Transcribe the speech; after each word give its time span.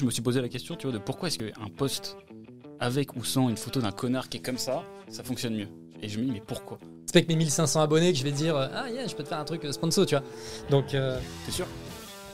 Je 0.00 0.06
me 0.06 0.10
suis 0.10 0.22
posé 0.22 0.40
la 0.40 0.48
question, 0.48 0.76
tu 0.76 0.86
vois, 0.86 0.94
de 0.94 1.02
pourquoi 1.02 1.28
est-ce 1.28 1.38
qu'un 1.38 1.68
post 1.76 2.16
avec 2.78 3.14
ou 3.16 3.22
sans 3.24 3.50
une 3.50 3.58
photo 3.58 3.82
d'un 3.82 3.92
connard 3.92 4.30
qui 4.30 4.38
est 4.38 4.40
comme 4.40 4.56
ça, 4.56 4.82
ça 5.10 5.22
fonctionne 5.22 5.54
mieux? 5.54 5.68
Et 6.00 6.08
je 6.08 6.18
me 6.18 6.24
dis, 6.24 6.30
mais 6.30 6.40
pourquoi? 6.40 6.78
C'est 7.04 7.12
pas 7.12 7.18
avec 7.18 7.28
mes 7.28 7.36
1500 7.36 7.82
abonnés 7.82 8.10
que 8.10 8.18
je 8.18 8.24
vais 8.24 8.32
dire 8.32 8.56
euh, 8.56 8.68
Ah, 8.72 8.88
yeah, 8.88 9.06
je 9.06 9.14
peux 9.14 9.22
te 9.22 9.28
faire 9.28 9.38
un 9.38 9.44
truc 9.44 9.62
euh, 9.66 9.72
sponsor, 9.72 10.06
tu 10.06 10.14
vois. 10.16 10.24
Donc, 10.70 10.94
euh, 10.94 11.20
T'es 11.44 11.52
sûr? 11.52 11.66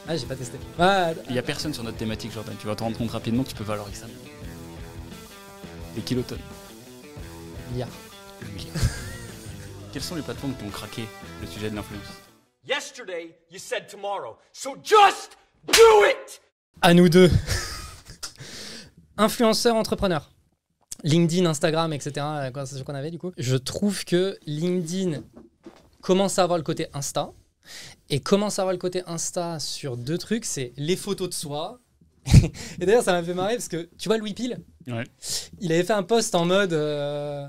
ah, 0.06 0.16
j'ai 0.16 0.26
pas 0.26 0.37
testé. 0.37 0.58
Ah, 0.79 1.10
Il 1.29 1.34
y 1.34 1.38
a 1.40 1.42
personne 1.42 1.74
sur 1.74 1.82
notre 1.82 1.96
thématique, 1.96 2.30
Jordan. 2.30 2.54
Tu 2.60 2.68
vas 2.68 2.76
te 2.76 2.84
rendre 2.84 2.96
compte 2.96 3.10
rapidement 3.10 3.42
que 3.42 3.48
tu 3.48 3.57
peux 3.57 3.64
valoriser 3.64 3.96
ça. 4.03 4.07
Des 5.96 6.03
kilotonnes. 6.03 6.39
milliard. 7.73 7.89
Le 8.43 8.48
milliard. 8.48 8.75
Quelles 9.93 10.03
sont 10.03 10.14
les 10.14 10.23
plateformes 10.23 10.55
qui 10.55 10.64
ont 10.67 10.71
craqué 10.71 11.03
le 11.41 11.48
sujet 11.48 11.69
de 11.69 11.75
l'influence? 11.75 12.05
Yesterday, 12.64 13.37
you 13.51 13.59
said 13.59 13.89
tomorrow. 13.89 14.37
So 14.53 14.77
just 14.85 15.37
do 15.67 16.05
it! 16.05 16.41
À 16.82 16.95
nous 16.95 17.08
deux. 17.08 17.30
Influenceurs, 19.16 19.74
entrepreneurs. 19.77 20.30
LinkedIn, 21.05 21.46
Instagram, 21.46 21.92
etc. 21.92 22.12
La 22.16 22.51
conversation 22.51 22.84
qu'on 22.84 22.95
avait 22.95 23.10
du 23.10 23.18
coup. 23.18 23.32
Je 23.38 23.56
trouve 23.56 24.05
que 24.05 24.38
LinkedIn 24.46 25.23
commence 26.02 26.38
à 26.38 26.42
avoir 26.42 26.59
le 26.59 26.65
côté 26.65 26.88
Insta. 26.95 27.32
Et 28.10 28.20
commence 28.20 28.59
à 28.59 28.62
avoir 28.62 28.73
le 28.73 28.78
côté 28.78 29.02
Insta 29.06 29.59
sur 29.59 29.96
deux 29.96 30.18
trucs. 30.18 30.45
C'est 30.45 30.73
les 30.77 30.96
photos 30.96 31.28
de 31.28 31.34
soi. 31.34 31.80
et 32.80 32.87
d'ailleurs, 32.87 33.02
ça 33.02 33.12
m'a 33.12 33.23
fait 33.23 33.34
marrer 33.34 33.54
parce 33.54 33.68
que 33.68 33.88
tu 33.98 34.09
vois 34.09 34.18
Louis 34.18 34.34
Pile 34.34 34.60
Ouais. 34.87 35.04
Il 35.60 35.73
avait 35.73 35.82
fait 35.82 35.93
un 35.93 36.02
post 36.04 36.34
en 36.34 36.45
mode. 36.45 36.73
euh, 36.73 37.46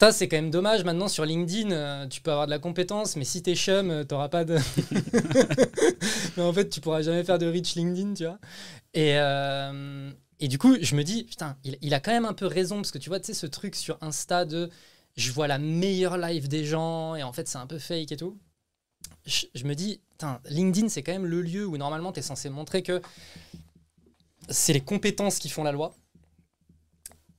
ça, 0.00 0.12
c'est 0.12 0.28
quand 0.28 0.36
même 0.36 0.50
dommage. 0.50 0.84
Maintenant, 0.84 1.08
sur 1.08 1.24
LinkedIn, 1.24 1.72
euh, 1.72 2.06
tu 2.06 2.20
peux 2.20 2.30
avoir 2.30 2.46
de 2.46 2.50
la 2.50 2.60
compétence, 2.60 3.16
mais 3.16 3.24
si 3.24 3.42
t'es 3.42 3.56
chum, 3.56 3.90
euh, 3.90 4.04
t'auras 4.04 4.28
pas 4.28 4.44
de. 4.44 4.56
mais 6.36 6.42
en 6.42 6.52
fait, 6.52 6.68
tu 6.68 6.80
pourras 6.80 7.02
jamais 7.02 7.24
faire 7.24 7.38
de 7.38 7.46
reach 7.46 7.74
LinkedIn, 7.74 8.14
tu 8.14 8.24
vois. 8.24 8.38
Et, 8.94 9.18
euh, 9.18 10.12
et 10.38 10.46
du 10.46 10.56
coup, 10.56 10.76
je 10.80 10.94
me 10.94 11.02
dis, 11.02 11.24
putain, 11.24 11.56
il, 11.64 11.94
a 11.94 12.00
quand 12.00 12.12
même 12.12 12.26
un 12.26 12.32
peu 12.32 12.46
raison, 12.46 12.76
parce 12.76 12.92
que 12.92 12.98
tu 12.98 13.08
vois, 13.08 13.18
tu 13.18 13.26
sais, 13.26 13.34
ce 13.34 13.46
truc 13.46 13.74
sur 13.74 13.98
Insta 14.00 14.44
de 14.44 14.70
je 15.16 15.32
vois 15.32 15.48
la 15.48 15.58
meilleure 15.58 16.16
live 16.16 16.46
des 16.46 16.64
gens, 16.64 17.16
et 17.16 17.24
en 17.24 17.32
fait, 17.32 17.48
c'est 17.48 17.58
un 17.58 17.66
peu 17.66 17.80
fake 17.80 18.12
et 18.12 18.16
tout. 18.16 18.38
Je, 19.26 19.64
me 19.64 19.74
dis, 19.74 20.00
putain, 20.10 20.40
LinkedIn, 20.48 20.88
c'est 20.88 21.02
quand 21.02 21.12
même 21.12 21.26
le 21.26 21.42
lieu 21.42 21.66
où 21.66 21.76
normalement, 21.76 22.12
tu 22.12 22.20
es 22.20 22.22
censé 22.22 22.50
montrer 22.50 22.84
que 22.84 23.02
c'est 24.48 24.72
les 24.72 24.80
compétences 24.80 25.40
qui 25.40 25.48
font 25.48 25.64
la 25.64 25.72
loi. 25.72 25.92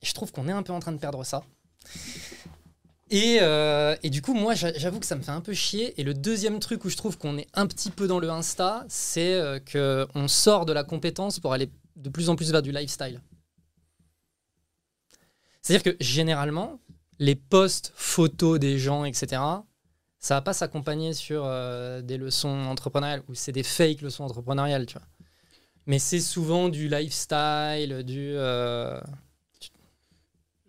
Je 0.02 0.12
trouve 0.12 0.30
qu'on 0.30 0.46
est 0.46 0.52
un 0.52 0.62
peu 0.62 0.74
en 0.74 0.80
train 0.80 0.92
de 0.92 0.98
perdre 0.98 1.24
ça. 1.24 1.42
Et, 3.10 3.38
euh, 3.42 3.96
et 4.04 4.10
du 4.10 4.22
coup, 4.22 4.34
moi, 4.34 4.54
j'a- 4.54 4.72
j'avoue 4.78 5.00
que 5.00 5.06
ça 5.06 5.16
me 5.16 5.22
fait 5.22 5.32
un 5.32 5.40
peu 5.40 5.52
chier. 5.52 6.00
Et 6.00 6.04
le 6.04 6.14
deuxième 6.14 6.60
truc 6.60 6.84
où 6.84 6.90
je 6.90 6.96
trouve 6.96 7.18
qu'on 7.18 7.36
est 7.38 7.48
un 7.54 7.66
petit 7.66 7.90
peu 7.90 8.06
dans 8.06 8.20
le 8.20 8.30
Insta, 8.30 8.84
c'est 8.88 9.34
euh, 9.34 9.58
qu'on 10.12 10.28
sort 10.28 10.64
de 10.64 10.72
la 10.72 10.84
compétence 10.84 11.40
pour 11.40 11.52
aller 11.52 11.70
de 11.96 12.08
plus 12.08 12.28
en 12.30 12.36
plus 12.36 12.52
vers 12.52 12.62
du 12.62 12.70
lifestyle. 12.72 13.20
C'est-à-dire 15.62 15.92
que 15.92 15.96
généralement, 16.02 16.80
les 17.18 17.34
posts 17.34 17.92
photos 17.94 18.58
des 18.58 18.78
gens, 18.78 19.04
etc., 19.04 19.66
ça 20.18 20.34
va 20.34 20.42
pas 20.42 20.52
s'accompagner 20.52 21.14
sur 21.14 21.44
euh, 21.46 22.02
des 22.02 22.18
leçons 22.18 22.48
entrepreneuriales 22.48 23.22
ou 23.28 23.34
c'est 23.34 23.52
des 23.52 23.62
fake 23.62 24.02
leçons 24.02 24.24
entrepreneuriales, 24.24 24.86
tu 24.86 24.94
vois. 24.98 25.06
Mais 25.86 25.98
c'est 25.98 26.20
souvent 26.20 26.68
du 26.68 26.88
lifestyle, 26.88 28.02
du. 28.04 28.34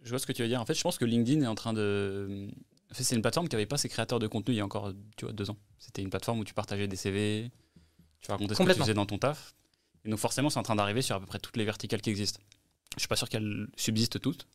Je 0.03 0.09
vois 0.09 0.19
ce 0.19 0.25
que 0.25 0.31
tu 0.31 0.41
veux 0.41 0.47
dire. 0.47 0.61
En 0.61 0.65
fait, 0.65 0.73
je 0.73 0.81
pense 0.81 0.97
que 0.97 1.05
LinkedIn 1.05 1.41
est 1.41 1.47
en 1.47 1.55
train 1.55 1.73
de. 1.73 2.49
En 2.91 2.93
fait, 2.93 3.03
c'est 3.03 3.15
une 3.15 3.21
plateforme 3.21 3.47
qui 3.47 3.55
n'avait 3.55 3.65
pas 3.65 3.77
ses 3.77 3.89
créateurs 3.89 4.19
de 4.19 4.27
contenu 4.27 4.53
il 4.53 4.57
y 4.57 4.61
a 4.61 4.65
encore 4.65 4.91
tu 5.15 5.25
vois, 5.25 5.33
deux 5.33 5.49
ans. 5.49 5.57
C'était 5.77 6.01
une 6.01 6.09
plateforme 6.09 6.39
où 6.39 6.43
tu 6.43 6.53
partageais 6.53 6.87
des 6.87 6.95
CV, 6.95 7.51
tu 8.21 8.31
racontais 8.31 8.55
ce 8.55 8.63
que 8.63 8.71
tu 8.71 8.79
faisais 8.79 8.93
dans 8.93 9.05
ton 9.05 9.17
taf. 9.17 9.55
Et 10.03 10.09
donc, 10.09 10.19
forcément, 10.19 10.49
c'est 10.49 10.59
en 10.59 10.63
train 10.63 10.75
d'arriver 10.75 11.01
sur 11.01 11.15
à 11.15 11.19
peu 11.19 11.25
près 11.25 11.39
toutes 11.39 11.57
les 11.57 11.65
verticales 11.65 12.01
qui 12.01 12.09
existent. 12.09 12.41
Je 12.95 13.01
suis 13.01 13.07
pas 13.07 13.15
sûr 13.15 13.29
qu'elles 13.29 13.67
subsistent 13.77 14.19
toutes. 14.19 14.47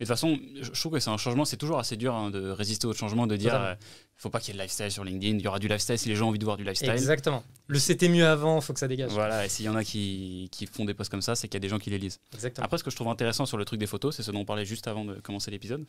Et 0.00 0.04
de 0.04 0.06
toute 0.06 0.14
façon, 0.14 0.38
je 0.60 0.70
trouve 0.80 0.92
que 0.92 1.00
c'est 1.00 1.10
un 1.10 1.16
changement. 1.16 1.44
C'est 1.44 1.56
toujours 1.56 1.80
assez 1.80 1.96
dur 1.96 2.14
hein, 2.14 2.30
de 2.30 2.50
résister 2.50 2.86
au 2.86 2.92
changement, 2.92 3.26
de 3.26 3.34
dire 3.34 3.50
Totalement. 3.50 3.66
euh, 3.70 3.74
faut 4.16 4.30
pas 4.30 4.38
qu'il 4.38 4.54
y 4.54 4.56
ait 4.56 4.58
de 4.58 4.62
lifestyle 4.62 4.92
sur 4.92 5.02
LinkedIn. 5.02 5.38
Il 5.38 5.42
y 5.42 5.48
aura 5.48 5.58
du 5.58 5.66
lifestyle 5.66 5.98
si 5.98 6.08
les 6.08 6.14
gens 6.14 6.26
ont 6.26 6.28
envie 6.28 6.38
de 6.38 6.44
voir 6.44 6.56
du 6.56 6.62
lifestyle. 6.62 6.90
Exactement. 6.90 7.42
Le 7.66 7.80
c'était 7.80 8.08
mieux 8.08 8.26
avant, 8.26 8.60
faut 8.60 8.72
que 8.72 8.78
ça 8.78 8.86
dégage. 8.86 9.10
Voilà, 9.10 9.44
et 9.44 9.48
s'il 9.48 9.64
y 9.64 9.68
en 9.68 9.74
a 9.74 9.82
qui, 9.82 10.48
qui 10.52 10.66
font 10.66 10.84
des 10.84 10.94
posts 10.94 11.10
comme 11.10 11.20
ça, 11.22 11.34
c'est 11.34 11.48
qu'il 11.48 11.54
y 11.56 11.56
a 11.56 11.60
des 11.60 11.68
gens 11.68 11.80
qui 11.80 11.90
les 11.90 11.98
lisent. 11.98 12.20
Exactement. 12.32 12.64
Après, 12.64 12.78
ce 12.78 12.84
que 12.84 12.90
je 12.90 12.96
trouve 12.96 13.08
intéressant 13.08 13.44
sur 13.44 13.56
le 13.58 13.64
truc 13.64 13.80
des 13.80 13.86
photos, 13.86 14.14
c'est 14.14 14.22
ce 14.22 14.30
dont 14.30 14.40
on 14.40 14.44
parlait 14.44 14.64
juste 14.64 14.86
avant 14.86 15.04
de 15.04 15.14
commencer 15.14 15.50
l'épisode, 15.50 15.84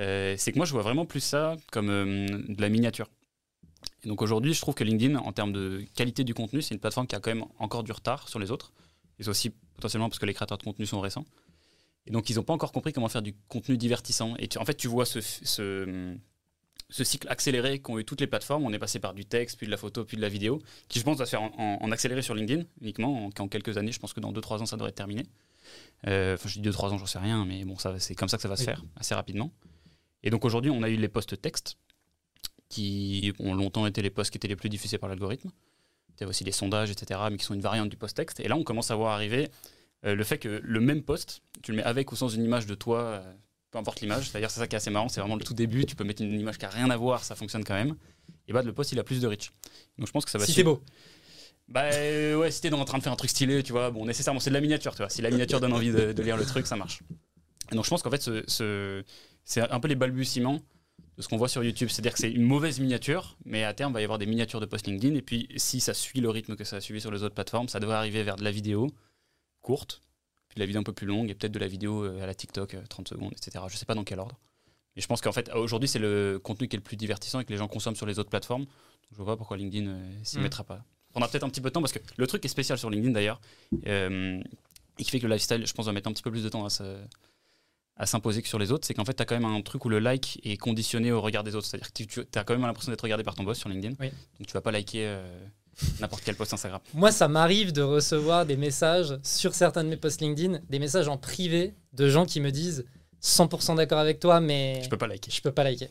euh, 0.00 0.34
c'est 0.38 0.52
que 0.52 0.56
moi, 0.58 0.66
je 0.66 0.72
vois 0.72 0.82
vraiment 0.82 1.04
plus 1.04 1.20
ça 1.20 1.56
comme 1.72 1.90
euh, 1.90 2.26
de 2.48 2.60
la 2.60 2.68
miniature. 2.68 3.08
Et 4.04 4.08
donc 4.08 4.22
aujourd'hui, 4.22 4.54
je 4.54 4.60
trouve 4.60 4.74
que 4.74 4.84
LinkedIn, 4.84 5.16
en 5.18 5.32
termes 5.32 5.52
de 5.52 5.84
qualité 5.96 6.22
du 6.24 6.34
contenu, 6.34 6.62
c'est 6.62 6.74
une 6.74 6.80
plateforme 6.80 7.06
qui 7.08 7.16
a 7.16 7.20
quand 7.20 7.34
même 7.34 7.44
encore 7.58 7.82
du 7.82 7.90
retard 7.92 8.28
sur 8.28 8.38
les 8.38 8.50
autres. 8.52 8.72
Et 9.18 9.24
c'est 9.24 9.30
aussi 9.30 9.50
potentiellement 9.74 10.08
parce 10.08 10.18
que 10.18 10.26
les 10.26 10.34
créateurs 10.34 10.58
de 10.58 10.62
contenu 10.62 10.86
sont 10.86 11.00
récents. 11.00 11.24
Et 12.06 12.10
donc, 12.10 12.28
ils 12.30 12.36
n'ont 12.36 12.42
pas 12.42 12.52
encore 12.52 12.72
compris 12.72 12.92
comment 12.92 13.08
faire 13.08 13.22
du 13.22 13.34
contenu 13.48 13.76
divertissant. 13.76 14.34
Et 14.38 14.48
tu- 14.48 14.58
en 14.58 14.64
fait, 14.64 14.74
tu 14.74 14.88
vois 14.88 15.06
ce, 15.06 15.20
ce, 15.20 16.14
ce 16.90 17.04
cycle 17.04 17.26
accéléré 17.30 17.78
qu'ont 17.80 17.98
eu 17.98 18.04
toutes 18.04 18.20
les 18.20 18.26
plateformes. 18.26 18.64
On 18.64 18.72
est 18.72 18.78
passé 18.78 18.98
par 19.00 19.14
du 19.14 19.24
texte, 19.24 19.56
puis 19.56 19.66
de 19.66 19.70
la 19.70 19.76
photo, 19.78 20.04
puis 20.04 20.16
de 20.16 20.22
la 20.22 20.28
vidéo, 20.28 20.60
qui, 20.88 20.98
je 20.98 21.04
pense, 21.04 21.16
va 21.16 21.24
se 21.24 21.30
faire 21.30 21.42
en, 21.42 21.52
en- 21.58 21.78
en 21.82 21.90
accéléré 21.92 22.20
sur 22.22 22.34
LinkedIn 22.34 22.64
uniquement. 22.82 23.26
En, 23.26 23.30
en 23.42 23.48
quelques 23.48 23.78
années, 23.78 23.92
je 23.92 23.98
pense 23.98 24.12
que 24.12 24.20
dans 24.20 24.32
2-3 24.32 24.60
ans, 24.60 24.66
ça 24.66 24.76
devrait 24.76 24.90
être 24.90 24.96
terminé. 24.96 25.22
Euh, 26.06 26.34
Enfin, 26.34 26.48
je 26.50 26.60
dis 26.60 26.68
2-3 26.68 26.90
ans, 26.92 26.98
j'en 26.98 27.06
sais 27.06 27.18
rien, 27.18 27.44
mais 27.46 27.64
bon, 27.64 27.78
ça, 27.78 27.98
c'est 27.98 28.14
comme 28.14 28.28
ça 28.28 28.36
que 28.36 28.42
ça 28.42 28.48
va 28.48 28.56
se 28.56 28.64
faire 28.64 28.84
assez 28.96 29.14
rapidement. 29.14 29.50
Et 30.22 30.30
donc 30.30 30.44
aujourd'hui, 30.44 30.70
on 30.70 30.82
a 30.82 30.88
eu 30.90 30.96
les 30.96 31.08
posts 31.08 31.40
texte, 31.40 31.78
qui 32.68 33.32
ont 33.38 33.54
longtemps 33.54 33.86
été 33.86 34.02
les 34.02 34.10
posts 34.10 34.30
qui 34.30 34.36
étaient 34.38 34.48
les 34.48 34.56
plus 34.56 34.68
diffusés 34.68 34.98
par 34.98 35.08
l'algorithme. 35.08 35.50
Il 36.16 36.20
y 36.20 36.24
avait 36.24 36.30
aussi 36.30 36.44
les 36.44 36.52
sondages, 36.52 36.90
etc., 36.90 37.20
mais 37.30 37.36
qui 37.38 37.44
sont 37.44 37.54
une 37.54 37.60
variante 37.60 37.88
du 37.88 37.96
post 37.96 38.16
texte. 38.16 38.40
Et 38.40 38.48
là, 38.48 38.56
on 38.56 38.62
commence 38.64 38.90
à 38.90 38.94
voir 38.96 39.12
arriver 39.12 39.48
le 40.12 40.24
fait 40.24 40.38
que 40.38 40.60
le 40.62 40.80
même 40.80 41.02
post, 41.02 41.40
tu 41.62 41.70
le 41.70 41.78
mets 41.78 41.82
avec 41.84 42.12
ou 42.12 42.16
sans 42.16 42.28
une 42.28 42.44
image 42.44 42.66
de 42.66 42.74
toi, 42.74 43.00
euh, 43.00 43.32
peu 43.70 43.78
importe 43.78 44.00
l'image. 44.02 44.28
C'est-à-dire, 44.28 44.50
c'est 44.50 44.60
ça 44.60 44.66
qui 44.66 44.74
est 44.74 44.78
assez 44.78 44.90
marrant, 44.90 45.08
c'est 45.08 45.20
vraiment 45.20 45.36
le 45.36 45.44
tout 45.44 45.54
début. 45.54 45.86
Tu 45.86 45.96
peux 45.96 46.04
mettre 46.04 46.20
une 46.22 46.38
image 46.38 46.58
qui 46.58 46.64
n'a 46.64 46.70
rien 46.70 46.90
à 46.90 46.96
voir, 46.96 47.24
ça 47.24 47.34
fonctionne 47.34 47.64
quand 47.64 47.74
même. 47.74 47.94
Et 48.48 48.52
bah, 48.52 48.62
le 48.62 48.72
post, 48.74 48.92
il 48.92 48.98
a 48.98 49.04
plus 49.04 49.20
de 49.22 49.26
reach. 49.26 49.52
Donc 49.96 50.06
je 50.08 50.12
pense 50.12 50.24
que 50.26 50.30
ça 50.30 50.36
va 50.38 50.44
si 50.44 50.54
t'es 50.54 50.62
beau. 50.64 50.82
bah 51.68 51.84
euh, 51.84 52.36
ouais, 52.36 52.50
si 52.50 52.60
t'es 52.60 52.70
en 52.72 52.84
train 52.84 52.98
de 52.98 53.02
faire 53.02 53.12
un 53.12 53.16
truc 53.16 53.30
stylé, 53.30 53.62
tu 53.62 53.72
vois, 53.72 53.90
bon, 53.90 54.04
nécessairement, 54.04 54.40
c'est 54.40 54.50
de 54.50 54.54
la 54.54 54.60
miniature, 54.60 54.92
tu 54.92 54.98
vois. 54.98 55.08
Si 55.08 55.22
la 55.22 55.30
miniature 55.30 55.60
donne 55.60 55.72
envie 55.72 55.90
de, 55.92 56.12
de 56.12 56.22
lire 56.22 56.36
le 56.36 56.44
truc, 56.44 56.66
ça 56.66 56.76
marche. 56.76 57.00
Et 57.72 57.74
donc 57.74 57.84
je 57.84 57.90
pense 57.90 58.02
qu'en 58.02 58.10
fait, 58.10 58.20
ce, 58.22 58.44
ce- 58.46 59.02
c'est 59.46 59.62
un 59.62 59.80
peu 59.80 59.88
les 59.88 59.94
balbutiements 59.94 60.60
de 61.16 61.22
ce 61.22 61.28
qu'on 61.28 61.38
voit 61.38 61.48
sur 61.48 61.64
YouTube. 61.64 61.88
C'est-à-dire 61.90 62.12
que 62.12 62.18
c'est 62.18 62.30
une 62.30 62.42
mauvaise 62.42 62.78
miniature, 62.80 63.38
mais 63.46 63.64
à 63.64 63.72
terme, 63.72 63.92
il 63.92 63.94
va 63.94 64.00
y 64.00 64.04
avoir 64.04 64.18
des 64.18 64.26
miniatures 64.26 64.60
de 64.60 64.66
post 64.66 64.86
LinkedIn. 64.86 65.14
Et 65.14 65.22
puis, 65.22 65.48
si 65.56 65.80
ça 65.80 65.94
suit 65.94 66.20
le 66.20 66.28
rythme 66.28 66.56
que 66.56 66.64
ça 66.64 66.76
a 66.76 66.80
suivi 66.80 67.00
sur 67.00 67.10
les 67.10 67.22
autres 67.22 67.34
plateformes, 67.34 67.68
ça 67.68 67.80
devrait 67.80 67.96
arriver 67.96 68.22
vers 68.24 68.36
de 68.36 68.44
la 68.44 68.50
vidéo 68.50 68.88
courte, 69.64 70.00
puis 70.48 70.54
de 70.56 70.60
la 70.60 70.66
vidéo 70.66 70.80
un 70.80 70.84
peu 70.84 70.92
plus 70.92 71.06
longue, 71.08 71.28
et 71.30 71.34
peut-être 71.34 71.52
de 71.52 71.58
la 71.58 71.66
vidéo 71.66 72.04
euh, 72.04 72.22
à 72.22 72.26
la 72.26 72.34
TikTok, 72.34 72.74
euh, 72.74 72.82
30 72.88 73.08
secondes, 73.08 73.32
etc. 73.32 73.64
Je 73.68 73.76
sais 73.76 73.86
pas 73.86 73.94
dans 73.96 74.04
quel 74.04 74.20
ordre. 74.20 74.38
Mais 74.94 75.02
je 75.02 75.08
pense 75.08 75.20
qu'en 75.20 75.32
fait, 75.32 75.50
aujourd'hui, 75.54 75.88
c'est 75.88 75.98
le 75.98 76.38
contenu 76.42 76.68
qui 76.68 76.76
est 76.76 76.78
le 76.78 76.82
plus 76.84 76.96
divertissant 76.96 77.40
et 77.40 77.44
que 77.44 77.50
les 77.52 77.58
gens 77.58 77.66
consomment 77.66 77.96
sur 77.96 78.06
les 78.06 78.20
autres 78.20 78.30
plateformes. 78.30 78.66
Je 79.10 79.16
vois 79.16 79.26
pas 79.26 79.36
pourquoi 79.36 79.56
LinkedIn 79.56 79.88
euh, 79.88 80.12
s'y 80.22 80.38
Mm. 80.38 80.42
mettra 80.42 80.62
pas. 80.64 80.84
prendra 81.10 81.28
peut-être 81.28 81.42
un 81.44 81.48
petit 81.48 81.60
peu 81.60 81.68
de 81.70 81.72
temps 81.74 81.80
parce 81.80 81.92
que 81.92 81.98
le 82.16 82.26
truc 82.26 82.44
est 82.44 82.48
spécial 82.48 82.78
sur 82.78 82.90
LinkedIn 82.90 83.12
d'ailleurs 83.12 83.40
euh, 83.86 84.40
et 84.98 85.04
qui 85.04 85.10
fait 85.10 85.18
que 85.20 85.26
le 85.26 85.32
lifestyle, 85.34 85.66
je 85.66 85.72
pense, 85.72 85.86
va 85.86 85.92
mettre 85.92 86.08
un 86.08 86.12
petit 86.12 86.22
peu 86.22 86.30
plus 86.30 86.42
de 86.44 86.48
temps 86.48 86.64
à 86.64 86.70
se- 86.70 86.98
à 87.96 88.06
s'imposer 88.06 88.42
que 88.42 88.48
sur 88.48 88.58
les 88.58 88.72
autres, 88.72 88.84
c'est 88.86 88.94
qu'en 88.94 89.04
fait, 89.04 89.14
tu 89.14 89.22
as 89.22 89.24
quand 89.26 89.36
même 89.38 89.44
un 89.44 89.60
truc 89.62 89.84
où 89.84 89.88
le 89.88 90.00
like 90.00 90.40
est 90.44 90.56
conditionné 90.56 91.12
au 91.12 91.20
regard 91.20 91.44
des 91.44 91.54
autres. 91.54 91.66
C'est-à-dire 91.66 91.92
que 91.92 92.02
tu, 92.04 92.20
as 92.38 92.42
quand 92.44 92.54
même 92.54 92.62
l'impression 92.62 92.90
d'être 92.90 93.02
regardé 93.02 93.22
par 93.22 93.34
ton 93.36 93.44
boss 93.44 93.56
sur 93.58 93.68
LinkedIn. 93.68 93.94
Oui. 94.00 94.10
Donc 94.38 94.46
tu 94.48 94.52
vas 94.52 94.60
pas 94.60 94.72
liker 94.72 95.06
euh, 95.06 95.46
n'importe 96.00 96.22
quel 96.24 96.34
post 96.36 96.52
Instagram. 96.52 96.80
Moi, 96.94 97.10
ça 97.12 97.28
m'arrive 97.28 97.72
de 97.72 97.82
recevoir 97.82 98.46
des 98.46 98.56
messages 98.56 99.18
sur 99.22 99.54
certains 99.54 99.84
de 99.84 99.88
mes 99.88 99.96
posts 99.96 100.20
LinkedIn, 100.20 100.60
des 100.68 100.78
messages 100.78 101.08
en 101.08 101.16
privé 101.16 101.74
de 101.92 102.08
gens 102.08 102.24
qui 102.26 102.40
me 102.40 102.50
disent 102.50 102.84
100% 103.22 103.76
d'accord 103.76 103.98
avec 103.98 104.20
toi, 104.20 104.40
mais 104.40 104.80
Je 104.84 104.88
peux 104.88 104.98
pas 104.98 105.06
liker. 105.06 105.30
je 105.30 105.40
peux 105.40 105.52
pas 105.52 105.64
liker. 105.64 105.88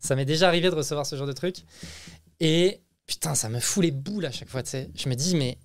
Ça 0.00 0.14
m'est 0.14 0.24
déjà 0.24 0.48
arrivé 0.48 0.70
de 0.70 0.74
recevoir 0.74 1.06
ce 1.06 1.16
genre 1.16 1.26
de 1.26 1.32
truc. 1.32 1.56
Et 2.40 2.80
putain, 3.06 3.34
ça 3.34 3.48
me 3.48 3.58
fout 3.58 3.82
les 3.82 3.90
boules 3.90 4.26
à 4.26 4.30
chaque 4.30 4.48
fois, 4.48 4.62
tu 4.62 4.70
sais. 4.70 4.90
Je 4.94 5.08
me 5.08 5.14
dis, 5.14 5.34
mais 5.34 5.58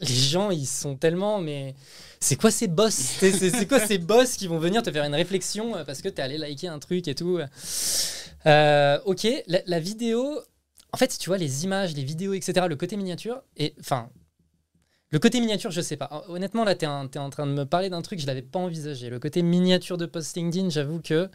les 0.00 0.14
gens, 0.14 0.50
ils 0.50 0.66
sont 0.66 0.96
tellement. 0.96 1.38
Mais 1.40 1.74
c'est 2.20 2.36
quoi 2.36 2.50
ces 2.50 2.66
boss 2.68 2.92
C'est 2.94 3.66
quoi 3.68 3.80
ces 3.86 3.98
boss 3.98 4.34
qui 4.36 4.46
vont 4.48 4.58
venir 4.58 4.82
te 4.82 4.90
faire 4.90 5.04
une 5.04 5.14
réflexion 5.14 5.72
parce 5.86 6.02
que 6.02 6.08
t'es 6.08 6.20
allé 6.22 6.36
liker 6.38 6.68
un 6.68 6.80
truc 6.80 7.06
et 7.08 7.14
tout? 7.14 7.38
Euh, 8.46 8.98
Ok, 9.06 9.26
la, 9.46 9.60
la 9.66 9.80
vidéo. 9.80 10.40
En 10.92 10.98
fait, 10.98 11.16
tu 11.18 11.30
vois, 11.30 11.38
les 11.38 11.64
images, 11.64 11.94
les 11.94 12.04
vidéos, 12.04 12.34
etc., 12.34 12.66
le 12.68 12.76
côté 12.76 12.96
miniature, 12.96 13.42
et 13.56 13.74
enfin. 13.80 14.10
Le 15.10 15.18
côté 15.18 15.40
miniature, 15.40 15.70
je 15.70 15.80
sais 15.82 15.96
pas. 15.96 16.24
Honnêtement, 16.28 16.64
là, 16.64 16.74
tu 16.74 16.86
es, 16.86 16.88
en 16.88 17.30
train 17.30 17.46
de 17.46 17.52
me 17.52 17.64
parler 17.64 17.90
d'un 17.90 18.00
truc, 18.00 18.18
je 18.18 18.26
l'avais 18.26 18.42
pas 18.42 18.58
envisagé. 18.58 19.10
Le 19.10 19.18
côté 19.18 19.42
miniature 19.42 19.98
de 19.98 20.06
post 20.06 20.34
LinkedIn, 20.36 20.70
j'avoue 20.70 21.00
que 21.00 21.28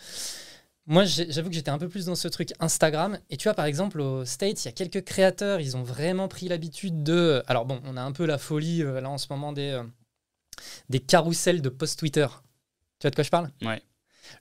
moi, 0.88 1.04
j'avoue 1.04 1.50
que 1.50 1.56
j'étais 1.56 1.70
un 1.70 1.78
peu 1.78 1.90
plus 1.90 2.06
dans 2.06 2.16
ce 2.16 2.28
truc 2.30 2.54
Instagram. 2.60 3.20
Et 3.30 3.38
tu 3.38 3.44
vois, 3.44 3.54
par 3.54 3.66
exemple, 3.66 4.00
aux 4.00 4.26
States, 4.26 4.64
il 4.64 4.68
y 4.68 4.70
a 4.70 4.72
quelques 4.72 5.04
créateurs, 5.04 5.60
ils 5.60 5.76
ont 5.76 5.84
vraiment 5.84 6.28
pris 6.28 6.48
l'habitude 6.48 7.04
de. 7.04 7.44
Alors, 7.48 7.66
bon, 7.66 7.82
on 7.84 7.98
a 7.98 8.02
un 8.02 8.14
peu 8.14 8.26
la 8.26 8.38
folie, 8.38 8.84
euh, 8.84 9.02
là, 9.02 9.10
en 9.10 9.18
ce 9.18 9.28
moment, 9.30 9.52
des, 9.52 9.72
euh, 9.72 9.84
des 10.90 11.00
carousels 11.00 11.62
de 11.62 11.70
post 11.70 12.00
Twitter. 12.00 12.28
Tu 13.00 13.04
vois 13.04 13.12
de 13.12 13.16
quoi 13.16 13.24
je 13.24 13.30
parle? 13.30 13.52
Ouais. 13.62 13.82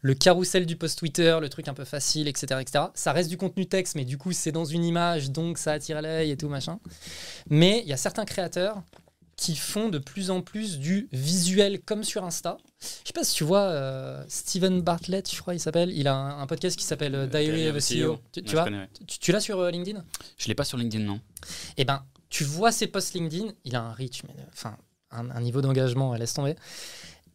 Le 0.02 0.14
carrousel 0.14 0.66
du 0.66 0.76
post 0.76 0.98
Twitter, 0.98 1.36
le 1.40 1.48
truc 1.48 1.68
un 1.68 1.74
peu 1.74 1.84
facile, 1.84 2.28
etc., 2.28 2.60
etc. 2.60 2.84
Ça 2.94 3.12
reste 3.12 3.28
du 3.30 3.36
contenu 3.36 3.66
texte, 3.66 3.94
mais 3.94 4.04
du 4.04 4.18
coup, 4.18 4.32
c'est 4.32 4.52
dans 4.52 4.64
une 4.64 4.84
image, 4.84 5.30
donc 5.30 5.58
ça 5.58 5.72
attire 5.72 6.00
l'œil 6.02 6.30
et 6.30 6.36
tout, 6.36 6.48
machin. 6.48 6.78
Mais 7.48 7.80
il 7.84 7.88
y 7.88 7.92
a 7.92 7.96
certains 7.96 8.24
créateurs, 8.24 8.82
qui 9.36 9.54
font 9.54 9.90
de 9.90 9.98
plus 9.98 10.30
en 10.30 10.40
plus 10.40 10.78
du 10.78 11.08
visuel 11.12 11.82
comme 11.82 12.02
sur 12.04 12.24
Insta. 12.24 12.56
Je 12.80 13.08
sais 13.08 13.12
pas 13.14 13.22
si 13.22 13.34
tu 13.34 13.44
vois 13.44 13.64
euh, 13.64 14.24
Steven 14.28 14.80
Bartlett, 14.80 15.30
je 15.30 15.38
crois 15.38 15.52
il 15.54 15.60
s'appelle. 15.60 15.90
Il 15.92 16.08
a 16.08 16.14
un, 16.14 16.40
un 16.40 16.46
podcast 16.46 16.74
qui 16.78 16.86
s'appelle 16.86 17.14
euh, 17.14 17.26
Diary 17.26 17.68
of 17.68 17.76
a 17.76 17.78
CEO. 17.80 18.18
Tu, 18.32 18.42
tu 18.42 18.56
Ouais, 18.56 18.62
vois, 18.62 18.86
tu 19.06 19.32
l'as 19.32 19.40
sur 19.40 19.60
euh, 19.60 19.70
LinkedIn? 19.70 20.02
Je 20.38 20.48
l'ai 20.48 20.54
pas 20.54 20.64
sur 20.64 20.78
LinkedIn, 20.78 21.04
non. 21.04 21.20
Eh 21.76 21.84
ben, 21.84 22.02
tu 22.30 22.44
vois 22.44 22.72
ses 22.72 22.86
posts 22.86 23.12
LinkedIn, 23.12 23.52
il 23.64 23.76
a 23.76 23.82
un 23.82 23.92
reach, 23.92 24.22
mais, 24.24 24.34
euh, 24.40 24.44
enfin, 24.54 24.78
un, 25.10 25.30
un 25.30 25.40
niveau 25.42 25.60
d'engagement, 25.60 26.14
laisse 26.14 26.32
tomber. 26.32 26.56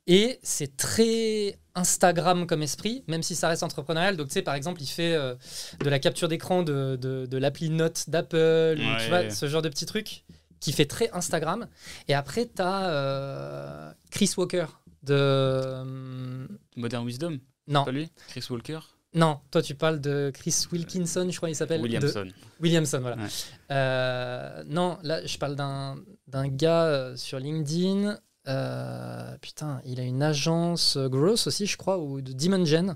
Et 0.08 0.40
c'est 0.44 0.76
très 0.78 1.60
Instagram 1.76 2.48
comme 2.48 2.64
esprit, 2.64 3.04
même 3.08 3.24
si 3.24 3.36
ça 3.36 3.48
reste 3.48 3.64
entrepreneurial. 3.64 4.18
Donc, 4.18 4.28
tu 4.28 4.34
sais, 4.34 4.42
par 4.42 4.56
exemple, 4.56 4.82
il 4.82 4.88
fait 4.88 5.14
euh, 5.14 5.36
de 5.80 5.90
la 5.90 6.00
capture 6.00 6.28
d'écran 6.28 6.64
de, 6.64 6.98
de, 7.00 7.26
de 7.26 7.38
l'appli 7.38 7.70
Notes 7.70 8.10
d'Apple, 8.10 8.78
ou 8.80 8.82
Ouais. 8.82 8.98
tu 9.04 9.10
vois, 9.10 9.30
ce 9.30 9.48
genre 9.48 9.62
de 9.62 9.70
petits 9.70 9.86
trucs 9.86 10.24
qui 10.60 10.74
fait 10.74 10.86
très 10.86 11.10
Instagram. 11.12 11.68
Et 12.08 12.14
après, 12.14 12.46
tu 12.46 12.62
as 12.62 13.96
Chris 14.10 14.32
Walker 14.38 14.66
de. 15.04 15.14
euh, 15.16 16.48
Modern 16.76 17.06
Wisdom, 17.06 17.38
non, 17.68 17.86
pas 17.86 17.92
lui? 17.92 18.10
Chris 18.28 18.46
Walker? 18.50 18.80
Non, 19.14 19.40
toi 19.52 19.62
tu 19.62 19.76
parles 19.76 20.00
de 20.00 20.32
Chris 20.34 20.56
Wilkinson, 20.72 21.28
je 21.30 21.36
crois 21.36 21.50
il 21.50 21.56
s'appelle. 21.56 21.80
de- 21.82 21.84
Williamson. 21.86 22.28
Williamson, 22.62 23.00
voilà. 23.02 23.18
Ouais. 23.18 23.28
Euh, 23.72 24.64
non, 24.68 24.98
là, 25.04 25.26
je 25.26 25.38
parle 25.38 25.56
d'un 25.56 25.96
d'un 26.28 26.48
gars 26.48 26.86
euh, 26.86 27.16
sur 27.18 27.38
LinkedIn. 27.40 28.18
Euh, 28.48 29.38
putain, 29.38 29.82
il 29.86 30.00
a 30.00 30.04
une 30.04 30.24
agence 30.24 30.98
euh, 30.98 31.08
Gross 31.10 31.46
aussi, 31.46 31.68
je 31.68 31.78
crois, 31.78 32.00
ou 32.00 32.22
de 32.22 32.34
Dimension. 32.34 32.96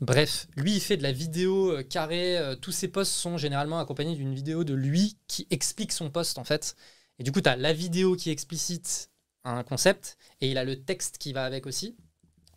Bref, 0.00 0.48
lui, 0.56 0.76
il 0.76 0.80
fait 0.80 0.96
de 0.96 1.02
la 1.02 1.12
vidéo 1.12 1.72
euh, 1.72 1.82
carrée. 1.82 2.38
tous 2.62 2.72
ses 2.72 2.88
posts 2.88 3.12
sont 3.12 3.36
généralement 3.36 3.78
accompagnés 3.78 4.16
d'une 4.16 4.34
vidéo 4.34 4.64
de 4.64 4.74
lui 4.74 5.18
qui 5.26 5.46
explique 5.50 5.92
son 5.92 6.10
post, 6.10 6.38
en 6.38 6.44
fait. 6.44 6.74
Et 7.18 7.22
du 7.22 7.32
coup, 7.32 7.40
tu 7.40 7.48
as 7.48 7.56
la 7.56 7.72
vidéo 7.72 8.16
qui 8.16 8.30
explicite 8.30 9.10
un 9.44 9.62
concept 9.62 10.16
et 10.40 10.50
il 10.50 10.58
a 10.58 10.64
le 10.64 10.82
texte 10.82 11.18
qui 11.18 11.32
va 11.32 11.44
avec 11.44 11.66
aussi. 11.66 11.96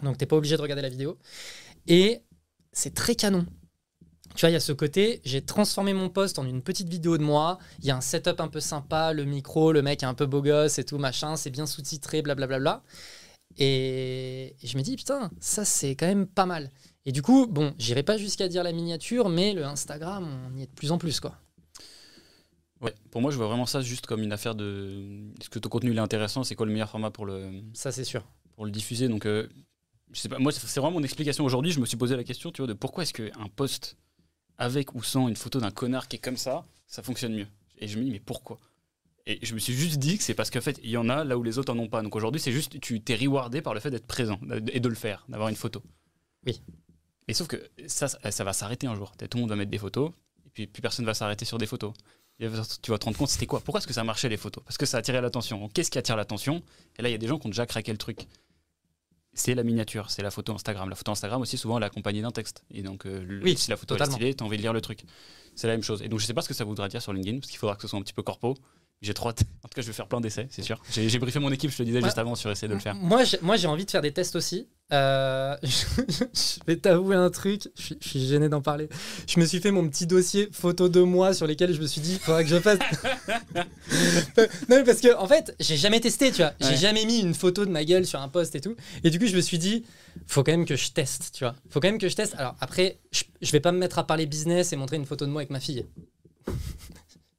Donc, 0.01 0.17
t'es 0.17 0.25
pas 0.25 0.35
obligé 0.35 0.55
de 0.57 0.61
regarder 0.61 0.81
la 0.81 0.89
vidéo. 0.89 1.17
Et 1.87 2.21
c'est 2.71 2.93
très 2.93 3.15
canon. 3.15 3.45
Tu 4.35 4.41
vois, 4.41 4.49
il 4.49 4.53
y 4.53 4.55
a 4.55 4.61
ce 4.61 4.71
côté, 4.71 5.21
j'ai 5.25 5.41
transformé 5.41 5.93
mon 5.93 6.09
post 6.09 6.39
en 6.39 6.45
une 6.45 6.61
petite 6.61 6.89
vidéo 6.89 7.17
de 7.17 7.23
moi. 7.23 7.57
Il 7.79 7.85
y 7.85 7.91
a 7.91 7.97
un 7.97 8.01
setup 8.01 8.39
un 8.39 8.47
peu 8.47 8.59
sympa, 8.59 9.13
le 9.13 9.25
micro, 9.25 9.71
le 9.71 9.81
mec 9.81 10.03
est 10.03 10.05
un 10.05 10.13
peu 10.13 10.25
beau 10.25 10.41
gosse 10.41 10.79
et 10.79 10.85
tout, 10.85 10.97
machin, 10.97 11.35
c'est 11.35 11.49
bien 11.49 11.65
sous-titré, 11.65 12.21
blablabla. 12.21 12.83
Et, 13.57 14.55
et 14.61 14.67
je 14.67 14.77
me 14.77 14.83
dis, 14.83 14.95
putain, 14.95 15.29
ça 15.41 15.65
c'est 15.65 15.95
quand 15.95 16.07
même 16.07 16.27
pas 16.27 16.45
mal. 16.45 16.71
Et 17.05 17.11
du 17.11 17.21
coup, 17.21 17.47
bon, 17.47 17.73
j'irai 17.77 18.03
pas 18.03 18.17
jusqu'à 18.17 18.47
dire 18.47 18.63
la 18.63 18.71
miniature, 18.71 19.27
mais 19.29 19.53
le 19.53 19.65
Instagram, 19.65 20.27
on 20.49 20.57
y 20.57 20.63
est 20.63 20.67
de 20.67 20.71
plus 20.71 20.91
en 20.91 20.97
plus, 20.97 21.19
quoi. 21.19 21.35
Ouais, 22.81 22.95
pour 23.11 23.21
moi, 23.21 23.31
je 23.31 23.37
vois 23.37 23.47
vraiment 23.47 23.65
ça 23.65 23.81
juste 23.81 24.07
comme 24.07 24.23
une 24.23 24.33
affaire 24.33 24.55
de. 24.55 25.31
Est-ce 25.39 25.49
que 25.49 25.59
ton 25.59 25.69
contenu 25.69 25.91
il 25.91 25.97
est 25.97 26.01
intéressant 26.01 26.43
C'est 26.43 26.55
quoi 26.55 26.65
le 26.65 26.71
meilleur 26.71 26.89
format 26.89 27.11
pour 27.11 27.25
le, 27.25 27.61
Ça, 27.73 27.91
c'est 27.91 28.03
sûr. 28.03 28.25
pour 28.55 28.65
le 28.65 28.71
diffuser 28.71 29.07
Donc, 29.07 29.25
euh, 29.25 29.47
je 30.11 30.19
sais 30.19 30.29
pas. 30.29 30.39
Moi, 30.39 30.51
c'est 30.51 30.79
vraiment 30.79 30.97
mon 30.97 31.03
explication 31.03 31.45
aujourd'hui. 31.45 31.71
Je 31.71 31.79
me 31.79 31.85
suis 31.85 31.97
posé 31.97 32.15
la 32.15 32.23
question, 32.23 32.51
tu 32.51 32.61
vois, 32.61 32.67
de 32.67 32.73
pourquoi 32.73 33.03
est-ce 33.03 33.13
qu'un 33.13 33.47
post 33.55 33.97
avec 34.61 34.93
ou 34.93 35.01
sans 35.01 35.27
une 35.27 35.35
photo 35.35 35.59
d'un 35.59 35.71
connard 35.71 36.07
qui 36.07 36.17
est 36.17 36.19
comme 36.19 36.37
ça, 36.37 36.63
ça 36.87 37.01
fonctionne 37.01 37.33
mieux. 37.33 37.47
Et 37.79 37.87
je 37.87 37.97
me 37.97 38.03
dis, 38.03 38.11
mais 38.11 38.19
pourquoi? 38.19 38.59
Et 39.25 39.43
je 39.43 39.55
me 39.55 39.59
suis 39.59 39.73
juste 39.73 39.97
dit 39.97 40.17
que 40.17 40.23
c'est 40.23 40.35
parce 40.35 40.51
qu'en 40.51 40.61
fait, 40.61 40.79
il 40.83 40.91
y 40.91 40.97
en 40.97 41.09
a 41.09 41.23
là 41.23 41.35
où 41.37 41.43
les 41.43 41.57
autres 41.57 41.73
en 41.73 41.79
ont 41.79 41.87
pas. 41.87 42.01
Donc 42.03 42.15
aujourd'hui, 42.15 42.39
c'est 42.39 42.51
juste, 42.51 42.79
tu 42.79 43.01
t'es 43.01 43.15
rewardé 43.15 43.61
par 43.61 43.73
le 43.73 43.79
fait 43.79 43.89
d'être 43.89 44.05
présent 44.05 44.39
et 44.71 44.79
de 44.79 44.87
le 44.87 44.95
faire, 44.95 45.25
d'avoir 45.29 45.49
une 45.49 45.55
photo. 45.55 45.81
Oui. 46.45 46.61
Et 47.27 47.33
sauf 47.33 47.47
que 47.47 47.57
ça, 47.87 48.07
ça 48.07 48.43
va 48.43 48.53
s'arrêter 48.53 48.85
un 48.85 48.95
jour. 48.95 49.13
Tout 49.17 49.27
le 49.33 49.41
monde 49.41 49.49
va 49.49 49.55
mettre 49.55 49.71
des 49.71 49.79
photos, 49.79 50.11
et 50.45 50.49
puis 50.49 50.67
plus 50.67 50.81
personne 50.81 51.05
va 51.05 51.13
s'arrêter 51.15 51.45
sur 51.45 51.57
des 51.57 51.67
photos. 51.67 51.93
Et 52.39 52.47
tu 52.81 52.91
vas 52.91 52.97
te 52.97 53.05
rendre 53.05 53.17
compte, 53.17 53.29
c'était 53.29 53.45
quoi? 53.47 53.61
Pourquoi 53.61 53.79
est-ce 53.79 53.87
que 53.87 53.93
ça 53.93 54.03
marchait 54.03 54.29
les 54.29 54.37
photos? 54.37 54.63
Parce 54.63 54.77
que 54.77 54.85
ça 54.85 54.97
attirait 54.97 55.21
l'attention. 55.21 55.69
Qu'est-ce 55.69 55.91
qui 55.91 55.97
attire 55.97 56.15
l'attention? 56.15 56.63
Et 56.97 57.01
là, 57.01 57.09
il 57.09 57.11
y 57.11 57.15
a 57.15 57.19
des 57.19 57.27
gens 57.27 57.37
qui 57.39 57.47
ont 57.47 57.51
déjà 57.51 57.65
craqué 57.65 57.91
le 57.91 57.99
truc. 57.99 58.27
C'est 59.33 59.55
la 59.55 59.63
miniature, 59.63 60.09
c'est 60.11 60.21
la 60.23 60.31
photo 60.31 60.53
Instagram. 60.53 60.89
La 60.89 60.95
photo 60.95 61.11
Instagram 61.11 61.41
aussi, 61.41 61.57
souvent, 61.57 61.77
elle 61.77 61.83
est 61.83 61.87
accompagnée 61.87 62.21
d'un 62.21 62.31
texte. 62.31 62.63
Et 62.73 62.81
donc, 62.83 63.05
euh, 63.05 63.23
le- 63.25 63.41
Oui, 63.43 63.55
si 63.57 63.69
la 63.69 63.77
photo 63.77 63.95
totalement. 63.95 64.13
est 64.13 64.15
stylée, 64.17 64.33
t'as 64.35 64.43
envie 64.45 64.57
de 64.57 64.61
lire 64.61 64.73
le 64.73 64.81
truc. 64.81 65.03
C'est 65.55 65.67
la 65.67 65.73
même 65.73 65.83
chose. 65.83 66.01
Et 66.01 66.09
donc, 66.09 66.19
je 66.19 66.25
sais 66.25 66.33
pas 66.33 66.41
ce 66.41 66.49
que 66.49 66.53
ça 66.53 66.65
voudra 66.65 66.89
dire 66.89 67.01
sur 67.01 67.13
LinkedIn, 67.13 67.39
parce 67.39 67.49
qu'il 67.49 67.57
faudra 67.59 67.75
que 67.75 67.81
ce 67.81 67.87
soit 67.87 67.97
un 67.97 68.01
petit 68.01 68.13
peu 68.13 68.23
corpo. 68.23 68.55
J'ai 69.01 69.13
hâte. 69.13 69.43
En 69.63 69.67
tout 69.71 69.75
cas, 69.75 69.81
je 69.83 69.87
vais 69.87 69.93
faire 69.93 70.07
plein 70.07 70.19
d'essais, 70.19 70.47
c'est 70.49 70.63
sûr. 70.63 70.81
J'ai 70.91 71.17
briefé 71.17 71.39
mon 71.39 71.49
équipe, 71.51 71.71
je 71.71 71.77
te 71.77 71.83
disais 71.83 71.99
Ouais. 71.99 72.03
juste 72.03 72.17
avant, 72.17 72.35
sur 72.35 72.51
essayer 72.51 72.67
de 72.67 72.73
le 72.73 72.79
faire. 72.79 72.93
Moi, 72.95 73.23
j'ai- 73.23 73.37
moi, 73.41 73.55
j'ai 73.55 73.67
envie 73.67 73.85
de 73.85 73.91
faire 73.91 74.01
des 74.01 74.11
tests 74.11 74.35
aussi. 74.35 74.67
Euh, 74.91 75.55
je 75.63 76.59
vais 76.67 76.75
t'avouer 76.75 77.15
un 77.15 77.29
truc, 77.29 77.69
je 77.77 77.81
suis, 77.81 77.97
je 78.01 78.07
suis 78.09 78.27
gêné 78.27 78.49
d'en 78.49 78.61
parler. 78.61 78.89
Je 79.27 79.39
me 79.39 79.45
suis 79.45 79.61
fait 79.61 79.71
mon 79.71 79.87
petit 79.87 80.07
dossier 80.07 80.49
photo 80.51 80.89
de 80.89 80.99
moi 80.99 81.33
sur 81.33 81.47
lesquels 81.47 81.73
je 81.73 81.79
me 81.81 81.87
suis 81.87 82.01
dit, 82.01 82.13
il 82.13 82.19
faudra 82.19 82.43
que 82.43 82.49
je 82.49 82.59
fasse. 82.59 82.79
non, 83.55 84.45
mais 84.69 84.83
parce 84.83 84.99
que, 84.99 85.15
en 85.15 85.27
fait, 85.27 85.55
j'ai 85.61 85.77
jamais 85.77 86.01
testé, 86.01 86.31
tu 86.31 86.37
vois. 86.41 86.53
J'ai 86.59 86.67
Ouais. 86.69 86.75
jamais 86.75 87.05
mis 87.05 87.19
une 87.19 87.33
photo 87.33 87.65
de 87.65 87.71
ma 87.71 87.85
gueule 87.85 88.05
sur 88.05 88.19
un 88.19 88.27
post 88.27 88.55
et 88.55 88.61
tout. 88.61 88.75
Et 89.05 89.09
du 89.09 89.19
coup, 89.19 89.27
je 89.27 89.35
me 89.37 89.41
suis 89.41 89.57
dit, 89.59 89.85
faut 90.27 90.43
quand 90.43 90.51
même 90.51 90.65
que 90.65 90.75
je 90.75 90.91
teste, 90.91 91.31
tu 91.33 91.45
vois. 91.45 91.55
Faut 91.69 91.79
quand 91.79 91.87
même 91.87 91.97
que 91.99 92.09
je 92.09 92.15
teste. 92.15 92.35
Alors 92.37 92.55
après, 92.59 92.99
je, 93.13 93.23
je 93.41 93.51
vais 93.53 93.61
pas 93.61 93.71
me 93.71 93.77
mettre 93.77 93.99
à 93.99 94.05
parler 94.05 94.25
business 94.25 94.73
et 94.73 94.75
montrer 94.75 94.97
une 94.97 95.05
photo 95.05 95.25
de 95.25 95.31
moi 95.31 95.41
avec 95.41 95.49
ma 95.51 95.61
fille. 95.61 95.85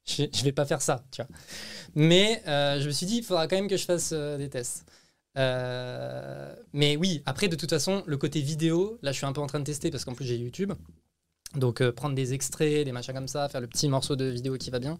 Je, 0.05 0.25
je 0.33 0.45
vais 0.45 0.53
pas 0.53 0.65
faire 0.65 0.83
ça, 0.83 1.05
tu 1.11 1.23
vois. 1.23 1.29
Mais 1.95 2.43
euh, 2.47 2.81
je 2.81 2.87
me 2.87 2.93
suis 2.93 3.07
dit, 3.07 3.19
il 3.19 3.25
faudra 3.25 3.47
quand 3.47 3.57
même 3.57 3.69
que 3.69 3.77
je 3.77 3.85
fasse 3.85 4.11
euh, 4.13 4.39
des 4.39 4.49
tests. 4.49 4.85
Euh, 5.39 6.55
mais 6.73 6.97
oui, 6.97 7.23
après, 7.27 7.49
de 7.49 7.57
toute 7.57 7.71
façon, 7.71 8.03
le 8.07 8.17
côté 8.17 8.41
vidéo, 8.41 8.99
là, 9.03 9.13
je 9.13 9.17
suis 9.17 9.27
un 9.27 9.33
peu 9.33 9.41
en 9.41 9.47
train 9.47 9.61
de 9.61 9.65
tester 9.65 9.91
parce 9.91 10.05
qu'en 10.05 10.15
plus, 10.15 10.25
j'ai 10.25 10.37
YouTube. 10.37 10.73
Donc, 11.55 11.87
prendre 11.91 12.15
des 12.15 12.33
extraits, 12.33 12.85
des 12.85 12.93
machins 12.93 13.15
comme 13.15 13.29
ça, 13.29 13.49
faire 13.49 13.61
le 13.61 13.67
petit 13.67 13.89
morceau 13.89 14.17
de 14.17 14.25
vidéo 14.25 14.57
qui 14.57 14.71
va 14.71 14.79
bien. 14.79 14.99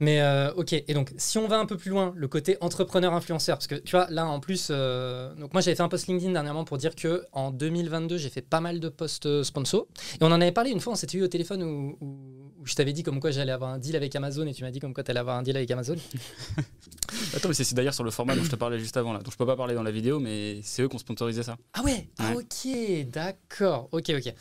Mais 0.00 0.20
ok, 0.56 0.72
et 0.72 0.94
donc 0.94 1.12
si 1.16 1.38
on 1.38 1.48
va 1.48 1.58
un 1.58 1.66
peu 1.66 1.76
plus 1.76 1.90
loin, 1.90 2.12
le 2.16 2.28
côté 2.28 2.56
entrepreneur-influenceur, 2.60 3.56
parce 3.56 3.66
que 3.66 3.74
tu 3.74 3.92
vois, 3.92 4.06
là 4.10 4.26
en 4.26 4.38
plus, 4.38 4.70
donc 4.70 5.52
moi 5.52 5.60
j'avais 5.60 5.74
fait 5.76 5.82
un 5.82 5.88
post 5.88 6.06
LinkedIn 6.06 6.32
dernièrement 6.32 6.64
pour 6.64 6.78
dire 6.78 6.94
que 6.94 7.24
en 7.32 7.50
2022 7.50 8.16
j'ai 8.16 8.30
fait 8.30 8.42
pas 8.42 8.60
mal 8.60 8.78
de 8.78 8.88
posts 8.88 9.42
sponsors, 9.42 9.86
et 10.20 10.24
on 10.24 10.26
en 10.26 10.40
avait 10.40 10.52
parlé 10.52 10.70
une 10.70 10.78
fois, 10.80 10.92
on 10.92 10.96
s'était 10.96 11.18
eu 11.18 11.22
au 11.22 11.28
téléphone 11.28 11.62
où 11.64 12.47
je 12.68 12.74
t'avais 12.74 12.92
dit 12.92 13.02
comme 13.02 13.20
quoi 13.20 13.30
j'allais 13.30 13.52
avoir 13.52 13.70
un 13.72 13.78
deal 13.78 13.96
avec 13.96 14.14
Amazon, 14.14 14.46
et 14.46 14.54
tu 14.54 14.62
m'as 14.64 14.70
dit 14.70 14.80
comme 14.80 14.94
quoi 14.94 15.02
t'allais 15.02 15.20
avoir 15.20 15.36
un 15.38 15.42
deal 15.42 15.56
avec 15.56 15.70
Amazon. 15.70 15.96
Attends, 17.34 17.48
mais 17.48 17.54
c'est 17.54 17.74
d'ailleurs 17.74 17.94
sur 17.94 18.04
le 18.04 18.10
format 18.10 18.36
dont 18.36 18.44
je 18.44 18.50
te 18.50 18.56
parlais 18.56 18.78
juste 18.78 18.96
avant, 18.96 19.12
là. 19.12 19.20
Donc, 19.20 19.32
je 19.32 19.36
peux 19.38 19.46
pas 19.46 19.56
parler 19.56 19.74
dans 19.74 19.82
la 19.82 19.90
vidéo, 19.90 20.20
mais 20.20 20.60
c'est 20.62 20.82
eux 20.82 20.88
qui 20.88 20.94
ont 20.96 20.98
sponsorisé 20.98 21.42
ça. 21.42 21.56
Ah 21.72 21.82
ouais, 21.82 22.08
Ah, 22.18 22.34
Ouais. 22.34 22.42
ok, 22.44 23.08
d'accord, 23.10 23.88
ok, 23.92 24.10
ok. 24.16 24.34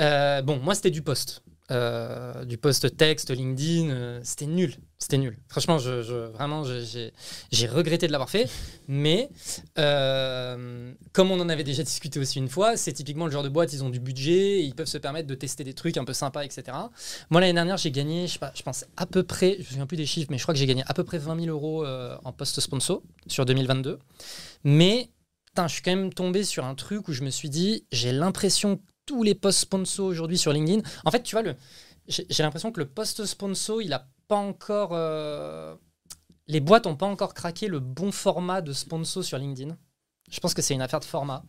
Euh, 0.00 0.42
bon, 0.42 0.58
moi 0.58 0.74
c'était 0.74 0.90
du 0.90 1.02
post. 1.02 1.42
Euh, 1.70 2.44
du 2.44 2.58
post 2.58 2.94
texte, 2.94 3.30
LinkedIn, 3.30 3.88
euh, 3.88 4.20
c'était 4.22 4.44
nul, 4.44 4.74
c'était 4.98 5.16
nul. 5.16 5.38
Franchement, 5.48 5.78
je, 5.78 6.12
vraiment, 6.28 6.62
j'ai 6.62 7.66
regretté 7.66 8.06
de 8.06 8.12
l'avoir 8.12 8.28
fait. 8.28 8.50
Mais 8.86 9.30
euh, 9.78 10.92
comme 11.14 11.30
on 11.30 11.40
en 11.40 11.48
avait 11.48 11.64
déjà 11.64 11.82
discuté 11.82 12.20
aussi 12.20 12.38
une 12.38 12.50
fois, 12.50 12.76
c'est 12.76 12.92
typiquement 12.92 13.24
le 13.24 13.32
genre 13.32 13.42
de 13.42 13.48
boîte, 13.48 13.72
ils 13.72 13.82
ont 13.82 13.88
du 13.88 13.98
budget, 13.98 14.62
ils 14.62 14.74
peuvent 14.74 14.86
se 14.86 14.98
permettre 14.98 15.26
de 15.26 15.34
tester 15.34 15.64
des 15.64 15.72
trucs 15.72 15.96
un 15.96 16.04
peu 16.04 16.12
sympas, 16.12 16.44
etc. 16.44 16.76
Moi 17.30 17.40
l'année 17.40 17.54
dernière, 17.54 17.78
j'ai 17.78 17.90
gagné, 17.90 18.26
je 18.26 18.38
pas, 18.38 18.52
je 18.54 18.62
pense 18.62 18.84
à 18.98 19.06
peu 19.06 19.22
près, 19.22 19.54
je 19.54 19.60
me 19.60 19.64
souviens 19.64 19.86
plus 19.86 19.96
des 19.96 20.06
chiffres, 20.06 20.28
mais 20.30 20.36
je 20.36 20.42
crois 20.42 20.52
que 20.52 20.60
j'ai 20.60 20.66
gagné 20.66 20.84
à 20.86 20.92
peu 20.92 21.04
près 21.04 21.16
20 21.16 21.44
000 21.44 21.46
euros 21.48 21.86
en 21.86 22.32
post 22.32 22.60
sponsor 22.60 23.02
sur 23.26 23.46
2022. 23.46 23.98
Mais 24.64 25.08
je 25.56 25.68
suis 25.68 25.82
quand 25.82 25.94
même 25.94 26.12
tombé 26.12 26.44
sur 26.44 26.64
un 26.64 26.74
truc 26.74 27.08
où 27.08 27.12
je 27.12 27.22
me 27.22 27.30
suis 27.30 27.48
dit, 27.48 27.86
j'ai 27.92 28.12
l'impression 28.12 28.80
tous 29.06 29.22
les 29.22 29.34
posts 29.34 29.60
sponsors 29.60 30.06
aujourd'hui 30.06 30.38
sur 30.38 30.52
LinkedIn, 30.52 30.82
en 31.04 31.10
fait, 31.10 31.22
tu 31.22 31.34
vois, 31.34 31.42
le, 31.42 31.56
j'ai 32.08 32.42
l'impression 32.42 32.72
que 32.72 32.80
le 32.80 32.86
post 32.86 33.24
sponsor, 33.24 33.82
il 33.82 33.92
a 33.92 34.08
pas 34.28 34.36
encore. 34.36 34.90
euh, 34.92 35.74
les 36.46 36.60
boîtes 36.60 36.86
ont 36.86 36.96
pas 36.96 37.06
encore 37.06 37.32
craqué 37.34 37.68
le 37.68 37.80
bon 37.80 38.12
format 38.12 38.60
de 38.60 38.72
sponsor 38.72 39.24
sur 39.24 39.38
LinkedIn. 39.38 39.76
Je 40.30 40.40
pense 40.40 40.54
que 40.54 40.62
c'est 40.62 40.74
une 40.74 40.82
affaire 40.82 41.00
de 41.00 41.04
format. 41.04 41.44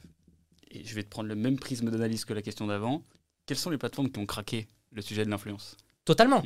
Et 0.71 0.83
je 0.83 0.95
vais 0.95 1.03
te 1.03 1.09
prendre 1.09 1.29
le 1.29 1.35
même 1.35 1.57
prisme 1.57 1.89
d'analyse 1.89 2.25
que 2.25 2.33
la 2.33 2.41
question 2.41 2.67
d'avant. 2.67 3.03
Quelles 3.45 3.57
sont 3.57 3.69
les 3.69 3.77
plateformes 3.77 4.09
qui 4.11 4.19
ont 4.19 4.25
craqué 4.25 4.67
le 4.91 5.01
sujet 5.01 5.25
de 5.25 5.29
l'influence? 5.29 5.75
Totalement. 6.03 6.41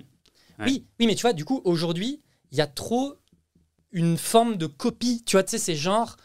Ouais. 0.60 0.66
Oui, 0.66 0.86
oui, 1.00 1.08
mais 1.08 1.16
tu 1.16 1.22
vois, 1.22 1.34
du 1.34 1.46
coup, 1.46 1.62
aujourd'hui, 1.64 2.22
il 2.52 2.58
y 2.58 2.62
a 2.62 2.68
trop 2.68 3.16
une 3.92 4.18
forme 4.18 4.58
de 4.58 4.66
copie. 4.68 5.24
Tu 5.26 5.36
vois, 5.36 5.44
tu 5.44 5.52
sais, 5.52 5.58
c'est 5.58 5.76
genre. 5.76 6.18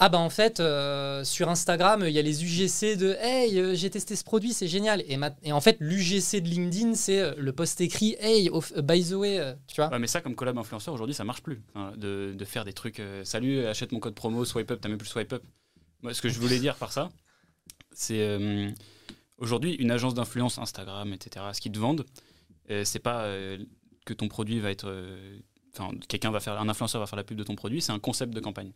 Ah 0.00 0.08
bah 0.08 0.18
en 0.18 0.30
fait, 0.30 0.58
euh, 0.58 1.22
sur 1.22 1.48
Instagram, 1.48 2.04
il 2.06 2.12
y 2.12 2.18
a 2.18 2.22
les 2.22 2.44
UGC 2.44 2.96
de 2.96 3.16
Hey, 3.20 3.58
euh, 3.58 3.74
j'ai 3.74 3.90
testé 3.90 4.16
ce 4.16 4.24
produit, 4.24 4.52
c'est 4.52 4.66
génial. 4.66 5.04
Et, 5.06 5.52
en 5.52 5.60
fait, 5.60 5.76
l'UGC 5.78 6.40
de 6.40 6.48
LinkedIn, 6.48 6.94
c'est 6.94 7.20
euh, 7.20 7.34
le 7.38 7.52
post 7.52 7.80
écrit 7.80 8.16
Hey, 8.18 8.50
by 8.82 9.04
the 9.04 9.12
way, 9.12 9.54
tu 9.68 9.80
vois. 9.80 9.96
Mais 9.98 10.08
ça, 10.08 10.20
comme 10.20 10.34
collab 10.34 10.58
influenceur, 10.58 10.94
aujourd'hui, 10.94 11.14
ça 11.14 11.24
marche 11.24 11.42
plus. 11.42 11.62
Enfin, 11.74 11.92
de, 11.96 12.36
faire 12.44 12.64
des 12.64 12.72
trucs. 12.72 13.00
Salut, 13.22 13.64
achète 13.66 13.92
mon 13.92 14.00
code 14.00 14.14
promo, 14.14 14.44
swipe 14.44 14.70
up, 14.72 14.80
t'as 14.80 14.88
même 14.88 14.98
plus 14.98 15.08
swipe 15.08 15.32
up. 15.32 15.42
Moi, 16.02 16.12
ce 16.12 16.20
que 16.20 16.28
je 16.28 16.40
voulais 16.40 16.58
dire 16.58 16.74
par 16.76 16.92
ça, 16.92 17.08
c'est 17.92 18.20
euh, 18.20 18.70
aujourd'hui, 19.38 19.74
une 19.74 19.92
agence 19.92 20.14
d'influence, 20.14 20.58
Instagram, 20.58 21.12
etc., 21.12 21.46
ce 21.52 21.60
qu'ils 21.60 21.72
te 21.72 21.78
vendent, 21.78 22.04
c'est 22.82 22.98
pas 22.98 23.28
que 24.04 24.12
ton 24.12 24.26
produit 24.26 24.58
va 24.58 24.72
être. 24.72 24.92
Enfin, 25.72 25.96
quelqu'un 26.08 26.32
va 26.32 26.40
faire. 26.40 26.60
Un 26.60 26.68
influenceur 26.68 27.00
va 27.00 27.06
faire 27.06 27.16
la 27.16 27.24
pub 27.24 27.38
de 27.38 27.44
ton 27.44 27.54
produit, 27.54 27.80
c'est 27.80 27.92
un 27.92 28.00
concept 28.00 28.34
de 28.34 28.40
campagne. 28.40 28.72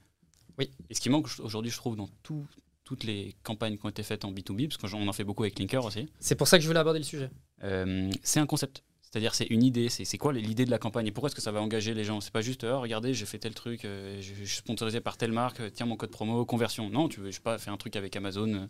Oui. 0.58 0.70
Et 0.90 0.94
ce 0.94 1.00
qui 1.00 1.10
manque 1.10 1.28
aujourd'hui, 1.40 1.70
je 1.70 1.76
trouve, 1.76 1.96
dans 1.96 2.08
tout- 2.22 2.46
toutes 2.84 3.04
les 3.04 3.34
campagnes 3.42 3.76
qui 3.76 3.84
ont 3.84 3.88
été 3.90 4.02
faites 4.02 4.24
en 4.24 4.32
B2B, 4.32 4.68
parce 4.68 4.76
qu'on 4.78 5.06
en 5.08 5.12
fait 5.12 5.24
beaucoup 5.24 5.42
avec 5.42 5.58
Linker 5.58 5.84
aussi, 5.84 6.08
C'est 6.20 6.34
pour 6.36 6.48
ça 6.48 6.56
que 6.58 6.62
je 6.62 6.68
voulais 6.68 6.80
aborder 6.80 6.98
le 7.00 7.04
sujet. 7.04 7.30
euh, 7.62 8.10
c'est 8.22 8.40
un 8.40 8.46
concept. 8.46 8.82
C'est-à-dire, 9.02 9.34
c'est 9.34 9.46
une 9.46 9.62
idée, 9.62 9.88
c'est 9.88 10.18
quoi 10.18 10.34
l'idée 10.34 10.66
de 10.66 10.70
la 10.70 10.78
campagne? 10.78 11.06
Et 11.06 11.12
pourquoi 11.12 11.28
est-ce 11.28 11.34
que 11.34 11.40
ça 11.40 11.50
va 11.50 11.62
engager 11.62 11.94
les 11.94 12.04
gens? 12.04 12.20
C'est 12.20 12.30
pas 12.32 12.42
juste, 12.42 12.64
oh, 12.64 12.80
regardez, 12.80 13.14
j'ai 13.14 13.24
fait 13.24 13.38
tel 13.38 13.54
truc, 13.54 13.86
euh, 13.86 14.20
je 14.20 14.34
je 14.34 14.44
suis 14.44 14.58
sponsorisé 14.58 15.00
par 15.00 15.16
telle 15.16 15.32
marque, 15.32 15.60
euh, 15.60 15.70
tiens 15.70 15.86
mon 15.86 15.96
code 15.96 16.10
promo, 16.10 16.44
conversion. 16.44 16.90
Non, 16.90 17.08
tu 17.08 17.20
veux, 17.20 17.30
je 17.30 17.36
sais 17.36 17.40
pas, 17.42 17.56
faire 17.56 17.72
un 17.72 17.78
truc 17.78 17.96
avec 17.96 18.14
Amazon, 18.16 18.68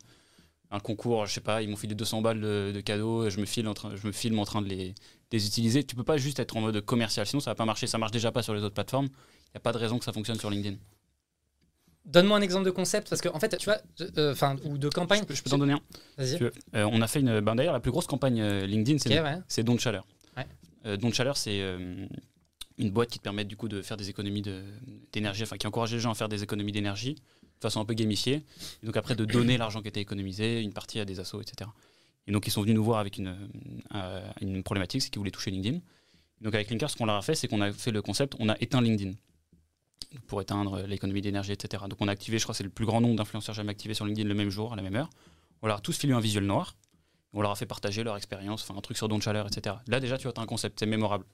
un 0.71 0.78
concours, 0.80 1.26
je 1.26 1.33
sais 1.35 1.40
pas, 1.40 1.61
ils 1.62 1.68
m'ont 1.68 1.76
filé 1.76 1.95
200 1.97 2.23
balles 2.23 2.40
de, 2.40 2.71
de 2.73 2.80
cadeaux, 2.80 3.28
je 3.30 3.40
me, 3.40 3.47
file 3.47 3.66
en 3.66 3.75
train, 3.75 3.97
je 3.97 4.07
me 4.07 4.12
filme 4.12 4.38
en 4.38 4.45
train 4.45 4.62
de 4.62 4.68
les, 4.68 4.90
de 4.90 4.95
les 5.33 5.47
utiliser. 5.47 5.83
Tu 5.83 5.97
peux 5.97 6.04
pas 6.04 6.18
juste 6.18 6.38
être 6.38 6.57
en 6.57 6.61
mode 6.61 6.80
commercial, 6.83 7.26
sinon 7.26 7.40
ça 7.40 7.50
va 7.50 7.54
pas 7.57 7.64
marcher. 7.64 7.88
Ça 7.88 7.99
marche 7.99 8.12
déjà 8.12 8.30
pas 8.30 8.42
sur 8.45 8.54
les 8.54 8.62
autres 8.62 8.75
plateformes. 8.75 9.07
Il 9.07 9.50
n'y 9.54 9.57
a 9.57 9.61
pas 9.61 9.73
de 9.73 9.78
raison 9.78 9.99
que 9.99 10.04
ça 10.04 10.12
fonctionne 10.12 10.38
sur 10.38 10.50
LinkedIn. 10.50 10.76
Donne-moi 12.08 12.38
un 12.38 12.40
exemple 12.40 12.64
de 12.64 12.70
concept, 12.70 13.08
parce 13.10 13.20
que, 13.20 13.28
en 13.28 13.38
fait, 13.38 13.56
tu 13.58 13.66
vois, 13.66 13.78
euh, 14.18 14.32
enfin, 14.32 14.56
ou 14.64 14.78
de 14.78 14.88
campagne. 14.88 15.20
Je 15.20 15.26
peux, 15.26 15.34
je 15.34 15.42
peux 15.42 15.50
t'en 15.50 15.58
donner 15.58 15.74
un. 15.74 15.80
Vas-y. 16.16 16.42
Euh, 16.42 16.50
on 16.90 17.00
a 17.02 17.06
fait 17.06 17.20
une. 17.20 17.40
Ben, 17.40 17.54
D'ailleurs, 17.54 17.74
la 17.74 17.80
plus 17.80 17.90
grosse 17.90 18.06
campagne 18.06 18.40
euh, 18.40 18.66
LinkedIn, 18.66 18.98
c'est 18.98 19.18
Ok, 19.18 19.24
ouais. 19.24 19.62
Don 19.62 19.74
de 19.74 19.80
Chaleur. 19.80 20.06
Ouais. 20.36 20.96
Don 20.96 21.10
de 21.10 21.14
Chaleur, 21.14 21.36
c'est 21.36 21.60
une 22.78 22.90
boîte 22.90 23.10
qui 23.10 23.18
te 23.18 23.24
permet 23.24 23.44
du 23.44 23.56
coup 23.56 23.68
de 23.68 23.82
faire 23.82 23.96
des 23.96 24.08
économies 24.08 24.40
de- 24.42 24.62
d'énergie, 25.12 25.42
enfin 25.42 25.56
qui 25.56 25.66
encourage 25.66 25.92
les 25.92 25.98
gens 26.00 26.12
à 26.12 26.14
faire 26.14 26.28
des 26.28 26.42
économies 26.44 26.70
d'énergie 26.72 27.14
de 27.14 27.60
façon 27.60 27.80
un 27.80 27.84
peu 27.84 27.94
gamifiée. 27.94 28.44
Et 28.82 28.86
donc 28.86 28.96
après 28.96 29.16
de 29.16 29.24
donner 29.24 29.58
l'argent 29.58 29.82
qui 29.82 29.88
était 29.88 30.00
économisé, 30.00 30.60
une 30.62 30.72
partie 30.72 31.00
à 31.00 31.04
des 31.04 31.18
assos, 31.20 31.42
etc. 31.42 31.68
Et 32.28 32.32
donc 32.32 32.46
ils 32.46 32.50
sont 32.52 32.62
venus 32.62 32.76
nous 32.76 32.84
voir 32.84 33.00
avec 33.00 33.18
une, 33.18 33.34
une 34.40 34.62
problématique, 34.62 35.02
c'est 35.02 35.10
qu'ils 35.10 35.18
voulaient 35.18 35.32
toucher 35.32 35.50
LinkedIn. 35.50 35.80
Donc 36.40 36.54
avec 36.54 36.70
Linker, 36.70 36.88
ce 36.88 36.96
qu'on 36.96 37.06
leur 37.06 37.16
a 37.16 37.22
fait, 37.22 37.34
c'est 37.34 37.48
qu'on 37.48 37.60
a 37.60 37.72
fait 37.72 37.90
le 37.90 38.00
concept, 38.00 38.34
on 38.38 38.48
a 38.48 38.56
éteint 38.60 38.80
LinkedIn 38.80 39.12
pour 40.26 40.40
éteindre 40.40 40.83
l'économie 40.83 41.21
d'énergie, 41.21 41.52
etc. 41.52 41.85
Donc 41.88 41.99
on 42.00 42.09
a 42.09 42.12
activé, 42.12 42.38
je 42.38 42.45
crois, 42.45 42.55
c'est 42.55 42.64
le 42.64 42.71
plus 42.71 42.87
grand 42.87 43.00
nombre 43.00 43.17
d'influenceurs 43.17 43.55
jamais 43.55 43.71
activés 43.71 43.95
sur 43.95 44.05
LinkedIn 44.05 44.28
le 44.28 44.35
même 44.35 44.50
jour, 44.50 44.73
à 44.73 44.76
la 44.76 44.83
même 44.83 44.97
heure. 44.97 45.11
On 45.62 45.67
leur 45.67 45.78
a 45.78 45.81
tous 45.81 45.97
filé 45.99 46.12
un 46.12 46.21
visuel 46.21 46.45
noir. 46.45 46.76
On 47.33 47.43
leur 47.43 47.50
a 47.50 47.57
fait 47.57 47.67
partager 47.67 48.05
leur 48.05 48.17
expérience, 48.17 48.62
enfin 48.62 48.78
un 48.78 48.81
truc 48.81 48.97
sur 48.97 49.09
don 49.09 49.19
de 49.19 49.23
chaleur, 49.23 49.47
etc. 49.47 49.76
Là 49.87 50.00
déjà, 50.00 50.17
tu 50.17 50.28
as 50.28 50.33
un 50.37 50.47
concept, 50.47 50.81
c'est 50.81 50.87
mémorable. 50.87 51.25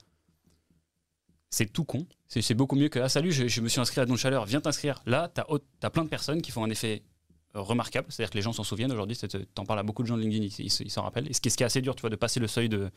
C'est 1.51 1.73
tout 1.73 1.85
con. 1.85 2.05
C'est 2.27 2.55
beaucoup 2.55 2.75
mieux 2.75 2.89
que 2.89 2.99
Ah, 2.99 3.09
salut, 3.09 3.31
je, 3.31 3.61
me 3.61 3.69
suis 3.69 3.81
inscrit 3.81 4.01
à 4.01 4.07
don 4.07 4.15
de 4.15 4.19
chaleur, 4.19 4.45
viens 4.45 4.61
t'inscrire. 4.61 5.03
Là, 5.07 5.31
tu 5.33 5.41
as, 5.41 5.91
plein 5.91 6.03
de 6.03 6.09
personnes 6.09 6.43
qui 6.43 6.51
font 6.51 6.65
un 6.65 6.71
effet 6.71 7.05
euh, 7.55 7.61
remarquable. 7.61 8.09
C'est-à-dire 8.11 8.31
que 8.31 8.37
les 8.37 8.43
gens 8.43 8.53
s'en 8.53 8.65
souviennent 8.65 8.91
aujourd'hui. 8.91 9.17
T'en 9.55 9.65
parles 9.65 9.79
à 9.79 9.85
beaucoup 9.85 10.03
de 10.03 10.09
gens 10.09 10.17
de 10.17 10.23
LinkedIn, 10.23 10.49
ils 10.59 10.91
s'en 10.91 11.03
rappellent. 11.03 11.31
Et 11.31 11.33
ce 11.33 11.41
qui 11.41 11.49
est 11.49 11.63
assez 11.63 11.81
dur, 11.81 11.95
tu 11.95 12.01
vois, 12.01 12.11
de 12.11 12.17
passer 12.17 12.41
le 12.41 12.49
seuil 12.49 12.69
de 12.69 12.91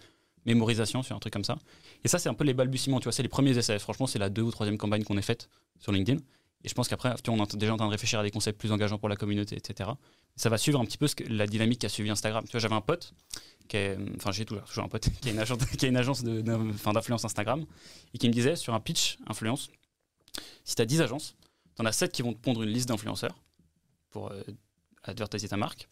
mémorisation 0.47 1.03
sur 1.03 1.15
un 1.15 1.19
truc 1.19 1.33
comme 1.33 1.43
ça. 1.43 1.59
Et 2.03 2.07
ça, 2.07 2.17
c'est 2.17 2.29
un 2.29 2.33
peu 2.33 2.43
les 2.43 2.53
balbutiements, 2.53 2.99
tu 2.99 3.03
vois, 3.03 3.11
c'est 3.11 3.23
les 3.23 3.29
premiers 3.29 3.55
essais. 3.57 3.77
Franchement, 3.77 4.07
c'est 4.07 4.17
la 4.17 4.29
deux 4.29 4.41
ou 4.41 4.51
troisième 4.51 4.77
campagne 4.77 5.03
qu'on 5.03 5.17
ait 5.17 5.21
faite 5.21 5.49
sur 5.79 5.91
LinkedIn. 5.91 6.19
Et 6.63 6.69
je 6.69 6.73
pense 6.73 6.87
qu'après, 6.87 7.13
tu 7.23 7.29
vois, 7.29 7.39
on 7.39 7.43
est 7.43 7.55
déjà 7.55 7.73
en 7.73 7.77
train 7.77 7.85
de 7.85 7.91
réfléchir 7.91 8.19
à 8.19 8.23
des 8.23 8.31
concepts 8.31 8.59
plus 8.59 8.71
engageants 8.71 8.97
pour 8.97 9.09
la 9.09 9.15
communauté, 9.15 9.55
etc. 9.55 9.91
Ça 10.35 10.49
va 10.49 10.57
suivre 10.57 10.79
un 10.79 10.85
petit 10.85 10.97
peu 10.97 11.07
la 11.29 11.45
dynamique 11.45 11.79
qui 11.79 11.85
a 11.85 11.89
suivi 11.89 12.09
Instagram. 12.09 12.43
Tu 12.45 12.51
vois, 12.51 12.59
j'avais 12.59 12.75
un 12.75 12.81
pote, 12.81 13.13
qui 13.67 13.77
enfin 14.15 14.31
j'ai 14.31 14.45
toujours, 14.45 14.63
toujours 14.63 14.85
un 14.85 14.87
pote, 14.87 15.09
qui 15.21 15.29
a 15.29 15.31
une 15.31 15.39
agence, 15.39 15.63
qui 15.65 15.85
a 15.85 15.89
une 15.89 15.97
agence 15.97 16.23
d'influence 16.23 17.25
Instagram, 17.25 17.65
et 18.13 18.17
qui 18.17 18.27
me 18.27 18.33
disait 18.33 18.55
sur 18.55 18.73
un 18.73 18.79
pitch 18.79 19.17
influence, 19.27 19.69
si 20.63 20.75
tu 20.75 20.81
as 20.81 20.85
10 20.85 21.01
agences, 21.01 21.35
tu 21.75 21.81
en 21.81 21.85
as 21.85 21.91
7 21.91 22.11
qui 22.11 22.21
vont 22.21 22.33
te 22.33 22.39
pondre 22.39 22.63
une 22.63 22.69
liste 22.69 22.89
d'influenceurs 22.89 23.37
pour 24.09 24.31
euh, 24.31 24.41
advertiser 25.03 25.47
ta 25.47 25.57
marque. 25.57 25.87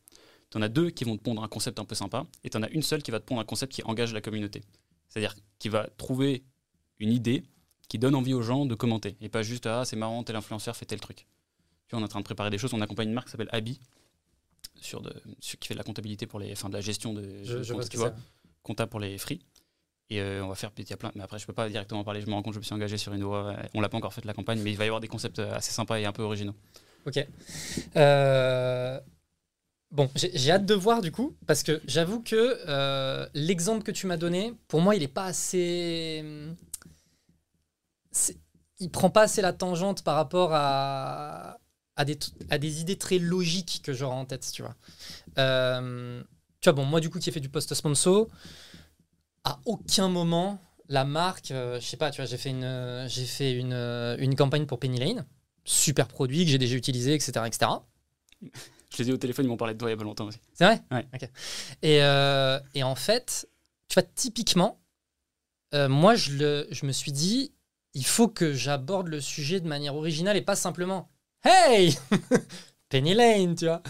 Tu 0.51 0.57
en 0.57 0.61
as 0.61 0.69
deux 0.69 0.89
qui 0.89 1.03
vont 1.03 1.17
te 1.17 1.23
pondre 1.23 1.43
un 1.43 1.47
concept 1.47 1.79
un 1.79 1.85
peu 1.85 1.95
sympa, 1.95 2.25
et 2.43 2.49
tu 2.49 2.57
en 2.57 2.63
as 2.63 2.69
une 2.69 2.81
seule 2.83 3.03
qui 3.03 3.11
va 3.11 3.19
te 3.19 3.25
pondre 3.25 3.41
un 3.41 3.45
concept 3.45 3.73
qui 3.73 3.83
engage 3.83 4.13
la 4.13 4.21
communauté. 4.21 4.61
C'est-à-dire 5.09 5.35
qui 5.59 5.69
va 5.69 5.87
trouver 5.97 6.43
une 6.99 7.11
idée 7.11 7.43
qui 7.87 7.99
donne 7.99 8.15
envie 8.15 8.33
aux 8.33 8.41
gens 8.41 8.65
de 8.65 8.75
commenter, 8.75 9.15
et 9.21 9.29
pas 9.29 9.43
juste 9.43 9.65
ah 9.65 9.83
c'est 9.85 9.95
marrant, 9.95 10.23
tel 10.23 10.35
influenceur 10.35 10.75
fait 10.75 10.85
tel 10.85 10.99
truc. 10.99 11.27
Tu 11.87 11.91
vois, 11.91 11.99
on 11.99 12.01
est 12.01 12.05
en 12.05 12.07
train 12.07 12.19
de 12.19 12.25
préparer 12.25 12.49
des 12.49 12.57
choses, 12.57 12.73
on 12.73 12.81
accompagne 12.81 13.09
une 13.09 13.13
marque 13.13 13.27
qui 13.27 13.31
s'appelle 13.31 13.49
Abi, 13.51 13.79
sur 14.81 15.01
de, 15.01 15.13
sur- 15.39 15.59
qui 15.59 15.67
fait 15.67 15.73
de 15.73 15.79
la 15.79 15.83
comptabilité 15.83 16.25
pour 16.27 16.39
les, 16.39 16.51
enfin 16.51 16.69
de 16.69 16.73
la 16.73 16.81
gestion 16.81 17.13
de, 17.13 17.43
Je, 17.43 17.57
de 17.57 17.63
je 17.63 17.73
compte, 17.73 17.95
vois 17.95 18.11
tu 18.11 18.17
comptable 18.63 18.89
pour 18.89 18.99
les 18.99 19.17
free. 19.17 19.41
Et 20.09 20.19
euh, 20.21 20.43
on 20.43 20.47
va 20.49 20.55
faire, 20.55 20.71
il 20.77 20.87
y 20.87 20.93
a 20.93 20.97
plein, 20.97 21.11
mais 21.15 21.23
après 21.23 21.39
je 21.39 21.47
peux 21.47 21.53
pas 21.53 21.67
directement 21.69 22.01
en 22.01 22.03
parler, 22.03 22.21
je 22.21 22.27
me 22.27 22.33
rends 22.33 22.43
compte, 22.43 22.53
je 22.53 22.59
me 22.59 22.63
suis 22.63 22.73
engagé 22.73 22.97
sur 22.97 23.13
une 23.13 23.23
voie, 23.23 23.55
on 23.73 23.81
l'a 23.81 23.89
pas 23.89 23.97
encore 23.97 24.13
fait 24.13 24.23
la 24.25 24.33
campagne, 24.33 24.59
mais 24.61 24.71
il 24.71 24.77
va 24.77 24.83
y 24.83 24.87
avoir 24.87 25.01
des 25.01 25.07
concepts 25.07 25.39
euh, 25.39 25.55
assez 25.55 25.71
sympas 25.71 25.99
et 25.99 26.05
un 26.05 26.11
peu 26.11 26.21
originaux. 26.23 26.53
Ok. 27.07 27.25
Euh, 27.95 28.99
Bon, 29.95 30.09
j'ai 30.13 30.51
hâte 30.51 30.65
de 30.65 30.73
voir 30.73 30.99
du 30.99 31.09
coup, 31.09 31.37
parce 31.47 31.63
que 31.63 31.81
j'avoue 31.87 32.21
que 32.21 32.59
euh, 32.67 33.25
l'exemple 33.33 33.81
que 33.81 33.91
tu 33.91 34.07
m'as 34.07 34.17
donné, 34.17 34.53
pour 34.67 34.81
moi, 34.81 34.93
il 34.93 35.01
est 35.01 35.07
pas 35.07 35.23
assez. 35.23 36.19
hum, 36.21 36.55
Il 38.79 38.91
prend 38.91 39.09
pas 39.09 39.21
assez 39.21 39.41
la 39.41 39.53
tangente 39.53 40.03
par 40.03 40.15
rapport 40.15 40.49
à, 40.51 41.59
des, 42.05 42.81
idées 42.81 42.97
très 42.97 43.19
logiques 43.19 43.79
que 43.85 43.93
j'aurais 43.93 44.17
en 44.17 44.25
tête, 44.25 44.45
tu 44.51 44.63
vois. 44.63 44.75
Euh, 45.37 46.21
tu 46.59 46.69
vois, 46.69 46.73
bon, 46.73 46.83
moi 46.83 46.99
du 46.99 47.09
coup 47.09 47.19
qui 47.19 47.29
ai 47.29 47.31
fait 47.31 47.39
du 47.39 47.47
post-sponsor, 47.47 48.27
à 49.45 49.61
aucun 49.63 50.09
moment 50.09 50.59
la 50.89 51.05
marque, 51.05 51.51
euh, 51.51 51.79
je 51.79 51.85
sais 51.85 51.95
pas, 51.95 52.11
tu 52.11 52.17
vois, 52.21 52.25
j'ai 52.25 52.37
fait 52.37 52.49
une, 52.49 53.07
fait 53.09 53.53
une 53.53 54.35
campagne 54.35 54.65
pour 54.65 54.77
Penny 54.77 54.99
Lane, 54.99 55.25
super 55.63 56.09
produit 56.09 56.43
que 56.43 56.51
j'ai 56.51 56.57
déjà 56.57 56.75
utilisé, 56.75 57.13
etc., 57.13 57.31
etc. 57.45 57.71
Je 58.89 59.03
les 59.03 59.09
ai 59.09 59.13
au 59.13 59.17
téléphone, 59.17 59.45
ils 59.45 59.49
m'ont 59.49 59.57
parlé 59.57 59.73
de 59.73 59.79
toi 59.79 59.89
il 59.89 59.91
y 59.91 59.95
a 59.95 59.97
pas 59.97 60.03
longtemps 60.03 60.25
aussi. 60.25 60.39
C'est 60.53 60.65
vrai 60.65 60.81
Ouais. 60.91 61.05
Ok. 61.13 61.29
Et, 61.81 62.03
euh, 62.03 62.59
et 62.73 62.83
en 62.83 62.95
fait, 62.95 63.49
tu 63.87 63.95
vois, 63.95 64.03
typiquement, 64.15 64.79
euh, 65.73 65.89
moi, 65.89 66.15
je, 66.15 66.31
le, 66.31 66.67
je 66.71 66.85
me 66.85 66.91
suis 66.91 67.11
dit, 67.11 67.53
il 67.93 68.05
faut 68.05 68.27
que 68.27 68.53
j'aborde 68.53 69.07
le 69.07 69.21
sujet 69.21 69.59
de 69.59 69.67
manière 69.67 69.95
originale 69.95 70.37
et 70.37 70.41
pas 70.41 70.55
simplement 70.55 71.09
Hey 71.43 71.97
Penny 72.89 73.13
Lane, 73.13 73.55
tu 73.55 73.65
vois. 73.65 73.81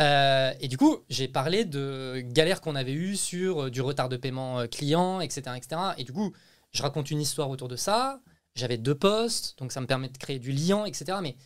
Euh, 0.00 0.52
et 0.60 0.68
du 0.68 0.76
coup, 0.76 0.98
j'ai 1.08 1.28
parlé 1.28 1.64
de 1.64 2.20
galères 2.24 2.60
qu'on 2.60 2.74
avait 2.74 2.92
eues 2.92 3.16
sur 3.16 3.70
du 3.70 3.80
retard 3.80 4.08
de 4.08 4.16
paiement 4.16 4.66
client, 4.66 5.20
etc., 5.20 5.42
etc. 5.56 5.80
Et 5.98 6.04
du 6.04 6.12
coup, 6.12 6.32
je 6.72 6.82
raconte 6.82 7.10
une 7.10 7.20
histoire 7.20 7.48
autour 7.50 7.68
de 7.68 7.76
ça. 7.76 8.20
J'avais 8.54 8.78
deux 8.78 8.94
postes, 8.94 9.58
donc 9.58 9.72
ça 9.72 9.80
me 9.80 9.86
permet 9.86 10.08
de 10.08 10.18
créer 10.18 10.38
du 10.38 10.52
lien, 10.52 10.84
etc. 10.84 11.18
Mais 11.22 11.36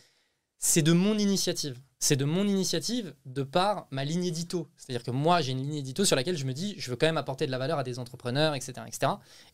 c'est 0.58 0.82
de 0.82 0.92
mon 0.92 1.16
initiative. 1.16 1.78
C'est 2.00 2.16
de 2.16 2.24
mon 2.24 2.46
initiative 2.46 3.14
de 3.26 3.42
par 3.42 3.88
ma 3.90 4.04
ligne 4.04 4.24
édito. 4.24 4.68
C'est-à-dire 4.76 5.02
que 5.02 5.10
moi, 5.10 5.40
j'ai 5.40 5.52
une 5.52 5.58
ligne 5.58 5.74
édito 5.74 6.04
sur 6.04 6.14
laquelle 6.14 6.36
je 6.36 6.44
me 6.44 6.52
dis, 6.52 6.74
je 6.78 6.90
veux 6.90 6.96
quand 6.96 7.06
même 7.06 7.16
apporter 7.16 7.46
de 7.46 7.50
la 7.50 7.58
valeur 7.58 7.78
à 7.78 7.82
des 7.82 7.98
entrepreneurs, 7.98 8.54
etc. 8.54 8.72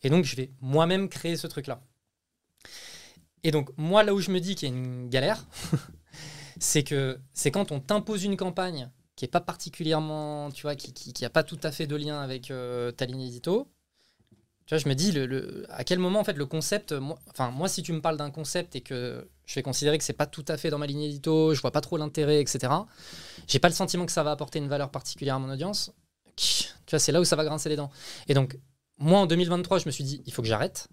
Et 0.03 0.09
donc, 0.09 0.25
je 0.25 0.35
vais 0.35 0.51
moi-même 0.61 1.09
créer 1.09 1.37
ce 1.37 1.47
truc-là. 1.47 1.81
Et 3.43 3.51
donc, 3.51 3.69
moi, 3.77 4.03
là 4.03 4.13
où 4.13 4.19
je 4.19 4.31
me 4.31 4.39
dis 4.39 4.55
qu'il 4.55 4.69
y 4.69 4.71
a 4.71 4.75
une 4.75 5.09
galère, 5.09 5.45
c'est 6.59 6.83
que 6.83 7.19
c'est 7.33 7.51
quand 7.51 7.71
on 7.71 7.79
t'impose 7.79 8.23
une 8.23 8.37
campagne 8.37 8.89
qui 9.15 9.25
est 9.25 9.29
pas 9.29 9.41
particulièrement, 9.41 10.51
tu 10.51 10.63
vois, 10.63 10.75
qui, 10.75 10.93
qui, 10.93 11.13
qui 11.13 11.25
a 11.25 11.29
pas 11.29 11.43
tout 11.43 11.59
à 11.63 11.71
fait 11.71 11.87
de 11.87 11.95
lien 11.95 12.19
avec 12.19 12.51
euh, 12.51 12.91
ta 12.91 13.05
ligne 13.05 13.21
édito. 13.21 13.71
Tu 14.65 14.73
vois, 14.73 14.79
je 14.79 14.89
me 14.89 14.95
dis, 14.95 15.11
le, 15.11 15.65
à 15.69 15.83
quel 15.83 15.99
moment, 15.99 16.19
en 16.19 16.23
fait, 16.23 16.37
le 16.37 16.45
concept, 16.45 16.91
moi, 16.91 17.19
enfin, 17.29 17.51
moi, 17.51 17.67
si 17.67 17.83
tu 17.83 17.93
me 17.93 18.01
parles 18.01 18.17
d'un 18.17 18.31
concept 18.31 18.75
et 18.75 18.81
que 18.81 19.27
je 19.45 19.55
vais 19.55 19.61
considérer 19.61 19.97
que 19.97 20.03
c'est 20.03 20.13
pas 20.13 20.25
tout 20.25 20.45
à 20.47 20.57
fait 20.57 20.71
dans 20.71 20.79
ma 20.79 20.87
ligne 20.87 21.01
édito, 21.01 21.53
je 21.53 21.61
vois 21.61 21.71
pas 21.71 21.81
trop 21.81 21.97
l'intérêt, 21.97 22.41
etc. 22.41 22.73
J'ai 23.47 23.59
pas 23.59 23.69
le 23.69 23.75
sentiment 23.75 24.05
que 24.07 24.11
ça 24.11 24.23
va 24.23 24.31
apporter 24.31 24.57
une 24.57 24.67
valeur 24.67 24.89
particulière 24.89 25.35
à 25.35 25.39
mon 25.39 25.51
audience. 25.51 25.93
Tu 26.35 26.73
vois, 26.89 26.99
c'est 26.99 27.11
là 27.11 27.21
où 27.21 27.25
ça 27.25 27.35
va 27.35 27.45
grincer 27.45 27.69
les 27.69 27.75
dents. 27.75 27.91
Et 28.27 28.33
donc, 28.33 28.57
moi, 28.97 29.19
en 29.19 29.27
2023, 29.27 29.79
je 29.79 29.85
me 29.85 29.91
suis 29.91 30.03
dit, 30.03 30.23
il 30.25 30.33
faut 30.33 30.41
que 30.41 30.47
j'arrête. 30.47 30.89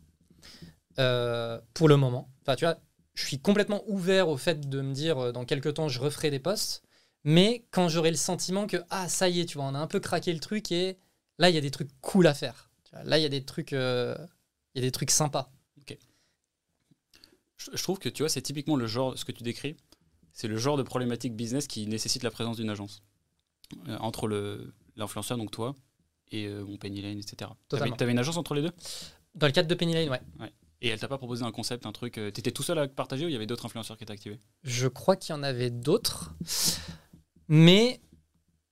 Euh, 0.99 1.59
pour 1.73 1.89
le 1.89 1.97
moment. 1.97 2.29
Enfin, 2.43 2.55
tu 2.55 2.67
vois, 2.67 2.77
je 3.15 3.25
suis 3.25 3.39
complètement 3.39 3.83
ouvert 3.87 4.29
au 4.29 4.37
fait 4.37 4.69
de 4.69 4.81
me 4.83 4.93
dire, 4.93 5.19
euh, 5.19 5.33
dans 5.33 5.45
quelques 5.45 5.75
temps, 5.75 5.89
je 5.89 6.01
referai 6.01 6.31
des 6.31 6.39
posts. 6.39 6.83
Mais 7.25 7.65
quand 7.71 7.89
j'aurai 7.89 8.11
le 8.11 8.17
sentiment 8.17 8.67
que, 8.67 8.77
ah, 8.91 9.09
ça 9.09 9.29
y 9.29 9.41
est, 9.41 9.47
tu 9.47 9.57
vois, 9.57 9.67
on 9.67 9.75
a 9.75 9.79
un 9.79 9.87
peu 9.87 10.01
craqué 10.01 10.33
le 10.33 10.41
truc 10.41 10.71
et 10.73 10.99
là, 11.39 11.49
il 11.49 11.55
y 11.55 11.59
a 11.59 11.63
des 11.63 11.71
trucs 11.71 11.91
cool 12.01 12.27
à 12.27 12.35
faire. 12.35 12.72
Là, 13.05 13.19
il 13.19 13.23
y 13.23 13.27
a 13.27 13.29
des 13.29 13.45
trucs, 13.45 13.73
euh, 13.73 14.17
il 14.75 14.83
y 14.83 14.85
a 14.85 14.87
des 14.87 14.93
trucs 14.93 15.11
sympas. 15.11 15.51
Je, 17.57 17.71
je 17.75 17.83
trouve 17.83 17.99
que 17.99 18.09
tu 18.09 18.23
vois, 18.23 18.29
c'est 18.29 18.43
typiquement 18.43 18.77
le 18.77 18.87
genre, 18.87 19.17
ce 19.17 19.25
que 19.25 19.33
tu 19.33 19.43
décris, 19.45 19.77
c'est 20.33 20.49
le 20.49 20.57
genre 20.57 20.77
de 20.77 20.83
problématique 20.83 21.37
business 21.37 21.67
qui 21.69 21.87
nécessite 21.87 22.23
la 22.25 22.31
présence 22.31 22.57
d'une 22.57 22.71
agence. 22.71 23.03
Euh, 23.89 23.97
entre 23.99 24.27
le- 24.27 24.75
l'influenceur, 24.97 25.39
donc 25.39 25.51
toi, 25.51 25.75
et 26.31 26.47
euh, 26.47 26.65
mon 26.65 26.77
Penny 26.77 27.01
Lane, 27.01 27.19
etc. 27.19 27.51
Totalement. 27.69 27.97
t'avais 27.97 28.13
une 28.13 28.19
agence 28.19 28.37
entre 28.37 28.55
les 28.55 28.63
deux? 28.63 28.73
Dans 29.35 29.47
le 29.47 29.53
cadre 29.53 29.69
de 29.69 29.75
Penny 29.75 29.95
Lane, 29.95 30.09
ouais. 30.11 30.21
Et 30.83 30.89
elle 30.89 30.99
t'a 30.99 31.07
pas 31.09 31.17
proposé 31.19 31.45
un 31.45 31.53
concept, 31.53 31.87
un 31.87 31.93
truc. 31.93 32.19
euh, 32.19 32.31
T'étais 32.33 32.51
tout 32.51 32.65
seul 32.65 32.79
à 32.79 32.89
partager 32.89 33.25
ou 33.25 33.29
il 33.29 33.33
y 33.33 33.37
avait 33.37 33.47
d'autres 33.47 33.65
influenceurs 33.67 33.97
qui 33.97 34.03
étaient 34.03 34.13
activés 34.13 34.41
Je 34.65 34.89
crois 34.89 35.15
qu'il 35.17 35.33
y 35.35 35.39
en 35.39 35.43
avait 35.45 35.71
d'autres, 35.71 36.35
mais 37.49 38.01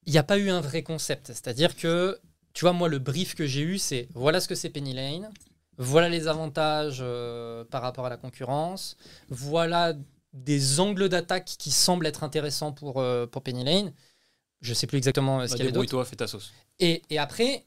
il 0.07 0.13
n'y 0.13 0.19
a 0.19 0.25
pas 0.25 0.37
eu 0.39 0.51
un 0.51 0.61
vrai 0.61 0.83
concept. 0.83 1.29
C'est-à-dire 1.29 1.77
que, 1.77 2.19
tu 2.53 2.65
vois, 2.65 2.73
moi, 2.73 2.89
le 2.89 2.99
brief 2.99 3.35
que 3.35 3.47
j'ai 3.47 3.63
eu, 3.63 3.79
c'est 3.79 4.09
voilà 4.15 4.41
ce 4.41 4.49
que 4.49 4.55
c'est 4.55 4.71
Penny 4.71 4.93
Lane, 4.93 5.31
voilà 5.79 6.09
les 6.09 6.29
avantages 6.29 6.99
euh, 7.01 7.65
par 7.65 7.83
rapport 7.83 8.07
à 8.07 8.11
la 8.11 8.17
concurrence, 8.17 8.97
voilà 9.29 9.95
des 10.33 10.79
angles 10.81 11.09
d'attaque 11.09 11.45
qui 11.59 11.71
semblent 11.71 12.07
être 12.07 12.23
intéressants 12.23 12.73
pour, 12.73 13.01
euh, 13.01 13.27
pour 13.27 13.43
Penny 13.43 13.65
Lane. 13.65 13.93
Je 14.61 14.75
sais 14.75 14.87
plus 14.87 14.99
exactement 14.99 15.41
euh, 15.41 15.47
ce 15.47 15.53
Bah, 15.53 15.57
qu'il 15.57 15.65
y 15.65 15.69
avait 15.69 15.73
d'autre. 15.73 16.05
Fais 16.05 16.17
ta 16.17 16.27
sauce. 16.27 16.53
Et, 16.79 17.03
et 17.11 17.19
après, 17.19 17.67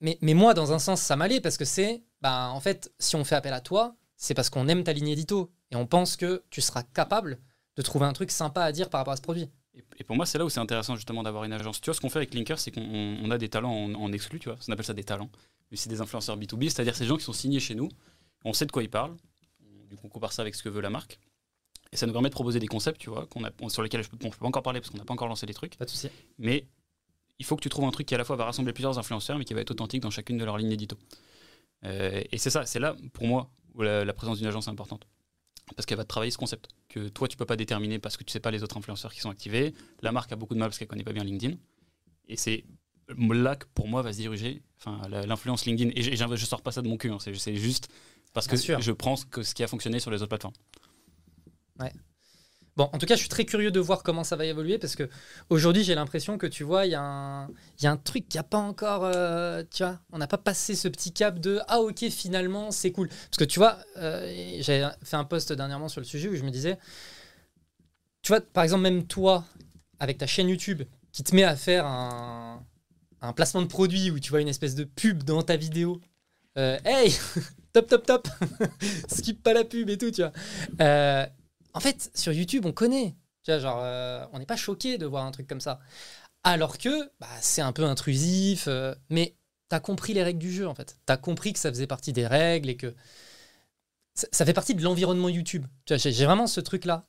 mais, 0.00 0.18
mais 0.22 0.34
moi, 0.34 0.54
dans 0.54 0.72
un 0.72 0.78
sens, 0.78 1.00
ça 1.00 1.16
m'allait 1.16 1.40
parce 1.40 1.56
que 1.56 1.64
c'est, 1.64 2.02
bah, 2.20 2.48
en 2.52 2.60
fait, 2.60 2.92
si 2.98 3.16
on 3.16 3.24
fait 3.24 3.34
appel 3.36 3.52
à 3.52 3.60
toi, 3.60 3.94
c'est 4.16 4.34
parce 4.34 4.50
qu'on 4.50 4.68
aime 4.68 4.84
ta 4.84 4.92
ligne 4.92 5.08
édito 5.08 5.52
et 5.70 5.76
on 5.76 5.86
pense 5.86 6.16
que 6.16 6.42
tu 6.50 6.60
seras 6.60 6.82
capable 6.82 7.38
de 7.76 7.82
trouver 7.82 8.06
un 8.06 8.12
truc 8.12 8.30
sympa 8.30 8.62
à 8.62 8.72
dire 8.72 8.90
par 8.90 9.00
rapport 9.00 9.12
à 9.12 9.16
ce 9.16 9.22
produit. 9.22 9.50
Et, 10.00 10.04
pour 10.04 10.16
moi, 10.16 10.26
c'est 10.26 10.38
là 10.38 10.44
où 10.44 10.48
c'est 10.48 10.60
intéressant 10.60 10.96
justement 10.96 11.22
d'avoir 11.22 11.44
une 11.44 11.52
agence. 11.52 11.80
Tu 11.80 11.86
vois, 11.86 11.94
ce 11.94 12.00
qu'on 12.00 12.10
fait 12.10 12.18
avec 12.18 12.34
Linker, 12.34 12.58
c'est 12.58 12.70
qu'on 12.70 12.82
on 12.82 13.30
a 13.30 13.38
des 13.38 13.48
talents 13.48 13.72
en, 13.72 13.94
en 13.94 14.12
exclu, 14.12 14.40
tu 14.40 14.48
vois. 14.48 14.58
On 14.66 14.72
appelle 14.72 14.84
ça 14.84 14.94
des 14.94 15.04
talents. 15.04 15.30
mais 15.70 15.76
c'est 15.76 15.90
des 15.90 16.00
influenceurs 16.00 16.36
B2B, 16.38 16.64
c'est-à-dire 16.64 16.96
ces 16.96 17.06
gens 17.06 17.16
qui 17.16 17.24
sont 17.24 17.32
signés 17.32 17.60
chez 17.60 17.74
nous, 17.74 17.88
on 18.44 18.52
sait 18.52 18.66
de 18.66 18.72
quoi 18.72 18.82
ils 18.82 18.90
parlent, 18.90 19.14
du 19.88 19.96
coup 19.96 20.06
on 20.06 20.08
compare 20.08 20.32
ça 20.32 20.42
avec 20.42 20.54
ce 20.54 20.62
que 20.62 20.68
veut 20.68 20.80
la 20.80 20.90
marque, 20.90 21.18
et 21.92 21.96
ça 21.96 22.06
nous 22.06 22.12
permet 22.12 22.28
de 22.28 22.34
proposer 22.34 22.60
des 22.60 22.68
concepts, 22.68 23.00
tu 23.00 23.10
vois, 23.10 23.26
qu'on 23.26 23.44
a, 23.44 23.50
sur 23.68 23.82
lesquels 23.82 24.02
je 24.02 24.08
ne 24.12 24.30
peux, 24.30 24.38
pas 24.38 24.46
encore 24.46 24.62
parler 24.62 24.80
parce 24.80 24.90
qu'on 24.90 24.98
n'a 24.98 25.04
pas 25.04 25.14
encore 25.14 25.28
lancé 25.28 25.46
les 25.46 25.54
trucs, 25.54 25.76
Pas 25.76 25.84
de 25.84 25.90
souci. 25.90 26.08
mais 26.38 26.66
il 27.38 27.46
faut 27.46 27.56
que 27.56 27.62
tu 27.62 27.68
trouves 27.68 27.84
un 27.84 27.90
truc 27.90 28.06
qui 28.06 28.14
à 28.14 28.18
la 28.18 28.24
fois 28.24 28.36
va 28.36 28.44
rassembler 28.44 28.72
plusieurs 28.72 28.98
influenceurs, 28.98 29.38
mais 29.38 29.44
qui 29.44 29.54
va 29.54 29.60
être 29.62 29.70
authentique 29.70 30.02
dans 30.02 30.10
chacune 30.10 30.36
de 30.36 30.44
leurs 30.44 30.58
lignes 30.58 30.72
édito. 30.72 30.96
Euh, 31.84 32.22
et 32.30 32.38
c'est 32.38 32.50
ça, 32.50 32.66
c'est 32.66 32.78
là, 32.78 32.94
pour 33.14 33.26
moi, 33.26 33.50
où 33.74 33.82
la, 33.82 34.04
la 34.04 34.12
présence 34.12 34.38
d'une 34.38 34.46
agence 34.46 34.66
est 34.66 34.70
importante. 34.70 35.06
Parce 35.76 35.86
qu'elle 35.86 35.98
va 35.98 36.04
te 36.04 36.08
travailler 36.08 36.30
ce 36.30 36.38
concept, 36.38 36.68
que 36.88 37.08
toi, 37.08 37.28
tu 37.28 37.36
peux 37.36 37.46
pas 37.46 37.56
déterminer 37.56 37.98
parce 37.98 38.16
que 38.16 38.24
tu 38.24 38.32
sais 38.32 38.40
pas 38.40 38.50
les 38.50 38.62
autres 38.62 38.76
influenceurs 38.76 39.12
qui 39.12 39.20
sont 39.20 39.30
activés. 39.30 39.74
La 40.02 40.12
marque 40.12 40.32
a 40.32 40.36
beaucoup 40.36 40.54
de 40.54 40.58
mal 40.58 40.68
parce 40.68 40.78
qu'elle 40.78 40.88
connaît 40.88 41.04
pas 41.04 41.12
bien 41.12 41.24
LinkedIn. 41.24 41.56
Et 42.28 42.36
c'est 42.36 42.64
là 43.16 43.56
que, 43.56 43.66
pour 43.74 43.88
moi, 43.88 44.02
va 44.02 44.12
se 44.12 44.18
diriger 44.18 44.62
enfin, 44.78 45.08
l'influence 45.08 45.66
LinkedIn. 45.66 45.90
Et 45.94 46.02
je, 46.02 46.36
je, 46.36 46.44
sors 46.44 46.62
pas 46.62 46.72
ça 46.72 46.82
de 46.82 46.88
mon 46.88 46.96
cul, 46.96 47.10
hein, 47.10 47.18
c'est 47.20 47.54
juste 47.54 47.88
parce 48.32 48.46
que 48.46 48.56
sûr. 48.56 48.80
je 48.80 48.92
prends 48.92 49.16
ce, 49.16 49.26
que, 49.26 49.42
ce 49.42 49.54
qui 49.54 49.62
a 49.62 49.66
fonctionné 49.66 49.98
sur 49.98 50.10
les 50.10 50.18
autres 50.18 50.28
plateformes. 50.28 50.54
En 52.92 52.98
tout 52.98 53.06
cas, 53.06 53.14
je 53.14 53.20
suis 53.20 53.28
très 53.28 53.44
curieux 53.44 53.70
de 53.70 53.80
voir 53.80 54.02
comment 54.02 54.24
ça 54.24 54.36
va 54.36 54.44
évoluer 54.46 54.78
parce 54.78 54.96
que 54.96 55.08
aujourd'hui, 55.50 55.84
j'ai 55.84 55.94
l'impression 55.94 56.38
que 56.38 56.46
tu 56.46 56.64
vois, 56.64 56.86
il 56.86 56.92
y, 56.92 56.94
a 56.94 57.02
un- 57.02 57.96
truc 57.96 58.28
qui 58.28 58.38
a 58.38 58.42
pas 58.42 58.58
encore. 58.58 59.04
euh, 59.04 59.62
tu 59.70 59.82
vois, 59.82 59.98
on 60.12 60.18
n'a 60.18 60.26
pas 60.26 60.38
passé 60.38 60.74
ce 60.74 60.88
petit 60.88 61.12
cap 61.12 61.38
de 61.38 61.60
Ah, 61.68 61.80
ok, 61.80 62.08
finalement, 62.10 62.70
c'est 62.70 62.92
cool. 62.92 63.08
Parce 63.08 63.36
que 63.38 63.44
tu 63.44 63.58
vois, 63.58 63.78
euh, 63.98 64.56
j'avais 64.60 64.86
fait 65.02 65.16
un 65.16 65.24
post 65.24 65.52
dernièrement 65.52 65.88
sur 65.88 66.00
le 66.00 66.06
sujet 66.06 66.28
où 66.28 66.36
je 66.36 66.42
me 66.42 66.50
disais 66.50 66.78
Tu 68.22 68.32
vois, 68.32 68.40
par 68.40 68.64
exemple, 68.64 68.82
même 68.82 69.06
toi, 69.06 69.44
avec 69.98 70.18
ta 70.18 70.26
chaîne 70.26 70.48
YouTube, 70.48 70.82
qui 71.12 71.24
te 71.24 71.34
met 71.34 71.44
à 71.44 71.56
faire 71.56 71.86
un, 71.86 72.62
un 73.22 73.32
placement 73.32 73.62
de 73.62 73.66
produit 73.66 74.10
où 74.10 74.18
tu 74.20 74.30
vois 74.30 74.40
une 74.40 74.48
espèce 74.48 74.74
de 74.74 74.84
pub 74.84 75.22
dans 75.24 75.42
ta 75.42 75.56
vidéo. 75.56 76.00
Euh, 76.58 76.78
hey, 76.84 77.14
top, 77.72 77.88
top, 77.88 78.06
top, 78.06 78.28
skip 79.08 79.42
pas 79.42 79.54
la 79.54 79.64
pub 79.64 79.88
et 79.90 79.98
tout, 79.98 80.10
tu 80.10 80.22
vois. 80.22 80.32
En 81.74 81.80
fait, 81.80 82.10
sur 82.14 82.32
YouTube, 82.32 82.66
on 82.66 82.72
connaît. 82.72 83.14
Tu 83.42 83.50
euh, 83.52 84.24
on 84.32 84.38
n'est 84.38 84.46
pas 84.46 84.56
choqué 84.56 84.98
de 84.98 85.06
voir 85.06 85.24
un 85.24 85.30
truc 85.30 85.46
comme 85.46 85.60
ça. 85.60 85.80
Alors 86.44 86.78
que 86.78 87.10
bah, 87.20 87.28
c'est 87.40 87.62
un 87.62 87.72
peu 87.72 87.84
intrusif, 87.84 88.66
euh, 88.68 88.94
mais 89.08 89.36
tu 89.68 89.76
as 89.76 89.80
compris 89.80 90.14
les 90.14 90.22
règles 90.22 90.38
du 90.38 90.52
jeu, 90.52 90.66
en 90.66 90.74
fait. 90.74 90.98
Tu 91.06 91.12
as 91.12 91.16
compris 91.16 91.52
que 91.52 91.58
ça 91.58 91.70
faisait 91.70 91.86
partie 91.86 92.12
des 92.12 92.26
règles 92.26 92.68
et 92.68 92.76
que 92.76 92.94
ça, 94.14 94.44
fait 94.44 94.52
partie 94.52 94.74
de 94.74 94.82
l'environnement 94.82 95.28
YouTube. 95.28 95.66
Tu 95.86 95.94
vois, 95.94 95.98
j'ai 95.98 96.24
vraiment 96.24 96.46
ce 96.46 96.60
truc-là. 96.60 97.06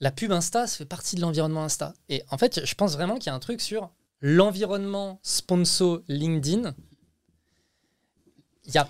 La 0.00 0.12
pub 0.12 0.30
Insta, 0.30 0.66
ça 0.66 0.76
fait 0.76 0.84
partie 0.84 1.16
de 1.16 1.20
l'environnement 1.20 1.64
Insta. 1.64 1.94
Et 2.08 2.22
en 2.30 2.38
fait, 2.38 2.64
je 2.64 2.74
pense 2.74 2.92
vraiment 2.92 3.16
qu'il 3.16 3.26
y 3.26 3.30
a 3.30 3.34
un 3.34 3.40
truc 3.40 3.60
sur 3.60 3.90
l'environnement 4.20 5.18
sponsor 5.22 6.02
LinkedIn. 6.08 6.74
Il 8.66 8.84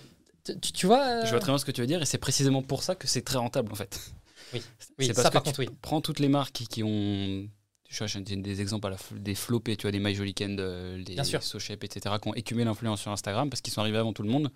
tu 0.72 0.86
vois 0.86 1.04
euh, 1.04 1.24
Je 1.24 1.30
vois 1.30 1.40
très 1.40 1.52
bien 1.52 1.58
ce 1.58 1.64
que 1.64 1.70
tu 1.70 1.80
veux 1.80 1.86
dire 1.86 2.00
et 2.00 2.06
c'est 2.06 2.18
précisément 2.18 2.62
pour 2.62 2.82
ça 2.82 2.94
que 2.94 3.06
c'est 3.06 3.22
très 3.22 3.38
rentable 3.38 3.70
en 3.72 3.74
fait. 3.74 4.14
Oui. 4.52 4.62
Parce 4.96 5.12
ça 5.22 5.28
que 5.28 5.32
par 5.32 5.42
contre, 5.42 5.60
oui. 5.60 5.68
Prends 5.82 6.00
toutes 6.00 6.18
les 6.20 6.28
marques 6.28 6.52
qui, 6.52 6.66
qui 6.66 6.82
ont. 6.82 7.48
Je 7.90 8.04
vois, 8.04 8.20
des 8.20 8.60
exemples 8.60 8.86
à 8.88 8.90
la 8.90 8.96
des 9.12 9.34
flopés, 9.34 9.76
tu 9.76 9.82
vois, 9.82 9.92
des 9.92 9.98
My 9.98 10.14
Jolly 10.14 10.30
Weekend, 10.30 10.60
euh, 10.60 11.02
des. 11.02 11.16
Sochep, 11.40 11.82
etc., 11.84 12.14
qui 12.20 12.28
ont 12.28 12.34
écumé 12.34 12.64
l'influence 12.64 13.00
sur 13.00 13.10
Instagram 13.10 13.48
parce 13.48 13.62
qu'ils 13.62 13.72
sont 13.72 13.80
arrivés 13.80 13.96
avant 13.98 14.12
tout 14.12 14.22
le 14.22 14.28
monde, 14.28 14.50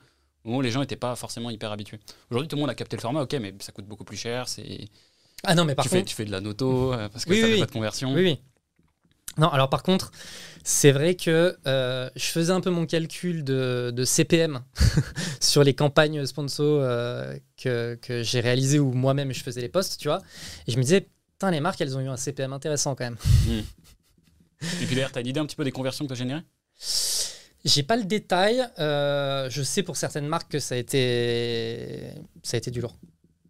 au 0.44 0.49
moment 0.49 0.58
où 0.58 0.62
les 0.62 0.70
gens 0.70 0.80
n'étaient 0.80 0.96
pas 0.96 1.16
forcément 1.16 1.49
hyper 1.49 1.72
habitués. 1.72 1.99
Aujourd'hui, 2.30 2.49
tout 2.49 2.56
le 2.56 2.61
monde 2.61 2.70
a 2.70 2.75
capté 2.75 2.96
le 2.96 3.00
format, 3.00 3.22
ok, 3.22 3.32
mais 3.40 3.54
ça 3.61 3.72
coûte 3.72 3.87
beaucoup 3.87 4.04
plus 4.04 4.18
cher, 4.18 4.49
c'est 4.49 4.88
Ah 5.44 5.54
non, 5.54 5.64
mais 5.64 5.75
par 5.75 5.84
tu, 5.84 5.88
contre. 5.88 6.00
fais, 6.00 6.04
tu 6.04 6.14
fais 6.14 6.25
de 6.26 6.30
la 6.30 6.40
noto 6.42 6.92
euh, 6.92 7.08
parce 7.08 7.25
que 7.25 7.30
Oui, 7.30 7.40
ça 7.40 7.44
oui, 7.46 7.49
fait 7.50 7.54
oui. 7.54 7.61
pas 7.61 7.66
de 7.66 7.72
conversion. 7.72 8.12
Oui, 8.12 8.22
oui. 8.22 8.38
Non, 9.38 9.48
alors 9.48 9.70
par 9.70 9.82
contre, 9.82 10.10
c'est 10.64 10.92
vrai 10.92 11.14
que 11.16 11.56
euh, 11.66 12.10
je 12.14 12.24
faisais 12.26 12.52
un 12.52 12.60
peu 12.60 12.70
mon 12.70 12.86
calcul 12.86 13.44
de, 13.44 13.92
de 13.94 14.04
CPM 14.04 14.62
sur 15.40 15.64
les 15.64 15.74
campagnes 15.74 16.24
sponsor 16.26 16.80
euh, 16.82 17.34
que, 17.56 17.94
que 18.02 18.22
j'ai 18.22 18.40
réalisées 18.40 18.78
où 18.78 18.92
moi-même 18.92 19.32
je 19.32 19.42
faisais 19.42 19.60
les 19.60 19.68
posts, 19.68 19.98
tu 19.98 20.08
vois. 20.08 20.20
Et 20.66 20.72
je 20.72 20.76
me 20.76 20.82
disais, 20.82 21.08
putain, 21.32 21.50
les 21.50 21.60
marques, 21.60 21.80
elles 21.80 21.96
ont 21.96 22.00
eu 22.00 22.08
un 22.08 22.16
CPM 22.16 22.52
intéressant 22.52 22.94
quand 22.94 23.04
même. 23.04 23.16
Et 23.48 24.86
puis 24.86 24.94
d'ailleurs, 24.94 25.12
tu 25.12 25.18
as 25.18 25.22
l'idée 25.22 25.40
un 25.40 25.46
petit 25.46 25.56
peu 25.56 25.64
des 25.64 25.72
conversions 25.72 26.04
que 26.04 26.08
tu 26.08 26.12
as 26.12 26.16
générées? 26.16 26.42
J'ai 27.64 27.83
pas 27.83 27.96
le 27.96 28.04
détail. 28.04 28.64
euh, 28.78 29.48
je 29.50 29.62
sais 29.62 29.83
pour 29.83 29.96
certaines 29.96 30.26
marques 30.26 30.50
que 30.50 30.59
ça 30.59 30.74
a 30.74 30.78
été, 30.78 32.11
ça 32.42 32.57
a 32.57 32.59
été 32.59 32.70
du 32.70 32.80
lourd. 32.80 32.96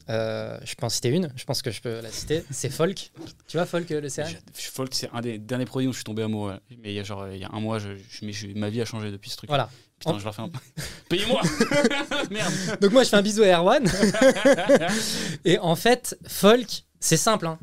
Euh, 0.09 0.59
je 0.65 0.75
peux 0.75 0.85
en 0.85 0.89
citer 0.89 1.09
une, 1.11 1.33
je 1.37 1.45
pense 1.45 1.63
que 1.63 1.71
je 1.71 1.81
peux 1.81 2.01
la 2.01 2.11
citer. 2.11 2.45
C'est 2.51 2.71
Folk. 2.71 3.11
Tu 3.49 3.57
vois, 3.57 3.67
Folk, 3.67 3.89
le 3.91 4.09
CRM 4.09 4.27
Folk, 4.55 4.95
c'est 4.95 5.09
un 5.13 5.21
des 5.21 5.39
derniers 5.39 5.65
produits 5.65 5.87
dont 5.87 5.93
je 5.93 5.99
suis 5.99 6.05
tombé 6.05 6.23
amoureux. 6.23 6.59
Mais 6.83 6.93
il 6.93 6.95
y 6.95 6.99
a 7.01 7.05
genre 7.05 7.29
il 7.29 7.39
y 7.39 7.45
a 7.45 7.51
un 7.53 7.61
mois, 7.61 7.79
je, 7.79 7.91
je- 7.97 8.25
mais 8.25 8.33
je- 8.33 8.49
ma 8.49 8.69
vie 8.69 8.81
a 8.81 8.85
changé 8.85 9.11
depuis 9.11 9.31
ce 9.31 9.37
truc. 9.37 9.49
Voilà. 9.49 9.71
Putain, 9.99 10.15
En- 10.15 10.19
je 10.19 10.25
leur 10.25 10.35
fais 10.35 10.43
un. 10.43 10.51
Payez-moi 11.09 11.41
Merde 12.31 12.53
Donc 12.81 12.93
moi, 12.93 13.05
je 13.05 13.09
fais 13.11 13.17
un 13.17 13.23
bisou 13.23 13.43
à 13.43 13.47
Erwan. 13.49 13.85
Et 15.45 15.59
en 15.59 15.77
fait, 15.77 16.19
Folk, 16.27 16.85
c'est 17.01 17.17
simple. 17.17 17.47
hein. 17.47 17.59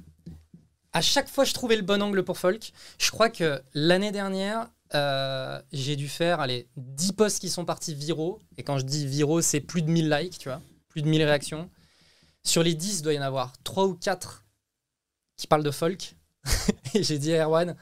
À 0.93 1.01
chaque 1.01 1.29
fois, 1.29 1.43
je 1.45 1.53
trouvais 1.53 1.75
le 1.75 1.81
bon 1.83 2.01
angle 2.01 2.23
pour 2.23 2.37
Folk. 2.37 2.71
Je 2.97 3.11
crois 3.11 3.29
que 3.29 3.61
l'année 3.73 4.11
dernière, 4.11 4.67
euh, 4.95 5.61
j'ai 5.71 5.95
dû 5.95 6.07
faire 6.07 6.39
allez, 6.39 6.67
10 6.77 7.13
posts 7.13 7.39
qui 7.39 7.49
sont 7.49 7.63
partis 7.65 7.93
viraux. 7.93 8.39
Et 8.57 8.63
quand 8.63 8.79
je 8.79 8.85
dis 8.85 9.05
viraux, 9.05 9.41
c'est 9.41 9.59
plus 9.59 9.81
de 9.83 9.89
1000 9.91 10.09
likes, 10.09 10.39
tu 10.39 10.49
vois. 10.49 10.61
Plus 10.89 11.01
de 11.03 11.07
1000 11.07 11.23
réactions. 11.23 11.69
Sur 12.49 12.63
les 12.63 12.73
10, 12.73 12.99
il 12.99 13.03
doit 13.03 13.13
y 13.13 13.19
en 13.19 13.21
avoir 13.21 13.53
3 13.61 13.85
ou 13.85 13.93
4 13.93 14.43
qui 15.37 15.45
parlent 15.45 15.63
de 15.63 15.69
Folk. 15.69 16.15
Et 16.95 17.03
j'ai 17.03 17.19
dit 17.19 17.35
à 17.35 17.43
Erwan, 17.45 17.75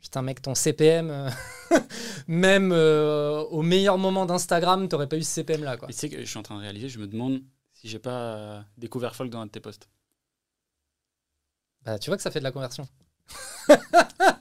putain 0.00 0.22
mec, 0.22 0.40
ton 0.40 0.54
CPM, 0.54 1.10
euh, 1.10 1.28
même 2.28 2.70
euh, 2.70 3.40
au 3.50 3.62
meilleur 3.62 3.98
moment 3.98 4.24
d'Instagram, 4.24 4.88
t'aurais 4.88 5.08
pas 5.08 5.16
eu 5.16 5.24
ce 5.24 5.30
CPM 5.30 5.64
là. 5.64 5.76
Quoi. 5.76 5.88
Et 5.88 5.92
tu 5.92 5.98
sais 5.98 6.08
que 6.08 6.20
je 6.20 6.24
suis 6.24 6.38
en 6.38 6.44
train 6.44 6.54
de 6.54 6.60
réaliser, 6.60 6.88
je 6.88 7.00
me 7.00 7.08
demande 7.08 7.42
si 7.72 7.88
j'ai 7.88 7.98
pas 7.98 8.36
euh, 8.36 8.62
découvert 8.78 9.16
Folk 9.16 9.28
dans 9.28 9.40
un 9.40 9.46
de 9.46 9.50
tes 9.50 9.58
posts. 9.58 9.88
Bah, 11.84 11.98
tu 11.98 12.08
vois 12.08 12.16
que 12.16 12.22
ça 12.22 12.30
fait 12.30 12.38
de 12.38 12.44
la 12.44 12.52
conversion. 12.52 12.86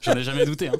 J'en 0.01 0.15
ai 0.15 0.23
jamais 0.23 0.45
douté. 0.45 0.67
Hein. 0.67 0.79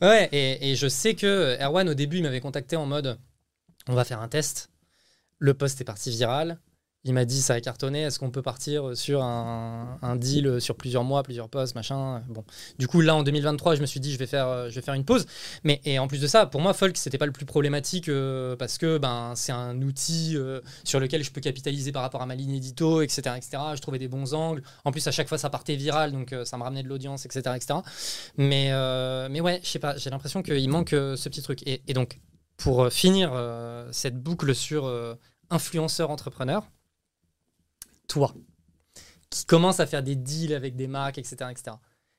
Ouais, 0.00 0.28
et, 0.30 0.70
et 0.70 0.76
je 0.76 0.86
sais 0.86 1.16
que 1.16 1.60
Erwan, 1.60 1.88
au 1.88 1.94
début, 1.94 2.18
il 2.18 2.22
m'avait 2.22 2.40
contacté 2.40 2.76
en 2.76 2.86
mode 2.86 3.18
on 3.88 3.94
va 3.94 4.04
faire 4.04 4.20
un 4.20 4.28
test. 4.28 4.70
Le 5.38 5.54
post 5.54 5.80
est 5.80 5.84
parti 5.84 6.10
viral. 6.10 6.60
Il 7.08 7.14
m'a 7.14 7.24
dit 7.24 7.42
ça 7.42 7.54
a 7.54 7.60
cartonné. 7.60 8.02
Est-ce 8.02 8.18
qu'on 8.18 8.30
peut 8.30 8.42
partir 8.42 8.96
sur 8.96 9.22
un, 9.22 10.16
deal 10.16 10.60
sur 10.60 10.76
plusieurs 10.76 11.04
mois, 11.04 11.22
plusieurs 11.22 11.48
posts, 11.48 11.74
machin 11.74 12.22
Bon, 12.28 12.44
du 12.78 12.86
coup 12.86 13.00
là 13.00 13.16
en 13.16 13.22
2023, 13.22 13.74
je 13.74 13.80
me 13.80 13.86
suis 13.86 14.00
dit 14.00 14.12
je 14.12 14.18
vais 14.18 14.26
faire, 14.26 14.46
euh, 14.46 14.68
je 14.70 14.74
vais 14.74 14.82
faire 14.82 14.94
une 14.94 15.04
pause. 15.04 15.26
Mais 15.64 15.80
et 15.84 15.98
en 15.98 16.06
plus 16.06 16.20
de 16.20 16.26
ça, 16.26 16.46
pour 16.46 16.60
moi, 16.60 16.72
Folk 16.74 16.96
c'était 16.96 17.18
pas 17.18 17.26
le 17.26 17.32
plus 17.32 17.46
problématique 17.46 18.08
euh, 18.08 18.56
parce 18.56 18.78
que 18.78 18.98
ben 18.98 19.32
c'est 19.34 19.52
un 19.52 19.80
outil 19.82 20.34
euh, 20.36 20.60
sur 20.84 21.00
lequel 21.00 21.24
je 21.24 21.30
peux 21.30 21.40
capitaliser 21.40 21.92
par 21.92 22.02
rapport 22.02 22.22
à 22.22 22.26
ma 22.26 22.34
ligne 22.34 22.54
édito, 22.54 23.02
etc., 23.02 23.34
etc. 23.36 23.62
Je 23.74 23.80
trouvais 23.80 23.98
des 23.98 24.08
bons 24.08 24.34
angles. 24.34 24.62
En 24.84 24.92
plus 24.92 25.06
à 25.08 25.10
chaque 25.10 25.28
fois 25.28 25.38
ça 25.38 25.50
partait 25.50 25.76
viral, 25.76 26.12
donc 26.12 26.32
euh, 26.32 26.44
ça 26.44 26.56
me 26.56 26.62
ramenait 26.62 26.82
de 26.82 26.88
l'audience, 26.88 27.24
etc., 27.26 27.56
etc. 27.56 27.80
Mais 28.36 28.68
euh, 28.72 29.28
mais 29.30 29.40
ouais, 29.40 29.60
je 29.62 29.68
sais 29.68 29.78
pas. 29.78 29.96
J'ai 29.96 30.10
l'impression 30.10 30.42
qu'il 30.42 30.68
manque 30.68 30.92
euh, 30.92 31.16
ce 31.16 31.28
petit 31.28 31.42
truc. 31.42 31.62
Et, 31.66 31.82
et 31.88 31.94
donc 31.94 32.18
pour 32.58 32.82
euh, 32.82 32.90
finir 32.90 33.30
euh, 33.32 33.88
cette 33.92 34.20
boucle 34.22 34.54
sur 34.54 34.86
euh, 34.86 35.14
influenceur 35.48 36.10
entrepreneur 36.10 36.68
toi, 38.08 38.34
qui 39.30 39.44
commence 39.44 39.80
à 39.80 39.86
faire 39.86 40.02
des 40.02 40.16
deals 40.16 40.54
avec 40.54 40.76
des 40.76 40.86
marques, 40.86 41.18
etc. 41.18 41.50
etc. 41.50 41.76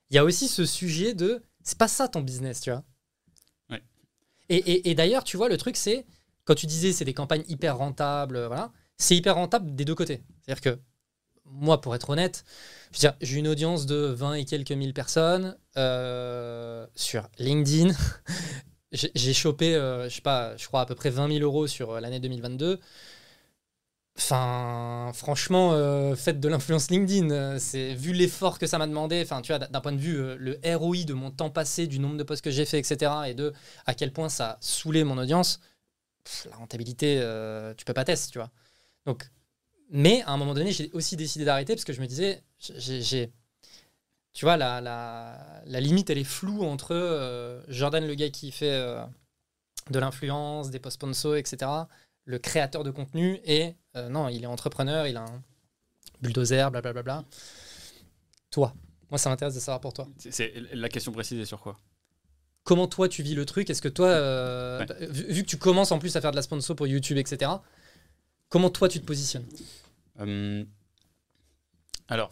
Il 0.10 0.16
y 0.16 0.18
a 0.20 0.24
aussi 0.24 0.48
ce 0.48 0.66
sujet 0.66 1.14
de 1.14 1.42
c'est 1.64 1.78
pas 1.78 1.88
ça 1.88 2.08
ton 2.08 2.22
business, 2.22 2.62
tu 2.62 2.72
vois. 2.72 2.84
Ouais. 3.70 3.84
Et, 4.50 4.58
et- 4.58 4.90
et 4.92 4.96
d'ailleurs, 4.96 5.24
tu 5.24 5.38
vois, 5.38 5.50
le 5.50 5.58
truc, 5.58 5.78
c'est 5.78 6.06
quand 6.46 6.56
tu 6.56 6.66
disais 6.68 6.94
c'est 6.94 7.06
des 7.06 7.14
campagnes 7.14 7.44
hyper 7.48 7.78
rentables, 7.78 8.38
euh, 8.38 8.48
voilà, 8.48 8.72
c'est 8.98 9.16
hyper 9.16 9.36
rentable 9.36 9.76
des 9.76 9.86
deux 9.86 9.96
côtés. 9.96 10.24
C'est-à-dire 10.42 10.62
que 10.62 10.80
moi, 11.46 11.82
pour 11.82 11.96
être 11.96 12.10
honnête, 12.12 12.44
j'ai 13.22 13.38
une 13.38 13.48
audience 13.48 13.86
de 13.88 13.96
20 13.96 14.36
et 14.36 14.46
quelques 14.46 14.72
mille 14.72 14.94
personnes 14.94 15.58
euh, 15.78 16.86
sur 16.96 17.28
LinkedIn. 17.40 17.94
j'ai 18.92 19.34
chopé, 19.34 19.76
euh, 19.76 20.10
je 20.10 20.16
sais 20.16 20.22
pas, 20.22 20.56
je 20.58 20.66
crois 20.68 20.82
à 20.82 20.86
peu 20.86 20.96
près 20.96 21.10
20 21.10 21.28
000 21.32 21.40
euros 21.44 21.68
sur 21.68 22.00
l'année 22.00 22.20
2022. 22.20 22.80
Enfin, 24.22 25.12
franchement, 25.14 25.72
euh, 25.72 26.14
faites 26.14 26.42
de 26.42 26.50
l'influence 26.50 26.92
LinkedIn. 26.92 27.32
euh, 27.32 27.58
c'est 27.58 27.94
vu 27.94 28.12
l'effort 28.12 28.60
que 28.60 28.68
ça 28.68 28.78
m'a 28.78 28.86
demandé. 28.86 29.22
Enfin, 29.24 29.42
tu 29.42 29.54
vois, 29.56 29.60
d'un 29.60 29.80
point 29.80 29.94
de 29.94 29.98
vue 29.98 30.20
euh, 30.20 30.36
le 30.38 30.60
ROI 30.76 31.06
de 31.06 31.14
mon 31.14 31.32
temps 31.32 31.50
passé, 31.50 31.88
du 31.88 32.00
nombre 32.00 32.18
de 32.18 32.24
posts 32.24 32.44
que 32.44 32.52
j'ai 32.52 32.66
fait, 32.66 32.80
etc., 32.80 33.12
et 33.28 33.34
de 33.34 33.54
à 33.86 33.94
quel 33.94 34.12
point 34.12 34.28
ça 34.28 34.52
a 34.52 34.58
saoulé 34.60 35.06
mon 35.06 35.18
audience. 35.18 35.62
la 36.50 36.58
rentabilité, 36.58 37.16
tu 37.78 37.86
peux 37.86 37.94
pas 37.94 38.04
tester, 38.04 38.32
tu 38.34 38.40
vois. 38.40 38.52
Donc, 39.06 39.30
mais 39.90 40.22
à 40.24 40.32
un 40.32 40.38
moment 40.38 40.54
donné, 40.54 40.72
j'ai 40.74 40.92
aussi 40.94 41.16
décidé 41.16 41.46
d'arrêter 41.46 41.74
parce 41.76 41.86
que 41.86 41.94
je 41.94 42.02
me 42.02 42.08
disais, 42.08 42.44
j'ai, 42.60 43.32
tu 44.34 44.46
vois, 44.46 44.58
la, 44.58 44.82
la, 44.82 45.62
la 45.66 45.80
limite, 45.80 46.10
elle 46.10 46.18
est 46.20 46.24
floue 46.26 46.64
entre 46.64 47.64
Jordan, 47.70 48.06
le 48.06 48.16
gars 48.16 48.30
qui 48.30 48.52
fait 48.52 48.78
de 49.90 50.00
l'influence, 50.00 50.72
des 50.72 50.80
posts 50.80 50.96
sponsors, 50.96 51.38
etc., 51.38 51.72
le 52.26 52.38
créateur 52.40 52.84
de 52.84 52.92
contenu, 52.92 53.40
et 53.46 53.76
euh, 53.96 54.10
non, 54.10 54.30
il 54.30 54.44
est 54.44 54.48
entrepreneur, 54.48 55.08
il 55.08 55.18
a 55.18 55.24
un 55.24 55.44
bulldozer, 56.22 56.70
blablabla. 56.72 57.24
Toi, 58.52 58.74
moi, 59.10 59.18
ça 59.18 59.30
m'intéresse 59.30 59.56
de 59.56 59.60
savoir 59.60 59.82
pour 59.82 59.94
toi. 59.94 60.08
C'est- 60.18 60.54
la 60.74 60.90
question 60.90 61.12
précise 61.12 61.40
est 61.40 61.46
sur 61.46 61.60
quoi? 61.62 61.78
Comment 62.64 62.88
toi 62.88 63.08
tu 63.10 63.24
vis 63.24 63.36
le 63.36 63.46
truc? 63.46 63.70
Est-ce 63.70 63.82
que 63.82 63.88
toi, 63.88 64.08
euh, 64.08 64.80
Ouais. 64.86 65.08
vu, 65.08 65.24
vu 65.34 65.44
que 65.44 65.48
tu 65.48 65.58
commences 65.58 65.92
en 65.92 66.00
plus 66.00 66.16
à 66.16 66.22
faire 66.22 66.32
de 66.32 66.36
la 66.36 66.42
sponsor 66.42 66.76
pour 66.76 66.88
YouTube, 66.88 67.18
etc., 67.18 67.52
comment 68.50 68.70
toi 68.70 68.88
tu 68.90 69.00
te 69.00 69.06
positionnes? 69.06 69.46
Euh, 70.20 70.64
alors, 72.08 72.32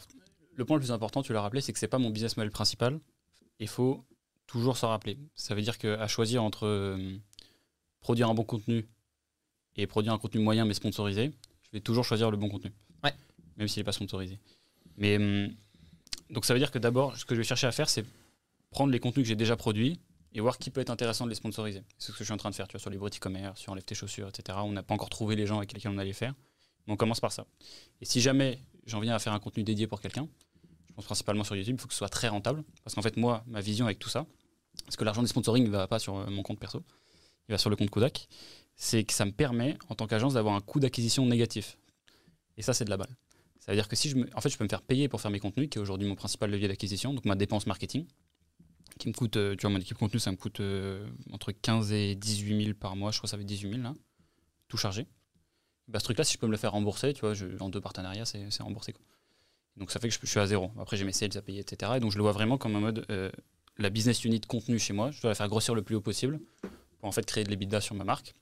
le 0.56 0.65
point 0.65 0.76
le 0.78 0.82
plus 0.82 0.91
important, 0.91 1.22
tu 1.24 1.34
l'as 1.34 1.41
rappelé, 1.41 1.62
c'est 1.62 1.74
que 1.74 1.80
c'est 1.80 1.88
pas 1.88 1.98
mon 2.00 2.10
business 2.10 2.38
model 2.38 2.52
principal. 2.52 3.00
Il 3.60 3.67
faut 3.67 4.04
toujours 4.48 4.78
s'en 4.78 4.89
rappeler. 4.89 5.17
Ça 5.36 5.56
veut 5.56 5.62
dire 5.62 5.78
qu'à 5.78 6.08
choisir 6.08 6.43
entre 6.43 6.65
euh, 6.65 7.17
produire 8.02 8.30
un 8.30 8.34
bon 8.34 8.43
contenu 8.43 8.88
et 9.76 9.88
produire 9.88 10.13
un 10.13 10.17
contenu 10.20 10.41
moyen 10.41 10.65
mais 10.65 10.74
sponsorisé, 10.74 11.32
je 11.71 11.77
vais 11.77 11.82
toujours 11.82 12.06
choisir 12.06 12.32
le 12.32 12.38
bon 12.38 12.49
contenu. 12.49 12.71
Ouais. 13.03 13.13
Même 13.58 13.67
s'il 13.67 13.82
n'est 13.82 13.86
pas 13.86 13.91
sponsorisé. 13.91 14.39
Mais 14.97 15.17
hum, 15.17 15.53
donc 16.30 16.45
ça 16.45 16.53
veut 16.53 16.60
dire 16.60 16.71
que 16.71 16.80
d'abord, 16.80 17.15
ce 17.17 17.25
que 17.25 17.36
je 17.36 17.41
vais 17.41 17.47
chercher 17.47 17.67
à 17.67 17.71
faire, 17.71 17.89
c'est 17.89 18.06
prendre 18.71 18.91
les 18.91 18.99
contenus 18.99 19.23
que 19.23 19.30
j'ai 19.30 19.36
déjà 19.36 19.56
produits 19.56 19.99
et 20.34 20.41
voir 20.41 20.58
qui 20.58 20.69
peut 20.69 20.82
être 20.82 20.89
intéressant 20.89 21.25
de 21.25 21.30
les 21.30 21.36
sponsoriser. 21.36 21.84
C'est 21.97 22.08
ce 22.08 22.12
que 22.12 22.19
je 22.19 22.25
suis 22.25 22.34
en 22.34 22.38
train 22.38 22.49
de 22.49 22.56
faire, 22.56 22.67
tu 22.67 22.73
vois, 22.73 22.80
sur 22.80 22.89
les 22.89 22.97
boutiques 22.97 23.21
commerce, 23.21 23.60
sur 23.60 23.71
Enlève 23.71 23.86
tes 23.86 23.95
chaussures, 23.95 24.27
etc. 24.27 24.58
On 24.62 24.71
n'a 24.71 24.84
pas 24.84 24.93
encore 24.93 25.10
trouvé 25.10 25.36
les 25.36 25.45
gens 25.45 25.58
avec 25.58 25.73
lesquels 25.73 25.91
on 25.91 25.97
allait 25.97 26.13
faire. 26.13 26.34
Mais 26.86 26.93
on 26.93 26.97
commence 26.97 27.19
par 27.19 27.32
ça. 27.32 27.45
Et 28.01 28.06
si 28.06 28.21
jamais 28.21 28.60
j'en 28.86 28.99
viens 28.99 29.15
à 29.15 29.19
faire 29.19 29.34
un 29.34 29.39
contenu 29.39 29.63
dédié 29.63 29.88
pour 29.88 30.01
quelqu'un, 30.01 30.27
je 30.89 30.93
pense 30.93 31.06
principalement 31.06 31.43
sur 31.43 31.56
YouTube, 31.56 31.75
il 31.77 31.82
faut 31.82 31.88
que 31.88 31.93
ce 31.93 31.99
soit 31.99 32.10
très 32.10 32.27
rentable. 32.27 32.63
Parce 32.84 32.95
qu'en 32.95 33.01
fait, 33.01 33.17
moi, 33.17 33.43
ma 33.47 33.62
vision 33.62 33.86
avec 33.86 33.99
tout 33.99 34.10
ça, 34.10 34.25
parce 34.86 34.95
que 34.95 35.03
l'argent 35.03 35.21
des 35.21 35.27
sponsoring 35.27 35.65
ne 35.65 35.69
va 35.69 35.88
pas 35.88 35.99
sur 35.99 36.17
euh, 36.17 36.30
mon 36.30 36.43
compte 36.43 36.60
perso, 36.60 36.84
il 37.47 37.53
va 37.53 37.58
sur 37.58 37.69
le 37.69 37.75
compte 37.75 37.89
Kodak, 37.89 38.27
c'est 38.78 39.04
que 39.04 39.13
ça 39.13 39.26
me 39.26 39.32
permet, 39.32 39.78
en 39.90 39.96
tant 39.96 40.08
qu'agence, 40.08 40.36
d'avoir 40.36 40.56
un 40.56 40.62
coût 40.62 40.80
d'acquisition 40.80 41.26
négatif. 41.26 41.78
Et 42.58 42.62
ça, 42.62 42.74
c'est 42.74 42.86
de 42.86 42.90
la 42.90 42.98
balle. 42.98 43.16
Ça 43.60 43.72
veut 43.72 43.76
dire 43.76 43.88
que 43.88 43.96
si 43.96 44.10
je 44.10 44.16
me... 44.16 44.28
En 44.36 44.42
fait, 44.42 44.50
je 44.50 44.58
peux 44.58 44.63
me 44.63 44.70
faire 44.70 44.82
payer 44.82 45.10
pour 45.10 45.20
faire 45.20 45.32
mes 45.32 45.40
contenus, 45.40 45.70
qui 45.70 45.80
est 45.80 45.82
aujourd'hui 45.82 46.08
mon 46.08 46.16
principal 46.16 46.50
levier 46.50 46.68
d'acquisition, 46.68 47.13
donc 47.13 47.26
ma 47.26 47.36
dépense 47.36 47.68
marketing, 47.68 48.06
qui 49.00 49.10
me 49.10 49.13
coûte, 49.13 49.36
euh, 49.38 49.56
tu 49.56 49.62
vois, 49.62 49.72
mon 49.72 49.80
équipe 49.80 49.98
contenu, 49.98 50.20
ça 50.20 50.32
me 50.32 50.38
coûte 50.38 50.60
euh, 50.60 51.08
entre 51.34 51.52
15 51.52 51.92
et 51.92 52.16
18 52.16 52.63
000 52.63 52.78
par 52.80 52.96
mois, 52.96 53.12
je 53.12 53.18
crois 53.18 53.28
que 53.28 53.32
ça 53.32 53.38
fait 53.38 53.44
18 53.44 53.72
000 53.72 53.82
là, 53.82 53.94
tout 54.68 54.78
chargé. 54.78 55.08
Bah, 55.88 56.00
ce 56.00 56.06
truc-là, 56.06 56.24
si 56.24 56.34
je 56.34 56.38
peux 56.38 56.48
me 56.48 56.52
le 56.52 56.58
faire 56.58 56.72
rembourser, 56.72 57.13
tu 57.13 57.22
vois, 57.22 57.34
en 57.60 57.70
deux 57.70 57.82
partenariats, 57.82 58.26
c'est 58.26 58.62
remboursé. 58.62 58.94
Quoi. 58.94 59.04
Donc 59.78 59.92
ça 59.92 60.00
fait 60.00 60.10
que 60.10 60.13
je, 60.13 60.20
je 60.22 60.28
suis 60.28 60.40
à 60.40 60.48
zéro. 60.48 60.72
Après, 60.80 60.98
j'ai 60.98 61.06
mes 61.06 61.13
sales 61.13 61.38
à 61.38 61.42
payer, 61.42 61.60
etc. 61.60 61.94
Et 61.98 62.00
donc 62.00 62.12
je 62.12 62.18
le 62.18 62.24
vois 62.24 62.32
vraiment 62.32 62.58
comme 62.58 62.76
un 62.76 62.80
mode, 62.80 63.06
euh, 63.10 63.32
la 63.78 63.90
business 63.90 64.24
unit 64.26 64.42
contenu 64.42 64.80
chez 64.80 64.94
moi, 64.94 65.12
je 65.12 65.22
dois 65.22 65.32
la 65.32 65.36
faire 65.36 65.48
grossir 65.48 65.76
le 65.76 65.82
plus 65.82 65.96
haut 65.96 66.02
possible 66.02 66.40
pour 67.00 67.08
en 67.08 67.12
fait 67.12 67.26
créer 67.26 67.44
de 67.44 67.50
l'EBITDA 67.50 67.82
sur 67.82 67.96
ma 67.96 68.04
marque. 68.04 68.34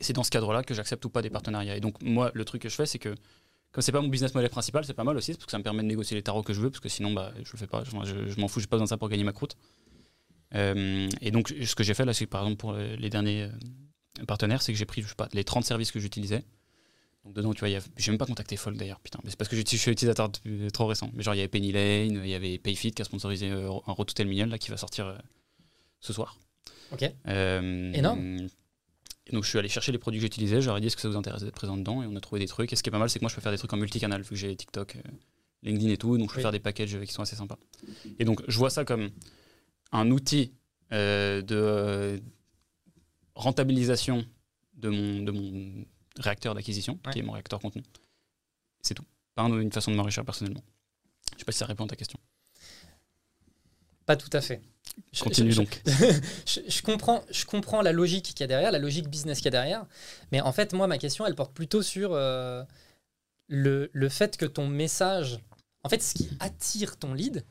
C'est 0.00 0.12
dans 0.12 0.22
ce 0.24 0.30
cadre-là 0.30 0.62
que 0.62 0.74
j'accepte 0.74 1.04
ou 1.04 1.10
pas 1.10 1.22
des 1.22 1.30
partenariats. 1.30 1.76
Et 1.76 1.80
donc 1.80 2.00
moi, 2.02 2.30
le 2.34 2.44
truc 2.44 2.62
que 2.62 2.68
je 2.68 2.74
fais, 2.74 2.86
c'est 2.86 2.98
que 2.98 3.14
comme 3.72 3.82
c'est 3.82 3.92
pas 3.92 4.00
mon 4.00 4.08
business 4.08 4.34
model 4.34 4.48
principal, 4.50 4.84
c'est 4.84 4.94
pas 4.94 5.04
mal 5.04 5.16
aussi, 5.16 5.32
parce 5.34 5.44
que 5.44 5.50
ça 5.50 5.58
me 5.58 5.62
permet 5.62 5.82
de 5.82 5.88
négocier 5.88 6.16
les 6.16 6.22
tarots 6.22 6.42
que 6.42 6.52
je 6.54 6.60
veux, 6.60 6.70
parce 6.70 6.80
que 6.80 6.88
sinon, 6.88 7.12
bah, 7.12 7.32
je 7.44 7.52
le 7.52 7.58
fais 7.58 7.66
pas. 7.66 7.84
Je, 7.84 7.90
je- 8.04 8.28
je 8.28 8.40
m'en 8.40 8.48
fous, 8.48 8.60
j'ai 8.60 8.66
pas 8.66 8.76
besoin 8.76 8.84
de 8.84 8.88
ça 8.88 8.96
pour 8.96 9.08
gagner 9.08 9.24
ma 9.24 9.32
croûte. 9.32 9.56
Euh, 10.54 11.08
et 11.20 11.30
donc, 11.30 11.48
ce 11.62 11.74
que 11.74 11.84
j'ai 11.84 11.94
fait 11.94 12.04
là, 12.04 12.14
c'est 12.14 12.24
que, 12.24 12.30
par 12.30 12.42
exemple 12.42 12.58
pour 12.58 12.72
euh, 12.72 12.96
les 12.96 13.10
derniers 13.10 13.42
euh, 14.20 14.24
partenaires, 14.26 14.62
c'est 14.62 14.72
que 14.72 14.78
j'ai 14.78 14.86
pris, 14.86 15.02
je 15.02 15.08
sais 15.08 15.14
pas, 15.14 15.28
les 15.32 15.44
30 15.44 15.64
services 15.64 15.92
que 15.92 16.00
j'utilisais. 16.00 16.42
Donc 17.24 17.34
dedans, 17.34 17.52
tu 17.52 17.60
vois, 17.66 17.76
a- 17.76 17.82
j'ai 17.98 18.10
même 18.10 18.18
pas 18.18 18.24
contacté 18.26 18.56
Folk 18.56 18.76
d'ailleurs, 18.76 19.00
putain, 19.00 19.18
mais 19.24 19.30
c'est 19.30 19.36
parce 19.36 19.50
que 19.50 19.56
je 19.56 19.62
suis 19.76 19.90
utilisateur 19.90 20.30
depuis 20.30 20.68
trop 20.72 20.86
récent. 20.86 21.10
Mais 21.12 21.22
genre, 21.22 21.34
il 21.34 21.38
y 21.38 21.40
avait 21.40 21.48
Penny 21.48 21.72
Lane, 21.72 22.22
il 22.24 22.30
y 22.30 22.34
avait 22.34 22.56
Payfit 22.58 22.92
qui 22.92 23.02
a 23.02 23.04
sponsorisé 23.04 23.50
un 23.50 23.68
Rototel 23.92 24.26
Minion 24.26 24.46
là 24.46 24.56
qui 24.56 24.70
va 24.70 24.78
sortir 24.78 25.06
euh, 25.08 25.18
ce 26.00 26.12
soir. 26.14 26.38
Ok. 26.92 27.04
Euh, 27.26 27.92
Énorme. 27.92 28.46
Et 29.28 29.32
donc 29.32 29.44
je 29.44 29.48
suis 29.50 29.58
allé 29.58 29.68
chercher 29.68 29.92
les 29.92 29.98
produits 29.98 30.18
que 30.20 30.24
j'utilisais, 30.24 30.60
j'aurais 30.62 30.80
dit 30.80 30.86
est-ce 30.88 30.96
que 30.96 31.02
ça 31.02 31.08
vous 31.08 31.16
intéresse 31.16 31.42
d'être 31.42 31.54
présent 31.54 31.76
dedans? 31.76 32.02
Et 32.02 32.06
on 32.06 32.16
a 32.16 32.20
trouvé 32.20 32.40
des 32.40 32.46
trucs. 32.48 32.72
Et 32.72 32.76
ce 32.76 32.82
qui 32.82 32.88
est 32.88 32.92
pas 32.92 32.98
mal, 32.98 33.10
c'est 33.10 33.18
que 33.18 33.24
moi 33.24 33.28
je 33.30 33.34
peux 33.34 33.40
faire 33.42 33.52
des 33.52 33.58
trucs 33.58 33.72
en 33.72 33.76
multicanal 33.76 34.22
vu 34.22 34.30
que 34.30 34.34
j'ai 34.36 34.54
TikTok, 34.56 34.96
euh, 34.96 35.00
LinkedIn 35.62 35.90
et 35.92 35.96
tout, 35.98 36.16
donc 36.18 36.28
je 36.30 36.34
peux 36.34 36.38
Oui. 36.38 36.42
faire 36.42 36.52
des 36.52 36.60
packages 36.60 36.94
euh, 36.94 37.04
qui 37.04 37.12
sont 37.12 37.22
assez 37.22 37.36
sympas. 37.36 37.58
Et 38.18 38.24
donc 38.24 38.42
je 38.48 38.56
vois 38.58 38.70
ça 38.70 38.84
comme 38.84 39.10
un 39.92 40.10
outil 40.10 40.52
euh, 40.92 41.42
de 41.42 42.20
rentabilisation 43.34 44.24
de 44.74 44.88
mon, 44.88 45.22
de 45.22 45.30
mon 45.32 45.84
réacteur 46.18 46.54
d'acquisition, 46.54 46.98
Ouais. 47.06 47.12
qui 47.12 47.18
est 47.18 47.22
mon 47.22 47.32
réacteur 47.32 47.60
contenu. 47.60 47.82
C'est 48.80 48.94
tout. 48.94 49.04
Pas 49.34 49.42
un- 49.42 49.60
une 49.60 49.72
façon 49.72 49.90
de 49.90 49.96
m'enrichir 49.96 50.24
personnellement. 50.24 50.62
Je 51.34 51.38
sais 51.40 51.44
pas 51.44 51.52
si 51.52 51.58
ça 51.58 51.66
répond 51.66 51.84
à 51.84 51.88
ta 51.88 51.96
question. 51.96 52.18
Pas 54.08 54.16
tout 54.16 54.30
à 54.32 54.40
fait. 54.40 54.62
Je- 55.12 55.22
Continue 55.22 55.52
je- 55.52 55.56
donc. 55.58 55.82
je, 56.46 56.60
je 56.66 56.82
comprends, 56.82 57.22
je 57.30 57.44
comprends 57.44 57.82
la 57.82 57.92
logique 57.92 58.24
qu'il 58.24 58.40
y 58.40 58.44
a 58.44 58.46
derrière, 58.46 58.72
la 58.72 58.78
logique 58.78 59.08
business 59.08 59.36
qu'il 59.38 59.44
y 59.44 59.48
a 59.48 59.50
derrière. 59.50 59.84
Mais 60.32 60.40
en 60.40 60.50
fait, 60.50 60.72
moi, 60.72 60.86
ma 60.86 60.96
question, 60.96 61.26
elle 61.26 61.34
porte 61.34 61.52
plutôt 61.52 61.82
sur 61.82 62.14
euh, 62.14 62.64
le, 63.48 63.90
le 63.92 64.08
fait 64.08 64.38
que 64.38 64.46
ton 64.46 64.66
message. 64.66 65.38
En 65.84 65.90
fait, 65.90 66.02
ce 66.02 66.14
qui 66.14 66.30
attire 66.40 66.96
ton 66.96 67.12
lead, 67.12 67.44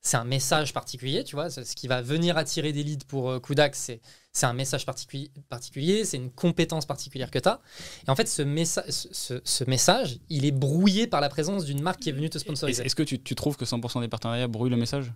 c'est 0.00 0.16
un 0.16 0.24
message 0.24 0.72
particulier, 0.72 1.24
tu 1.24 1.34
vois. 1.34 1.50
Ce 1.50 1.74
qui 1.74 1.88
va 1.88 2.02
venir 2.02 2.36
attirer 2.38 2.72
des 2.72 2.84
leads 2.84 3.04
pour 3.08 3.30
euh, 3.30 3.40
Kudak, 3.40 3.74
c'est 3.74 4.00
c'est 4.32 4.46
un 4.46 4.52
message 4.52 4.84
particulier, 4.86 5.30
particulier 5.48 6.04
c'est 6.04 6.18
une 6.18 6.30
compétence 6.30 6.86
particulière 6.86 7.30
que 7.32 7.38
tu 7.40 7.48
as. 7.48 7.60
Et 8.06 8.10
en 8.10 8.14
fait, 8.14 8.28
ce, 8.28 8.42
messa- 8.42 8.88
ce, 8.92 9.08
ce- 9.10 9.40
ce 9.42 9.64
message, 9.64 10.18
il 10.28 10.44
est 10.44 10.50
brouillé 10.52 11.06
par 11.08 11.20
la 11.20 11.28
présence 11.30 11.64
d'une 11.64 11.80
marque 11.82 12.00
qui 12.00 12.10
est 12.10 12.12
venue 12.12 12.30
te 12.30 12.38
sponsoriser. 12.38 12.84
est-ce 12.84 12.94
que 12.94 13.02
tu, 13.02 13.20
tu 13.20 13.34
trouves 13.34 13.56
que 13.56 13.64
100% 13.64 14.00
des 14.02 14.08
partenariats 14.08 14.46
brouillent 14.46 14.70
le 14.70 14.76
message? 14.76 15.10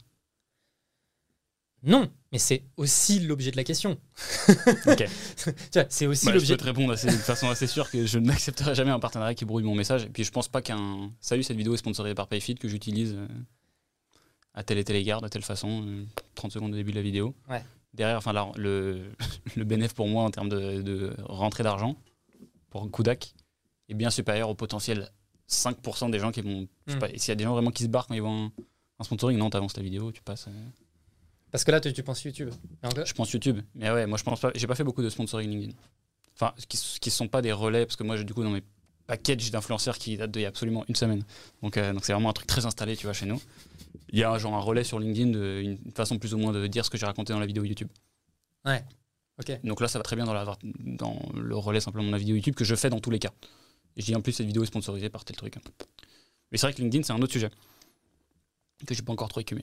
Non, 1.82 2.10
mais 2.30 2.38
c'est 2.38 2.62
aussi 2.76 3.20
l'objet 3.20 3.50
de 3.50 3.56
la 3.56 3.64
question. 3.64 3.98
C'est 5.88 6.06
aussi 6.06 6.26
Bah, 6.26 6.32
je 6.32 6.36
l'objet 6.36 6.54
peux 6.54 6.58
te 6.60 6.64
répondre 6.64 6.92
assez- 6.92 7.06
de 7.06 7.12
façon 7.12 7.48
assez 7.48 7.66
sûre 7.66 7.90
que 7.90 8.04
je 8.06 8.18
n'accepterai 8.18 8.74
jamais 8.74 8.90
un 8.90 8.98
partenariat 9.00 9.34
qui 9.34 9.44
brouille 9.44 9.62
mon 9.62 9.74
message. 9.74 10.04
Et 10.04 10.08
puis 10.08 10.24
je 10.24 10.30
pense 10.30 10.48
pas 10.48 10.60
qu'un 10.62 11.10
salut, 11.20 11.42
cette 11.42 11.56
vidéo 11.56 11.74
est 11.74 11.78
sponsorisée 11.78 12.14
par 12.14 12.28
Payfit 12.28 12.54
que 12.56 12.68
j'utilise 12.68 13.14
euh, 13.14 13.26
à 14.54 14.62
telle 14.62 14.78
et 14.78 14.84
telle 14.84 14.96
égard, 14.96 15.20
de 15.22 15.28
telle 15.28 15.42
façon, 15.42 15.84
euh, 15.86 16.04
30 16.34 16.52
secondes 16.52 16.72
au 16.72 16.76
début 16.76 16.90
de 16.90 16.96
la 16.96 17.02
vidéo. 17.02 17.34
Ouais. 17.48 17.64
Derrière, 17.94 18.18
enfin, 18.18 18.32
la- 18.32 18.52
le, 18.56 19.12
le 19.56 19.64
bénéfice 19.64 19.94
pour 19.94 20.08
moi 20.08 20.24
en 20.24 20.30
termes 20.30 20.48
de, 20.48 20.82
de 20.82 21.14
rentrée 21.24 21.62
d'argent 21.62 21.96
pour 22.70 22.90
Kudak 22.90 23.34
est 23.88 23.94
bien 23.94 24.10
supérieur 24.10 24.48
au 24.50 24.54
potentiel 24.54 25.10
5% 25.48 26.10
des 26.10 26.18
gens 26.18 26.30
qui 26.30 26.42
vont. 26.42 26.68
je 26.86 26.94
Mm. 26.96 26.98
pas, 26.98 27.08
S'il 27.16 27.28
y 27.28 27.32
a 27.32 27.34
des 27.36 27.44
gens 27.44 27.54
vraiment 27.54 27.70
qui 27.70 27.82
se 27.84 27.88
barrent 27.88 28.06
quand 28.06 28.14
ils 28.14 28.20
voient 28.20 28.30
un, 28.30 28.52
un 28.98 29.04
sponsoring, 29.04 29.38
non, 29.38 29.50
t'avances 29.50 29.76
la 29.76 29.82
vidéo, 29.82 30.12
tu 30.12 30.22
passes. 30.22 30.46
euh, 30.48 30.50
Parce 31.50 31.64
que 31.64 31.70
là, 31.70 31.80
tu, 31.80 31.92
tu 31.92 32.02
penses 32.02 32.22
YouTube. 32.24 32.50
Je 33.04 33.12
pense 33.12 33.32
YouTube. 33.32 33.60
Mais 33.74 33.90
ouais, 33.90 34.06
moi 34.06 34.18
je 34.18 34.24
pense 34.24 34.40
pas. 34.40 34.52
J'ai 34.54 34.66
pas 34.66 34.74
fait 34.74 34.84
beaucoup 34.84 35.02
de 35.02 35.10
sponsoring 35.10 35.50
LinkedIn. 35.50 35.74
Enfin, 36.34 36.54
qui, 36.68 36.78
qui 37.00 37.10
sont 37.10 37.28
pas 37.28 37.42
des 37.42 37.52
relais, 37.52 37.84
parce 37.84 37.96
que 37.96 38.02
moi, 38.04 38.16
j'ai 38.16 38.24
du 38.24 38.32
coup, 38.32 38.42
dans 38.42 38.50
mes 38.50 38.62
packages 39.06 39.50
d'influenceurs 39.50 39.98
qui 39.98 40.16
datent 40.16 40.30
d'il 40.30 40.42
y 40.42 40.44
a 40.44 40.48
absolument 40.48 40.84
une 40.88 40.94
semaine. 40.94 41.24
Donc, 41.62 41.76
euh, 41.76 41.92
donc 41.92 42.04
c'est 42.04 42.12
vraiment 42.12 42.30
un 42.30 42.32
truc 42.32 42.46
très 42.46 42.64
installé, 42.64 42.96
tu 42.96 43.06
vois, 43.06 43.12
chez 43.12 43.26
nous. 43.26 43.40
Il 44.10 44.18
y 44.18 44.24
a 44.24 44.38
genre 44.38 44.54
un 44.54 44.60
relais 44.60 44.84
sur 44.84 44.98
LinkedIn, 44.98 45.30
de, 45.30 45.60
une 45.62 45.92
façon 45.92 46.18
plus 46.18 46.32
ou 46.32 46.38
moins 46.38 46.52
de 46.52 46.66
dire 46.66 46.84
ce 46.84 46.90
que 46.90 46.96
j'ai 46.96 47.06
raconté 47.06 47.32
dans 47.32 47.40
la 47.40 47.46
vidéo 47.46 47.64
YouTube. 47.64 47.88
Ouais. 48.64 48.84
Ok. 49.38 49.58
Donc 49.64 49.80
là, 49.80 49.88
ça 49.88 49.98
va 49.98 50.02
très 50.02 50.16
bien 50.16 50.24
dans, 50.24 50.32
la, 50.32 50.56
dans 50.62 51.18
le 51.34 51.56
relais 51.56 51.80
simplement 51.80 52.06
de 52.06 52.12
la 52.12 52.18
vidéo 52.18 52.36
YouTube 52.36 52.54
que 52.54 52.64
je 52.64 52.74
fais 52.74 52.90
dans 52.90 53.00
tous 53.00 53.10
les 53.10 53.18
cas. 53.18 53.32
Et 53.96 54.00
je 54.00 54.06
dis 54.06 54.14
en 54.14 54.20
plus, 54.20 54.32
cette 54.32 54.46
vidéo 54.46 54.62
est 54.62 54.66
sponsorisée 54.66 55.10
par 55.10 55.24
tel 55.24 55.36
truc. 55.36 55.56
Mais 56.52 56.58
c'est 56.58 56.66
vrai 56.66 56.72
que 56.72 56.80
LinkedIn, 56.80 57.02
c'est 57.02 57.12
un 57.12 57.20
autre 57.20 57.32
sujet 57.32 57.50
que 58.86 58.94
j'ai 58.94 59.02
pas 59.02 59.12
encore 59.12 59.28
trop 59.28 59.40
écumé. 59.40 59.62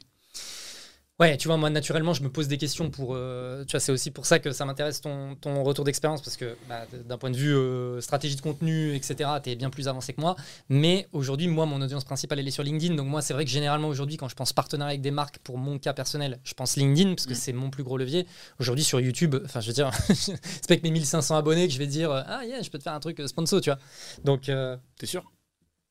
Ouais, 1.20 1.36
tu 1.36 1.48
vois, 1.48 1.58
moi, 1.58 1.72
naturellement, 1.72 2.14
je 2.14 2.22
me 2.22 2.30
pose 2.30 2.48
des 2.48 2.60
questions 2.60 2.92
pour. 2.92 3.16
euh, 3.16 3.66
tu 3.66 3.72
vois, 3.72 3.80
c'est 3.80 3.92
aussi 3.92 4.12
pour 4.12 4.28
ça 4.28 4.38
que 4.38 4.52
ça 4.52 4.66
m'intéresse 4.66 5.02
ton, 5.02 5.34
ton 5.36 5.64
retour 5.64 5.84
d'expérience, 5.84 6.22
parce 6.22 6.38
que 6.38 6.56
bah, 6.70 6.86
d'un 7.06 7.18
point 7.18 7.32
de 7.32 7.36
vue 7.38 7.56
euh, 7.56 8.00
stratégie 8.02 8.36
de 8.36 8.42
contenu, 8.42 8.94
etc., 8.94 9.28
tu 9.44 9.50
es 9.50 9.56
bien 9.56 9.72
plus 9.72 9.88
avancé 9.88 10.14
que 10.14 10.22
moi. 10.22 10.36
Mais 10.70 11.08
aujourd'hui, 11.14 11.48
moi, 11.48 11.66
mon 11.66 11.82
audience 11.82 12.04
principale, 12.04 12.38
elle 12.38 12.48
est 12.48 12.52
sur 12.52 12.62
LinkedIn. 12.62 12.94
Donc, 12.94 13.08
moi, 13.08 13.24
c'est 13.24 13.34
vrai 13.34 13.46
que 13.46 13.50
généralement, 13.50 13.88
aujourd'hui, 13.88 14.16
quand 14.18 14.30
je 14.30 14.36
pense 14.36 14.54
partenariat 14.54 14.92
avec 14.92 15.02
des 15.02 15.10
marques, 15.10 15.40
pour 15.40 15.58
mon 15.58 15.80
cas 15.80 15.94
personnel, 15.94 16.40
je 16.44 16.54
pense 16.54 16.76
LinkedIn, 16.76 17.16
parce 17.16 17.26
que 17.26 17.32
Mm. 17.34 17.36
c'est 17.36 17.54
mon 17.54 17.72
plus 17.72 17.84
gros 17.84 17.98
levier. 17.98 18.28
Aujourd'hui, 18.60 18.84
sur 18.84 19.00
YouTube, 19.00 19.38
enfin, 19.44 19.60
je 19.60 19.68
veux 19.70 19.74
dire, 19.74 19.90
c'est 20.14 20.34
pas 20.68 20.74
avec 20.74 20.84
mes 20.84 20.92
1500 20.92 21.36
abonnés 21.36 21.68
que 21.68 21.74
je 21.74 21.80
vais 21.80 21.88
dire, 21.88 22.12
euh, 22.12 22.22
ah, 22.28 22.46
yeah, 22.46 22.62
je 22.62 22.70
peux 22.70 22.78
te 22.78 22.84
faire 22.84 22.94
un 22.94 23.00
truc 23.00 23.20
euh, 23.22 23.26
sponsor, 23.28 23.60
tu 23.60 23.72
vois. 23.72 23.80
Donc, 24.24 24.50
euh, 24.50 24.78
T'es 25.00 25.08
sûr? 25.08 25.24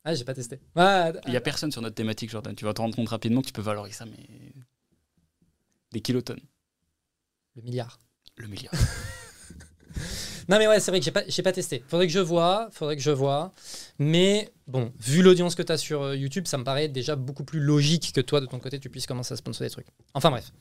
ah, 0.05 0.15
j'ai 0.15 0.23
pas 0.23 0.35
testé. 0.35 0.61
Ouais, 0.77 1.12
Il 1.27 1.33
y 1.33 1.37
a 1.37 1.41
personne 1.41 1.73
sur 1.73 1.83
notre 1.83 1.97
thématique, 1.97 2.31
Jordan. 2.31 2.55
Tu 2.55 2.65
vas 2.65 2.73
te 2.75 2.81
rendre 2.81 2.95
compte 2.95 3.09
rapidement 3.09 3.41
que 3.41 3.49
tu 3.49 3.53
peux 3.53 3.61
valoriser 3.62 3.97
ça, 3.97 4.05
mais. 4.05 4.53
Des 5.97 6.03
kilotonnes. 6.03 6.43
le 7.55 7.63
milliard. 7.63 7.99
Le 8.37 8.49
milliard. 8.49 8.75
Non 10.49 10.59
mais 10.59 10.69
ouais, 10.69 10.79
c'est 10.79 10.93
vrai 10.93 11.01
que 11.01 11.05
j'ai 11.05 11.11
pas, 11.11 11.25
j'ai 11.27 11.43
pas 11.43 11.51
testé. 11.51 11.83
Faudrait 11.89 12.07
que 12.07 12.13
je 12.13 12.21
vois, 12.21 12.69
faudrait 12.71 12.95
que 12.95 13.03
je 13.03 13.11
vois. 13.11 13.53
Mais 13.99 14.53
bon, 14.69 14.93
vu 15.01 15.21
l'audience 15.23 15.57
que 15.57 15.63
tu 15.63 15.73
as 15.73 15.77
sur 15.77 16.03
euh, 16.03 16.15
YouTube, 16.17 16.47
ça 16.47 16.57
me 16.57 16.63
paraît 16.63 16.87
déjà 16.87 17.17
beaucoup 17.17 17.43
plus 17.43 17.59
logique 17.59 18.13
que 18.15 18.21
toi 18.21 18.41
de 18.41 18.47
ton 18.47 18.61
côté 18.61 18.79
tu 18.79 18.89
puisses 18.89 19.07
commencer 19.07 19.35
à 19.35 19.37
sponsoriser 19.37 19.71
des 19.71 19.73
trucs. 19.73 19.89
Enfin 20.15 20.31
bref. 20.31 20.53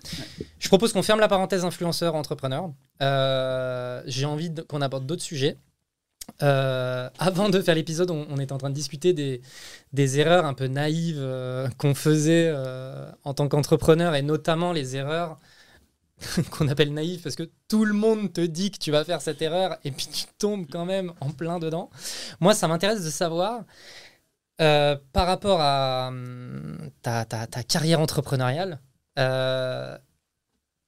Je 0.58 0.68
propose 0.70 0.92
qu'on 0.92 1.04
ferme 1.04 1.20
la 1.20 1.28
parenthèse 1.28 1.66
influenceur 1.66 2.16
entrepreneur. 2.16 2.72
Euh, 3.04 4.02
j'ai 4.08 4.26
envie 4.26 4.52
qu'on 4.68 4.82
aborde 4.82 5.06
d'autres 5.06 5.22
sujets. 5.22 5.58
Euh, 6.44 7.10
avant 7.18 7.50
de 7.50 7.62
faire 7.62 7.76
l'épisode, 7.76 8.12
on, 8.12 8.28
on 8.30 8.38
était 8.40 8.52
en 8.52 8.58
train 8.58 8.70
de 8.70 8.76
discuter 8.76 9.14
des, 9.14 10.20
erreurs 10.20 10.46
un 10.46 10.54
peu 10.54 10.68
naïves 10.68 11.20
euh, 11.20 11.68
qu'on 11.78 11.96
faisait 11.96 12.52
euh, 12.54 13.10
en 13.24 13.34
tant 13.34 13.48
qu'entrepreneur 13.48 14.16
et 14.16 14.22
notamment 14.22 14.74
les 14.74 14.96
erreurs 14.96 15.38
qu'on 16.52 16.68
appelle 16.68 16.94
naïves 16.94 17.22
parce 17.22 17.36
que 17.36 17.50
tout 17.68 17.86
le 17.86 17.94
monde 17.94 18.32
te 18.34 18.42
dit 18.42 18.72
que 18.72 18.78
tu 18.78 18.92
vas 18.92 19.04
faire 19.04 19.22
cette 19.22 19.42
erreur 19.42 19.78
et 19.84 19.92
puis 19.92 20.08
tu 20.08 20.26
tombes 20.38 20.66
quand 20.70 20.86
même 20.86 21.14
en 21.22 21.30
plein 21.32 21.60
dedans. 21.60 21.90
Moi, 22.40 22.54
ça 22.54 22.68
m'intéresse 22.68 23.04
de 23.04 23.10
savoir 23.10 23.64
par 24.58 25.28
rapport 25.28 25.60
à 25.62 26.08
hum, 26.08 26.90
ta, 27.02 27.26
carrière 27.68 28.00
entrepreneuriale, 28.00 28.80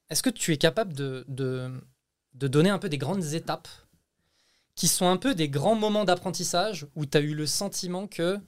est-ce 0.10 0.24
que 0.24 0.30
tu 0.30 0.54
es 0.54 0.58
capable 0.58 0.94
de 0.94 1.26
donner 2.34 2.70
un 2.70 2.80
peu 2.80 2.88
des 2.90 2.98
grandes 2.98 3.34
étapes 3.34 3.68
qui 4.78 4.88
sont 4.88 5.08
un 5.08 5.18
peu 5.18 5.34
des 5.34 5.50
grands 5.50 5.76
moments 5.76 6.06
d'apprentissage 6.06 6.86
où 6.96 7.06
tu 7.06 7.18
as 7.18 7.22
eu 7.22 7.34
le 7.34 7.48
sentiment 7.48 8.08
que, 8.08 8.40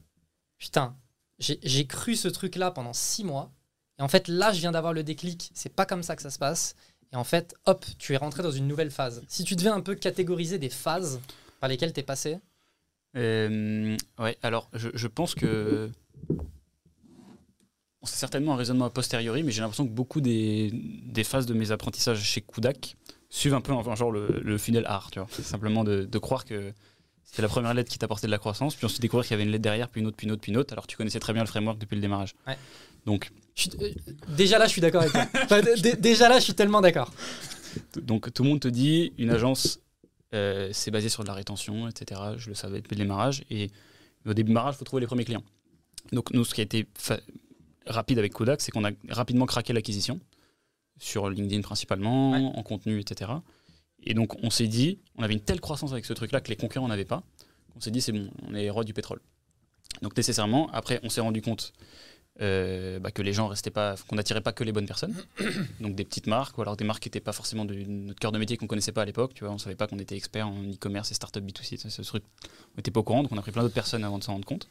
putain, 0.60 0.96
j'ai 1.40 1.88
cru 1.88 2.16
ce 2.16 2.28
truc-là 2.28 2.70
pendant 2.70 2.94
six 2.94 3.24
mois, 3.24 3.52
et 3.98 4.04
en 4.04 4.08
fait, 4.08 4.28
là, 4.28 4.54
je 4.54 4.60
viens 4.60 4.72
d'avoir 4.72 4.94
le 4.94 5.04
déclic, 5.04 5.50
c'est 5.56 5.74
pas 5.74 5.88
comme 5.88 6.04
ça 6.04 6.16
que 6.16 6.22
ça 6.22 6.30
se 6.30 6.38
passe, 6.38 6.76
et 7.12 7.16
en 7.16 7.24
fait, 7.24 7.56
hop, 7.66 7.84
tu 7.98 8.14
es 8.14 8.18
rentré 8.18 8.44
dans 8.44 8.52
une 8.52 8.68
nouvelle 8.68 8.92
phase. 8.92 9.24
Si 9.28 9.44
tu 9.44 9.56
devais 9.56 9.72
un 9.72 9.82
peu 9.82 9.96
catégoriser 9.96 10.60
des 10.60 10.70
phases 10.70 11.20
par 11.60 11.68
lesquelles 11.68 11.94
tu 11.94 12.00
es 12.00 12.04
passé, 12.04 12.38
Euh, 13.18 13.98
ouais, 14.20 14.38
alors 14.44 14.70
je, 14.74 15.08
pense 15.08 15.34
que. 15.34 15.90
C'est 18.04 18.20
certainement 18.20 18.54
un 18.54 18.56
raisonnement 18.56 18.86
a 18.86 18.92
posteriori, 18.92 19.42
mais 19.42 19.52
j'ai 19.52 19.62
l'impression 19.62 19.88
que 19.88 19.92
beaucoup 19.92 20.22
des, 20.22 20.70
des 21.06 21.24
phases 21.24 21.48
de 21.48 21.56
mes 21.56 21.72
apprentissages 21.72 22.22
chez 22.22 22.42
Kudak 22.42 22.96
suivent 23.30 23.54
un 23.54 23.62
peu 23.62 23.72
enfin, 23.74 23.96
genre 23.96 24.12
le, 24.12 24.28
le 24.44 24.58
funnel 24.58 24.86
art, 24.88 25.12
tu 25.12 25.20
vois. 25.20 25.28
C'est 25.32 25.44
Simplement 25.44 25.84
de, 25.84 26.04
de 26.04 26.18
croire 26.18 26.46
que 26.46 26.74
c'était 27.24 27.42
la 27.44 27.48
première 27.48 27.74
lettre 27.76 27.92
qui 27.92 28.00
t'apportait 28.00 28.26
de 28.28 28.32
la 28.32 28.40
croissance, 28.40 28.76
puis 28.76 28.86
ensuite 28.86 29.02
découvrir 29.02 29.24
qu'il 29.28 29.34
y 29.34 29.36
avait 29.36 29.44
une 29.44 29.52
lettre 29.52 29.62
derrière, 29.62 29.88
puis 29.90 30.02
une 30.02 30.08
autre, 30.08 30.18
puis 30.18 30.26
une 30.26 30.32
autre, 30.34 30.42
puis 30.42 30.52
une 30.52 30.58
autre, 30.58 30.74
alors 30.74 30.88
tu 30.88 30.98
connaissais 30.98 31.20
très 31.20 31.32
bien 31.34 31.44
le 31.44 31.48
framework 31.48 31.78
depuis 31.78 31.96
le 31.96 32.02
démarrage. 32.02 32.34
Ouais. 32.48 32.58
Donc, 33.06 33.30
suis- 33.54 33.70
euh, 33.82 33.92
déjà 34.30 34.58
là, 34.58 34.66
je 34.66 34.72
suis 34.72 34.82
d'accord 34.82 35.02
avec 35.04 35.14
toi. 35.14 35.28
Enfin, 35.44 35.62
déjà 36.00 36.28
là, 36.28 36.40
je 36.40 36.44
suis 36.46 36.54
tellement 36.56 36.82
d'accord. 36.82 37.14
donc 38.02 38.34
tout 38.34 38.42
le 38.44 38.50
monde 38.50 38.60
te 38.60 38.68
dit 38.68 39.14
une 39.20 39.30
agence, 39.30 39.80
euh, 40.34 40.70
c'est 40.74 40.90
basé 40.92 41.08
sur 41.10 41.22
de 41.24 41.28
la 41.28 41.34
rétention, 41.36 41.88
etc. 41.88 42.20
Je 42.38 42.50
le 42.50 42.56
savais 42.56 42.82
depuis 42.82 42.96
le 42.96 43.04
démarrage, 43.04 43.44
et 43.52 43.70
au 44.26 44.34
démarrage, 44.34 44.76
il 44.76 44.78
faut 44.80 44.86
trouver 44.86 45.02
les 45.02 45.08
premiers 45.08 45.26
clients. 45.26 45.44
Donc 46.12 46.32
nous, 46.34 46.44
ce 46.44 46.56
qui 46.56 46.62
a 46.62 46.64
été 46.64 46.88
rapide 47.86 48.18
avec 48.18 48.34
Kodak, 48.34 48.62
c'est 48.62 48.72
qu'on 48.72 48.86
a 48.86 48.92
rapidement 49.10 49.46
craqué 49.46 49.72
l'acquisition, 49.74 50.20
sur 51.00 51.30
LinkedIn 51.30 51.62
principalement, 51.62 52.32
Ouais. 52.32 52.52
en 52.56 52.64
contenu, 52.64 53.00
etc. 53.00 53.32
Et 54.04 54.14
donc 54.14 54.36
on 54.44 54.50
s'est 54.50 54.68
dit, 54.68 55.00
on 55.18 55.24
avait 55.24 55.34
une 55.34 55.42
telle 55.42 55.60
croissance 55.60 55.92
avec 55.92 56.06
ce 56.06 56.14
truc-là 56.14 56.42
que 56.42 56.50
les 56.50 56.56
concurrents 56.56 56.88
n'avaient 56.88 57.06
pas, 57.06 57.24
on 57.76 57.80
s'est 57.82 57.92
dit 57.92 58.02
c'est 58.02 58.12
bon, 58.12 58.30
on 58.48 58.54
est 58.56 58.62
les 58.62 58.70
rois 58.70 58.84
du 58.84 58.94
pétrole. 58.94 59.20
Donc 60.02 60.16
nécessairement, 60.16 60.70
après 60.72 61.00
on 61.04 61.10
s'est 61.10 61.22
rendu 61.22 61.42
compte 61.42 61.74
euh, 62.42 63.00
bah, 63.00 63.12
que 63.12 63.22
les 63.22 63.34
gens 63.34 63.48
restaient 63.48 63.70
pas, 63.72 63.96
qu'on 64.08 64.16
n'attirait 64.16 64.40
pas 64.40 64.54
que 64.54 64.64
les 64.64 64.72
bonnes 64.72 64.86
personnes, 64.86 65.14
donc 65.82 65.96
des 65.96 66.06
petites 66.06 66.28
marques, 66.28 66.58
ou 66.58 66.62
alors 66.62 66.78
des 66.78 66.86
marques 66.86 67.04
qui 67.04 67.10
n'étaient 67.10 67.20
pas 67.20 67.34
forcément 67.34 67.66
de 67.66 67.74
notre 67.74 68.20
cœur 68.20 68.32
de 68.32 68.38
métier 68.38 68.56
qu'on 68.56 68.68
connaissait 68.68 68.94
pas 68.94 69.02
à 69.02 69.06
l'époque, 69.06 69.34
tu 69.34 69.44
vois, 69.44 69.54
on 69.54 69.58
savait 69.58 69.76
pas 69.76 69.88
qu'on 69.88 70.00
était 70.00 70.16
expert 70.16 70.48
en 70.48 70.64
e-commerce 70.72 71.12
et 71.12 71.16
startup 71.16 71.44
B2C, 71.44 71.76
ça, 71.78 71.90
ce 71.90 72.02
truc, 72.04 72.24
on 72.46 72.78
n'était 72.78 72.92
pas 72.92 73.02
au 73.02 73.04
courant, 73.04 73.24
donc 73.24 73.34
on 73.34 73.38
a 73.38 73.42
pris 73.42 73.52
plein 73.52 73.62
d'autres 73.64 73.74
personnes 73.74 74.06
avant 74.06 74.20
de 74.20 74.24
s'en 74.24 74.34
rendre 74.34 74.46
compte. 74.46 74.70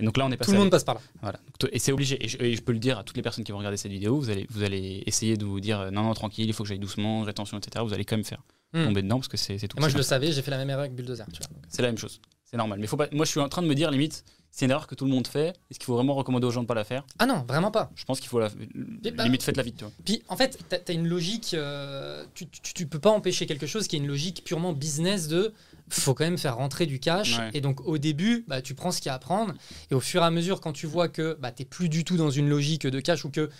Et 0.00 0.04
donc 0.04 0.16
là 0.16 0.26
on 0.26 0.30
est 0.30 0.36
passé 0.36 0.50
Tout 0.50 0.54
le 0.54 0.60
monde 0.60 0.70
passe 0.70 0.84
par 0.84 0.94
là. 0.96 1.00
voilà. 1.22 1.40
Et 1.72 1.78
c'est 1.78 1.92
obligé. 1.92 2.22
Et 2.24 2.28
je, 2.28 2.38
et 2.40 2.54
je 2.54 2.62
peux 2.62 2.72
le 2.72 2.78
dire 2.78 2.98
à 2.98 3.04
toutes 3.04 3.16
les 3.16 3.22
personnes 3.22 3.44
qui 3.44 3.52
vont 3.52 3.58
regarder 3.58 3.76
cette 3.76 3.92
vidéo, 3.92 4.18
vous 4.18 4.30
allez, 4.30 4.46
vous 4.50 4.62
allez 4.62 5.02
essayer 5.06 5.36
de 5.36 5.44
vous 5.44 5.60
dire 5.60 5.80
euh, 5.80 5.90
non, 5.90 6.02
non, 6.02 6.14
tranquille, 6.14 6.46
il 6.46 6.52
faut 6.52 6.62
que 6.62 6.68
j'aille 6.68 6.78
doucement, 6.78 7.22
rétention, 7.22 7.58
etc. 7.58 7.84
Vous 7.86 7.92
allez 7.94 8.04
quand 8.04 8.16
même 8.16 8.24
faire 8.24 8.42
Hmm. 8.74 8.84
tomber 8.84 9.00
dedans 9.00 9.16
parce 9.16 9.28
que 9.28 9.38
c'est 9.38 9.56
tout. 9.66 9.78
Et 9.78 9.80
moi, 9.80 9.88
je 9.88 9.96
le 9.96 10.02
savais, 10.02 10.30
j'ai 10.30 10.42
fait 10.42 10.50
la 10.50 10.58
même 10.58 10.68
erreur 10.68 10.80
avec 10.80 10.94
Bulldozer. 10.94 11.24
Vois. 11.26 11.38
C'est 11.70 11.80
la 11.80 11.88
même 11.88 11.96
chose. 11.96 12.20
C'est 12.44 12.58
normal. 12.58 12.78
Mais 12.78 12.86
faut 12.86 12.98
pas. 12.98 13.08
Moi, 13.12 13.24
je 13.24 13.30
suis 13.30 13.40
en 13.40 13.48
train 13.48 13.62
de 13.62 13.66
me 13.66 13.74
dire 13.74 13.90
limite, 13.90 14.26
c'est 14.50 14.66
une 14.66 14.70
erreur 14.72 14.86
que 14.86 14.94
tout 14.94 15.06
le 15.06 15.10
monde 15.10 15.26
fait. 15.26 15.54
Est-ce 15.70 15.78
qu'il 15.78 15.86
faut 15.86 15.94
vraiment 15.94 16.12
recommander 16.14 16.46
aux 16.46 16.50
gens 16.50 16.60
de 16.60 16.66
pas 16.66 16.74
la 16.74 16.84
faire? 16.84 17.06
Ah 17.18 17.24
non, 17.24 17.46
vraiment 17.48 17.70
pas. 17.70 17.90
Je 17.94 18.04
pense 18.04 18.20
qu'il 18.20 18.28
faut 18.28 18.38
la. 18.38 18.50
bah- 18.50 19.24
limite, 19.24 19.42
faites-la 19.42 19.62
vite, 19.62 19.76
tu 19.78 19.84
vois. 19.84 19.92
Puis 20.04 20.22
en 20.28 20.36
fait, 20.36 20.58
tu 20.68 20.92
as, 20.92 20.94
une 20.94 21.08
logique, 21.08 21.54
euh, 21.54 22.26
tu, 22.34 22.46
tu 22.50 22.86
peux 22.86 22.98
pas 22.98 23.08
empêcher 23.08 23.46
quelque 23.46 23.66
chose 23.66 23.88
qui 23.88 23.96
est 23.96 24.00
une 24.00 24.06
logique 24.06 24.44
purement 24.44 24.74
business 24.74 25.28
de 25.28 25.54
faut 25.90 26.14
quand 26.14 26.24
même 26.24 26.38
faire 26.38 26.56
rentrer 26.56 26.86
du 26.86 27.00
cash. 27.00 27.38
Ouais. 27.38 27.50
Et 27.54 27.60
donc 27.60 27.86
au 27.86 27.98
début, 27.98 28.44
bah, 28.48 28.62
tu 28.62 28.74
prends 28.74 28.90
ce 28.90 29.00
qu'il 29.00 29.08
y 29.08 29.10
a 29.10 29.14
à 29.14 29.18
prendre. 29.18 29.54
Et 29.90 29.94
au 29.94 30.00
fur 30.00 30.22
et 30.22 30.24
à 30.24 30.30
mesure, 30.30 30.60
quand 30.60 30.72
tu 30.72 30.86
vois 30.86 31.08
que 31.08 31.36
bah, 31.40 31.52
tu 31.52 31.64
plus 31.64 31.88
du 31.88 32.04
tout 32.04 32.16
dans 32.16 32.30
une 32.30 32.48
logique 32.48 32.86
de 32.86 33.00
cash 33.00 33.24
ou 33.24 33.30
que 33.30 33.50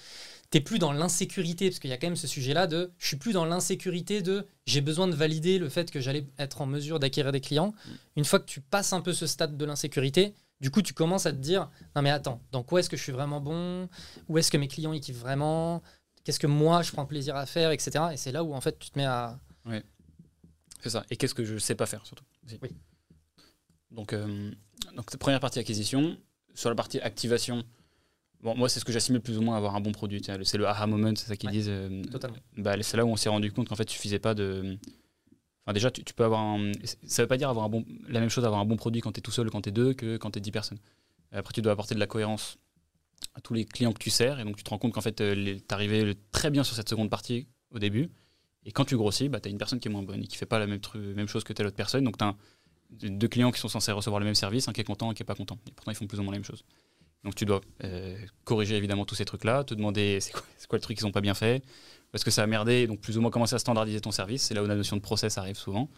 tu 0.50 0.60
plus 0.62 0.78
dans 0.78 0.92
l'insécurité, 0.92 1.68
parce 1.68 1.78
qu'il 1.78 1.90
y 1.90 1.92
a 1.92 1.98
quand 1.98 2.06
même 2.06 2.16
ce 2.16 2.26
sujet-là 2.26 2.66
de 2.66 2.90
je 2.98 3.06
suis 3.06 3.16
plus 3.16 3.32
dans 3.32 3.44
l'insécurité 3.44 4.22
de 4.22 4.46
j'ai 4.66 4.80
besoin 4.80 5.06
de 5.06 5.14
valider 5.14 5.58
le 5.58 5.68
fait 5.68 5.90
que 5.90 6.00
j'allais 6.00 6.26
être 6.38 6.62
en 6.62 6.66
mesure 6.66 6.98
d'acquérir 6.98 7.32
des 7.32 7.40
clients. 7.40 7.74
Une 8.16 8.24
fois 8.24 8.38
que 8.38 8.46
tu 8.46 8.60
passes 8.60 8.92
un 8.92 9.00
peu 9.00 9.12
ce 9.12 9.26
stade 9.26 9.56
de 9.56 9.64
l'insécurité, 9.64 10.34
du 10.60 10.70
coup, 10.70 10.82
tu 10.82 10.94
commences 10.94 11.26
à 11.26 11.32
te 11.32 11.36
dire 11.38 11.70
non 11.94 12.02
mais 12.02 12.10
attends, 12.10 12.40
dans 12.50 12.62
quoi 12.62 12.80
est-ce 12.80 12.90
que 12.90 12.96
je 12.96 13.02
suis 13.02 13.12
vraiment 13.12 13.40
bon? 13.40 13.88
Où 14.28 14.38
est-ce 14.38 14.50
que 14.50 14.56
mes 14.56 14.68
clients 14.68 14.92
ils 14.92 15.00
kiffent 15.00 15.18
vraiment? 15.18 15.82
Qu'est-ce 16.24 16.40
que 16.40 16.46
moi 16.46 16.82
je 16.82 16.92
prends 16.92 17.06
plaisir 17.06 17.36
à 17.36 17.46
faire, 17.46 17.70
etc. 17.70 18.06
Et 18.12 18.16
c'est 18.16 18.32
là 18.32 18.42
où 18.42 18.54
en 18.54 18.60
fait 18.60 18.78
tu 18.78 18.90
te 18.90 18.98
mets 18.98 19.04
à. 19.06 19.38
C'est 20.80 20.90
ça. 20.90 21.04
Et 21.10 21.16
qu'est-ce 21.16 21.34
que 21.34 21.44
je 21.44 21.58
sais 21.58 21.74
pas 21.74 21.86
faire 21.86 22.04
surtout. 22.06 22.24
Oui. 22.62 22.70
Donc, 23.90 24.12
euh, 24.12 24.50
donc 24.94 25.16
première 25.16 25.40
partie 25.40 25.58
acquisition. 25.58 26.16
Sur 26.54 26.68
la 26.70 26.74
partie 26.74 26.98
activation, 27.00 27.62
bon, 28.42 28.56
moi 28.56 28.68
c'est 28.68 28.80
ce 28.80 28.84
que 28.84 28.92
j'assimile 28.92 29.20
plus 29.22 29.38
ou 29.38 29.42
moins 29.42 29.54
à 29.54 29.58
avoir 29.58 29.76
un 29.76 29.80
bon 29.80 29.92
produit. 29.92 30.22
C'est 30.24 30.58
le 30.58 30.66
aha 30.66 30.86
moment, 30.86 31.12
c'est 31.16 31.26
ça 31.26 31.36
qu'ils 31.36 31.48
Ouais, 31.48 31.54
disent. 31.54 31.68
euh, 31.68 32.02
Totalement. 32.04 32.36
bah, 32.56 32.74
c'est 32.82 32.96
là 32.96 33.04
où 33.04 33.08
on 33.10 33.16
s'est 33.16 33.28
rendu 33.28 33.52
compte 33.52 33.68
qu'en 33.68 33.76
fait, 33.76 33.84
il 33.84 33.90
suffisait 33.94 34.18
pas 34.18 34.34
de. 34.34 34.76
Enfin, 35.64 35.72
déjà, 35.74 35.90
tu, 35.90 36.02
tu 36.04 36.14
peux 36.14 36.24
avoir 36.24 36.40
un. 36.40 36.72
Ça 37.06 37.22
veut 37.22 37.28
pas 37.28 37.36
dire 37.36 37.48
avoir 37.48 37.64
un 37.66 37.68
bon, 37.68 37.84
la 38.08 38.20
même 38.20 38.28
chose, 38.30 38.44
avoir 38.44 38.60
un 38.60 38.64
bon 38.64 38.76
produit 38.76 39.00
quand 39.00 39.12
tu 39.12 39.18
es 39.18 39.22
tout 39.22 39.30
seul, 39.30 39.50
quand 39.50 39.62
tu 39.62 39.68
es 39.68 39.72
deux, 39.72 39.94
que 39.94 40.16
quand 40.16 40.30
tu 40.32 40.38
es 40.38 40.40
10 40.42 40.50
personnes. 40.50 40.78
Après, 41.30 41.52
tu 41.52 41.60
dois 41.62 41.72
apporter 41.72 41.94
de 41.94 42.00
la 42.00 42.06
cohérence 42.06 42.56
à 43.34 43.40
tous 43.40 43.52
les 43.54 43.64
clients 43.64 43.92
que 43.92 43.98
tu 43.98 44.10
sers, 44.10 44.40
et 44.40 44.44
donc 44.44 44.56
tu 44.56 44.64
te 44.64 44.70
rends 44.70 44.78
compte 44.78 44.92
qu'en 44.94 45.00
fait, 45.02 45.14
tu 45.16 45.62
arrivé 45.70 46.14
très 46.32 46.50
bien 46.50 46.64
sur 46.64 46.74
cette 46.74 46.88
seconde 46.88 47.10
partie 47.10 47.46
au 47.70 47.78
début, 47.78 48.08
et 48.64 48.72
quand 48.72 48.84
tu 48.84 48.96
grossis, 48.96 49.28
bah, 49.28 49.40
tu 49.40 49.48
as 49.48 49.50
une 49.50 49.58
personne 49.58 49.80
qui 49.80 49.88
est 49.88 49.90
moins 49.90 50.02
bonne 50.02 50.22
et 50.22 50.26
qui 50.26 50.36
fait 50.36 50.46
pas 50.46 50.58
la 50.58 50.66
même, 50.66 50.80
même 50.94 51.28
chose 51.28 51.44
que 51.44 51.52
telle 51.52 51.66
autre 51.66 51.76
personne, 51.76 52.04
donc 52.04 52.18
tu 52.18 52.24
as 52.24 52.34
deux 52.90 53.28
clients 53.28 53.50
qui 53.50 53.60
sont 53.60 53.68
censés 53.68 53.92
recevoir 53.92 54.20
le 54.20 54.26
même 54.26 54.34
service, 54.34 54.68
un 54.68 54.72
qui 54.72 54.80
est 54.80 54.84
content 54.84 55.08
et 55.08 55.10
un 55.10 55.14
qui 55.14 55.22
est 55.22 55.26
pas 55.26 55.34
content. 55.34 55.58
Et 55.68 55.72
pourtant, 55.72 55.90
ils 55.90 55.94
font 55.94 56.06
plus 56.06 56.18
ou 56.18 56.22
moins 56.22 56.32
la 56.32 56.38
même 56.38 56.44
chose. 56.44 56.64
Donc 57.24 57.34
tu 57.34 57.44
dois 57.44 57.60
euh, 57.84 58.16
corriger 58.44 58.76
évidemment 58.76 59.04
tous 59.04 59.14
ces 59.14 59.24
trucs-là, 59.24 59.64
te 59.64 59.74
demander 59.74 60.18
c'est 60.20 60.32
quoi, 60.32 60.42
quoi 60.68 60.78
le 60.78 60.82
truc 60.82 60.96
qu'ils 60.96 61.06
n'ont 61.06 61.12
pas 61.12 61.20
bien 61.20 61.34
fait, 61.34 61.62
parce 62.12 62.24
que 62.24 62.30
ça 62.30 62.42
a 62.42 62.46
merdé, 62.46 62.86
donc 62.86 63.00
plus 63.00 63.18
ou 63.18 63.20
moins 63.20 63.30
commencer 63.30 63.54
à 63.54 63.58
standardiser 63.58 64.00
ton 64.00 64.10
service. 64.10 64.42
C'est 64.42 64.54
là 64.54 64.62
où 64.62 64.66
la 64.66 64.76
notion 64.76 64.96
de 64.96 65.02
process 65.02 65.38
arrive 65.38 65.56
souvent. 65.56 65.88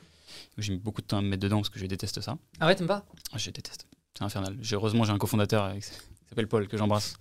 J'ai 0.59 0.73
mis 0.73 0.79
beaucoup 0.79 1.01
de 1.03 1.07
temps 1.07 1.18
à 1.18 1.23
me 1.23 1.29
mettre 1.29 1.42
dedans 1.42 1.57
parce 1.59 1.68
que 1.70 1.79
je 1.79 1.87
déteste 1.87 2.20
ça. 2.20 2.38
Ah 2.61 2.66
ouais, 2.66 2.75
t'aimes 2.75 2.87
pas? 2.87 3.05
Ah, 3.33 3.38
Je 3.38 3.51
déteste. 3.51 3.87
C'est 4.16 4.25
infernal. 4.25 4.57
Heureusement, 4.73 5.05
j'ai 5.05 5.12
un 5.12 5.18
cofondateur 5.18 5.73
qui 5.75 5.83
s'appelle 6.29 6.49
Paul, 6.49 6.68
que 6.68 6.77
j'embrasse, 6.77 7.16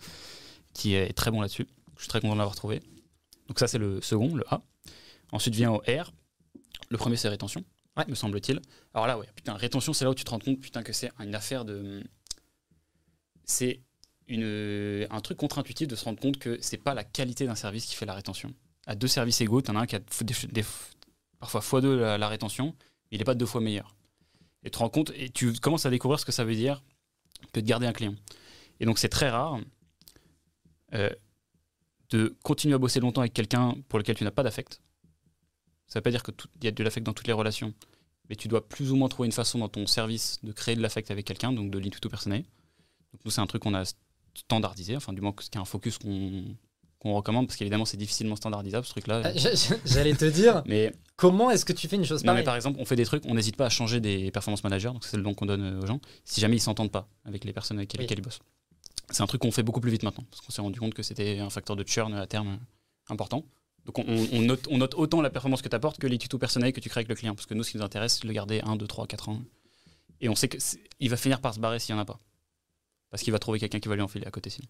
qui 0.74 0.96
est 0.96 1.14
très 1.14 1.32
bon 1.32 1.42
là-dessus. 1.42 1.68
Je 1.96 2.02
suis 2.02 2.10
très 2.10 2.22
content 2.22 2.34
de 2.34 2.40
l'avoir 2.40 2.56
trouvé. 2.56 2.82
Donc 3.48 3.60
ça, 3.60 3.68
c'est 3.68 3.78
le 3.78 4.02
second, 4.02 4.36
le 4.36 4.44
A. 4.50 4.62
Ensuite 5.32 5.56
vient 5.56 5.72
au 5.72 5.78
R. 5.80 6.12
Le 6.90 6.98
premier, 6.98 7.16
c'est 7.18 7.30
rétention, 7.30 7.64
Ouais. 7.98 8.06
me 8.08 8.16
semble-t-il. 8.16 8.62
Alors 8.94 9.06
là, 9.08 9.18
ouais, 9.18 9.28
putain, 9.36 9.54
rétention, 9.54 9.94
c'est 9.94 10.06
là 10.06 10.12
où 10.12 10.16
tu 10.16 10.24
te 10.24 10.30
rends 10.30 10.40
compte, 10.40 10.60
putain, 10.60 10.84
que 10.84 10.94
c'est 10.94 11.12
une 11.20 11.36
affaire 11.36 11.66
de... 11.66 12.04
C'est 13.44 13.82
une, 14.28 15.08
un 15.10 15.22
truc 15.22 15.38
contre-intuitif 15.38 15.88
de 15.88 15.96
se 15.96 16.06
rendre 16.06 16.20
compte 16.20 16.38
que 16.38 16.58
c'est 16.62 16.78
pas 16.78 16.94
la 16.94 17.04
qualité 17.04 17.46
d'un 17.46 17.56
service 17.56 17.86
qui 17.86 17.96
fait 17.96 18.06
la 18.06 18.14
rétention. 18.14 18.54
À 18.86 18.96
deux 18.96 19.08
services 19.08 19.42
égaux, 19.42 19.62
t'en 19.62 19.76
as 19.76 19.82
un 19.82 19.86
qui 19.88 19.96
a 19.96 20.00
des, 20.00 20.34
des- 20.52 20.66
parfois 21.40 21.62
x2 21.62 21.96
la, 21.96 22.18
la 22.18 22.28
rétention, 22.28 22.76
mais 23.12 23.18
il 23.18 23.18
n'est 23.20 23.24
pas 23.26 23.36
deux 23.36 23.46
fois 23.48 23.60
meilleur. 23.62 23.96
Et 24.64 24.68
tu 24.70 24.72
te 24.72 24.78
rends 24.80 24.90
compte, 24.90 25.12
et 25.16 25.30
tu 25.30 25.54
commences 25.54 25.86
à 25.86 25.90
découvrir 25.90 26.20
ce 26.20 26.26
que 26.26 26.32
ça 26.32 26.44
veut 26.44 26.56
dire 26.56 26.84
que 27.54 27.60
de 27.60 27.66
garder 27.66 27.88
un 27.88 27.94
client. 27.94 28.16
Et 28.80 28.86
donc 28.86 29.00
c'est 29.00 29.10
très 29.10 29.30
rare 29.30 29.60
euh, 30.94 31.10
de 32.12 32.36
continuer 32.44 32.76
à 32.76 32.78
bosser 32.78 33.00
longtemps 33.00 33.22
avec 33.22 33.34
quelqu'un 33.34 33.76
pour 33.90 34.00
lequel 34.00 34.16
tu 34.16 34.24
n'as 34.24 34.32
pas 34.32 34.44
d'affect. 34.44 34.82
Ça 35.90 35.98
ne 35.98 36.00
veut 36.00 36.04
pas 36.04 36.12
dire 36.12 36.24
qu'il 36.24 36.34
y 36.64 36.68
a 36.68 36.72
de 36.72 36.84
l'affect 36.84 37.06
dans 37.06 37.14
toutes 37.14 37.28
les 37.28 37.34
relations, 37.34 37.74
mais 38.30 38.36
tu 38.36 38.48
dois 38.48 38.68
plus 38.68 38.92
ou 38.92 38.96
moins 38.96 39.10
trouver 39.10 39.26
une 39.28 39.34
façon 39.34 39.60
dans 39.60 39.70
ton 39.70 39.86
service 39.88 40.40
de 40.44 40.52
créer 40.52 40.76
de 40.76 40.82
l'affect 40.82 41.10
avec 41.12 41.26
quelqu'un, 41.26 41.52
donc 41.52 41.72
de 41.72 41.78
lead 41.80 42.00
to 42.00 42.10
personnel. 42.10 42.44
Donc 43.12 43.22
nous 43.26 43.32
c'est 43.32 43.42
un 43.42 43.48
truc 43.48 43.64
qu'on 43.64 43.74
a 43.74 43.84
standardisé, 44.36 44.96
enfin 44.96 45.14
du 45.14 45.22
moins 45.22 45.34
qui 45.34 45.50
est 45.54 45.58
un 45.58 45.66
focus 45.66 45.98
qu'on 45.98 46.44
qu'on 47.00 47.14
recommande, 47.16 47.48
parce 47.48 47.56
qu'évidemment 47.58 47.86
c'est 47.86 47.96
difficilement 47.98 48.36
standardisable 48.36 48.86
ce 48.86 48.92
truc-là. 48.92 49.22
Ah, 49.24 49.32
J'allais 49.86 50.14
te 50.16 50.26
dire, 50.26 50.64
Mais 50.68 50.94
comment 51.16 51.50
est-ce 51.50 51.64
que 51.64 51.72
tu 51.72 51.88
fais 51.88 51.96
une 51.96 52.04
chose 52.04 52.26
non, 52.26 52.34
mais 52.34 52.44
pareille 52.44 52.46
par 52.46 52.56
exemple, 52.58 52.78
on 52.82 52.84
fait 52.86 52.98
des 52.98 53.06
trucs, 53.06 53.24
on 53.26 53.36
n'hésite 53.36 53.56
pas 53.56 53.68
à 53.68 53.70
changer 53.70 54.02
des 54.02 54.32
performance 54.32 54.64
managers, 54.66 54.90
donc 54.92 55.06
c'est 55.06 55.16
le 55.16 55.24
don 55.24 55.34
qu'on 55.34 55.46
donne 55.46 55.62
euh, 55.64 55.82
aux 55.82 55.86
gens, 55.88 56.02
si 56.26 56.42
jamais 56.42 56.58
ils 56.58 56.62
s'entendent 56.62 56.92
pas 56.92 57.08
avec 57.24 57.46
les 57.46 57.54
personnes 57.54 57.78
avec 57.78 57.94
Oui. 57.94 58.02
lesquelles 58.02 58.20
ils 58.20 58.22
bossent. 58.22 58.42
C'est 59.12 59.24
un 59.24 59.28
truc 59.28 59.42
qu'on 59.42 59.52
fait 59.52 59.64
beaucoup 59.64 59.80
plus 59.80 59.92
vite 59.92 60.04
maintenant, 60.04 60.26
parce 60.30 60.42
qu'on 60.42 60.52
s'est 60.52 60.62
rendu 60.62 60.78
compte 60.80 60.94
que 60.94 61.02
c'était 61.02 61.40
un 61.40 61.50
facteur 61.50 61.78
de 61.78 61.88
churn 61.88 62.14
à 62.14 62.28
terme 62.28 62.50
euh, 62.50 62.58
important. 63.14 63.46
Donc 63.96 64.06
on, 64.08 64.42
note, 64.42 64.68
on 64.70 64.78
note 64.78 64.94
autant 64.96 65.22
la 65.22 65.30
performance 65.32 65.62
que 65.64 65.68
tu 65.70 65.76
apportes 65.76 65.98
que 65.98 66.06
les 66.08 66.18
tutos 66.20 66.38
personnels 66.38 66.74
que 66.74 66.80
tu 66.80 66.90
crées 66.90 67.00
avec 67.00 67.10
le 67.10 67.16
client, 67.16 67.34
parce 67.34 67.48
que 67.48 67.54
nous, 67.56 67.64
ce 67.64 67.72
qui 67.72 67.78
nous 67.78 67.84
intéresse, 67.84 68.16
c'est 68.16 68.22
de 68.24 68.28
le 68.28 68.34
garder 68.34 68.62
1, 68.64 68.76
2, 68.76 68.86
3, 68.86 69.08
4 69.08 69.30
ans. 69.30 69.42
Et 70.22 70.30
on 70.30 70.36
sait 70.36 70.48
qu'il 70.50 71.10
va 71.10 71.18
finir 71.18 71.42
par 71.42 71.54
se 71.56 71.60
barrer 71.60 71.80
s'il 71.80 71.96
n'y 71.96 72.00
en 72.00 72.04
a 72.04 72.06
pas. 72.06 72.20
Parce 73.10 73.24
qu'il 73.24 73.32
va 73.34 73.40
trouver 73.40 73.58
quelqu'un 73.60 73.80
qui 73.80 73.88
va 73.90 73.96
lui 73.96 74.04
enfiler 74.04 74.28
à 74.28 74.32
côté 74.32 74.50
sinon. 74.52 74.68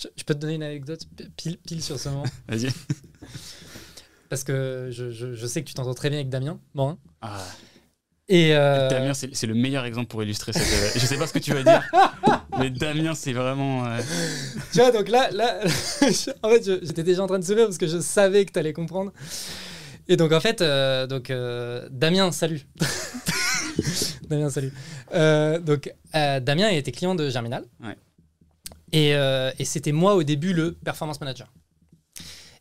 je, 0.00 0.08
je 0.16 0.22
peux 0.24 0.34
te 0.34 0.38
donner 0.38 0.54
une 0.54 0.62
anecdote 0.62 1.02
pile, 1.36 1.58
pile 1.58 1.82
sur 1.82 1.98
ce 2.00 2.08
moment. 2.08 2.24
Vas-y. 2.48 2.68
Parce 4.28 4.42
que 4.42 4.88
je, 4.90 5.10
je- 5.10 5.34
je 5.34 5.46
sais 5.46 5.62
que 5.62 5.68
tu 5.68 5.74
t'entends 5.74 5.94
très 5.94 6.08
bien 6.10 6.18
avec 6.18 6.28
Damien. 6.30 6.58
Bon. 6.74 6.90
hein. 6.90 6.98
Ah, 7.20 7.44
Et 8.28 8.54
euh, 8.56 8.88
Damien, 8.88 9.14
c'est 9.14 9.34
c'est 9.36 9.46
le 9.46 9.54
meilleur 9.54 9.84
exemple 9.84 10.08
pour 10.08 10.22
illustrer 10.22 10.52
cette. 10.52 10.62
euh, 10.62 10.90
je 10.98 11.06
sais 11.06 11.16
pas 11.18 11.26
ce 11.28 11.32
que 11.32 11.38
tu 11.38 11.52
vas 11.52 11.62
dire, 11.62 11.82
mais 12.58 12.70
Damien, 12.70 13.14
c'est 13.14 13.32
vraiment. 13.32 13.86
euh, 13.86 14.00
tu 14.72 14.78
vois, 14.78 14.90
donc 14.90 15.08
là, 15.08 15.30
là 15.30 15.58
en 16.42 16.50
fait, 16.50 16.64
j'étais 16.84 17.02
déjà 17.02 17.22
en 17.22 17.26
train 17.26 17.38
de 17.38 17.44
sourire 17.44 17.66
parce 17.66 17.78
que 17.78 17.86
je 17.86 17.98
savais 17.98 18.44
que 18.44 18.52
tu 18.52 18.58
allais 18.58 18.72
comprendre. 18.72 19.12
Et 20.08 20.16
donc, 20.16 20.32
en 20.32 20.40
fait, 20.40 20.62
euh, 20.62 21.06
donc, 21.06 21.30
euh, 21.30 21.88
Damien, 21.90 22.30
salut. 22.32 22.66
Damien, 24.28 24.50
salut. 24.50 24.72
Donc, 25.64 25.92
Damien 26.12 26.68
était 26.68 26.92
client 26.92 27.14
de 27.14 27.28
Germinal. 27.28 27.64
Ouais. 27.82 27.96
Et, 28.92 29.10
et 29.10 29.64
c'était 29.64 29.92
moi 29.92 30.14
au 30.14 30.22
début 30.22 30.52
le 30.52 30.72
performance 30.72 31.20
manager. 31.20 31.52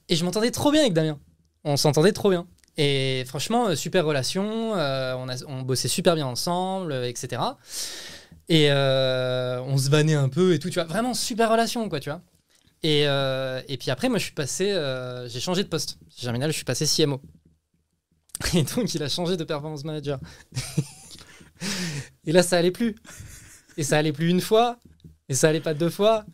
Et 0.10 0.16
je 0.16 0.26
m'entendais 0.26 0.52
trop 0.52 0.72
bien 0.72 0.82
avec 0.82 0.94
Damien. 0.94 1.20
on 1.64 1.78
s'entendait 1.78 2.12
trop 2.12 2.30
bien. 2.30 2.48
Et 2.78 3.24
franchement, 3.28 3.74
super 3.76 4.06
relation, 4.06 4.72
on, 4.74 5.30
a, 5.30 5.44
on 5.48 5.62
bossait 5.62 5.88
super 5.88 6.16
bien 6.16 6.28
ensemble, 6.28 6.94
etc. 7.06 7.42
Et 8.48 8.68
euh, 8.70 9.60
on 9.64 9.78
se 9.78 9.90
vannait 9.90 10.14
un 10.14 10.30
peu 10.30 10.54
et 10.54 10.60
tout, 10.60 10.70
tu 10.70 10.76
vois. 10.76 10.84
Vraiment 10.86 11.14
super 11.14 11.50
relation, 11.50 11.88
quoi, 11.90 12.00
tu 12.00 12.10
vois. 12.10 12.22
Et, 12.84 13.08
euh, 13.08 13.62
et 13.68 13.78
puis 13.78 13.90
après, 13.90 14.10
moi, 14.10 14.20
je 14.20 14.26
suis 14.26 14.34
passé, 14.34 14.72
euh, 14.72 15.28
j'ai 15.28 15.40
changé 15.40 15.64
de 15.64 15.68
poste. 15.70 15.98
Chez 16.16 16.24
Germinal, 16.24 16.52
je 16.52 16.56
suis 16.56 16.66
passé 16.66 16.86
CMO. 16.86 17.22
Et 18.54 18.64
donc, 18.64 18.94
il 18.94 19.02
a 19.02 19.10
changé 19.10 19.38
de 19.38 19.44
performance 19.44 19.84
manager. 19.84 20.20
et 22.26 22.32
là, 22.32 22.44
ça 22.44 22.58
allait 22.58 22.72
plus. 22.72 22.96
Et 23.78 23.84
ça 23.84 23.98
allait 23.98 24.14
plus 24.14 24.30
une 24.30 24.42
fois, 24.42 24.78
et 25.30 25.34
ça 25.34 25.50
allait 25.50 25.62
pas 25.62 25.74
deux 25.74 25.90
fois. 25.90 26.26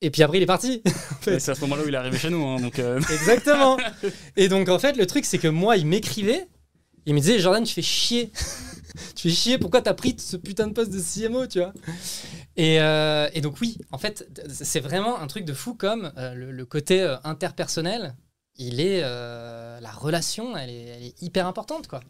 Et 0.00 0.10
puis 0.10 0.22
après, 0.22 0.38
il 0.38 0.42
est 0.42 0.46
parti. 0.46 0.82
C'est 1.20 1.48
à 1.48 1.54
ce 1.54 1.60
moment-là 1.62 1.82
où 1.82 1.88
il 1.88 1.94
est 1.94 1.98
arrivé 1.98 2.18
chez 2.18 2.30
nous. 2.30 2.44
hein, 2.46 2.60
donc, 2.60 2.78
Exactement. 3.10 3.76
Et 4.36 4.48
donc, 4.48 4.68
en 4.68 4.78
fait, 4.78 4.96
le 4.96 5.06
truc, 5.06 5.24
c'est 5.24 5.38
que 5.38 5.48
moi, 5.48 5.76
il 5.76 5.86
m'écrivait. 5.86 6.46
Il 7.06 7.14
me 7.14 7.20
disait, 7.20 7.38
Jordan, 7.38 7.64
tu 7.64 7.74
fais 7.74 7.82
chier. 7.82 8.30
Tu 9.14 9.28
fais 9.28 9.34
chier, 9.34 9.58
pourquoi 9.58 9.82
t'as 9.82 9.94
pris 9.94 10.14
ce 10.18 10.36
putain 10.36 10.66
de 10.68 10.72
poste 10.72 10.92
de 10.92 11.00
CMO, 11.00 11.46
tu 11.46 11.58
vois 11.60 11.72
et, 12.56 12.80
euh, 12.80 13.28
et 13.34 13.40
donc, 13.40 13.60
oui, 13.60 13.78
en 13.92 13.98
fait, 13.98 14.28
c'est 14.48 14.80
vraiment 14.80 15.18
un 15.20 15.26
truc 15.26 15.44
de 15.44 15.52
fou 15.52 15.74
comme 15.74 16.12
euh, 16.16 16.34
le, 16.34 16.52
le 16.52 16.64
côté 16.66 17.02
euh, 17.02 17.16
interpersonnel, 17.24 18.14
il 18.56 18.80
est. 18.80 19.00
la 19.02 19.90
relation, 19.92 20.56
elle 20.56 20.70
est, 20.70 20.84
elle 20.84 21.02
est 21.04 21.22
hyper 21.22 21.46
importante, 21.46 21.88
quoi. 21.88 22.00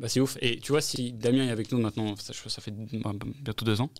bah, 0.00 0.08
c'est 0.08 0.20
ouf. 0.20 0.36
Et 0.40 0.58
tu 0.60 0.72
vois, 0.72 0.80
si 0.80 1.12
Damien 1.12 1.46
est 1.46 1.50
avec 1.50 1.70
nous 1.72 1.78
maintenant, 1.78 2.14
ça, 2.16 2.32
fait 2.62 2.70
bah, 2.70 3.12
bientôt 3.42 3.64
deux 3.64 3.80
ans. 3.80 3.90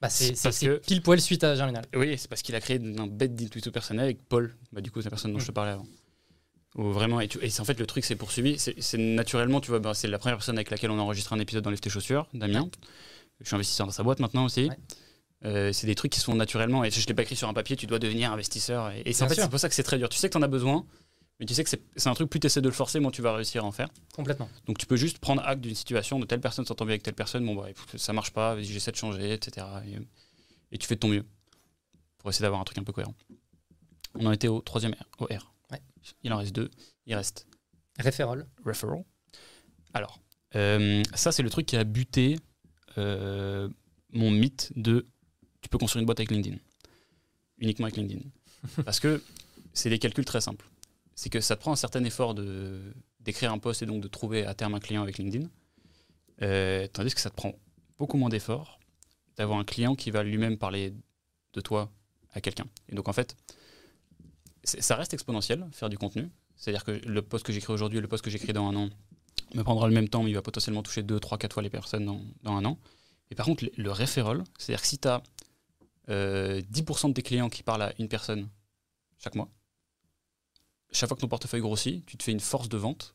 Bah, 0.00 0.08
c'est 0.08 0.32
que- 0.34 0.78
pile 0.78 1.02
poil 1.02 1.20
suite 1.20 1.44
à 1.44 1.54
Germinal. 1.54 1.84
Oui, 1.94 2.16
c'est 2.16 2.28
parce 2.28 2.40
qu'il 2.42 2.54
a 2.54 2.60
créé 2.60 2.80
un 2.98 3.06
bête 3.06 3.34
deal 3.34 3.50
tout 3.50 3.70
personnel 3.72 4.04
avec 4.04 4.22
Paul, 4.28 4.56
bah, 4.72 4.80
du 4.80 4.90
coup, 4.90 5.00
c'est 5.00 5.06
la 5.06 5.10
personne 5.10 5.32
dont 5.32 5.38
je 5.38 5.46
te 5.46 5.52
parlais 5.52 5.72
avant. 5.72 5.86
Vraiment, 6.74 7.20
et, 7.20 7.28
tu- 7.28 7.42
et 7.42 7.50
c'est- 7.50 7.60
en 7.60 7.64
fait, 7.64 7.78
le 7.80 7.86
truc 7.86 8.04
s'est 8.04 8.14
poursuivi. 8.16 8.58
C'est 8.58 8.80
c'est 8.80 8.98
naturellement, 8.98 9.60
tu 9.60 9.70
vois, 9.70 9.78
bah, 9.80 9.94
c'est 9.94 10.06
la 10.08 10.18
première 10.18 10.36
personne 10.36 10.56
avec 10.56 10.70
laquelle 10.70 10.90
on 10.90 10.98
a 10.98 11.02
enregistré 11.02 11.34
un 11.34 11.40
épisode 11.40 11.64
dans 11.64 11.70
les 11.70 11.78
chaussures, 11.88 12.26
Damien. 12.34 12.68
Je 13.40 13.46
suis 13.46 13.54
investisseur 13.54 13.86
dans 13.86 13.92
sa 13.92 14.02
boîte 14.02 14.20
maintenant 14.20 14.44
aussi. 14.44 14.68
Ouais. 14.68 14.76
Euh, 15.44 15.72
c'est 15.72 15.86
des 15.86 15.94
trucs 15.94 16.12
qui 16.12 16.18
se 16.20 16.24
font 16.24 16.34
naturellement. 16.34 16.84
Et 16.84 16.90
je 16.90 17.00
ne 17.00 17.06
l'ai 17.06 17.14
pas 17.14 17.22
écrit 17.22 17.36
sur 17.36 17.48
un 17.48 17.54
papier, 17.54 17.76
tu 17.76 17.86
dois 17.86 17.98
devenir 18.00 18.32
investisseur. 18.32 18.90
Et, 18.90 19.02
et 19.06 19.12
c'est 19.12 19.22
en 19.24 19.28
fait, 19.28 19.34
c'est 19.44 19.50
pour 19.50 19.60
ça 19.60 19.68
que 19.68 19.74
c'est 19.74 19.82
très 19.84 19.96
dur. 19.98 20.08
Tu 20.08 20.18
sais 20.18 20.28
que 20.28 20.32
tu 20.32 20.38
en 20.38 20.42
as 20.42 20.48
besoin, 20.48 20.84
mais 21.40 21.46
tu 21.46 21.54
sais 21.54 21.62
que 21.64 21.70
c'est 21.70 21.80
c'est 21.96 22.08
un 22.08 22.14
truc, 22.14 22.28
plus 22.28 22.40
tu 22.40 22.46
essaies 22.48 22.60
de 22.60 22.68
le 22.68 22.74
forcer, 22.74 22.98
moins 23.00 23.12
tu 23.12 23.22
vas 23.22 23.32
réussir 23.34 23.64
à 23.64 23.66
en 23.66 23.72
faire. 23.72 23.88
Complètement. 24.12 24.48
Donc 24.66 24.76
tu 24.78 24.86
peux 24.86 24.96
juste 24.96 25.18
prendre 25.18 25.40
acte 25.44 25.60
d'une 25.62 25.74
situation, 25.76 26.18
de 26.18 26.26
telle 26.26 26.40
personne 26.40 26.66
s'entend 26.66 26.84
bien 26.84 26.92
avec 26.94 27.02
telle 27.04 27.14
personne, 27.14 27.46
bon 27.46 27.54
bah 27.54 27.70
écoute, 27.70 27.96
ça 27.96 28.12
marche 28.12 28.32
pas, 28.32 28.60
j'essaie 28.60 28.90
de 28.90 28.96
changer, 28.96 29.32
etc. 29.32 29.64
Et, 29.86 29.96
et 30.72 30.78
tu 30.78 30.86
fais 30.88 30.96
de 30.96 31.00
ton 31.00 31.08
mieux 31.08 31.24
pour 32.18 32.30
essayer 32.30 32.42
d'avoir 32.42 32.60
un 32.60 32.64
truc 32.64 32.78
un 32.78 32.82
peu 32.84 32.92
cohérent. 32.92 33.14
On 34.16 34.26
en 34.26 34.32
était 34.32 34.48
au 34.48 34.60
troisième 34.60 34.92
R, 34.94 35.22
au 35.22 35.26
R. 35.26 35.52
Il 36.22 36.32
en 36.32 36.38
reste 36.38 36.54
deux, 36.54 36.70
il 37.06 37.14
reste 37.14 37.46
Référol. 37.98 38.46
referral. 38.64 39.04
Alors, 39.92 40.20
euh, 40.54 41.02
ça 41.14 41.32
c'est 41.32 41.42
le 41.42 41.50
truc 41.50 41.66
qui 41.66 41.76
a 41.76 41.84
buté 41.84 42.36
euh, 42.96 43.68
mon 44.12 44.30
mythe 44.30 44.72
de 44.76 45.06
tu 45.60 45.68
peux 45.68 45.78
construire 45.78 46.00
une 46.00 46.06
boîte 46.06 46.20
avec 46.20 46.30
LinkedIn. 46.30 46.56
Uniquement 47.58 47.86
avec 47.86 47.96
LinkedIn. 47.96 48.22
Parce 48.84 49.00
que 49.00 49.22
c'est 49.72 49.90
des 49.90 49.98
calculs 49.98 50.24
très 50.24 50.40
simples. 50.40 50.66
C'est 51.14 51.30
que 51.30 51.40
ça 51.40 51.56
te 51.56 51.60
prend 51.60 51.72
un 51.72 51.76
certain 51.76 52.04
effort 52.04 52.34
de 52.34 52.80
d'écrire 53.20 53.52
un 53.52 53.58
post 53.58 53.82
et 53.82 53.86
donc 53.86 54.00
de 54.00 54.08
trouver 54.08 54.46
à 54.46 54.54
terme 54.54 54.74
un 54.74 54.80
client 54.80 55.02
avec 55.02 55.18
LinkedIn. 55.18 55.48
Euh, 56.42 56.86
tandis 56.86 57.14
que 57.14 57.20
ça 57.20 57.30
te 57.30 57.34
prend 57.34 57.52
beaucoup 57.98 58.16
moins 58.16 58.28
d'effort 58.28 58.78
d'avoir 59.36 59.58
un 59.58 59.64
client 59.64 59.94
qui 59.94 60.10
va 60.10 60.22
lui-même 60.22 60.56
parler 60.56 60.94
de 61.52 61.60
toi 61.60 61.92
à 62.32 62.40
quelqu'un. 62.40 62.66
Et 62.88 62.94
donc 62.94 63.08
en 63.08 63.12
fait, 63.12 63.36
ça 64.68 64.96
reste 64.96 65.14
exponentiel, 65.14 65.66
faire 65.72 65.88
du 65.88 65.98
contenu. 65.98 66.28
C'est-à-dire 66.56 66.84
que 66.84 66.90
le 66.90 67.22
post 67.22 67.44
que 67.44 67.52
j'écris 67.52 67.72
aujourd'hui 67.72 67.98
et 67.98 68.02
le 68.02 68.08
post 68.08 68.24
que 68.24 68.30
j'écris 68.30 68.52
dans 68.52 68.68
un 68.68 68.76
an 68.76 68.90
me 69.54 69.62
prendra 69.62 69.88
le 69.88 69.94
même 69.94 70.08
temps, 70.08 70.22
mais 70.22 70.30
il 70.30 70.34
va 70.34 70.42
potentiellement 70.42 70.82
toucher 70.82 71.02
2, 71.02 71.20
3, 71.20 71.38
4 71.38 71.52
fois 71.54 71.62
les 71.62 71.70
personnes 71.70 72.04
dans, 72.04 72.20
dans 72.42 72.52
un 72.52 72.64
an. 72.64 72.78
Et 73.30 73.34
par 73.34 73.46
contre, 73.46 73.64
le, 73.64 73.70
le 73.76 73.92
referral, 73.92 74.44
c'est-à-dire 74.58 74.82
que 74.82 74.86
si 74.86 74.98
tu 74.98 75.08
as 75.08 75.22
10% 76.08 77.08
de 77.08 77.12
tes 77.12 77.22
clients 77.22 77.48
qui 77.48 77.62
parlent 77.62 77.82
à 77.82 77.92
une 77.98 78.08
personne 78.08 78.48
chaque 79.18 79.34
mois, 79.34 79.48
chaque 80.92 81.08
fois 81.08 81.16
que 81.16 81.20
ton 81.20 81.28
portefeuille 81.28 81.60
grossit, 81.60 82.04
tu 82.06 82.16
te 82.16 82.22
fais 82.22 82.32
une 82.32 82.40
force 82.40 82.68
de 82.68 82.76
vente 82.78 83.14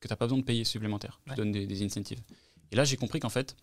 que 0.00 0.08
tu 0.08 0.12
n'as 0.12 0.16
pas 0.16 0.26
besoin 0.26 0.38
de 0.38 0.44
payer 0.44 0.64
supplémentaire. 0.64 1.20
Tu 1.28 1.34
donnes 1.34 1.52
des, 1.52 1.66
des 1.66 1.84
incentives. 1.84 2.20
Et 2.70 2.76
là, 2.76 2.84
j'ai 2.84 2.96
compris 2.96 3.20
qu'en 3.20 3.28
fait, 3.28 3.54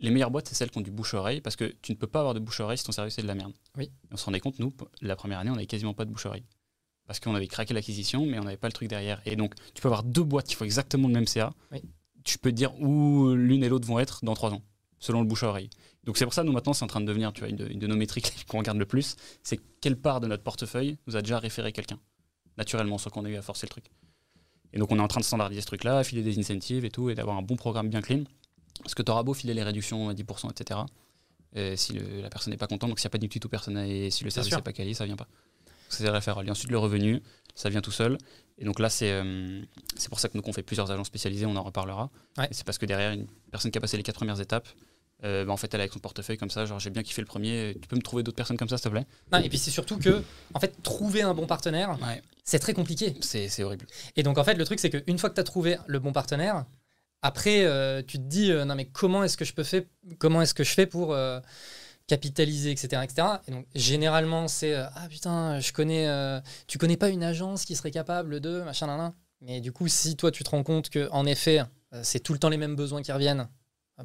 les 0.00 0.10
meilleures 0.10 0.30
boîtes, 0.30 0.48
c'est 0.48 0.54
celles 0.54 0.70
qui 0.70 0.78
ont 0.78 0.82
du 0.82 0.90
bouche-oreille, 0.90 1.40
parce 1.40 1.56
que 1.56 1.74
tu 1.82 1.92
ne 1.92 1.96
peux 1.96 2.06
pas 2.06 2.20
avoir 2.20 2.34
de 2.34 2.40
bouche-oreille 2.40 2.78
si 2.78 2.84
ton 2.84 2.92
service 2.92 3.18
est 3.18 3.22
de 3.22 3.26
la 3.26 3.34
merde. 3.34 3.52
Oui. 3.76 3.90
On 4.12 4.16
se 4.16 4.24
rendait 4.24 4.40
compte, 4.40 4.58
nous, 4.58 4.72
la 5.00 5.16
première 5.16 5.38
année, 5.38 5.50
on 5.50 5.54
n'avait 5.54 5.66
quasiment 5.66 5.94
pas 5.94 6.04
de 6.04 6.10
bouche-oreille. 6.10 6.44
Parce 7.06 7.20
qu'on 7.20 7.34
avait 7.34 7.46
craqué 7.46 7.74
l'acquisition, 7.74 8.26
mais 8.26 8.38
on 8.38 8.44
n'avait 8.44 8.58
pas 8.58 8.68
le 8.68 8.72
truc 8.72 8.88
derrière. 8.88 9.20
Et 9.24 9.34
donc, 9.34 9.54
tu 9.74 9.82
peux 9.82 9.88
avoir 9.88 10.04
deux 10.04 10.22
boîtes 10.22 10.46
qui 10.46 10.54
font 10.54 10.64
exactement 10.64 11.08
le 11.08 11.14
même 11.14 11.26
CA. 11.26 11.52
Oui. 11.72 11.82
Tu 12.22 12.38
peux 12.38 12.50
te 12.50 12.56
dire 12.56 12.78
où 12.80 13.32
l'une 13.34 13.64
et 13.64 13.68
l'autre 13.68 13.88
vont 13.88 13.98
être 13.98 14.24
dans 14.24 14.34
trois 14.34 14.52
ans, 14.52 14.62
selon 14.98 15.22
le 15.22 15.26
bouche-oreille. 15.26 15.70
Donc, 16.04 16.16
c'est 16.16 16.24
pour 16.24 16.34
ça, 16.34 16.44
nous, 16.44 16.52
maintenant, 16.52 16.74
c'est 16.74 16.84
en 16.84 16.88
train 16.88 17.00
de 17.00 17.06
devenir 17.06 17.32
tu 17.32 17.40
vois, 17.40 17.48
une, 17.48 17.56
de, 17.56 17.66
une 17.66 17.78
de 17.78 17.86
nos 17.86 17.96
métriques 17.96 18.32
qu'on 18.48 18.58
regarde 18.58 18.78
le 18.78 18.86
plus. 18.86 19.16
C'est 19.42 19.58
quelle 19.80 19.96
part 19.96 20.20
de 20.20 20.26
notre 20.26 20.42
portefeuille 20.42 20.98
nous 21.06 21.16
a 21.16 21.22
déjà 21.22 21.38
référé 21.38 21.72
quelqu'un, 21.72 21.98
naturellement, 22.56 22.98
sans 22.98 23.10
qu'on 23.10 23.24
ait 23.24 23.30
eu 23.30 23.36
à 23.36 23.42
forcer 23.42 23.66
le 23.66 23.70
truc. 23.70 23.86
Et 24.72 24.78
donc, 24.78 24.92
on 24.92 24.98
est 24.98 25.02
en 25.02 25.08
train 25.08 25.20
de 25.20 25.24
standardiser 25.24 25.62
ce 25.62 25.66
truc-là, 25.66 26.04
filer 26.04 26.22
des 26.22 26.38
incentives 26.38 26.84
et 26.84 26.90
tout, 26.90 27.08
et 27.10 27.14
d'avoir 27.14 27.36
un 27.36 27.42
bon 27.42 27.56
programme 27.56 27.88
bien 27.88 28.02
clean. 28.02 28.24
Parce 28.82 28.94
que 28.94 29.02
tu 29.02 29.10
auras 29.10 29.22
beau 29.22 29.34
filer 29.34 29.54
les 29.54 29.62
réductions 29.62 30.08
à 30.08 30.14
10%, 30.14 30.50
etc. 30.50 30.80
Et 31.54 31.76
si 31.76 31.94
le- 31.94 32.20
la 32.20 32.28
personne 32.30 32.52
n'est 32.52 32.56
pas 32.58 32.66
contente, 32.66 32.90
donc 32.90 32.98
s'il 32.98 33.06
n'y 33.06 33.10
a 33.10 33.14
pas 33.14 33.18
d'utilité 33.18 33.48
personne 33.48 33.78
et 33.78 34.10
si 34.10 34.24
le 34.24 34.30
service 34.30 34.54
n'est 34.54 34.62
pas 34.62 34.72
quali, 34.72 34.94
ça 34.94 35.04
vient 35.06 35.16
pas. 35.16 35.26
C'est 35.88 36.04
le 36.04 36.10
référent. 36.10 36.42
Et 36.42 36.50
ensuite, 36.50 36.70
le 36.70 36.78
revenu, 36.78 37.22
ça 37.54 37.70
vient 37.70 37.80
tout 37.80 37.90
seul. 37.90 38.18
Et 38.58 38.64
donc 38.64 38.78
là, 38.78 38.90
c'est 38.90 39.10
euh, 39.10 39.62
c'est 39.96 40.08
pour 40.10 40.20
ça 40.20 40.28
que 40.28 40.36
nous, 40.36 40.42
qu'on 40.42 40.52
fait 40.52 40.62
plusieurs 40.62 40.90
agents 40.90 41.04
spécialisés, 41.04 41.46
on 41.46 41.56
en 41.56 41.62
reparlera. 41.62 42.10
Ouais. 42.36 42.48
C'est 42.50 42.64
parce 42.64 42.76
que 42.76 42.84
derrière, 42.86 43.12
une 43.12 43.26
personne 43.50 43.70
qui 43.70 43.78
a 43.78 43.80
passé 43.80 43.96
les 43.96 44.02
quatre 44.02 44.16
premières 44.16 44.40
étapes, 44.40 44.68
euh, 45.24 45.44
bah, 45.46 45.52
en 45.52 45.56
fait, 45.56 45.72
elle 45.72 45.80
est 45.80 45.84
avec 45.84 45.92
son 45.94 45.98
portefeuille 46.00 46.36
comme 46.36 46.50
ça, 46.50 46.66
genre 46.66 46.78
j'ai 46.78 46.90
bien 46.90 47.02
kiffé 47.02 47.22
le 47.22 47.26
premier, 47.26 47.76
tu 47.80 47.88
peux 47.88 47.96
me 47.96 48.02
trouver 48.02 48.22
d'autres 48.22 48.36
personnes 48.36 48.56
comme 48.58 48.68
ça, 48.68 48.76
s'il 48.76 48.84
te 48.84 48.88
plaît? 48.90 49.06
Non, 49.32 49.38
et 49.38 49.48
puis 49.48 49.58
c'est 49.58 49.70
surtout 49.70 49.96
que, 49.98 50.22
en 50.54 50.60
fait, 50.60 50.80
trouver 50.82 51.22
un 51.22 51.32
bon 51.34 51.46
partenaire, 51.46 51.98
Ouais. 52.02 52.22
c'est 52.44 52.58
très 52.58 52.74
compliqué. 52.74 53.14
C'est 53.22 53.62
horrible. 53.64 53.86
Et 54.16 54.22
donc, 54.22 54.36
en 54.38 54.44
fait, 54.44 54.54
le 54.54 54.64
truc, 54.64 54.78
c'est 54.78 54.90
qu'une 54.90 55.18
fois 55.18 55.30
que 55.30 55.34
tu 55.36 55.40
as 55.40 55.44
trouvé 55.44 55.78
le 55.86 55.98
bon 55.98 56.12
partenaire, 56.12 56.66
après, 57.22 57.64
euh, 57.64 58.02
tu 58.06 58.18
te 58.18 58.22
dis, 58.22 58.52
euh, 58.52 58.64
non, 58.64 58.74
mais 58.74 58.86
comment 58.86 59.24
est-ce 59.24 59.36
que 59.36 59.44
je 59.44 59.52
peux 59.52 59.64
faire, 59.64 59.82
comment 60.18 60.40
est-ce 60.42 60.54
que 60.54 60.64
je 60.64 60.72
fais 60.72 60.86
pour 60.86 61.12
euh, 61.12 61.40
capitaliser, 62.06 62.70
etc., 62.70 63.02
etc. 63.02 63.28
Et 63.48 63.50
donc, 63.50 63.66
généralement, 63.74 64.48
c'est, 64.48 64.74
ah 64.74 65.06
putain, 65.10 65.58
je 65.60 65.72
connais, 65.72 66.40
tu 66.66 66.78
connais 66.78 66.96
pas 66.96 67.08
une 67.08 67.22
agence 67.22 67.64
qui 67.64 67.76
serait 67.76 67.90
capable 67.90 68.40
de, 68.40 68.62
machin, 68.62 68.86
nan, 68.86 68.98
nan. 68.98 69.12
Mais 69.40 69.60
du 69.60 69.72
coup, 69.72 69.88
si 69.88 70.16
toi, 70.16 70.30
tu 70.30 70.42
te 70.42 70.50
rends 70.50 70.62
compte 70.62 70.90
que, 70.90 71.08
en 71.10 71.26
effet, 71.26 71.62
c'est 72.02 72.20
tout 72.20 72.32
le 72.32 72.38
temps 72.38 72.48
les 72.48 72.56
mêmes 72.56 72.76
besoins 72.76 73.02
qui 73.02 73.12
reviennent, 73.12 73.48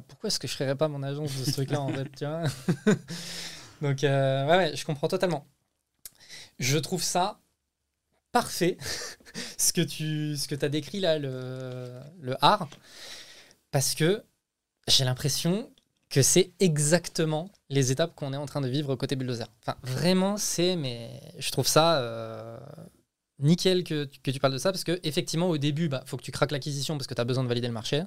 pourquoi 0.08 0.28
est-ce 0.28 0.38
que 0.38 0.48
je 0.48 0.54
créerais 0.54 0.76
pas 0.76 0.88
mon 0.88 1.02
agence 1.02 1.36
de 1.38 1.44
ce 1.44 1.52
truc-là, 1.52 1.80
en 1.80 1.88
fait, 1.88 2.24
Donc, 3.82 3.98
ouais, 4.02 4.44
ouais, 4.48 4.72
je 4.76 4.84
comprends 4.84 5.08
totalement. 5.08 5.46
Je 6.58 6.78
trouve 6.78 7.02
ça 7.02 7.40
parfait 8.34 8.76
ce 9.56 9.72
que 9.72 9.80
tu 9.80 10.64
as 10.64 10.68
décrit 10.68 11.00
là, 11.00 11.18
le, 11.18 11.90
le 12.20 12.36
art, 12.44 12.68
parce 13.70 13.94
que 13.94 14.22
j'ai 14.88 15.04
l'impression 15.04 15.70
que 16.10 16.20
c'est 16.20 16.52
exactement 16.60 17.50
les 17.70 17.92
étapes 17.92 18.14
qu'on 18.14 18.32
est 18.32 18.36
en 18.36 18.46
train 18.46 18.60
de 18.60 18.68
vivre 18.68 18.94
côté 18.96 19.16
bulldozer. 19.16 19.46
Enfin, 19.62 19.76
vraiment, 19.82 20.36
c'est, 20.36 20.76
mais 20.76 21.20
je 21.38 21.50
trouve 21.50 21.66
ça 21.66 21.98
euh, 21.98 22.58
nickel 23.38 23.84
que, 23.84 24.04
tu 24.04 24.40
parles 24.40 24.52
de 24.52 24.58
ça, 24.58 24.70
parce 24.70 24.84
que 24.84 25.00
effectivement, 25.02 25.48
au 25.48 25.58
début, 25.58 25.88
bah, 25.88 26.02
faut 26.06 26.16
que 26.16 26.22
tu 26.22 26.32
craques 26.32 26.52
l'acquisition 26.52 26.96
parce 26.96 27.06
que 27.06 27.14
tu 27.14 27.20
as 27.20 27.24
besoin 27.24 27.42
de 27.44 27.48
valider 27.48 27.68
le 27.68 27.72
marché. 27.72 28.02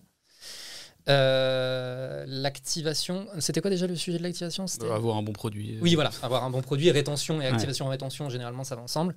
Euh, 1.09 2.25
l'activation, 2.27 3.27
c'était 3.39 3.61
quoi 3.61 3.69
déjà 3.69 3.87
le 3.87 3.95
sujet 3.95 4.17
de 4.17 4.23
l'activation? 4.23 4.67
C'était- 4.67 4.89
avoir 4.89 5.17
un 5.17 5.23
bon 5.23 5.33
produit. 5.33 5.75
euh, 5.75 5.79
oui, 5.81 5.95
voilà, 5.95 6.11
avoir 6.21 6.43
un 6.43 6.49
bon 6.49 6.61
produit, 6.61 6.91
rétention 6.91 7.41
et 7.41 7.45
activation 7.47 7.87
rétention, 7.87 8.29
généralement 8.29 8.63
ça 8.63 8.75
va 8.75 8.81
ensemble. 8.81 9.15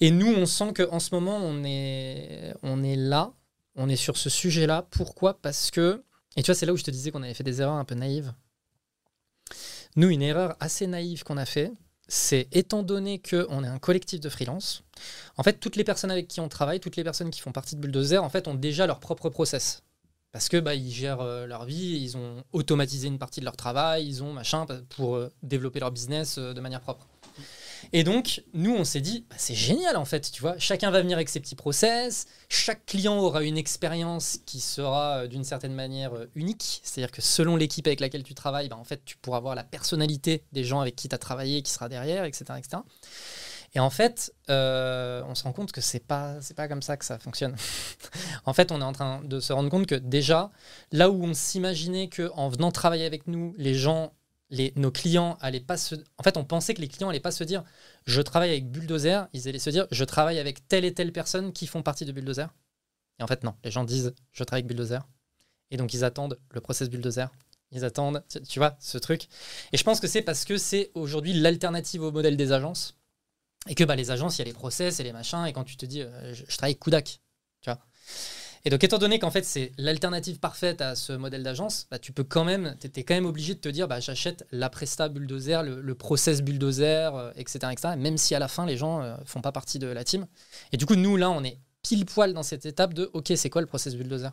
Et 0.00 0.10
nous, 0.10 0.32
on 0.32 0.46
sent 0.46 0.72
qu'en 0.74 1.00
ce 1.00 1.14
moment, 1.14 1.36
on 1.36 1.64
est, 1.64 2.54
on 2.62 2.82
est 2.84 2.96
là, 2.96 3.32
on 3.74 3.88
est 3.88 3.96
sur 3.96 4.16
ce 4.16 4.30
sujet-là. 4.30 4.86
Pourquoi? 4.90 5.40
Parce 5.40 5.70
que, 5.70 6.02
et 6.36 6.42
tu 6.42 6.46
vois, 6.46 6.54
c'est 6.54 6.66
là 6.66 6.72
où 6.72 6.76
je 6.76 6.84
te 6.84 6.90
disais 6.90 7.10
qu'on 7.10 7.22
avait 7.22 7.34
fait 7.34 7.44
des 7.44 7.60
erreurs 7.60 7.74
un 7.74 7.84
peu 7.84 7.94
naïves. 7.94 8.32
Nous, 9.96 10.08
une 10.10 10.22
erreur 10.22 10.56
assez 10.60 10.86
naïve 10.86 11.22
qu'on 11.24 11.36
a 11.38 11.46
fait, 11.46 11.72
c'est 12.08 12.46
étant 12.52 12.82
donné 12.82 13.20
qu'on 13.20 13.64
est 13.64 13.68
un 13.68 13.78
collectif 13.78 14.20
de 14.20 14.28
freelance, 14.28 14.84
en 15.38 15.42
fait, 15.42 15.54
toutes 15.58 15.76
les 15.76 15.84
personnes 15.84 16.10
avec 16.10 16.28
qui 16.28 16.40
on 16.40 16.48
travaille, 16.48 16.78
toutes 16.80 16.96
les 16.96 17.02
personnes 17.04 17.30
qui 17.30 17.40
font 17.40 17.50
partie 17.52 17.74
de 17.76 17.80
Bulldozer, 17.80 18.22
en 18.22 18.28
fait, 18.28 18.46
ont 18.46 18.54
déjà 18.54 18.86
leur 18.86 19.00
propre 19.00 19.28
process. 19.30 19.82
Parce 20.36 20.50
que 20.50 20.58
bah, 20.58 20.74
ils 20.74 20.92
gèrent 20.92 21.22
euh, 21.22 21.46
leur 21.46 21.64
vie, 21.64 21.98
ils 21.98 22.14
ont 22.18 22.44
automatisé 22.52 23.08
une 23.08 23.18
partie 23.18 23.40
de 23.40 23.46
leur 23.46 23.56
travail, 23.56 24.06
ils 24.06 24.22
ont 24.22 24.34
machin 24.34 24.66
pa- 24.66 24.82
pour 24.90 25.16
euh, 25.16 25.32
développer 25.42 25.80
leur 25.80 25.90
business 25.90 26.36
euh, 26.36 26.52
de 26.52 26.60
manière 26.60 26.82
propre. 26.82 27.06
Et 27.94 28.04
donc, 28.04 28.42
nous, 28.52 28.74
on 28.74 28.84
s'est 28.84 29.00
dit, 29.00 29.24
bah, 29.30 29.36
c'est 29.38 29.54
génial 29.54 29.96
en 29.96 30.04
fait, 30.04 30.30
tu 30.30 30.42
vois. 30.42 30.58
Chacun 30.58 30.90
va 30.90 31.00
venir 31.00 31.16
avec 31.16 31.30
ses 31.30 31.40
petits 31.40 31.54
process, 31.54 32.26
chaque 32.50 32.84
client 32.84 33.16
aura 33.18 33.44
une 33.44 33.56
expérience 33.56 34.38
qui 34.44 34.60
sera 34.60 35.26
d'une 35.26 35.44
certaine 35.44 35.72
manière 35.72 36.12
unique. 36.34 36.80
C'est-à-dire 36.82 37.12
que 37.12 37.22
selon 37.22 37.56
l'équipe 37.56 37.86
avec 37.86 38.00
laquelle 38.00 38.22
tu 38.22 38.34
travailles, 38.34 38.68
bah, 38.68 38.76
en 38.76 38.84
fait, 38.84 39.02
tu 39.06 39.16
pourras 39.16 39.40
voir 39.40 39.54
la 39.54 39.64
personnalité 39.64 40.42
des 40.52 40.64
gens 40.64 40.80
avec 40.80 40.96
qui 40.96 41.08
tu 41.08 41.14
as 41.14 41.18
travaillé 41.18 41.62
qui 41.62 41.72
sera 41.72 41.88
derrière, 41.88 42.24
etc. 42.24 42.44
Et 43.76 43.78
en 43.78 43.90
fait, 43.90 44.32
euh, 44.48 45.22
on 45.28 45.34
se 45.34 45.42
rend 45.42 45.52
compte 45.52 45.70
que 45.70 45.82
c'est 45.82 46.00
pas 46.00 46.40
c'est 46.40 46.54
pas 46.54 46.66
comme 46.66 46.80
ça 46.80 46.96
que 46.96 47.04
ça 47.04 47.18
fonctionne. 47.18 47.54
en 48.46 48.54
fait, 48.54 48.72
on 48.72 48.80
est 48.80 48.84
en 48.84 48.92
train 48.92 49.20
de 49.22 49.38
se 49.38 49.52
rendre 49.52 49.68
compte 49.68 49.84
que 49.84 49.94
déjà, 49.94 50.50
là 50.92 51.10
où 51.10 51.22
on 51.22 51.34
s'imaginait 51.34 52.08
que 52.08 52.30
en 52.36 52.48
venant 52.48 52.72
travailler 52.72 53.04
avec 53.04 53.26
nous, 53.26 53.54
les 53.58 53.74
gens, 53.74 54.14
les, 54.48 54.72
nos 54.76 54.90
clients 54.90 55.36
allaient 55.42 55.60
pas 55.60 55.76
se, 55.76 55.94
en 56.16 56.22
fait, 56.22 56.38
on 56.38 56.44
pensait 56.44 56.72
que 56.72 56.80
les 56.80 56.88
clients 56.88 57.10
allaient 57.10 57.20
pas 57.20 57.32
se 57.32 57.44
dire, 57.44 57.64
je 58.06 58.22
travaille 58.22 58.48
avec 58.48 58.70
Bulldozer, 58.70 59.28
ils 59.34 59.46
allaient 59.46 59.58
se 59.58 59.68
dire, 59.68 59.86
je 59.90 60.04
travaille 60.04 60.38
avec 60.38 60.66
telle 60.68 60.86
et 60.86 60.94
telle 60.94 61.12
personne 61.12 61.52
qui 61.52 61.66
font 61.66 61.82
partie 61.82 62.06
de 62.06 62.12
Bulldozer. 62.12 62.48
Et 63.18 63.24
en 63.24 63.26
fait, 63.26 63.44
non, 63.44 63.56
les 63.62 63.70
gens 63.70 63.84
disent, 63.84 64.14
je 64.32 64.42
travaille 64.42 64.60
avec 64.60 64.68
Bulldozer. 64.68 65.06
Et 65.70 65.76
donc, 65.76 65.92
ils 65.92 66.02
attendent 66.02 66.38
le 66.50 66.62
process 66.62 66.88
Bulldozer. 66.88 67.28
Ils 67.72 67.84
attendent, 67.84 68.24
tu- 68.48 68.58
vois, 68.58 68.74
ce 68.80 68.96
truc. 68.96 69.24
Et 69.74 69.76
je 69.76 69.84
pense 69.84 70.00
que 70.00 70.06
c'est 70.06 70.22
parce 70.22 70.46
que 70.46 70.56
c'est 70.56 70.92
aujourd'hui 70.94 71.34
l'alternative 71.34 72.00
au 72.02 72.10
modèle 72.10 72.38
des 72.38 72.52
agences. 72.52 72.96
Et 73.68 73.74
que 73.74 73.84
bah, 73.84 73.96
les 73.96 74.10
agences, 74.10 74.38
il 74.38 74.40
y 74.40 74.42
a 74.42 74.44
les 74.46 74.52
process 74.52 75.00
et 75.00 75.02
les 75.02 75.12
machins. 75.12 75.44
Et 75.46 75.52
quand 75.52 75.64
tu 75.64 75.76
te 75.76 75.86
dis, 75.86 76.02
euh, 76.02 76.34
je, 76.34 76.44
je 76.48 76.56
travaille 76.56 76.76
Kudak, 76.76 77.20
tu 77.60 77.70
vois. 77.70 77.80
Et 78.66 78.68
donc, 78.68 78.82
étant 78.82 78.98
donné 78.98 79.20
qu'en 79.20 79.30
fait, 79.30 79.44
c'est 79.44 79.70
l'alternative 79.78 80.40
parfaite 80.40 80.80
à 80.80 80.96
ce 80.96 81.12
modèle 81.12 81.44
d'agence, 81.44 81.86
bah, 81.88 82.00
tu 82.00 82.12
peux 82.12 82.24
quand 82.24 82.42
même, 82.42 82.74
tu 82.80 82.88
es 82.88 83.04
quand 83.04 83.14
même 83.14 83.24
obligé 83.24 83.54
de 83.54 83.60
te 83.60 83.68
dire, 83.68 83.86
bah, 83.86 84.00
j'achète 84.00 84.44
la 84.50 84.68
Presta 84.68 85.08
Bulldozer, 85.08 85.62
le, 85.62 85.94
process 85.94 86.42
Bulldozer, 86.42 87.14
euh, 87.14 87.30
etc., 87.36 87.68
etc. 87.70 87.94
Même 87.96 88.18
si 88.18 88.34
à 88.34 88.40
la 88.40 88.48
fin, 88.48 88.66
les 88.66 88.76
gens 88.76 89.02
euh, 89.02 89.16
font 89.24 89.40
pas 89.40 89.52
partie 89.52 89.78
de 89.78 89.86
la 89.86 90.02
team. 90.02 90.26
Et 90.72 90.78
du 90.78 90.84
coup, 90.84 90.96
nous, 90.96 91.16
là, 91.16 91.30
on 91.30 91.44
est 91.44 91.60
pile 91.82 92.04
poil 92.06 92.34
dans 92.34 92.42
cette 92.42 92.66
étape 92.66 92.92
de, 92.92 93.08
OK, 93.12 93.32
c'est 93.36 93.50
quoi 93.50 93.60
le 93.60 93.68
process 93.68 93.94
Bulldozer? 93.94 94.32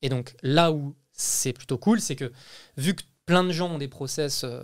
Et 0.00 0.10
donc, 0.10 0.36
là 0.44 0.70
où 0.70 0.94
c'est 1.10 1.52
plutôt 1.52 1.76
cool, 1.76 2.00
c'est 2.00 2.14
que 2.14 2.30
vu 2.76 2.94
que 2.94 3.02
plein 3.24 3.42
de 3.42 3.50
gens 3.50 3.68
ont 3.68 3.78
des 3.78 3.88
process 3.88 4.44
euh, 4.44 4.62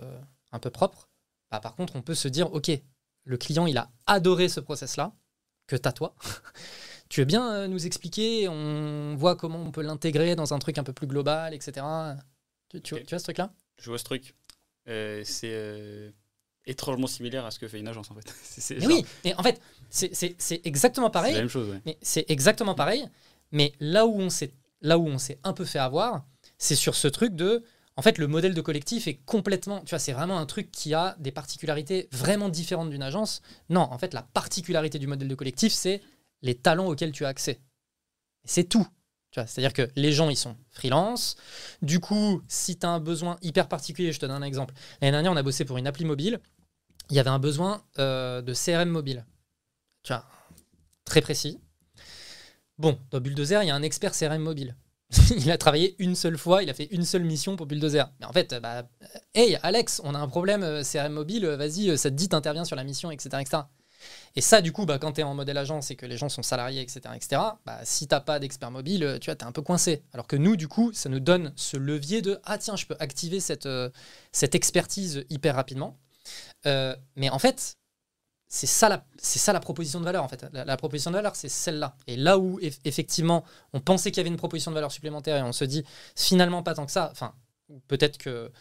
un 0.52 0.60
peu 0.60 0.70
propres, 0.70 1.08
bah, 1.50 1.58
par 1.58 1.74
contre, 1.74 1.96
on 1.96 2.02
peut 2.02 2.14
se 2.14 2.28
dire, 2.28 2.54
OK, 2.54 2.70
le 3.24 3.36
client, 3.36 3.66
il 3.66 3.76
a 3.78 3.90
adoré 4.06 4.48
ce 4.48 4.60
process-là, 4.60 5.12
que 5.66 5.76
t'as 5.76 5.92
toi. 5.92 6.14
tu 7.08 7.20
veux 7.20 7.24
bien 7.26 7.52
euh, 7.52 7.66
nous 7.68 7.86
expliquer 7.86 8.48
On 8.48 9.14
voit 9.16 9.36
comment 9.36 9.60
on 9.62 9.70
peut 9.70 9.82
l'intégrer 9.82 10.34
dans 10.36 10.54
un 10.54 10.58
truc 10.58 10.78
un 10.78 10.82
peu 10.84 10.92
plus 10.92 11.06
global, 11.06 11.54
etc. 11.54 11.86
Tu, 12.68 12.80
tu- 12.80 12.94
Ok. 12.94 13.00
tu 13.04 13.10
vois 13.10 13.18
ce 13.18 13.24
truc-là? 13.24 13.52
Je 13.78 13.88
vois 13.90 13.98
ce 13.98 14.04
truc. 14.04 14.34
Euh, 14.88 15.22
c'est 15.24 15.50
euh, 15.52 16.10
étrangement 16.66 17.06
similaire 17.06 17.44
à 17.46 17.50
ce 17.50 17.58
que 17.58 17.68
fait 17.68 17.78
une 17.78 17.88
agence 17.88 18.10
en 18.10 18.14
fait. 18.14 18.28
C'est- 18.42 18.60
c'est 18.60 18.74
Mais 18.76 18.80
genre- 18.80 18.90
Oui, 18.90 19.04
mais 19.24 19.34
en 19.34 19.42
fait, 19.42 19.60
c'est- 19.90 20.14
c'est 20.14 20.34
c'est 20.38 20.60
exactement 20.64 21.06
c'est 21.08 21.12
pareil. 21.12 21.34
la 21.34 21.40
même 21.40 21.48
chose. 21.48 21.68
ouais. 21.70 21.80
Mais 21.86 21.98
c'est 22.02 22.24
exactement 22.30 22.74
pareil. 22.74 23.08
Mais 23.52 23.72
là 23.80 24.06
où 24.06 24.14
on 24.20 24.30
s'est 24.30 24.52
là 24.80 24.98
où 24.98 25.06
on 25.06 25.18
s'est 25.18 25.38
un 25.44 25.52
peu 25.52 25.64
fait 25.64 25.78
avoir, 25.78 26.24
c'est 26.58 26.74
sur 26.74 26.94
ce 26.96 27.06
truc 27.06 27.34
de 27.36 27.62
en 27.96 28.02
fait 28.02 28.18
le 28.18 28.26
modèle 28.26 28.54
de 28.54 28.60
collectif 28.60 29.06
est 29.06 29.20
complètement 29.26 29.80
tu 29.80 29.90
vois 29.90 29.98
c'est 29.98 30.12
vraiment 30.12 30.38
un 30.38 30.46
truc 30.46 30.70
qui 30.70 30.94
a 30.94 31.16
des 31.18 31.32
particularités 31.32 32.08
vraiment 32.12 32.48
différentes 32.48 32.90
d'une 32.90 33.02
agence. 33.02 33.42
Non, 33.68 33.82
en 33.82 33.98
fait 33.98 34.14
la 34.14 34.22
particularité 34.22 34.98
du 34.98 35.06
modèle 35.06 35.28
de 35.28 35.34
collectif 35.34 35.72
c'est 35.72 36.00
les 36.42 36.54
talents 36.54 36.86
auxquels 36.86 37.12
tu 37.12 37.24
as 37.24 37.28
accès. 37.28 37.60
C'est 38.44 38.64
tout. 38.64 38.86
C'est-à-dire 39.34 39.72
que 39.72 39.88
les 39.96 40.12
gens 40.12 40.28
ils 40.28 40.36
sont 40.36 40.56
freelance. 40.70 41.36
Du 41.80 42.00
coup, 42.00 42.42
si 42.48 42.78
tu 42.78 42.84
as 42.84 42.90
un 42.90 43.00
besoin 43.00 43.38
hyper 43.40 43.66
particulier, 43.68 44.12
je 44.12 44.20
te 44.20 44.26
donne 44.26 44.42
un 44.42 44.46
exemple. 44.46 44.74
L'année 45.00 45.12
dernière, 45.12 45.32
on 45.32 45.36
a 45.36 45.42
bossé 45.42 45.64
pour 45.64 45.78
une 45.78 45.86
appli 45.86 46.04
mobile. 46.04 46.38
Il 47.10 47.16
y 47.16 47.18
avait 47.18 47.30
un 47.30 47.38
besoin 47.38 47.82
euh, 47.98 48.42
de 48.42 48.52
CRM 48.52 48.90
mobile. 48.90 49.24
Tu 50.02 50.12
vois, 50.12 50.26
très 51.04 51.22
précis. 51.22 51.58
Bon, 52.78 52.98
dans 53.10 53.20
Bulldozer, 53.20 53.62
il 53.62 53.68
y 53.68 53.70
a 53.70 53.74
un 53.74 53.82
expert 53.82 54.12
CRM 54.12 54.42
mobile. 54.42 54.76
il 55.36 55.50
a 55.50 55.58
travaillé 55.58 55.94
une 55.98 56.14
seule 56.14 56.38
fois, 56.38 56.62
il 56.62 56.70
a 56.70 56.74
fait 56.74 56.88
une 56.90 57.04
seule 57.04 57.24
mission 57.24 57.56
pour 57.56 57.66
Bulldozer. 57.66 58.10
Mais 58.20 58.26
en 58.26 58.32
fait, 58.32 58.54
bah, 58.62 58.88
euh, 59.02 59.06
hey 59.34 59.58
Alex, 59.62 60.00
on 60.04 60.14
a 60.14 60.18
un 60.18 60.28
problème 60.28 60.62
euh, 60.62 60.82
CRM 60.82 61.12
mobile, 61.12 61.44
euh, 61.44 61.56
vas-y, 61.56 61.90
euh, 61.90 61.96
ça 61.96 62.10
te 62.10 62.14
dit, 62.14 62.28
t'interviens 62.28 62.64
sur 62.64 62.76
la 62.76 62.84
mission, 62.84 63.10
etc. 63.10 63.38
etc. 63.40 63.62
Et 64.36 64.40
ça, 64.40 64.60
du 64.60 64.72
coup, 64.72 64.86
bah, 64.86 64.98
quand 64.98 65.12
tu 65.12 65.20
es 65.20 65.24
en 65.24 65.34
modèle 65.34 65.58
agence 65.58 65.90
et 65.90 65.96
que 65.96 66.06
les 66.06 66.16
gens 66.16 66.28
sont 66.28 66.42
salariés, 66.42 66.80
etc., 66.80 67.00
etc., 67.14 67.42
bah, 67.64 67.80
si 67.84 68.06
t'as 68.06 68.20
pas 68.20 68.38
d'expert 68.38 68.70
mobile, 68.70 69.04
euh, 69.04 69.18
tu 69.18 69.26
vois, 69.26 69.36
t'es 69.36 69.44
un 69.44 69.52
peu 69.52 69.62
coincé. 69.62 70.02
Alors 70.12 70.26
que 70.26 70.36
nous, 70.36 70.56
du 70.56 70.68
coup, 70.68 70.92
ça 70.92 71.08
nous 71.08 71.20
donne 71.20 71.52
ce 71.56 71.76
levier 71.76 72.22
de 72.22 72.40
ah 72.44 72.58
tiens, 72.58 72.76
je 72.76 72.86
peux 72.86 72.96
activer 72.98 73.40
cette, 73.40 73.66
euh, 73.66 73.90
expertise 74.52 75.24
hyper 75.30 75.54
rapidement. 75.54 75.98
Euh, 76.66 76.96
mais 77.16 77.30
en 77.30 77.38
fait, 77.38 77.76
c'est 78.54 78.66
ça, 78.66 78.88
la, 78.90 79.06
c'est 79.16 79.38
ça 79.38 79.54
la 79.54 79.60
proposition 79.60 79.98
de 79.98 80.04
valeur 80.04 80.22
en 80.24 80.28
fait. 80.28 80.44
La, 80.52 80.64
la 80.66 80.76
proposition 80.76 81.10
de 81.10 81.16
valeur, 81.16 81.36
c'est 81.36 81.48
celle-là. 81.48 81.96
Et 82.06 82.16
là 82.16 82.38
où 82.38 82.60
eff- 82.60 82.80
effectivement, 82.84 83.44
on 83.72 83.80
pensait 83.80 84.10
qu'il 84.10 84.18
y 84.18 84.20
avait 84.20 84.28
une 84.28 84.36
proposition 84.36 84.70
de 84.70 84.74
valeur 84.74 84.92
supplémentaire 84.92 85.38
et 85.38 85.42
on 85.42 85.52
se 85.52 85.64
dit 85.64 85.84
finalement 86.16 86.62
pas 86.62 86.74
tant 86.74 86.84
que 86.84 86.92
ça. 86.92 87.08
Enfin, 87.12 87.34
peut-être 87.88 88.18
que 88.18 88.52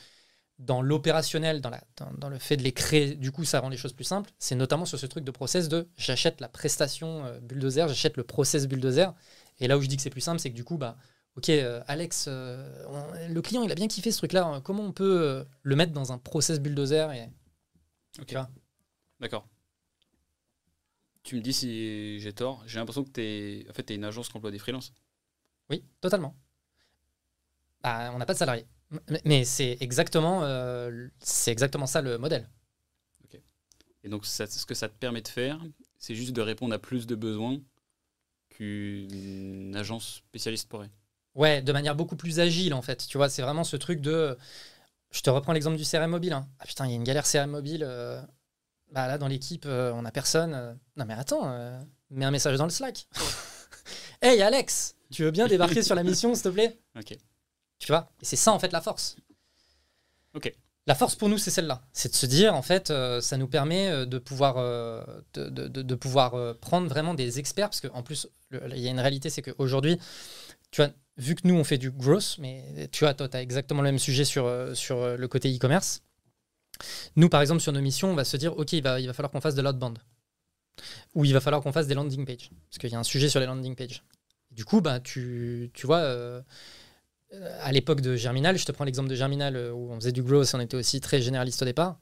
dans 0.59 0.81
l'opérationnel, 0.81 1.61
dans, 1.61 1.69
la, 1.71 1.81
dans, 1.97 2.11
dans 2.19 2.29
le 2.29 2.39
fait 2.39 2.57
de 2.57 2.63
les 2.63 2.71
créer, 2.71 3.15
du 3.15 3.31
coup, 3.31 3.45
ça 3.45 3.59
rend 3.59 3.69
les 3.69 3.77
choses 3.77 3.93
plus 3.93 4.03
simples. 4.05 4.31
C'est 4.39 4.55
notamment 4.55 4.85
sur 4.85 4.99
ce 4.99 5.07
truc 5.07 5.23
de 5.23 5.31
process 5.31 5.69
de 5.69 5.87
j'achète 5.97 6.39
la 6.41 6.49
prestation 6.49 7.25
euh, 7.25 7.39
bulldozer, 7.41 7.87
j'achète 7.87 8.17
le 8.17 8.23
process 8.23 8.67
bulldozer. 8.67 9.13
Et 9.59 9.67
là 9.67 9.77
où 9.77 9.81
je 9.81 9.87
dis 9.87 9.97
que 9.97 10.03
c'est 10.03 10.09
plus 10.11 10.21
simple, 10.21 10.39
c'est 10.39 10.51
que 10.51 10.55
du 10.55 10.63
coup, 10.63 10.77
bah, 10.77 10.97
ok, 11.35 11.49
euh, 11.49 11.81
Alex, 11.87 12.25
euh, 12.27 12.85
on- 12.89 13.33
le 13.33 13.41
client, 13.41 13.63
il 13.63 13.71
a 13.71 13.75
bien 13.75 13.87
kiffé 13.87 14.11
ce 14.11 14.17
truc-là. 14.19 14.45
hein. 14.45 14.61
Comment 14.61 14.83
on 14.83 14.91
peut 14.91 15.45
le 15.63 15.75
mettre 15.75 15.93
dans 15.93 16.11
un 16.13 16.17
process 16.17 16.59
bulldozer 16.59 17.11
et, 17.13 17.29
Ok. 18.19 18.35
D'accord. 19.19 19.50
Tu 21.23 21.35
me 21.35 21.41
dis 21.41 21.53
si 21.53 22.19
j'ai 22.19 22.33
tort. 22.33 22.63
J'ai 22.67 22.79
l'impression 22.79 23.03
que 23.03 23.09
tu 23.11 23.21
es, 23.21 23.65
en 23.69 23.73
fait, 23.73 23.89
es 23.91 23.95
une 23.95 24.03
agence 24.03 24.29
qui 24.29 24.37
emploie 24.37 24.51
des 24.51 24.59
freelances. 24.59 24.93
Oui, 25.69 25.83
totalement. 26.01 26.35
Bah, 27.83 28.11
on 28.13 28.17
n'a 28.19 28.25
pas 28.25 28.33
de 28.33 28.37
salarié. 28.37 28.65
M- 28.91 29.19
Mais 29.25 29.43
c'est 29.45 29.77
exactement, 29.79 30.43
euh, 30.43 31.07
c'est 31.19 31.51
exactement 31.51 31.87
ça 31.87 32.01
le 32.01 32.17
modèle. 32.17 32.47
Et 34.03 34.09
donc, 34.09 34.25
ça- 34.25 34.47
ce 34.47 34.65
que 34.65 34.73
ça 34.73 34.89
te 34.89 34.95
permet 34.97 35.21
de 35.21 35.27
faire, 35.27 35.59
c'est 35.97 36.15
juste 36.15 36.31
de 36.33 36.41
répondre 36.41 36.73
à 36.73 36.79
plus 36.79 37.05
de 37.05 37.15
besoins 37.15 37.61
qu'une 38.49 39.75
agence 39.75 40.23
spécialiste 40.27 40.69
pourrait. 40.69 40.91
Ouais, 41.35 41.61
de 41.61 41.71
manière 41.71 41.95
beaucoup 41.95 42.15
plus 42.17 42.39
agile 42.39 42.73
en 42.73 42.81
fait. 42.81 43.07
Tu 43.07 43.17
vois, 43.17 43.29
c'est 43.29 43.41
vraiment 43.41 43.63
ce 43.63 43.77
truc 43.77 44.01
de. 44.01 44.37
Je 45.11 45.21
te 45.21 45.29
reprends 45.29 45.53
l'exemple 45.53 45.77
du 45.77 45.85
CRM 45.85 46.11
mobile. 46.11 46.33
hein. 46.33 46.47
Ah 46.59 46.65
putain, 46.65 46.85
il 46.87 46.91
y 46.91 46.93
a 46.93 46.97
une 46.97 47.03
galère 47.03 47.25
CRM 47.25 47.51
mobile. 47.51 47.83
euh, 47.85 48.21
Bah 48.91 49.07
là, 49.07 49.17
dans 49.17 49.27
l'équipe, 49.27 49.65
euh, 49.65 49.91
on 49.95 50.03
a 50.05 50.11
personne. 50.11 50.53
euh. 50.53 50.73
Non 50.97 51.05
mais 51.05 51.13
attends, 51.13 51.49
euh, 51.51 51.79
mets 52.09 52.25
un 52.25 52.31
message 52.31 52.57
dans 52.57 52.65
le 52.65 52.69
Slack. 52.71 53.07
hey 54.21 54.41
Alex, 54.41 54.95
tu 55.11 55.23
veux 55.23 55.31
bien 55.31 55.47
débarquer 55.47 55.81
sur 55.83 55.95
la 55.95 56.03
mission, 56.03 56.33
s'il 56.35 56.43
te 56.43 56.49
plaît? 56.49 56.79
Ok. 56.97 57.17
Tu 57.79 57.87
vois? 57.87 58.11
Et 58.21 58.25
c'est 58.25 58.35
ça 58.35 58.51
en 58.51 58.59
fait 58.59 58.71
la 58.71 58.81
force. 58.81 59.15
Ok. 60.33 60.53
La 60.87 60.95
force 60.95 61.15
pour 61.15 61.29
nous, 61.29 61.37
c'est 61.37 61.51
celle-là. 61.51 61.81
C'est 61.93 62.09
de 62.09 62.15
se 62.15 62.25
dire, 62.25 62.55
en 62.55 62.63
fait, 62.63 62.89
euh, 62.89 63.21
ça 63.21 63.37
nous 63.37 63.47
permet 63.47 64.05
de 64.05 64.17
pouvoir, 64.17 64.55
euh, 64.57 65.03
de, 65.35 65.47
de- 65.49 65.67
de- 65.67 65.81
de 65.83 65.95
pouvoir 65.95 66.33
euh, 66.33 66.53
prendre 66.55 66.87
vraiment 66.87 67.13
des 67.13 67.37
experts, 67.39 67.69
parce 67.69 67.81
qu'en 67.81 68.01
plus, 68.01 68.27
il 68.51 68.79
y 68.79 68.87
a 68.87 68.91
une 68.91 68.99
réalité, 68.99 69.29
c'est 69.29 69.43
qu'aujourd'hui, 69.43 69.99
tu 70.71 70.81
vois, 70.81 70.89
vu 71.17 71.35
que 71.35 71.47
nous, 71.47 71.53
on 71.55 71.63
fait 71.63 71.77
du 71.77 71.91
growth, 71.91 72.37
mais 72.39 72.89
tu 72.91 73.03
vois, 73.03 73.13
toi, 73.13 73.29
tu 73.29 73.37
as 73.37 73.41
exactement 73.43 73.81
le 73.83 73.89
même 73.89 73.99
sujet 73.99 74.25
sur, 74.25 74.51
sur 74.73 75.17
le 75.17 75.27
côté 75.27 75.55
e-commerce. 75.55 76.01
Nous, 77.15 77.29
par 77.29 77.41
exemple, 77.41 77.61
sur 77.61 77.71
nos 77.73 77.81
missions, 77.81 78.11
on 78.11 78.15
va 78.15 78.23
se 78.25 78.37
dire, 78.37 78.57
OK, 78.57 78.73
il 78.73 78.83
va, 78.83 78.99
il 78.99 79.07
va 79.07 79.13
falloir 79.13 79.31
qu'on 79.31 79.41
fasse 79.41 79.55
de 79.55 79.61
l'outbound. 79.61 79.99
Ou 81.15 81.25
il 81.25 81.33
va 81.33 81.39
falloir 81.41 81.61
qu'on 81.61 81.71
fasse 81.71 81.87
des 81.87 81.93
landing 81.93 82.25
pages. 82.25 82.49
Parce 82.69 82.77
qu'il 82.79 82.89
y 82.91 82.95
a 82.95 82.99
un 82.99 83.03
sujet 83.03 83.29
sur 83.29 83.39
les 83.39 83.45
landing 83.45 83.75
pages. 83.75 84.03
Du 84.51 84.65
coup, 84.65 84.81
bah, 84.81 84.99
tu, 84.99 85.71
tu 85.73 85.85
vois, 85.85 85.99
euh, 85.99 86.41
à 87.61 87.71
l'époque 87.71 88.01
de 88.01 88.15
Germinal, 88.15 88.57
je 88.57 88.65
te 88.65 88.71
prends 88.71 88.83
l'exemple 88.83 89.09
de 89.09 89.15
Germinal 89.15 89.55
euh, 89.55 89.71
où 89.71 89.91
on 89.91 89.95
faisait 89.95 90.11
du 90.11 90.23
growth 90.23 90.49
et 90.53 90.55
on 90.55 90.59
était 90.59 90.77
aussi 90.77 90.99
très 90.99 91.21
généraliste 91.21 91.61
au 91.61 91.65
départ. 91.65 91.99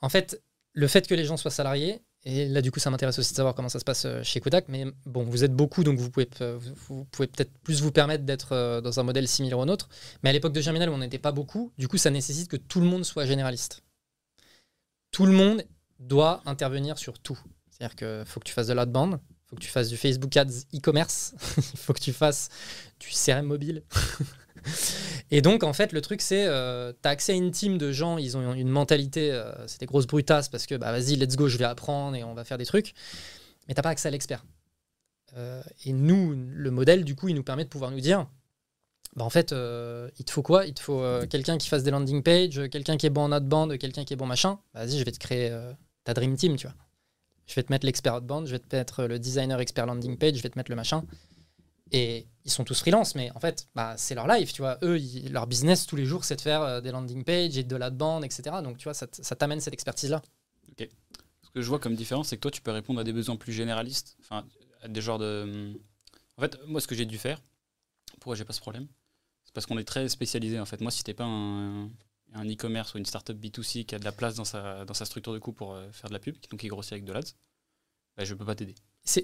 En 0.00 0.08
fait, 0.08 0.42
le 0.72 0.88
fait 0.88 1.06
que 1.06 1.14
les 1.14 1.24
gens 1.24 1.36
soient 1.36 1.50
salariés, 1.50 2.02
et 2.24 2.48
là 2.48 2.60
du 2.62 2.72
coup 2.72 2.80
ça 2.80 2.90
m'intéresse 2.90 3.18
aussi 3.18 3.32
de 3.32 3.36
savoir 3.36 3.54
comment 3.54 3.68
ça 3.68 3.78
se 3.78 3.84
passe 3.84 4.04
euh, 4.06 4.22
chez 4.24 4.40
Kodak, 4.40 4.66
mais 4.68 4.86
bon, 5.06 5.24
vous 5.24 5.44
êtes 5.44 5.54
beaucoup 5.54 5.84
donc 5.84 5.98
vous 5.98 6.10
pouvez, 6.10 6.28
vous- 6.88 7.04
pouvez 7.06 7.28
peut-être 7.28 7.52
plus 7.62 7.80
vous 7.82 7.92
permettre 7.92 8.24
d'être 8.24 8.80
dans 8.82 9.00
un 9.00 9.02
modèle 9.04 9.28
similaire 9.28 9.58
au 9.58 9.64
nôtre. 9.64 9.88
Mais 10.22 10.30
à 10.30 10.32
l'époque 10.32 10.52
de 10.52 10.60
Germinal 10.60 10.88
on 10.90 10.98
n'était 10.98 11.18
pas 11.20 11.32
beaucoup, 11.32 11.72
du 11.78 11.88
coup 11.88 11.98
ça 11.98 12.10
nécessite 12.10 12.48
que 12.48 12.56
tout 12.56 12.80
le 12.80 12.86
monde 12.86 13.04
soit 13.04 13.26
généraliste. 13.26 13.82
Tout 15.16 15.24
le 15.24 15.32
monde 15.32 15.64
doit 15.98 16.42
intervenir 16.44 16.98
sur 16.98 17.18
tout. 17.18 17.38
C'est-à-dire 17.70 17.96
qu'il 17.96 18.26
faut 18.26 18.38
que 18.38 18.44
tu 18.44 18.52
fasses 18.52 18.66
de 18.66 18.74
l'outbound, 18.74 19.18
il 19.30 19.48
faut 19.48 19.56
que 19.56 19.62
tu 19.62 19.70
fasses 19.70 19.88
du 19.88 19.96
Facebook 19.96 20.36
Ads 20.36 20.66
e-commerce, 20.74 21.32
il 21.56 21.62
faut 21.78 21.94
que 21.94 22.00
tu 22.00 22.12
fasses 22.12 22.50
du 23.00 23.08
CRM 23.08 23.46
mobile. 23.46 23.82
Et 25.30 25.40
donc, 25.40 25.62
en 25.62 25.72
fait, 25.72 25.92
le 25.92 26.02
truc, 26.02 26.20
c'est 26.20 26.44
euh, 26.44 26.92
tu 26.92 27.08
as 27.08 27.12
accès 27.12 27.32
à 27.32 27.34
une 27.34 27.50
team 27.50 27.78
de 27.78 27.92
gens, 27.92 28.18
ils 28.18 28.36
ont 28.36 28.52
une 28.52 28.68
mentalité, 28.68 29.32
euh, 29.32 29.66
c'est 29.66 29.80
des 29.80 29.86
grosses 29.86 30.06
brutasses 30.06 30.50
parce 30.50 30.66
que, 30.66 30.74
bah, 30.74 30.92
vas-y, 30.92 31.16
let's 31.16 31.36
go, 31.36 31.48
je 31.48 31.56
vais 31.56 31.64
apprendre 31.64 32.14
et 32.14 32.22
on 32.22 32.34
va 32.34 32.44
faire 32.44 32.58
des 32.58 32.66
trucs. 32.66 32.92
Mais 33.68 33.74
t'as 33.74 33.80
pas 33.80 33.88
accès 33.88 34.08
à 34.08 34.10
l'expert. 34.10 34.44
Euh, 35.38 35.62
et 35.86 35.94
nous, 35.94 36.34
le 36.36 36.70
modèle, 36.70 37.06
du 37.06 37.16
coup, 37.16 37.28
il 37.30 37.36
nous 37.36 37.42
permet 37.42 37.64
de 37.64 37.70
pouvoir 37.70 37.90
nous 37.90 38.00
dire, 38.00 38.26
bah, 39.16 39.24
en 39.24 39.30
fait, 39.30 39.52
euh, 39.52 40.10
il 40.18 40.26
te 40.26 40.30
faut 40.30 40.42
quoi? 40.42 40.66
Il 40.66 40.74
te 40.74 40.80
faut 40.80 41.00
euh, 41.00 41.26
quelqu'un 41.26 41.56
qui 41.56 41.68
fasse 41.68 41.82
des 41.82 41.90
landing 41.90 42.22
pages, 42.22 42.68
quelqu'un 42.68 42.98
qui 42.98 43.06
est 43.06 43.10
bon 43.10 43.22
en 43.22 43.32
outbound, 43.32 43.78
quelqu'un 43.78 44.04
qui 44.04 44.12
est 44.12 44.16
bon 44.16 44.26
machin. 44.26 44.58
Bah, 44.74 44.84
vas-y, 44.84 44.98
je 44.98 45.04
vais 45.04 45.12
te 45.12 45.18
créer 45.18 45.50
euh, 45.50 45.72
ta 46.04 46.12
dream 46.12 46.36
team, 46.36 46.56
tu 46.56 46.66
vois. 46.66 46.76
Je 47.46 47.54
vais 47.54 47.62
te 47.62 47.72
mettre 47.72 47.86
l'expert 47.86 48.16
outbound, 48.16 48.46
je 48.46 48.52
vais 48.52 48.58
te 48.58 48.76
mettre 48.76 49.04
le 49.04 49.18
designer 49.18 49.58
expert 49.58 49.86
landing 49.86 50.18
page, 50.18 50.34
je 50.36 50.42
vais 50.42 50.50
te 50.50 50.58
mettre 50.58 50.70
le 50.70 50.76
machin. 50.76 51.02
Et 51.92 52.26
ils 52.44 52.50
sont 52.50 52.64
tous 52.64 52.78
freelance, 52.80 53.14
mais 53.14 53.30
en 53.34 53.40
fait, 53.40 53.68
bah, 53.74 53.94
c'est 53.96 54.14
leur 54.14 54.26
life, 54.26 54.52
tu 54.52 54.60
vois. 54.60 54.76
Eux, 54.82 54.98
leur 55.30 55.46
business 55.46 55.86
tous 55.86 55.96
les 55.96 56.04
jours, 56.04 56.24
c'est 56.24 56.36
de 56.36 56.40
faire 56.42 56.82
des 56.82 56.90
landing 56.90 57.24
pages 57.24 57.56
et 57.56 57.64
de 57.64 57.90
bande, 57.90 58.24
etc. 58.24 58.56
Donc, 58.62 58.76
tu 58.76 58.84
vois, 58.84 58.94
ça, 58.94 59.06
t'amène 59.06 59.60
cette 59.60 59.72
expertise-là. 59.72 60.20
Parce 60.76 61.52
que 61.54 61.62
je 61.62 61.68
vois 61.68 61.78
comme 61.78 61.94
différence, 61.94 62.28
c'est 62.28 62.36
que 62.36 62.42
toi, 62.42 62.50
tu 62.50 62.60
peux 62.60 62.72
répondre 62.72 63.00
à 63.00 63.04
des 63.04 63.12
besoins 63.14 63.36
plus 63.36 63.52
généralistes. 63.52 64.16
Enfin, 64.20 64.44
à 64.82 64.88
des 64.88 65.00
genres 65.00 65.18
de. 65.18 65.72
En 66.36 66.42
fait, 66.42 66.58
moi, 66.66 66.80
ce 66.82 66.88
que 66.88 66.96
j'ai 66.96 67.06
dû 67.06 67.16
faire, 67.16 67.40
pourquoi 68.20 68.34
j'ai 68.34 68.44
pas 68.44 68.52
ce 68.52 68.60
problème? 68.60 68.88
Parce 69.56 69.64
qu'on 69.64 69.78
est 69.78 69.84
très 69.84 70.06
spécialisé. 70.10 70.60
En 70.60 70.66
fait, 70.66 70.82
moi, 70.82 70.90
si 70.90 71.02
t'es 71.02 71.14
pas 71.14 71.24
un, 71.24 71.84
un 72.34 72.44
e-commerce 72.44 72.92
ou 72.92 72.98
une 72.98 73.06
startup 73.06 73.42
B2C 73.42 73.86
qui 73.86 73.94
a 73.94 73.98
de 73.98 74.04
la 74.04 74.12
place 74.12 74.34
dans 74.34 74.44
sa, 74.44 74.84
dans 74.84 74.92
sa 74.92 75.06
structure 75.06 75.32
de 75.32 75.38
coût 75.38 75.52
pour 75.52 75.72
euh, 75.72 75.90
faire 75.92 76.10
de 76.10 76.12
la 76.12 76.20
pub, 76.20 76.36
donc 76.50 76.60
qui 76.60 76.68
grossit 76.68 76.92
avec 76.92 77.06
de 77.06 77.12
l'ADS, 77.14 77.34
bah, 78.18 78.24
je 78.24 78.34
peux 78.34 78.44
pas 78.44 78.54
t'aider. 78.54 78.74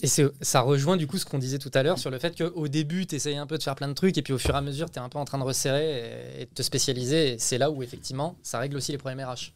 Et 0.01 0.07
ça 0.07 0.61
rejoint 0.63 0.97
du 0.97 1.07
coup 1.07 1.19
ce 1.19 1.27
qu'on 1.27 1.39
disait 1.39 1.59
tout 1.59 1.71
à 1.75 1.83
l'heure 1.83 1.99
sur 1.99 2.09
le 2.09 2.19
fait 2.19 2.35
qu'au 2.35 2.67
début, 2.67 3.07
tu 3.07 3.17
essayes 3.17 3.37
un 3.37 3.47
peu 3.47 3.59
de 3.59 3.63
faire 3.63 3.75
plein 3.75 3.89
de 3.89 3.93
trucs 3.93 4.17
et 4.17 4.23
puis 4.23 4.33
au 4.33 4.39
fur 4.39 4.55
et 4.55 4.59
à 4.59 4.63
mesure, 4.63 4.91
tu 4.91 4.97
es 4.97 5.03
un 5.03 5.11
peu 5.11 5.19
en 5.19 5.27
train 5.27 5.39
de 5.39 5.45
resserrer 5.45 6.39
et, 6.39 6.43
et 6.43 6.47
de 6.47 6.51
te 6.55 6.63
spécialiser. 6.63 7.39
C'est 7.39 7.59
là 7.59 7.71
où 7.71 7.83
effectivement, 7.83 8.39
ça 8.43 8.59
règle 8.59 8.79
aussi 8.79 8.93
les 8.93 8.99
problèmes 8.99 9.21
RH. 9.23 9.53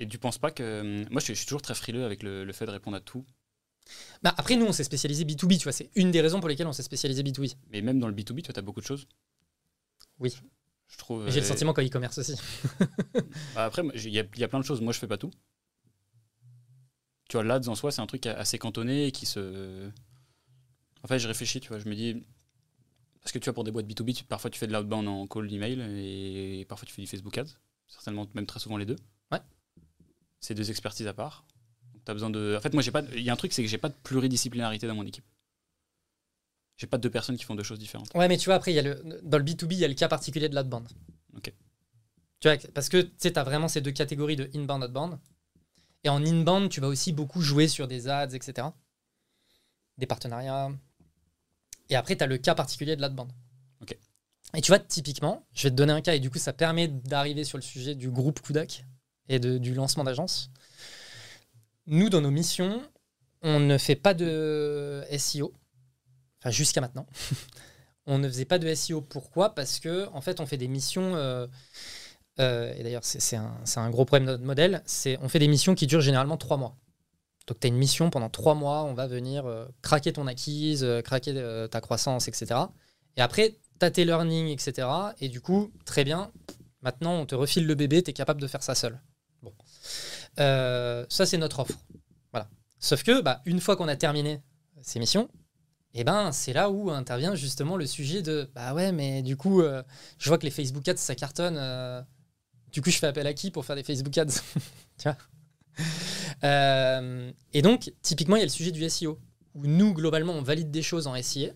Et 0.00 0.08
tu 0.08 0.18
penses 0.18 0.38
pas 0.38 0.50
que. 0.50 1.06
Moi, 1.10 1.20
je 1.20 1.24
suis, 1.24 1.34
je 1.34 1.38
suis 1.38 1.46
toujours 1.46 1.62
très 1.62 1.74
frileux 1.74 2.04
avec 2.04 2.22
le, 2.22 2.44
le 2.44 2.52
fait 2.52 2.66
de 2.66 2.72
répondre 2.72 2.96
à 2.96 3.00
tout. 3.00 3.24
Bah, 4.22 4.34
après, 4.36 4.56
nous, 4.56 4.64
on 4.66 4.72
s'est 4.72 4.84
spécialisé 4.84 5.24
B2B, 5.24 5.58
tu 5.58 5.64
vois. 5.64 5.72
C'est 5.72 5.90
une 5.94 6.10
des 6.10 6.20
raisons 6.20 6.40
pour 6.40 6.48
lesquelles 6.48 6.66
on 6.66 6.72
s'est 6.72 6.82
spécialisé 6.82 7.22
B2B. 7.22 7.56
Mais 7.70 7.82
même 7.82 7.98
dans 8.00 8.08
le 8.08 8.14
B2B, 8.14 8.42
tu 8.42 8.50
as 8.54 8.62
beaucoup 8.62 8.80
de 8.80 8.86
choses. 8.86 9.06
Oui. 10.18 10.34
Je 10.88 10.96
trouve. 10.98 11.24
Mais 11.24 11.30
J'ai 11.30 11.40
le 11.40 11.46
euh, 11.46 11.48
sentiment 11.48 11.72
qu'en 11.72 11.82
e-commerce 11.84 12.18
aussi. 12.18 12.34
bah, 13.54 13.64
Après, 13.66 13.82
il 13.94 14.10
y, 14.10 14.18
a- 14.20 14.24
il 14.34 14.40
y 14.40 14.44
a 14.44 14.48
plein 14.48 14.60
de 14.60 14.64
choses. 14.64 14.80
Moi, 14.80 14.92
je 14.92 14.98
fais 14.98 15.06
pas 15.08 15.18
tout. 15.18 15.30
Tu 17.28 17.36
vois, 17.36 17.44
l'ADS 17.44 17.68
en 17.68 17.74
soi, 17.74 17.90
c'est 17.90 18.00
un 18.02 18.06
truc 18.06 18.26
assez 18.26 18.58
cantonné 18.58 19.06
et 19.06 19.12
qui 19.12 19.26
se. 19.26 19.90
En 21.02 21.06
fait, 21.08 21.18
je 21.18 21.26
réfléchis, 21.28 21.60
tu 21.60 21.68
vois. 21.68 21.78
Je 21.78 21.88
me 21.88 21.94
dis. 21.94 22.22
Parce 23.22 23.32
que 23.32 23.38
tu 23.38 23.46
vois, 23.46 23.54
pour 23.54 23.64
des 23.64 23.70
boîtes 23.70 23.86
B2B, 23.86 24.14
tu- 24.14 24.24
parfois 24.24 24.50
tu 24.50 24.58
fais 24.58 24.66
de 24.66 24.72
l'outbound 24.72 25.08
en 25.08 25.26
call 25.26 25.50
email 25.52 25.80
et 25.80 26.64
parfois 26.66 26.86
tu 26.86 26.92
fais 26.92 27.00
du 27.02 27.08
Facebook 27.08 27.36
Ads. 27.38 27.56
Certainement, 27.88 28.26
même 28.34 28.44
très 28.46 28.60
souvent 28.60 28.76
les 28.76 28.84
deux. 28.86 28.96
Ouais. 29.32 29.40
C'est 30.40 30.54
deux 30.54 30.70
expertises 30.70 31.06
à 31.06 31.14
part. 31.14 31.46
Donc, 32.04 32.10
as 32.10 32.14
besoin 32.14 32.30
de. 32.30 32.54
En 32.56 32.60
fait, 32.60 32.72
moi, 32.72 32.82
j'ai 32.82 32.90
pas. 32.90 33.02
Il 33.14 33.22
y 33.22 33.30
a 33.30 33.32
un 33.32 33.36
truc, 33.36 33.52
c'est 33.52 33.62
que 33.62 33.68
j'ai 33.68 33.78
pas 33.78 33.88
de 33.88 33.94
pluridisciplinarité 34.02 34.86
dans 34.86 34.94
mon 34.94 35.06
équipe. 35.06 35.24
J'ai 36.76 36.86
pas 36.86 36.98
deux 36.98 37.10
personnes 37.10 37.36
qui 37.36 37.44
font 37.44 37.54
deux 37.54 37.62
choses 37.62 37.78
différentes. 37.78 38.10
Ouais, 38.14 38.26
mais 38.28 38.36
tu 38.36 38.46
vois, 38.46 38.56
après, 38.56 38.72
il 38.72 38.74
y 38.74 38.78
a 38.78 38.82
le, 38.82 39.00
dans 39.22 39.38
le 39.38 39.44
B2B, 39.44 39.72
il 39.72 39.78
y 39.78 39.84
a 39.84 39.88
le 39.88 39.94
cas 39.94 40.08
particulier 40.08 40.48
de 40.48 40.56
l'outbound. 40.56 40.88
Ok. 41.36 41.52
Tu 42.40 42.48
vois, 42.48 42.58
parce 42.74 42.88
que 42.88 43.00
tu 43.02 43.12
sais, 43.16 43.32
tu 43.32 43.38
as 43.38 43.44
vraiment 43.44 43.68
ces 43.68 43.80
deux 43.80 43.92
catégories 43.92 44.36
de 44.36 44.50
inbound, 44.54 44.82
outbound. 44.84 45.18
Et 46.02 46.08
en 46.08 46.22
inbound, 46.24 46.68
tu 46.70 46.80
vas 46.80 46.88
aussi 46.88 47.12
beaucoup 47.12 47.40
jouer 47.40 47.68
sur 47.68 47.86
des 47.88 48.08
ads, 48.08 48.30
etc. 48.34 48.68
Des 49.98 50.06
partenariats. 50.06 50.70
Et 51.88 51.96
après, 51.96 52.16
tu 52.16 52.24
as 52.24 52.26
le 52.26 52.38
cas 52.38 52.54
particulier 52.54 52.96
de 52.96 53.02
l'outbound. 53.02 53.30
Ok. 53.80 53.96
Et 54.54 54.60
tu 54.60 54.68
vois, 54.70 54.78
typiquement, 54.80 55.46
je 55.54 55.64
vais 55.64 55.70
te 55.70 55.76
donner 55.76 55.92
un 55.92 56.00
cas, 56.00 56.14
et 56.14 56.20
du 56.20 56.28
coup, 56.30 56.38
ça 56.38 56.52
permet 56.52 56.88
d'arriver 56.88 57.44
sur 57.44 57.56
le 57.58 57.62
sujet 57.62 57.94
du 57.94 58.10
groupe 58.10 58.40
Kudak 58.42 58.84
et 59.28 59.38
de- 59.38 59.58
du 59.58 59.74
lancement 59.74 60.04
d'agence. 60.04 60.50
Nous, 61.86 62.08
dans 62.08 62.20
nos 62.20 62.30
missions, 62.30 62.82
on 63.42 63.60
ne 63.60 63.76
fait 63.78 63.96
pas 63.96 64.14
de 64.14 65.04
SEO. 65.18 65.52
Enfin, 66.40 66.50
jusqu'à 66.50 66.80
maintenant. 66.80 67.06
on 68.06 68.18
ne 68.18 68.28
faisait 68.28 68.44
pas 68.46 68.58
de 68.58 68.72
SEO. 68.74 69.00
Pourquoi? 69.00 69.54
Parce 69.54 69.80
que 69.80 70.08
en 70.12 70.20
fait, 70.20 70.40
on 70.40 70.46
fait 70.46 70.56
des 70.56 70.68
missions. 70.68 71.14
euh, 71.14 71.46
euh, 72.40 72.74
et 72.74 72.82
d'ailleurs, 72.82 73.04
c'est 73.04 73.36
un, 73.36 73.90
gros 73.90 74.04
problème 74.04 74.26
de 74.26 74.32
notre 74.32 74.44
modèle. 74.44 74.82
C'est 74.86 75.18
on 75.20 75.28
fait 75.28 75.38
des 75.38 75.48
missions 75.48 75.74
qui 75.74 75.86
durent 75.86 76.00
généralement 76.00 76.36
trois 76.36 76.56
mois. 76.56 76.76
Donc, 77.46 77.60
tu 77.60 77.66
as 77.66 77.68
une 77.68 77.76
mission 77.76 78.08
pendant 78.10 78.30
trois 78.30 78.54
mois. 78.54 78.84
On 78.84 78.94
va 78.94 79.06
venir 79.06 79.46
euh, 79.46 79.66
craquer 79.82 80.12
ton 80.12 80.26
acquise, 80.26 80.86
craquer 81.04 81.34
ta 81.70 81.80
croissance, 81.80 82.28
etc. 82.28 82.60
Et 83.16 83.20
après, 83.20 83.58
tu 83.78 83.86
as 83.86 83.90
tes 83.90 84.04
learnings, 84.04 84.48
etc. 84.48 84.88
Et 85.20 85.28
du 85.28 85.40
coup, 85.40 85.70
très 85.84 86.04
bien. 86.04 86.32
Maintenant, 86.82 87.14
on 87.14 87.26
te 87.26 87.34
refile 87.34 87.66
le 87.66 87.74
bébé. 87.74 88.02
Tu 88.02 88.10
es 88.10 88.14
capable 88.14 88.40
de 88.40 88.46
faire 88.46 88.62
ça 88.62 88.74
seul. 88.74 89.00
Euh, 90.38 91.04
ça, 91.08 91.26
c'est 91.26 91.38
notre 91.38 91.60
offre. 91.60 91.78
Voilà. 92.32 92.48
Sauf 92.78 93.02
que, 93.02 93.20
bah, 93.20 93.42
une 93.44 93.60
fois 93.60 93.76
qu'on 93.76 93.88
a 93.88 93.96
terminé 93.96 94.42
ces 94.82 94.98
missions, 94.98 95.28
et 95.94 96.02
ben 96.02 96.32
c'est 96.32 96.52
là 96.52 96.70
où 96.70 96.90
intervient 96.90 97.36
justement 97.36 97.76
le 97.76 97.86
sujet 97.86 98.20
de 98.20 98.50
bah 98.52 98.74
ouais 98.74 98.90
mais 98.90 99.22
du 99.22 99.36
coup 99.36 99.60
euh, 99.62 99.80
je 100.18 100.28
vois 100.28 100.38
que 100.38 100.44
les 100.44 100.50
Facebook 100.50 100.86
Ads 100.88 100.96
ça 100.96 101.14
cartonne 101.14 101.56
euh, 101.56 102.02
du 102.72 102.82
coup 102.82 102.90
je 102.90 102.98
fais 102.98 103.06
appel 103.06 103.28
à 103.28 103.32
qui 103.32 103.52
pour 103.52 103.64
faire 103.64 103.76
des 103.76 103.84
Facebook 103.84 104.18
Ads 104.18 104.26
tu 104.98 105.08
vois 105.08 105.16
et 107.52 107.62
donc 107.62 107.92
typiquement 108.02 108.34
il 108.34 108.40
y 108.40 108.42
a 108.42 108.46
le 108.46 108.50
sujet 108.50 108.72
du 108.72 108.90
SEO 108.90 109.20
où 109.54 109.68
nous 109.68 109.94
globalement 109.94 110.32
on 110.32 110.42
valide 110.42 110.72
des 110.72 110.82
choses 110.82 111.06
en 111.06 111.14
SIA 111.22 111.52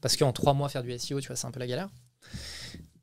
parce 0.00 0.16
qu'en 0.16 0.32
trois 0.32 0.52
mois 0.52 0.68
faire 0.68 0.82
du 0.82 0.90
SEO 0.98 1.20
tu 1.20 1.28
vois 1.28 1.36
c'est 1.36 1.46
un 1.46 1.52
peu 1.52 1.60
la 1.60 1.68
galère 1.68 1.88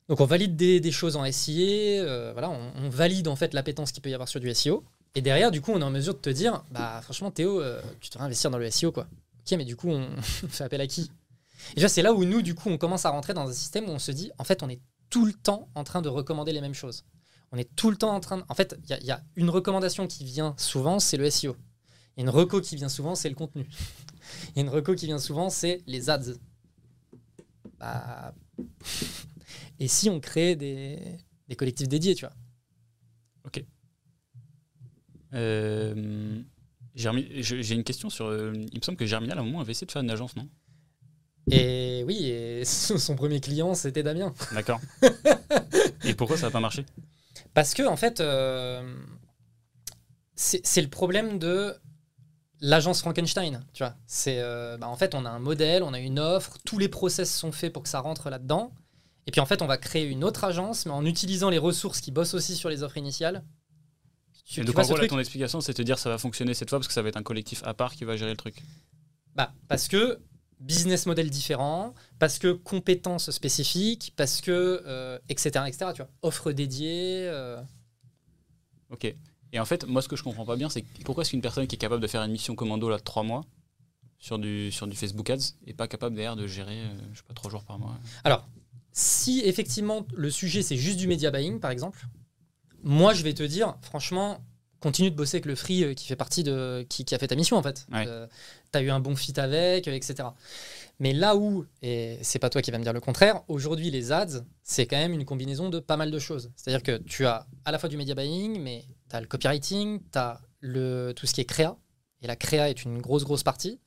donc 0.10 0.20
on 0.20 0.26
valide 0.26 0.56
des, 0.56 0.91
choses 0.91 1.16
en 1.16 1.30
SIA 1.32 2.01
euh, 2.01 2.32
voilà 2.34 2.49
on, 2.49 2.89
valide 2.89 3.28
en 3.28 3.36
fait 3.36 3.54
l'appétence 3.54 3.91
qu'il 3.91 4.01
peut 4.01 4.10
y 4.10 4.14
avoir 4.14 4.28
sur 4.28 4.39
du 4.39 4.54
SEO 4.54 4.84
et 5.16 5.22
derrière 5.22 5.51
du 5.51 5.62
coup 5.62 5.72
on 5.72 5.80
est 5.80 5.84
en 5.84 5.91
mesure 5.91 6.14
de 6.14 6.20
te 6.20 6.30
dire 6.30 6.64
bah 6.72 6.99
franchement 7.01 7.32
Théo 7.32 7.62
euh, 7.62 7.82
tu 8.01 8.10
devrais 8.10 8.26
investir 8.26 8.51
dans 8.51 8.58
le 8.58 8.70
SEO 8.70 8.91
quoi 8.91 9.08
Ok, 9.45 9.58
mais 9.58 9.66
du 9.66 9.76
coup, 9.76 9.89
on 9.89 10.08
fait 10.22 10.64
appel 10.64 10.82
à 10.82 10.88
qui? 10.88 11.12
Et 11.72 11.76
déjà, 11.76 11.89
c'est 11.89 12.01
là 12.01 12.14
où 12.14 12.24
nous, 12.24 12.41
du 12.41 12.56
coup, 12.56 12.70
on 12.70 12.78
commence 12.78 13.06
à 13.06 13.10
rentrer 13.10 13.34
dans 13.34 13.47
un 13.47 13.54
système 13.54 13.89
où 13.89 13.91
on 13.91 13.99
se 13.99 14.12
dit, 14.12 14.32
en 14.38 14.43
fait, 14.43 14.64
on 14.64 14.70
est 14.70 14.80
tout 15.10 15.26
le 15.26 15.34
temps 15.34 15.70
en 15.76 15.84
train 15.84 16.01
de 16.01 16.10
recommander 16.10 16.54
les 16.54 16.62
mêmes 16.62 16.74
choses. 16.74 17.04
On 17.51 17.58
est 17.58 17.70
tout 17.76 17.91
le 17.91 17.97
temps 17.97 18.16
en 18.16 18.20
train. 18.20 18.43
En 18.49 18.56
fait, 18.56 18.76
il 18.84 18.89
y 18.89 18.93
a- 18.93 18.99
il 18.99 19.06
y, 19.06 19.12
a 19.12 19.22
une 19.36 19.49
recommandation 19.49 20.08
qui 20.08 20.24
vient 20.24 20.56
souvent, 20.58 20.99
c'est 20.99 21.18
le 21.18 21.30
SEO. 21.30 21.56
Il 22.16 22.22
y 22.22 22.22
a 22.22 22.24
une 22.24 22.30
reco 22.30 22.62
qui 22.62 22.76
vient 22.76 22.89
souvent, 22.89 23.16
c'est 23.16 23.30
le 23.30 23.36
contenu. 23.36 23.68
Il 24.49 24.56
y 24.56 24.60
a 24.60 24.62
une 24.62 24.70
reco 24.70 24.95
qui 24.95 25.06
vient 25.06 25.20
souvent, 25.20 25.49
c'est 25.49 25.82
les 25.86 26.10
ads. 26.10 26.34
Bah... 27.80 28.34
Et 29.84 29.89
si 29.89 30.09
on 30.09 30.21
crée 30.21 30.55
des, 30.55 30.97
des 31.49 31.55
collectifs 31.57 31.89
dédiés, 31.89 32.15
tu 32.15 32.25
vois 32.25 32.34
Euh, 35.34 36.39
Germi- 36.95 37.27
je- 37.41 37.61
J'ai 37.61 37.73
une 37.75 37.84
question 37.84 38.09
sur. 38.09 38.27
euh, 38.27 38.53
il 38.55 38.77
me 38.77 38.84
semble 38.84 38.97
que 38.97 39.05
Germinal, 39.07 39.38
à 39.38 39.41
un 39.41 39.43
moment, 39.43 39.61
avait 39.61 39.71
essayé 39.71 39.88
de 39.88 39.91
faire 39.91 40.03
une 40.03 40.11
agence, 40.11 40.36
non? 40.36 40.47
Et 41.49 42.03
oui, 42.07 42.25
et 42.27 42.63
son 42.65 43.15
premier 43.15 43.41
client, 43.41 43.73
c'était 43.73 44.03
Damien. 44.03 44.34
D'accord. 44.53 44.79
Et 46.05 46.13
pourquoi 46.13 46.38
ça 46.38 46.43
n'a 46.47 46.51
pas 46.51 46.59
marché? 46.59 46.86
Parce 47.55 47.73
que, 47.73 47.81
en 47.84 47.95
fait, 47.97 48.19
euh, 48.21 48.95
c'est 50.36 50.81
le 50.81 50.89
problème 50.89 51.39
de 51.39 51.75
l'agence 52.61 53.01
Frankenstein. 53.01 53.65
Tu 53.73 53.84
vois, 53.84 53.95
c'est 54.05 54.38
euh, 54.39 54.77
bah, 54.77 54.88
en 54.88 54.95
fait, 54.97 55.15
on 55.15 55.25
a 55.25 55.29
un 55.31 55.39
modèle, 55.39 55.81
on 55.84 55.93
a 55.93 55.99
une 55.99 56.19
offre, 56.19 56.57
tous 56.63 56.77
les 56.77 56.89
process 56.89 57.34
sont 57.36 57.51
faits 57.51 57.73
pour 57.73 57.81
que 57.84 57.89
ça 57.89 57.99
rentre 58.01 58.29
là-dedans. 58.29 58.71
Et 59.28 59.32
puis, 59.32 59.39
en 59.41 59.45
fait, 59.45 59.61
on 59.61 59.67
va 59.67 59.78
créer 59.78 60.05
une 60.05 60.24
autre 60.24 60.43
agence, 60.43 60.86
mais 60.86 60.91
en 60.91 61.05
utilisant 61.05 61.49
les 61.49 61.57
ressources 61.57 62.01
qui 62.01 62.11
bossent 62.11 62.34
aussi 62.34 62.55
sur 62.55 62.69
les 62.69 62.84
offres 62.84 62.97
initiales. 62.97 63.43
Tu, 64.45 64.59
Et 64.59 64.63
donc, 64.63 64.78
en 64.78 64.82
gros, 64.84 64.97
là, 64.97 65.07
ton 65.07 65.19
explication, 65.19 65.61
c'est 65.61 65.71
de 65.71 65.78
te 65.78 65.82
dire 65.82 65.97
ça 65.97 66.09
va 66.09 66.17
fonctionner 66.17 66.53
cette 66.53 66.69
fois 66.69 66.80
parce 66.80 66.88
que 66.88 66.93
ça 66.93 67.01
va 67.01 67.09
être 67.09 67.17
un 67.17 67.24
collectif 67.24 67.61
à 67.65 67.74
part 67.74 67.93
qui 67.95 68.03
va 68.03 68.17
gérer 68.17 68.32
le 68.32 68.38
truc. 68.38 68.61
Bah, 69.36 69.53
parce 69.69 69.88
que 69.88 70.19
business 70.59 71.05
model 71.05 71.30
différent, 71.30 71.93
parce 72.19 72.39
que 72.39 72.51
compétences 72.51 73.32
spécifiques, 73.32 74.13
parce 74.15 74.41
que 74.41 74.84
euh, 74.86 75.17
etc., 75.30 75.65
etc. 75.67 75.91
Tu 75.95 76.01
vois, 76.01 76.09
offre 76.21 76.51
dédiée. 76.51 77.28
euh, 77.28 77.61
Ok. 78.89 79.05
Et 79.53 79.59
en 79.59 79.65
fait, 79.65 79.86
moi, 79.86 80.01
ce 80.01 80.07
que 80.07 80.15
je 80.15 80.24
comprends 80.24 80.45
pas 80.45 80.55
bien, 80.55 80.69
c'est 80.69 80.84
pourquoi 81.05 81.21
est-ce 81.21 81.32
qu'une 81.32 81.41
personne 81.41 81.65
qui 81.67 81.76
est 81.76 81.80
capable 81.80 82.01
de 82.01 82.07
faire 82.07 82.21
une 82.21 82.32
mission 82.32 82.55
commando 82.55 82.89
là 82.89 82.97
de 82.97 83.03
3 83.03 83.24
mois 83.24 83.43
sur 84.19 84.39
du, 84.39 84.71
sur 84.71 84.88
du 84.88 84.95
Facebook 84.95 85.30
Ads 85.30 85.55
est 85.67 85.74
pas 85.74 85.88
capable 85.88 86.15
derrière 86.15 86.36
de 86.36 86.47
gérer, 86.47 86.80
euh, 86.80 86.95
je 87.13 87.17
sais 87.19 87.24
pas, 87.28 87.34
3 87.34 87.49
jours 87.51 87.63
par 87.63 87.78
mois 87.80 87.97
Alors, 88.24 88.47
si 88.94 89.41
effectivement 89.41 90.06
le 90.16 90.30
sujet 90.30 90.62
c'est 90.62 90.78
juste 90.78 90.98
du 90.98 91.08
media 91.08 91.32
buying, 91.32 91.60
par 91.60 91.72
exemple, 91.72 92.06
moi 92.84 93.14
je 93.14 93.24
vais 93.24 93.34
te 93.34 93.44
dire, 93.44 93.76
franchement, 93.82 94.39
continue 94.80 95.12
de 95.12 95.16
bosser 95.16 95.38
avec 95.38 95.46
le 95.46 95.56
free 95.56 95.84
euh, 95.84 95.94
qui 95.94 96.08
fait 96.08 96.16
partie 96.16 96.44
de. 96.44 96.86
qui, 96.89 97.06
qui 97.06 97.16
a 97.16 97.18
fait 97.18 97.28
ta 97.28 97.36
mission 97.36 97.58
en 97.58 97.64
fait. 97.64 97.88
Ouais. 97.91 98.06
tu 98.06 98.78
as 98.78 98.82
eu 98.82 98.89
un 98.89 99.00
bon 99.00 99.16
fit 99.16 99.38
avec, 99.39 99.88
euh, 99.88 99.94
etc. 99.94 100.30
Mais 101.00 101.14
là 101.14 101.36
où, 101.36 101.66
et 101.82 102.20
c'est 102.22 102.38
pas 102.38 102.50
toi 102.50 102.62
qui 102.62 102.70
vas 102.70 102.78
me 102.78 102.84
dire 102.84 102.94
le 102.94 103.00
contraire, 103.00 103.41
aujourd'hui 103.48 103.89
les 103.89 104.12
ads, 104.12 104.44
c'est 104.62 104.86
quand 104.86 104.98
même 104.98 105.14
une 105.14 105.26
combinaison 105.26 105.70
de 105.70 105.80
pas 105.80 105.98
mal 105.98 106.12
de 106.12 106.20
choses. 106.20 106.52
C'est-à-dire 106.56 106.84
que 106.84 107.02
tu 107.04 107.26
as 107.26 107.48
à 107.66 107.72
la 107.72 107.80
fois 107.80 107.89
du 107.89 107.98
media 107.98 108.14
buying, 108.14 108.60
mais 108.60 108.86
tu 109.10 109.16
as 109.16 109.22
le 109.22 109.28
copywriting, 109.28 110.02
tu 110.12 110.20
as 110.20 110.39
le, 110.60 111.14
tout 111.16 111.26
ce 111.26 111.34
qui 111.34 111.41
est 111.41 111.46
créa, 111.46 111.78
et 112.22 112.28
la 112.28 112.36
créa 112.36 112.70
est 112.70 112.84
une 112.84 113.02
grosse, 113.02 113.24
grosse 113.24 113.44
partie. 113.44 113.80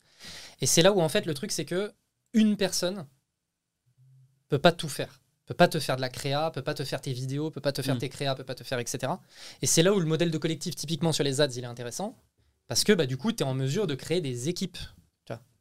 Et 0.61 0.67
c'est 0.67 0.83
là 0.83 0.93
où 0.93 1.01
en 1.01 1.09
fait 1.09 1.27
le 1.27 1.35
truc 1.35 1.53
c'est 1.53 1.65
que 1.65 1.93
une 2.33 2.57
personne 2.57 3.07
peut 4.49 4.59
pas 4.59 4.73
tout 4.73 4.89
faire. 4.89 5.21
Peut 5.47 5.55
pas 5.55 5.69
te 5.69 5.79
faire 5.79 5.97
de 5.97 6.01
la 6.01 6.09
créa, 6.09 6.51
peut 6.51 6.63
pas 6.63 6.75
te 6.75 6.85
faire 6.85 7.01
tes 7.01 7.13
vidéos, 7.13 7.51
peut 7.51 7.61
pas 7.61 7.73
te 7.73 7.81
faire 7.83 7.95
Mm. 7.95 7.99
tes 7.99 8.09
créas, 8.09 8.35
peut 8.35 8.45
pas 8.45 8.55
te 8.57 8.65
faire 8.65 8.79
etc. 8.81 9.13
Et 9.63 9.67
c'est 9.67 9.83
là 9.83 9.93
où 9.95 10.01
le 10.01 10.07
modèle 10.07 10.31
de 10.31 10.39
collectif 10.39 10.75
typiquement 10.75 11.13
sur 11.13 11.23
les 11.25 11.41
ads 11.41 11.47
il 11.55 11.63
est 11.63 11.67
intéressant 11.67 12.17
parce 12.67 12.83
que 12.83 12.93
bah, 12.93 13.07
du 13.07 13.17
coup 13.17 13.33
tu 13.33 13.45
es 13.45 13.47
en 13.47 13.55
mesure 13.55 13.87
de 13.87 13.95
créer 13.95 14.21
des 14.21 14.49
équipes. 14.49 14.79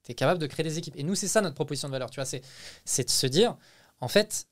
Tu 0.03 0.11
es 0.11 0.15
capable 0.15 0.39
de 0.39 0.45
créer 0.45 0.63
des 0.63 0.77
équipes. 0.77 0.95
Et 0.97 1.03
nous 1.03 1.15
c'est 1.15 1.27
ça 1.27 1.41
notre 1.41 1.55
proposition 1.55 1.87
de 1.87 1.91
valeur. 1.91 2.11
Tu 2.11 2.15
vois, 2.19 2.25
c'est 2.25 2.41
c'est 2.83 3.05
de 3.05 3.09
se 3.09 3.25
dire 3.25 3.57
en 4.01 4.07
fait 4.07 4.47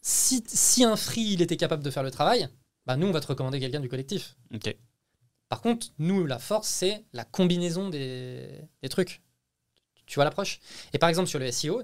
si, 0.00 0.42
si 0.46 0.82
un 0.84 0.96
free 0.96 1.32
il 1.34 1.42
était 1.42 1.58
capable 1.58 1.82
de 1.82 1.90
faire 1.90 2.02
le 2.02 2.10
travail, 2.10 2.48
bah 2.86 2.96
nous 2.96 3.06
on 3.06 3.12
va 3.12 3.20
te 3.20 3.26
recommander 3.26 3.60
quelqu'un 3.60 3.80
du 3.80 3.88
collectif. 3.90 4.36
Par 5.48 5.60
contre, 5.62 5.88
nous, 5.98 6.26
la 6.26 6.38
force, 6.38 6.68
c'est 6.68 7.04
la 7.12 7.24
combinaison 7.24 7.88
des, 7.88 8.60
des 8.82 8.88
trucs. 8.88 9.22
Tu 10.06 10.14
vois 10.16 10.24
l'approche? 10.24 10.60
Et 10.92 10.98
par 10.98 11.08
exemple, 11.08 11.28
sur 11.28 11.38
le 11.38 11.50
SEO, 11.50 11.82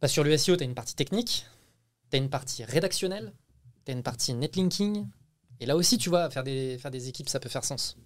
bah, 0.00 0.08
sur 0.08 0.24
le 0.24 0.36
SEO, 0.36 0.56
tu 0.56 0.62
as 0.62 0.66
une 0.66 0.74
partie 0.74 0.94
technique, 0.94 1.46
tu 2.10 2.16
as 2.16 2.18
une 2.18 2.30
partie 2.30 2.64
rédactionnelle, 2.64 3.32
tu 3.84 3.92
as 3.92 3.94
une 3.94 4.02
partie 4.02 4.34
netlinking. 4.34 5.06
Et 5.60 5.66
là 5.66 5.76
aussi, 5.76 5.98
tu 5.98 6.08
vois, 6.08 6.30
faire 6.30 6.44
des, 6.44 6.78
faire 6.78 6.90
des 6.90 7.08
équipes, 7.08 7.28
ça 7.28 7.40
peut 7.40 7.48
faire 7.48 7.64
sens. 7.64 7.96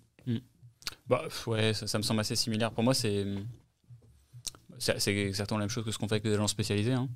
Bah 1.07 1.21
pff, 1.25 1.47
ouais, 1.49 1.75
ça, 1.75 1.87
ça 1.87 1.99
me 1.99 2.03
semble 2.03 2.21
assez 2.21 2.37
similaire. 2.37 2.73
Pour 2.73 2.83
moi, 2.85 2.95
c'est 2.95 3.27
exactement 5.07 5.59
la 5.59 5.65
même 5.65 5.71
chose 5.71 5.85
que 5.85 5.91
ce 5.93 5.99
qu'on 5.99 6.09
fait 6.09 6.15
avec 6.17 6.25
les 6.25 6.33
agences 6.35 6.51
spécialisées. 6.53 6.93
hein. 6.93 7.09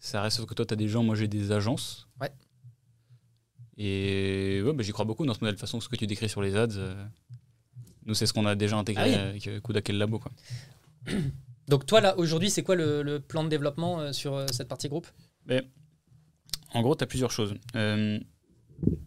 Ça 0.00 0.20
reste 0.20 0.36
sauf 0.38 0.46
que 0.46 0.54
toi, 0.54 0.66
tu 0.66 0.74
as 0.74 0.76
des 0.76 0.88
gens, 0.88 1.02
moi 1.02 1.14
j'ai 1.14 1.28
des 1.28 1.52
agences. 1.52 2.08
Ouais. 2.20 2.30
Et 3.78 4.60
ouais, 4.64 4.72
bah, 4.72 4.82
j'y 4.82 4.92
crois 4.92 5.04
beaucoup 5.04 5.24
dans 5.24 5.32
ce 5.34 5.40
modèle. 5.40 5.54
De 5.54 5.58
toute 5.60 5.66
façon, 5.66 5.80
ce 5.80 5.88
que 5.88 5.96
tu 5.96 6.06
décris 6.06 6.28
sur 6.28 6.42
les 6.42 6.56
ads, 6.56 6.76
euh, 6.76 7.06
nous, 8.04 8.14
c'est 8.14 8.26
ce 8.26 8.32
qu'on 8.32 8.46
a 8.46 8.54
déjà 8.54 8.76
intégré 8.76 9.02
Ah 9.04 9.06
oui. 9.08 9.14
avec 9.14 9.46
euh, 9.48 9.92
le 9.92 9.98
labo. 9.98 10.18
Quoi. 10.18 10.32
Donc 11.72 11.86
toi 11.86 12.02
là 12.02 12.18
aujourd'hui 12.18 12.50
c'est 12.50 12.62
quoi 12.62 12.74
le, 12.74 13.18
plan 13.18 13.44
de 13.44 13.48
développement 13.48 13.98
euh, 13.98 14.12
sur 14.12 14.34
euh, 14.34 14.46
cette 14.52 14.68
partie 14.68 14.90
groupe? 14.90 15.06
En 16.74 16.82
gros, 16.82 16.94
tu 16.94 17.02
as 17.02 17.06
plusieurs 17.06 17.30
choses. 17.30 17.54
Euh, 17.76 18.20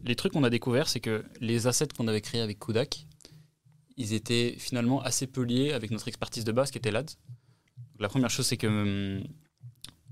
les 0.03 0.15
trucs 0.15 0.33
qu'on 0.33 0.43
a 0.43 0.49
découverts, 0.49 0.89
c'est 0.89 0.99
que 0.99 1.23
les 1.39 1.67
assets 1.67 1.89
qu'on 1.95 2.07
avait 2.07 2.21
créés 2.21 2.41
avec 2.41 2.57
Kudak, 2.57 3.05
ils 3.97 4.13
étaient 4.13 4.55
finalement 4.57 4.99
assez 5.03 5.27
peu 5.27 5.43
liés 5.43 5.73
avec 5.73 5.91
notre 5.91 6.07
expertise 6.07 6.43
de 6.43 6.51
base 6.51 6.71
qui 6.71 6.79
était 6.79 6.89
l'ADS. 6.89 7.19
La 7.99 8.09
première 8.09 8.31
chose, 8.31 8.47
c'est 8.47 8.57
que 8.57 8.65
hum, 8.65 9.23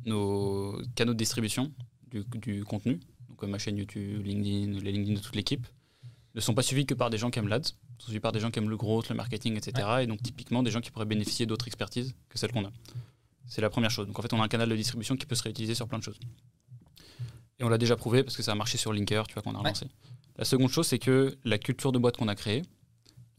nos 0.06 0.80
canaux 0.93 1.14
de 1.14 1.18
distribution 1.18 1.74
du, 2.12 2.24
du 2.36 2.64
contenu, 2.66 2.99
donc 3.30 3.41
ma 3.45 3.58
chaîne 3.58 3.78
YouTube, 3.78 4.24
LinkedIn, 4.24 4.80
les 4.80 4.91
LinkedIn 4.91 5.16
de 5.16 5.24
toute 5.24 5.36
l'équipe, 5.36 5.66
ne 6.36 6.41
sont 6.41 6.53
pas 6.53 6.63
suivis 6.63 6.86
que 6.86 6.93
par 6.93 7.09
des 7.09 7.17
gens 7.17 7.29
qui 7.29 7.39
aiment 7.39 7.47
l'ADS, 7.47 7.67
sont 7.99 8.05
suivis 8.05 8.19
par 8.19 8.31
des 8.31 8.39
gens 8.39 8.49
qui 8.51 8.59
aiment 8.59 8.69
le 8.69 8.77
growth, 8.77 9.09
le 9.09 9.15
marketing, 9.15 9.55
etc. 9.57 9.88
Et 10.01 10.07
donc 10.07 10.21
typiquement 10.23 10.63
des 10.63 10.71
gens 10.71 10.81
qui 10.81 10.89
pourraient 10.91 11.05
bénéficier 11.05 11.45
d'autres 11.45 11.67
expertises 11.67 12.15
que 12.29 12.38
celles 12.38 12.51
qu'on 12.51 12.65
a. 12.65 12.71
C'est 13.47 13.61
la 13.61 13.69
première 13.69 13.91
chose. 13.91 14.07
Donc 14.07 14.17
en 14.17 14.21
fait, 14.21 14.34
on 14.34 14.41
a 14.41 14.45
un 14.45 14.47
canal 14.47 14.69
de 14.69 14.75
distribution 14.75 15.15
qui 15.15 15.25
peut 15.25 15.36
se 15.36 15.43
réutiliser 15.43 15.75
sur 15.75 15.88
plein 15.88 15.99
de 15.99 16.03
choses. 16.03 16.19
Et 17.59 17.63
on 17.63 17.69
l'a 17.69 17.77
déjà 17.77 17.95
prouvé 17.95 18.23
parce 18.23 18.36
que 18.36 18.41
ça 18.43 18.51
a 18.53 18.55
marché 18.55 18.77
sur 18.77 18.93
Linker, 18.93 19.27
tu 19.27 19.34
vois, 19.36 19.43
qu'on 19.43 19.51
a 19.51 19.53
Ouais. 19.55 19.59
relancé. 19.59 19.88
La 20.38 20.45
seconde 20.45 20.69
chose, 20.69 20.88
c'est 20.88 20.97
que 20.99 21.38
la 21.43 21.59
culture 21.59 21.91
de 21.91 21.99
boîte 21.99 22.17
qu'on 22.17 22.27
a 22.27 22.36
créée, 22.36 22.63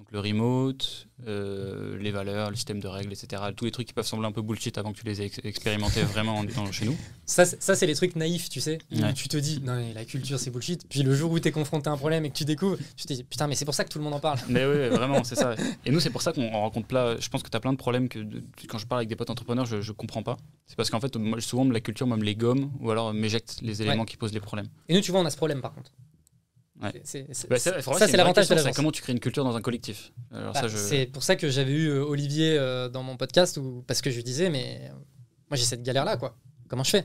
donc 0.05 0.12
le 0.12 0.20
remote, 0.20 1.07
euh, 1.26 1.96
les 1.98 2.11
valeurs, 2.11 2.50
le 2.50 2.57
système 2.57 2.80
de 2.80 2.88
règles, 2.88 3.12
etc., 3.12 3.42
tous 3.57 3.64
les 3.64 3.70
trucs 3.70 3.86
qui 3.86 3.92
peuvent 3.94 4.07
sembler 4.07 4.26
un 4.26 4.32
peu 4.32 4.42
bullshit 4.42 4.76
avant 4.78 4.92
que 4.92 4.98
tu 4.98 5.05
les 5.07 5.22
aies 5.22 5.26
ex- 5.26 5.40
expérimentés 5.44 6.02
vraiment 6.12 6.36
en 6.36 6.44
étant 6.46 6.70
chez 6.72 6.84
nous. 6.84 6.96
Ça, 7.24 7.44
c'est- 7.44 7.62
ça 7.62 7.74
c'est 7.74 7.86
les 7.86 7.94
trucs 7.94 8.16
naïfs, 8.16 8.48
tu 8.48 8.61
sais. 8.61 8.78
Ouais. 8.92 9.12
Tu 9.14 9.28
te 9.28 9.36
dis, 9.36 9.61
non, 9.62 9.76
mais 9.76 9.92
la 9.94 10.05
culture, 10.05 10.38
c'est 10.38 10.50
bullshit. 10.50 10.86
Puis 10.88 11.02
le 11.02 11.14
jour 11.14 11.30
où 11.32 11.38
tu 11.40 11.48
es 11.48 11.52
confronté 11.52 11.88
à 11.88 11.92
un 11.92 11.96
problème 11.96 12.24
et 12.24 12.30
que 12.30 12.34
tu 12.36 12.44
découvres, 12.44 12.76
tu 12.96 13.07
te 13.07 13.12
dis, 13.12 13.24
putain, 13.24 13.46
mais 13.46 13.55
c'est 13.55 13.64
pour 13.64 13.74
ça 13.74 13.84
que 13.84 13.88
tout 13.90 13.98
le 13.98 14.05
monde 14.05 14.14
en 14.14 14.20
parle. 14.20 14.38
Mais 14.48 14.64
oui, 14.66 14.88
vraiment, 14.96 15.24
c'est 15.24 15.36
ça. 15.36 15.55
Et 15.86 15.90
nous, 15.90 16.00
c'est 16.00 16.11
pour 16.11 16.22
ça 16.22 16.32
qu'on 16.32 16.50
rencontre 16.50 16.86
plein. 16.86 17.16
Je 17.18 17.28
pense 17.28 17.42
que 17.42 17.48
tu 17.50 17.57
as 17.57 17.61
plein 17.61 17.72
de 17.72 17.78
problèmes 17.78 18.09
que 18.09 18.18
de- 18.18 18.42
quand 18.68 18.78
je 18.78 18.86
parle 18.86 19.00
avec 19.00 19.09
des 19.09 19.16
potes 19.16 19.30
entrepreneurs, 19.30 19.66
je, 19.66 19.80
je 19.80 19.92
comprends 19.92 20.22
pas. 20.22 20.36
C'est 20.66 20.76
parce 20.76 20.90
qu'en 20.90 21.00
fait, 21.00 21.16
moi, 21.16 21.40
souvent, 21.40 21.64
la 21.64 21.80
culture, 21.80 22.07
moi, 22.07 22.16
me 22.16 22.24
les 22.24 22.34
gomme 22.36 22.70
ou 22.80 22.90
alors 22.90 23.14
m'éjecte 23.14 23.59
les 23.62 23.82
éléments 23.82 24.05
qui 24.05 24.16
posent 24.16 24.32
les 24.34 24.40
problèmes. 24.40 24.68
Et 24.88 24.94
nous, 24.94 25.00
tu 25.00 25.11
vois, 25.11 25.20
on 25.20 25.26
a 25.26 25.30
ce 25.30 25.36
problème 25.36 25.61
par 25.61 25.72
contre. 25.72 25.90
Ouais. 26.83 26.91
C'est- 27.05 27.27
c'est- 27.33 27.49
Bah, 27.49 27.59
c'est- 27.59 27.81
ça, 27.83 28.09
c'est 28.09 28.16
l'avantage 28.16 28.47
de 28.47 28.55
question, 28.55 28.57
l'agence. 28.57 28.77
Comment 28.77 28.91
tu 28.91 29.01
crées 29.01 29.12
une 29.12 29.20
culture 29.20 29.45
dans 29.45 29.57
un 29.57 29.61
collectif 29.62 30.12
Alors, 30.33 30.53
Bah, 30.53 30.61
ça, 30.62 30.68
je... 30.68 30.77
C'est 30.77 31.07
pour 31.07 31.22
ça 31.22 31.37
que 31.37 31.49
j'avais 31.49 31.72
eu 31.72 31.89
euh, 31.89 32.05
Olivier 32.05 32.59
euh, 32.59 32.89
dans 32.89 33.03
mon 33.05 33.16
podcast, 33.16 33.57
où, 33.59 33.85
parce 33.87 34.03
que 34.03 34.11
je 34.11 34.16
lui 34.16 34.25
disais, 34.25 34.51
mais 34.51 34.81
euh, 34.91 34.95
moi 35.51 35.57
j'ai 35.57 35.64
cette 35.64 35.83
galère-là, 35.85 36.16
quoi. 36.16 36.37
Comment 36.68 36.83
je 36.85 36.91
fais? 36.91 37.05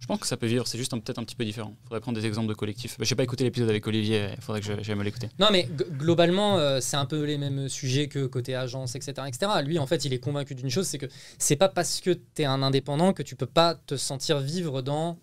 Je 0.00 0.06
pense 0.08 0.18
que 0.18 0.26
ça 0.26 0.36
peut 0.36 0.46
vivre, 0.48 0.66
c'est 0.66 0.78
juste 0.78 0.92
un- 0.94 0.98
peut-être 0.98 1.20
un 1.20 1.24
petit 1.24 1.36
peu 1.36 1.44
différent. 1.44 1.76
Il 1.80 1.84
faudrait 1.84 2.00
prendre 2.00 2.18
des 2.20 2.26
exemples 2.26 2.48
de 2.48 2.54
collectifs. 2.54 2.98
Bah, 2.98 3.04
je 3.04 3.12
n'ai 3.14 3.16
pas 3.16 3.22
écouté 3.22 3.44
l'épisode 3.44 3.68
avec 3.70 3.86
Olivier, 3.86 4.30
il 4.34 4.42
faudrait 4.42 4.60
que 4.60 4.66
je- 4.66 4.82
j'aille 4.82 4.96
me 4.96 5.04
l'écouter. 5.04 5.28
Non, 5.38 5.46
mais 5.52 5.62
g- 5.62 5.84
globalement, 5.92 6.58
euh, 6.58 6.80
c'est 6.80 6.96
un 6.96 7.06
peu 7.06 7.22
les 7.22 7.38
mêmes 7.38 7.68
sujets 7.68 8.08
que 8.08 8.26
côté 8.26 8.56
agence, 8.56 8.96
etc., 8.96 9.12
etc. 9.28 9.52
Lui, 9.64 9.78
en 9.78 9.86
fait, 9.86 10.04
il 10.04 10.12
est 10.12 10.18
convaincu 10.18 10.56
d'une 10.56 10.70
chose, 10.70 10.88
c'est 10.88 10.98
que 10.98 11.06
c'est 11.38 11.54
pas 11.54 11.68
parce 11.68 12.00
que 12.00 12.10
tu 12.10 12.42
es 12.42 12.46
un 12.46 12.64
indépendant 12.64 13.12
que 13.12 13.22
tu 13.22 13.36
peux 13.36 13.46
pas 13.46 13.76
te 13.76 13.96
sentir 13.96 14.40
vivre 14.40 14.82
dans 14.82 15.20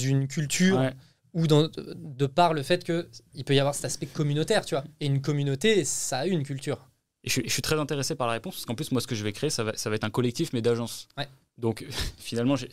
une 0.00 0.28
culture 0.28 0.78
Ouais. 0.78 0.92
Ou 1.32 1.46
dans, 1.46 1.68
de 1.68 2.26
par 2.26 2.54
le 2.54 2.62
fait 2.62 2.84
que 2.84 3.08
il 3.34 3.44
peut 3.44 3.54
y 3.54 3.58
avoir 3.60 3.74
cet 3.74 3.84
aspect 3.84 4.06
communautaire, 4.06 4.64
tu 4.64 4.74
vois. 4.74 4.84
Et 5.00 5.06
une 5.06 5.20
communauté, 5.22 5.84
ça 5.84 6.20
a 6.20 6.26
une 6.26 6.42
culture. 6.42 6.88
Et 7.24 7.28
je, 7.28 7.32
suis- 7.34 7.42
je 7.44 7.50
suis 7.52 7.62
très 7.62 7.78
intéressé 7.78 8.14
par 8.14 8.26
la 8.26 8.32
réponse, 8.34 8.54
parce 8.54 8.66
qu'en 8.66 8.74
plus, 8.74 8.90
moi, 8.92 9.00
ce 9.00 9.06
que 9.06 9.14
je 9.14 9.22
vais 9.24 9.32
créer, 9.32 9.50
ça 9.50 9.62
va, 9.64 9.76
ça 9.76 9.90
va 9.90 9.96
être 9.96 10.04
un 10.04 10.10
collectif, 10.10 10.52
mais 10.52 10.62
d'agences. 10.62 11.06
Ouais. 11.18 11.28
Donc, 11.58 11.84
finalement, 12.18 12.56
je, 12.56 12.66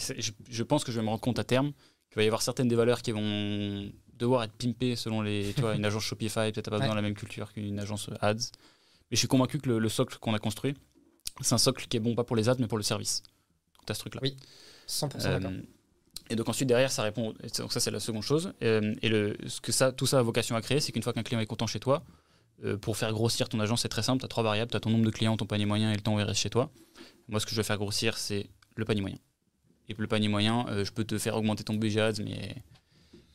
je 0.49 0.63
pense 0.63 0.83
que 0.83 0.91
je 0.91 0.97
vais 0.99 1.03
me 1.03 1.09
rendre 1.09 1.21
compte 1.21 1.39
à 1.39 1.43
terme 1.43 1.73
qu'il 2.09 2.15
va 2.15 2.23
y 2.23 2.27
avoir 2.27 2.41
certaines 2.41 2.67
des 2.69 2.75
valeurs 2.75 3.01
qui 3.01 3.11
vont 3.11 3.91
devoir 4.13 4.43
être 4.43 4.53
pimpées 4.53 4.95
selon 4.95 5.21
les. 5.21 5.51
Tu 5.53 5.61
vois, 5.61 5.75
une 5.75 5.85
agence 5.85 6.03
Shopify, 6.05 6.51
peut-être 6.51 6.69
pas 6.69 6.77
besoin 6.77 6.87
Ouais. 6.87 6.91
de 6.91 6.95
la 6.95 7.01
même 7.01 7.13
culture 7.15 7.51
qu'une 7.53 7.79
agence 7.79 8.09
ads. 8.21 8.33
Mais 8.35 9.15
je 9.15 9.17
suis 9.17 9.27
convaincu 9.27 9.59
que 9.59 9.69
le, 9.69 9.79
le 9.79 9.89
socle 9.89 10.17
qu'on 10.19 10.33
a 10.33 10.39
construit, 10.39 10.73
c'est 11.41 11.53
un 11.53 11.57
socle 11.59 11.85
qui 11.87 11.97
est 11.97 11.99
bon 11.99 12.15
pas 12.15 12.23
pour 12.23 12.35
les 12.35 12.47
ads, 12.49 12.55
mais 12.59 12.67
pour 12.67 12.77
le 12.77 12.83
service. 12.83 13.21
Tu 13.85 13.91
as 13.91 13.95
ce 13.95 13.99
truc-là. 13.99 14.21
Oui, 14.23 14.35
100% 14.87 15.25
Euh, 15.27 15.39
d'accord. 15.39 15.51
Et 16.29 16.35
donc 16.35 16.49
ensuite 16.49 16.67
derrière 16.67 16.91
ça 16.91 17.03
répond 17.03 17.33
donc 17.57 17.71
ça 17.71 17.79
c'est 17.79 17.91
la 17.91 17.99
seconde 17.99 18.23
chose. 18.23 18.53
Euh, 18.63 18.95
et 19.01 19.09
le, 19.09 19.37
ce 19.47 19.61
que 19.61 19.71
ça 19.71 19.91
tout 19.91 20.05
ça 20.05 20.19
a 20.19 20.21
vocation 20.21 20.55
à 20.55 20.61
créer 20.61 20.79
c'est 20.79 20.91
qu'une 20.91 21.03
fois 21.03 21.13
qu'un 21.13 21.23
client 21.23 21.39
est 21.39 21.45
content 21.45 21.67
chez 21.67 21.79
toi 21.79 22.03
euh, 22.65 22.77
pour 22.77 22.97
faire 22.97 23.11
grossir 23.13 23.49
ton 23.49 23.59
agence 23.59 23.81
c'est 23.81 23.89
très 23.89 24.03
simple. 24.03 24.19
Tu 24.19 24.25
as 24.25 24.29
trois 24.29 24.43
variables. 24.43 24.71
Tu 24.71 24.77
as 24.77 24.79
ton 24.79 24.89
nombre 24.89 25.05
de 25.05 25.11
clients 25.11 25.37
ton 25.37 25.45
panier 25.45 25.65
moyen 25.65 25.91
et 25.91 25.95
le 25.95 26.01
temps 26.01 26.15
où 26.15 26.19
il 26.19 26.23
reste 26.23 26.41
chez 26.41 26.49
toi. 26.49 26.69
Moi 27.29 27.39
ce 27.39 27.45
que 27.45 27.51
je 27.51 27.57
veux 27.57 27.63
faire 27.63 27.77
grossir 27.77 28.17
c'est 28.17 28.49
le 28.75 28.85
panier 28.85 29.01
moyen. 29.01 29.17
Et 29.89 29.95
le 29.97 30.07
panier 30.07 30.27
moyen 30.27 30.65
euh, 30.69 30.83
je 30.83 30.91
peux 30.91 31.03
te 31.03 31.17
faire 31.17 31.35
augmenter 31.35 31.63
ton 31.63 31.75
budget 31.75 32.01
ads 32.01 32.23
mais 32.23 32.55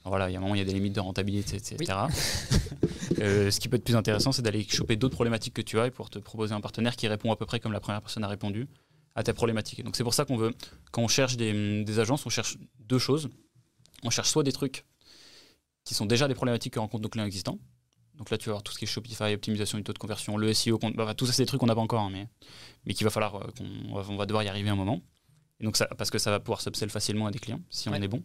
voilà 0.04 0.28
il 0.28 0.32
y 0.32 0.36
a 0.36 0.38
un 0.38 0.42
moment 0.42 0.54
il 0.54 0.58
y 0.58 0.62
a 0.62 0.64
des 0.64 0.74
limites 0.74 0.94
de 0.94 1.00
rentabilité 1.00 1.56
etc 1.56 1.84
ce 3.16 3.60
qui 3.60 3.68
peut 3.68 3.76
être 3.76 3.84
plus 3.84 3.94
intéressant 3.94 4.32
c'est 4.32 4.42
d'aller 4.42 4.66
choper 4.68 4.96
d'autres 4.96 5.14
problématiques 5.14 5.54
que 5.54 5.62
tu 5.62 5.78
as 5.78 5.86
et 5.86 5.90
pour 5.92 6.10
te 6.10 6.18
proposer 6.18 6.52
un 6.52 6.60
partenaire 6.60 6.96
qui 6.96 7.06
répond 7.06 7.30
à 7.30 7.36
peu 7.36 7.46
près 7.46 7.60
comme 7.60 7.72
la 7.72 7.78
première 7.78 8.02
personne 8.02 8.24
a 8.24 8.28
répondu 8.28 8.66
à 9.14 9.22
tes 9.22 9.32
problématiques. 9.32 9.78
Et 9.80 9.82
Donc 9.82 9.96
c'est 9.96 10.04
pour 10.04 10.14
ça 10.14 10.24
qu'on 10.24 10.36
veut, 10.36 10.52
quand 10.90 11.02
on 11.02 11.08
cherche 11.08 11.36
des, 11.36 11.84
des 11.84 11.98
agences, 11.98 12.24
on 12.26 12.30
cherche 12.30 12.56
deux 12.80 12.98
choses. 12.98 13.28
On 14.04 14.10
cherche 14.10 14.30
soit 14.30 14.42
des 14.42 14.52
trucs 14.52 14.84
qui 15.84 15.94
sont 15.94 16.06
déjà 16.06 16.28
des 16.28 16.34
problématiques 16.34 16.74
que 16.74 16.78
rencontrent 16.78 17.02
nos 17.02 17.08
clients 17.08 17.26
existants. 17.26 17.58
Donc 18.14 18.30
là, 18.30 18.38
tu 18.38 18.46
vas 18.46 18.52
avoir 18.52 18.62
tout 18.62 18.72
ce 18.72 18.78
qui 18.78 18.84
est 18.84 18.88
Shopify, 18.88 19.32
optimisation 19.34 19.78
du 19.78 19.84
taux 19.84 19.92
de 19.92 19.98
conversion, 19.98 20.36
le 20.36 20.52
SEO, 20.52 20.78
bah, 20.94 21.14
tout 21.14 21.26
ça, 21.26 21.32
c'est 21.32 21.42
des 21.42 21.46
trucs 21.46 21.60
qu'on 21.60 21.66
n'a 21.66 21.74
pas 21.74 21.80
encore, 21.80 22.02
hein, 22.02 22.10
mais, 22.12 22.28
mais 22.84 22.94
qu'il 22.94 23.04
va 23.04 23.10
falloir 23.10 23.36
euh, 23.36 23.48
qu'on 23.56 23.66
on 23.90 24.00
va, 24.00 24.04
on 24.08 24.26
devoir 24.26 24.42
y 24.44 24.48
arriver 24.48 24.68
un 24.68 24.76
moment. 24.76 25.00
Et 25.60 25.64
donc 25.64 25.76
ça, 25.76 25.86
parce 25.96 26.10
que 26.10 26.18
ça 26.18 26.30
va 26.30 26.38
pouvoir 26.38 26.60
s'upsell 26.60 26.90
facilement 26.90 27.26
à 27.26 27.30
des 27.30 27.38
clients 27.38 27.60
si 27.70 27.88
on 27.88 27.92
Ouais. 27.92 28.02
est 28.04 28.08
bon. 28.08 28.22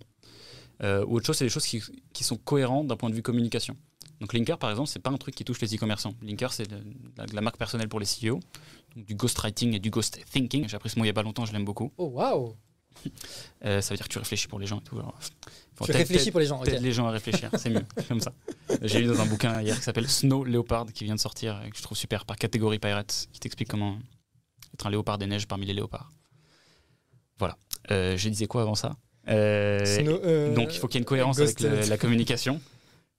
Euh, 0.84 1.06
ou 1.06 1.16
autre 1.16 1.26
chose, 1.26 1.38
c'est 1.38 1.46
des 1.46 1.50
choses 1.50 1.66
qui, 1.66 1.82
qui 2.14 2.24
sont 2.24 2.36
cohérentes 2.38 2.88
d'un 2.88 2.98
point 2.98 3.10
de 3.10 3.16
vue 3.16 3.22
communication. 3.24 3.76
Donc 4.20 4.34
Linker, 4.34 4.58
par 4.58 4.70
exemple, 4.72 4.90
c'est 4.90 5.00
pas 5.00 5.10
un 5.10 5.18
truc 5.18 5.34
qui 5.36 5.46
touche 5.46 5.62
les 5.62 5.74
e-commerçants. 5.76 6.14
Linker, 6.22 6.52
c'est 6.52 6.68
de, 6.70 6.78
la- 7.18 7.26
de 7.26 7.34
la 7.36 7.42
marque 7.42 7.58
personnelle 7.58 7.88
pour 7.90 8.00
les 8.00 8.06
CEO, 8.08 8.40
donc 8.96 9.06
du 9.06 9.16
ghostwriting 9.16 9.74
et 9.74 9.80
du 9.80 9.90
ghost 9.90 10.20
thinking. 10.32 10.68
J'ai 10.68 10.76
appris 10.76 10.90
ce 10.90 10.98
mot 10.98 11.06
il 11.06 11.08
y 11.08 11.12
a 11.12 11.14
pas 11.14 11.24
longtemps, 11.24 11.46
je 11.46 11.54
l'aime 11.54 11.66
beaucoup. 11.66 11.92
Oh, 11.98 12.06
waouh 12.08 12.56
Euh, 13.66 13.82
ça 13.82 13.94
veut 13.94 13.98
dire 13.98 14.08
que 14.08 14.12
tu 14.14 14.18
réfléchis 14.20 14.48
pour 14.48 14.60
les 14.60 14.66
gens 14.68 14.80
et 14.80 14.84
tout. 14.84 14.98
Alors, 14.98 15.18
Tu 15.84 15.92
réfléchis 15.92 16.32
pour 16.32 16.40
les 16.40 16.46
gens, 16.48 16.60
ok. 16.60 16.66
t'aides 16.66 16.82
les 16.82 16.92
gens 16.92 17.08
à 17.08 17.12
réfléchir, 17.12 17.50
c'est 17.58 17.70
mieux, 17.70 17.86
comme 18.08 18.20
ça. 18.20 18.32
J'ai 18.82 19.00
lu 19.02 19.08
dans 19.08 19.20
un 19.22 19.26
bouquin 19.26 19.62
hier 19.62 19.76
qui 19.78 19.84
s'appelle 19.84 20.08
Snow 20.10 20.44
Leopard, 20.44 20.86
qui 20.94 21.04
vient 21.04 21.16
de 21.16 21.20
sortir, 21.20 21.62
et 21.66 21.70
que 21.70 21.78
je 21.78 21.82
trouve 21.84 21.98
super, 21.98 22.26
par 22.26 22.38
catégorie 22.38 22.80
Pirates, 22.80 23.28
qui 23.34 23.40
t'explique 23.40 23.68
comment 23.70 23.98
être 24.74 24.88
un 24.88 24.90
léopard 24.90 25.18
des 25.20 25.28
neiges 25.28 25.48
parmi 25.48 25.66
les 25.68 25.74
léopards. 25.74 26.12
Voilà. 27.40 27.58
Euh, 27.92 28.18
je 28.18 28.30
disais 28.30 28.48
quoi 28.48 28.62
avant 28.64 28.76
ça? 28.76 28.96
Euh, 29.30 29.84
Snow- 29.86 30.20
euh, 30.24 30.56
donc 30.56 30.74
il 30.74 30.80
faut 30.80 30.88
qu'il 30.88 30.96
y 30.96 30.98
ait 31.00 31.02
une 31.02 31.06
cohérence 31.06 31.40
avec 31.40 31.60
la 31.60 31.98
communication. 31.98 32.62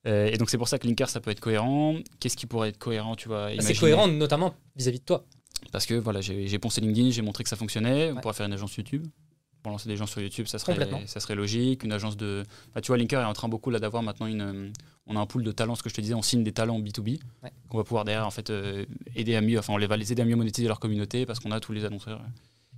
Et 0.05 0.37
donc 0.37 0.49
c'est 0.49 0.57
pour 0.57 0.67
ça 0.67 0.79
que 0.79 0.87
Linker 0.87 1.07
ça 1.09 1.19
peut 1.21 1.31
être 1.31 1.39
cohérent. 1.39 1.95
Qu'est-ce 2.19 2.35
qui 2.37 2.45
pourrait 2.47 2.69
être 2.69 2.77
cohérent, 2.79 3.15
tu 3.15 3.27
vois? 3.27 3.47
Bah, 3.55 3.61
C'est 3.61 3.75
cohérent, 3.77 4.07
notamment 4.07 4.55
vis-à-vis 4.75 4.99
de 4.99 5.05
toi. 5.05 5.25
Parce 5.71 5.85
que 5.85 5.93
voilà, 5.95 6.21
j'ai 6.21 6.59
poncé 6.59 6.81
LinkedIn, 6.81 7.11
j'ai 7.11 7.21
montré 7.21 7.43
que 7.43 7.49
ça 7.49 7.55
fonctionnait. 7.55 8.11
On 8.11 8.15
Ouais. 8.15 8.21
pourrait 8.21 8.33
faire 8.33 8.45
une 8.45 8.53
agence 8.53 8.75
YouTube. 8.75 9.05
Pour 9.61 9.73
lancer 9.73 9.89
des 9.89 9.97
gens 9.97 10.05
sur 10.05 10.21
YouTube, 10.21 10.47
ça 10.47 10.57
serait, 10.57 10.71
Complètement. 10.71 11.01
ça 11.05 11.19
serait 11.19 11.35
logique. 11.35 11.83
Une 11.83 11.91
agence 11.91 12.15
de. 12.15 12.45
Bah, 12.73 12.79
tu 12.81 12.87
vois, 12.87 12.97
Linker 12.97 13.19
est 13.21 13.25
en 13.25 13.33
train 13.33 13.49
beaucoup 13.49 13.69
là 13.69 13.79
d'avoir 13.79 14.01
maintenant 14.03 14.27
une. 14.27 14.41
euh, 14.41 14.69
On 15.11 15.15
a 15.17 15.19
un 15.19 15.25
pool 15.25 15.43
de 15.43 15.51
talents, 15.51 15.75
ce 15.75 15.83
que 15.83 15.89
je 15.89 15.95
te 15.95 16.01
disais, 16.01 16.13
on 16.13 16.21
signe 16.21 16.43
des 16.43 16.51
talents 16.53 16.79
B2B. 16.79 17.19
Ouais. 17.43 17.51
Qu'on 17.67 17.77
va 17.77 17.83
pouvoir 17.83 18.05
derrière 18.05 18.25
en 18.27 18.31
fait 18.31 18.49
euh, 18.51 18.85
aider 19.15 19.35
à 19.35 19.41
mieux. 19.41 19.57
Enfin, 19.59 19.73
on 19.73 19.77
les 19.77 19.87
va 19.87 19.97
les 19.97 20.11
aider 20.11 20.21
à 20.21 20.25
mieux 20.25 20.35
monétiser 20.35 20.67
leur 20.67 20.79
communauté 20.79 21.25
parce 21.25 21.39
qu'on 21.39 21.51
a 21.51 21.59
tous 21.59 21.73
les 21.73 21.83
annonceurs 21.83 22.19
euh, 22.21 22.27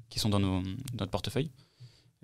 qui 0.09 0.17
sont 0.19 0.29
dans, 0.29 0.39
nos, 0.39 0.61
dans 0.61 0.71
notre 1.01 1.11
portefeuille. 1.11 1.51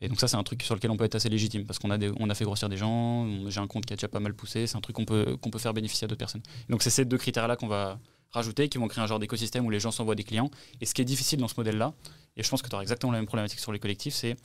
Et 0.02 0.08
donc 0.10 0.20
ça, 0.20 0.28
c'est 0.28 0.38
un 0.38 0.44
truc 0.44 0.64
sur 0.64 0.76
lequel 0.76 0.92
on 0.92 0.98
peut 0.98 1.04
être 1.06 1.16
assez 1.16 1.28
légitime 1.30 1.66
parce 1.66 1.78
qu'on 1.80 1.90
a, 1.92 1.98
des- 1.98 2.12
on 2.20 2.30
a 2.30 2.36
fait 2.36 2.46
grossir 2.46 2.70
des 2.70 2.78
gens, 2.78 3.28
j'ai 3.50 3.60
un 3.60 3.68
compte 3.68 3.86
qui 3.86 3.94
a 3.94 3.96
déjà 3.96 4.08
pas 4.08 4.20
mal 4.20 4.34
poussé, 4.34 4.66
c'est 4.68 4.78
un 4.78 4.82
truc 4.82 4.96
qu'on 4.96 5.06
peut, 5.06 5.38
qu'on 5.42 5.50
peut 5.50 5.58
faire 5.60 5.74
bénéficier 5.74 6.06
à 6.06 6.08
d'autres 6.08 6.20
personnes. 6.20 6.44
Donc 6.70 6.84
c'est 6.84 6.90
ces 6.92 7.04
deux 7.06 7.18
critères-là 7.18 7.56
qu'on 7.56 7.68
va 7.68 8.00
rajouter, 8.32 8.70
qui 8.70 8.78
vont 8.78 8.88
créer 8.88 9.04
un 9.04 9.08
genre 9.08 9.20
d'écosystème 9.20 9.66
où 9.66 9.70
les 9.70 9.80
gens 9.80 9.92
s'envoient 9.92 10.16
des 10.16 10.24
clients. 10.24 10.50
Et 10.82 10.86
ce 10.86 10.94
qui 10.94 11.02
est 11.02 11.06
difficile 11.06 11.40
dans 11.40 11.48
ce 11.48 11.56
modèle-là, 11.58 11.94
et 12.36 12.44
je 12.44 12.50
pense 12.50 12.62
que 12.62 12.70
tu 12.70 12.76
auras 12.76 12.84
exactement 12.84 13.12
la 13.12 13.20
même 13.20 13.26
problématique 13.26 13.60
sur 13.60 13.72
les 13.72 13.80
collectifs, 13.80 14.14
c'est 14.14 14.36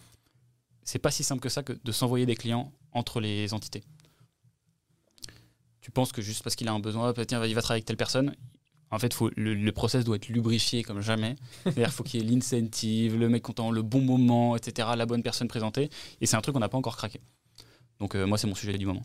c'est 0.85 0.99
pas 0.99 1.11
si 1.11 1.23
simple 1.23 1.41
que 1.41 1.49
ça 1.49 1.63
que 1.63 1.73
de 1.73 1.93
s'envoyer 1.93 2.27
des 2.27 2.35
clients 2.35 2.73
entre 2.93 3.21
les 3.21 3.55
entités. 3.55 3.85
Tu 5.81 5.91
penses 5.91 6.13
que 6.13 6.23
juste 6.23 6.43
parce 6.43 6.57
qu'il 6.57 6.69
a 6.69 6.73
un 6.73 6.81
besoin, 6.81 7.09
hop, 7.09 7.21
tiens, 7.27 7.45
il 7.45 7.55
va 7.55 7.63
travailler 7.63 7.79
avec 7.79 7.85
telle 7.85 7.97
personne. 7.97 8.35
En 8.91 8.99
fait, 8.99 9.17
le, 9.37 9.55
le 9.55 9.73
process 9.73 10.05
doit 10.05 10.17
être 10.17 10.29
lubrifié 10.29 10.83
comme 10.83 11.01
jamais. 11.01 11.37
C'est-à-dire 11.63 11.93
faut 11.93 12.03
qu'il 12.03 12.23
y 12.23 12.27
ait 12.27 12.31
l'incentive, 12.31 13.17
le 13.17 13.29
mec 13.29 13.43
content, 13.43 13.71
le 13.71 13.83
bon 13.83 14.01
moment, 14.01 14.55
etc., 14.55 14.89
la 14.97 15.07
bonne 15.07 15.23
personne 15.23 15.49
présentée. 15.49 15.89
Et 16.21 16.27
c'est 16.27 16.37
un 16.37 16.41
truc 16.41 16.53
qu'on 16.53 16.61
n'a 16.61 16.69
pas 16.69 16.79
encore 16.79 16.97
craqué. 16.97 17.21
Donc 18.01 18.15
euh, 18.15 18.27
moi, 18.27 18.39
c'est 18.39 18.47
mon 18.47 18.55
sujet 18.55 18.77
du 18.77 18.87
moment. 18.87 19.05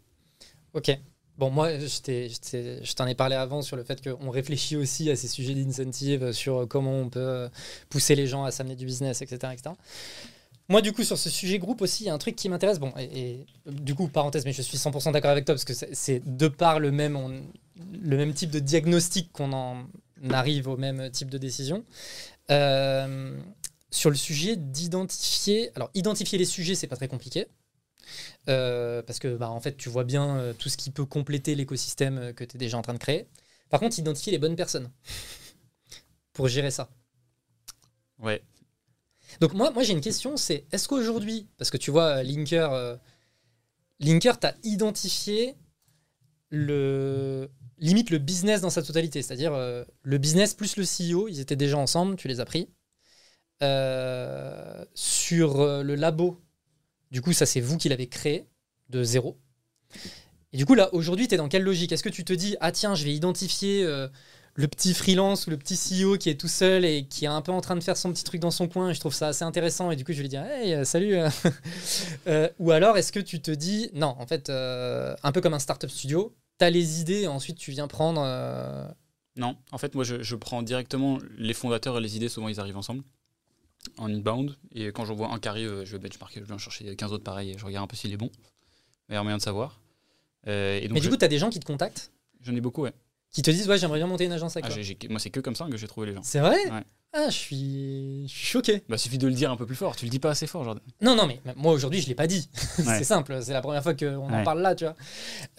Ok. 0.73 0.91
Bon, 1.37 1.51
moi, 1.51 1.69
je 1.77 2.93
t'en 2.93 3.05
ai 3.05 3.13
parlé 3.13 3.35
avant 3.35 3.61
sur 3.61 3.75
le 3.75 3.83
fait 3.83 4.01
qu'on 4.01 4.31
réfléchit 4.31 4.75
aussi 4.75 5.09
à 5.11 5.15
ces 5.15 5.27
sujets 5.27 5.53
d'incentive, 5.53 6.31
sur 6.31 6.67
comment 6.67 6.97
on 6.97 7.09
peut 7.09 7.19
euh, 7.19 7.49
pousser 7.89 8.15
les 8.15 8.25
gens 8.25 8.43
à 8.43 8.51
s'amener 8.51 8.75
du 8.75 8.85
business, 8.85 9.21
etc., 9.21 9.53
etc. 9.53 9.75
Moi, 10.69 10.81
du 10.81 10.91
coup, 10.91 11.03
sur 11.03 11.17
ce 11.17 11.29
sujet 11.29 11.59
groupe 11.59 11.81
aussi, 11.81 12.03
il 12.03 12.07
y 12.07 12.09
a 12.09 12.13
un 12.13 12.17
truc 12.17 12.35
qui 12.35 12.49
m'intéresse. 12.49 12.79
Bon, 12.79 12.91
et, 12.99 13.45
du 13.67 13.95
coup, 13.95 14.07
parenthèse, 14.07 14.45
mais 14.45 14.51
je 14.51 14.61
suis 14.61 14.77
100% 14.77 15.11
d'accord 15.11 15.31
avec 15.31 15.45
toi 15.45 15.55
parce 15.55 15.63
que 15.63 15.73
c'est- 15.73 16.21
de 16.25 16.47
par 16.47 16.79
le 16.79 16.91
même, 16.91 17.43
le 18.01 18.17
même 18.17 18.33
type 18.33 18.49
de 18.49 18.59
diagnostic 18.59 19.31
qu'on 19.31 19.53
en, 19.53 19.85
arrive 20.31 20.67
au 20.67 20.75
même 20.75 21.09
type 21.11 21.29
de 21.29 21.37
décision. 21.37 21.85
Euh, 22.49 23.37
sur 23.91 24.09
le 24.09 24.15
sujet 24.17 24.55
d'identifier, 24.57 25.69
alors 25.75 25.89
identifier 25.93 26.37
les 26.37 26.45
sujets, 26.45 26.75
c'est 26.75 26.87
pas 26.87 26.95
très 26.97 27.07
compliqué. 27.07 27.47
Euh, 28.49 29.01
parce 29.03 29.19
que 29.19 29.35
bah, 29.35 29.49
en 29.49 29.59
fait, 29.59 29.75
tu 29.77 29.89
vois 29.89 30.03
bien 30.03 30.37
euh, 30.37 30.53
tout 30.53 30.69
ce 30.69 30.77
qui 30.77 30.91
peut 30.91 31.05
compléter 31.05 31.55
l'écosystème 31.55 32.17
euh, 32.17 32.33
que 32.33 32.43
tu 32.43 32.55
es 32.55 32.59
déjà 32.59 32.77
en 32.77 32.81
train 32.81 32.93
de 32.93 32.99
créer. 32.99 33.27
Par 33.69 33.79
contre, 33.79 33.99
identifier 33.99 34.31
les 34.31 34.37
bonnes 34.37 34.55
personnes 34.55 34.89
pour 36.33 36.47
gérer 36.47 36.71
ça. 36.71 36.89
Ouais. 38.19 38.41
Donc 39.39 39.53
moi, 39.53 39.71
moi 39.71 39.83
j'ai 39.83 39.93
une 39.93 40.01
question, 40.01 40.37
c'est 40.37 40.65
est-ce 40.71 40.87
qu'aujourd'hui, 40.87 41.47
parce 41.57 41.69
que 41.69 41.77
tu 41.77 41.91
vois, 41.91 42.23
Linker, 42.23 42.71
euh, 42.73 42.95
Linker 43.99 44.39
t'a 44.39 44.55
identifié 44.63 45.55
le 46.49 47.49
limite 47.77 48.09
le 48.09 48.17
business 48.17 48.61
dans 48.61 48.69
sa 48.69 48.81
totalité, 48.81 49.21
c'est-à-dire 49.21 49.53
euh, 49.53 49.83
le 50.01 50.17
business 50.17 50.53
plus 50.53 50.77
le 50.77 50.83
CEO, 50.83 51.27
ils 51.27 51.39
étaient 51.39 51.55
déjà 51.55 51.77
ensemble, 51.77 52.15
tu 52.15 52.27
les 52.27 52.39
as 52.39 52.45
pris. 52.45 52.69
Euh, 53.63 54.85
sur 54.93 55.83
le 55.83 55.95
labo, 55.95 56.41
du 57.11 57.21
coup, 57.21 57.33
ça 57.33 57.45
c'est 57.45 57.61
vous 57.61 57.77
qui 57.77 57.89
l'avez 57.89 58.07
créé 58.07 58.47
de 58.89 59.03
zéro. 59.03 59.37
Et 60.53 60.57
du 60.57 60.65
coup, 60.65 60.75
là, 60.75 60.93
aujourd'hui, 60.93 61.27
tu 61.27 61.35
es 61.35 61.37
dans 61.37 61.49
quelle 61.49 61.63
logique? 61.63 61.91
Est-ce 61.91 62.03
que 62.03 62.09
tu 62.09 62.23
te 62.23 62.33
dis, 62.33 62.55
ah 62.61 62.71
tiens, 62.71 62.95
je 62.95 63.03
vais 63.03 63.13
identifier 63.13 63.83
euh, 63.83 64.07
le 64.53 64.67
petit 64.67 64.93
freelance 64.93 65.45
ou 65.45 65.49
le 65.49 65.57
petit 65.57 65.75
CEO 65.75 66.17
qui 66.17 66.29
est 66.29 66.39
tout 66.39 66.47
seul 66.47 66.85
et 66.85 67.05
qui 67.05 67.25
est 67.25 67.29
un 67.29 67.41
peu 67.41 67.51
en 67.51 67.61
train 67.61 67.75
de 67.75 67.83
faire 67.83 67.97
son 67.97 68.11
petit 68.11 68.23
truc 68.23 68.39
dans 68.39 68.51
son 68.51 68.67
coin, 68.67 68.89
et 68.89 68.93
je 68.93 68.99
trouve 68.99 69.13
ça 69.13 69.27
assez 69.27 69.43
intéressant, 69.43 69.91
et 69.91 69.95
du 69.95 70.05
coup, 70.05 70.13
je 70.13 70.17
vais 70.17 70.23
lui 70.23 70.29
dire, 70.29 70.43
hey, 70.43 70.73
euh, 70.73 70.83
salut 70.83 71.15
Euh, 72.27 72.49
Ou 72.59 72.71
alors, 72.71 72.97
est-ce 72.97 73.11
que 73.11 73.19
tu 73.19 73.41
te 73.41 73.51
dis, 73.51 73.89
non, 73.93 74.15
en 74.19 74.25
fait, 74.25 74.49
un 74.49 75.31
peu 75.31 75.41
comme 75.41 75.53
un 75.53 75.59
startup 75.59 75.89
studio, 75.89 76.35
tu 76.59 76.65
as 76.65 76.69
les 76.69 77.01
idées 77.01 77.21
et 77.21 77.27
ensuite 77.27 77.57
tu 77.57 77.71
viens 77.71 77.87
prendre. 77.87 78.21
Non, 79.35 79.55
en 79.71 79.77
fait, 79.77 79.95
moi, 79.95 80.03
je 80.03 80.35
prends 80.35 80.63
directement 80.63 81.19
les 81.37 81.53
fondateurs 81.53 81.97
et 81.97 82.01
les 82.01 82.15
idées. 82.17 82.29
Souvent, 82.29 82.47
ils 82.47 82.59
arrivent 82.59 82.77
ensemble 82.77 83.03
en 83.97 84.09
inbound. 84.13 84.55
Et 84.71 84.87
quand 84.87 85.05
j'en 85.05 85.15
vois 85.15 85.31
un 85.33 85.39
qui 85.39 85.47
arrive, 85.47 85.69
euh, 85.69 85.85
je 85.85 85.93
vais 85.97 85.99
benchmarker, 85.99 86.39
je 86.41 86.45
vais 86.45 86.53
en 86.53 86.57
chercher 86.57 86.95
15 86.95 87.13
autres 87.13 87.23
pareils 87.23 87.51
et 87.51 87.57
je 87.57 87.65
regarde 87.65 87.83
un 87.85 87.87
peu 87.87 87.95
s'il 87.95 88.11
est 88.13 88.17
bon. 88.17 88.29
Meilleur 89.09 89.23
moyen 89.23 89.37
de 89.37 89.41
savoir. 89.41 89.79
Euh, 90.47 90.77
et 90.77 90.87
donc, 90.87 90.93
Mais 90.95 90.99
du 90.99 91.05
je- 91.05 91.11
coup, 91.11 91.17
tu 91.17 91.25
as 91.25 91.29
des 91.29 91.37
gens 91.39 91.49
qui 91.49 91.59
te 91.59 91.65
contactent, 91.65 92.11
j'en 92.41 92.55
ai 92.55 92.61
beaucoup, 92.61 92.83
ouais. 92.83 92.93
Qui 93.31 93.41
te 93.41 93.51
disent, 93.51 93.67
ouais, 93.69 93.77
j'aimerais 93.77 93.99
bien 93.99 94.07
monter 94.07 94.25
une 94.25 94.31
agence 94.31 94.55
avec 94.55 94.65
Ah, 94.71 94.73
toi. 94.73 94.81
j'ai- 94.81 94.97
moi, 95.09 95.19
c'est 95.19 95.29
que 95.29 95.39
comme 95.39 95.55
ça 95.55 95.65
que 95.69 95.77
j'ai 95.77 95.87
trouvé 95.87 96.07
les 96.07 96.13
gens. 96.13 96.21
C'est 96.23 96.39
vrai 96.39 96.57
Ouais. 96.71 96.83
Ah, 97.13 97.29
je 97.29 97.35
suis... 97.35 98.23
je 98.27 98.33
suis 98.35 98.45
choqué. 98.47 98.83
Bah, 98.89 98.97
suffit 98.97 99.17
de 99.17 99.27
le 99.27 99.33
dire 99.33 99.49
un 99.49 99.55
peu 99.55 99.65
plus 99.65 99.75
fort. 99.75 99.95
Tu 99.95 100.05
le 100.05 100.11
dis 100.11 100.19
pas 100.19 100.31
assez 100.31 100.45
fort, 100.45 100.63
Jordan. 100.65 100.83
Non, 101.01 101.15
non, 101.15 101.25
mais 101.25 101.39
moi 101.55 101.71
aujourd'hui, 101.73 102.01
je 102.01 102.07
l'ai 102.07 102.15
pas 102.15 102.27
dit. 102.27 102.49
Ouais. 102.79 102.97
c'est 102.97 103.03
simple, 103.05 103.39
c'est 103.41 103.53
la 103.53 103.61
première 103.61 103.81
fois 103.81 103.93
qu'on 103.95 104.29
en 104.29 104.43
parle 104.43 104.61
là, 104.61 104.75
tu 104.75 104.83
vois. 104.83 104.95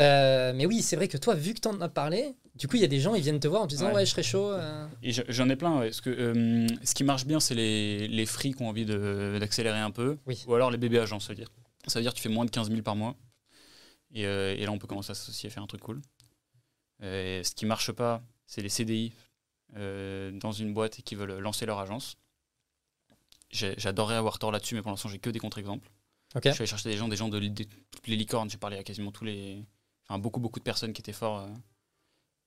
Euh, 0.01 0.53
mais 0.55 0.67
oui, 0.67 0.83
c'est 0.83 0.95
vrai 0.97 1.09
que 1.09 1.17
toi, 1.17 1.35
vu 1.35 1.55
que 1.55 1.61
tu 1.61 1.69
en 1.69 1.81
as 1.81 1.89
parlé, 1.89 2.35
du 2.55 2.69
coup, 2.69 2.77
il 2.77 2.83
y 2.83 2.85
a 2.85 2.89
des 2.89 3.01
gens, 3.01 3.15
ils 3.15 3.23
viennent 3.23 3.41
te 3.41 3.49
voir 3.49 3.63
en 3.63 3.67
te 3.67 3.71
disant, 3.71 3.93
Ouais. 3.93 4.05
je 4.05 4.11
serais 4.11 4.23
chaud. 4.23 4.51
euh. 4.53 4.87
Et 5.03 5.13
j'en 5.13 5.49
ai 5.49 5.57
plein. 5.57 5.79
ouais, 5.79 5.87
parce 5.87 6.01
que, 6.01 6.11
euh, 6.11 6.67
ce 6.85 6.95
qui 6.95 7.03
marche 7.05 7.25
bien, 7.27 7.41
c'est 7.41 7.55
les, 7.55 8.07
les 8.09 8.27
free 8.27 8.53
qui 8.53 8.63
ont 8.63 8.69
envie 8.69 8.85
d'accélérer 8.85 9.79
un 9.81 9.91
peu. 9.91 10.17
Oui. 10.27 10.45
Ou 10.47 10.55
alors 10.55 10.71
les 10.71 10.79
bébés 10.79 10.99
agents, 10.99 11.19
ça 11.21 11.29
veut 11.31 11.35
dire. 11.37 11.49
Ça 11.87 11.99
veut 11.99 12.03
dire 12.03 12.13
que 12.13 12.17
tu 12.17 12.23
fais 12.23 12.29
moins 12.29 12.45
de 12.45 12.51
15 12.51 12.69
000 12.69 12.83
par 12.83 12.95
mois. 12.97 13.17
Et, 14.15 14.23
et 14.23 14.65
là, 14.65 14.71
on 14.73 14.79
peut 14.79 14.87
commencer 14.87 15.11
à 15.13 15.15
s'associer, 15.15 15.49
à 15.49 15.53
faire 15.53 15.63
un 15.63 15.67
truc 15.67 15.81
cool. 15.81 16.01
Euh, 17.03 17.43
ce 17.43 17.55
qui 17.55 17.67
marche 17.67 17.93
pas, 17.93 18.23
c'est 18.47 18.63
les 18.63 18.69
CDI 18.69 19.13
euh, 19.77 20.31
dans 20.33 20.53
une 20.53 20.73
boîte 20.75 20.99
et 20.99 21.03
qui 21.03 21.15
veulent 21.15 21.39
lancer 21.39 21.67
leur 21.67 21.79
agence. 21.79 22.17
J'adorerais 23.51 24.17
avoir 24.17 24.39
tort 24.39 24.53
là-dessus, 24.53 24.75
mais 24.75 24.83
pour 24.83 24.91
l'instant, 24.91 25.09
j'ai 25.09 25.19
que 25.19 25.31
des 25.31 25.39
contre-exemples. 25.39 25.89
Je 26.51 26.55
suis 26.55 26.63
allé 26.63 26.69
chercher 26.69 26.91
des 26.91 26.97
gens, 26.99 27.09
des 27.09 27.17
gens 27.17 27.29
de, 27.29 27.39
de- 27.41 27.65
toutes 27.91 28.07
les 28.07 28.17
licornes. 28.17 28.51
J'ai 28.51 28.59
parlé 28.59 28.77
à 28.77 28.83
quasiment 28.83 29.11
tous 29.11 29.25
les. 29.25 29.65
Enfin, 30.05 30.19
beaucoup, 30.19 30.41
beaucoup 30.41 30.59
de 30.59 30.65
personnes 30.65 30.93
qui 30.93 31.01
étaient 31.01 31.13
forts. 31.13 31.39
euh, 31.41 31.49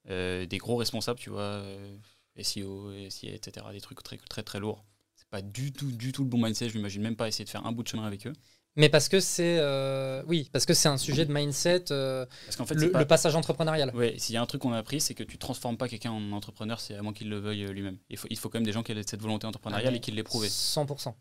euh, 0.10 0.46
des 0.46 0.58
gros 0.58 0.76
responsables, 0.78 1.20
tu 1.20 1.30
vois, 1.30 1.42
euh, 1.42 1.98
SEO, 2.42 2.92
SIA, 3.10 3.34
etc. 3.34 3.66
Des 3.72 3.82
trucs 3.82 4.02
très, 4.04 4.18
très, 4.18 4.44
très 4.44 4.60
lourds. 4.60 4.84
C'est 5.16 5.28
pas 5.30 5.42
du 5.42 5.72
tout, 5.74 5.92
du 5.92 6.12
tout 6.12 6.24
le 6.24 6.30
bon 6.30 6.42
mindset. 6.44 6.70
Je 6.70 6.76
m'imagine 6.78 7.02
même 7.02 7.16
pas 7.16 7.28
essayer 7.28 7.46
de 7.46 7.50
faire 7.50 7.66
un 7.66 7.72
bout 7.72 7.84
de 7.84 7.88
chemin 7.88 8.04
avec 8.06 8.26
eux. 8.28 8.34
Mais 8.78 8.88
parce 8.88 9.10
que 9.10 9.20
c'est. 9.20 9.58
euh, 9.60 10.24
Oui, 10.28 10.50
parce 10.54 10.66
que 10.66 10.74
c'est 10.74 10.88
un 10.88 10.98
sujet 10.98 11.26
de 11.26 11.34
mindset, 11.34 11.86
euh, 11.92 12.26
Parce 12.46 12.56
qu'en 12.56 12.66
fait, 12.66 12.76
le, 12.76 12.82
c'est 12.82 12.90
pas- 12.90 13.00
le 13.00 13.06
passage 13.06 13.36
entrepreneurial. 13.36 13.92
Ouais, 13.96 14.16
s'il 14.18 14.34
y 14.34 14.38
a 14.38 14.42
un 14.42 14.46
truc 14.46 14.62
qu'on 14.62 14.72
a 14.72 14.78
appris, 14.78 15.02
c'est 15.02 15.14
que 15.14 15.24
tu 15.24 15.38
transformes 15.38 15.76
pas 15.78 15.90
quelqu'un 15.90 16.12
en 16.12 16.32
entrepreneur, 16.32 16.80
c'est 16.80 16.96
à 16.96 17.02
moins 17.02 17.12
qu'il 17.14 17.30
le 17.30 17.38
veuille 17.40 17.66
euh, 17.66 17.72
lui-même. 17.74 17.98
Il 18.10 18.18
faut, 18.18 18.28
il 18.30 18.38
faut 18.38 18.48
quand 18.50 18.60
même 18.60 18.66
des 18.66 18.72
gens 18.72 18.82
qui 18.84 18.94
aient 18.94 19.04
cette 19.06 19.22
volonté 19.22 19.46
entrepreneuriale 19.46 19.94
Ah, 19.94 19.98
et 19.98 20.00
qui 20.00 20.12
l'aient 20.12 20.24
prouvé. 20.24 20.48
100%. 20.48 21.14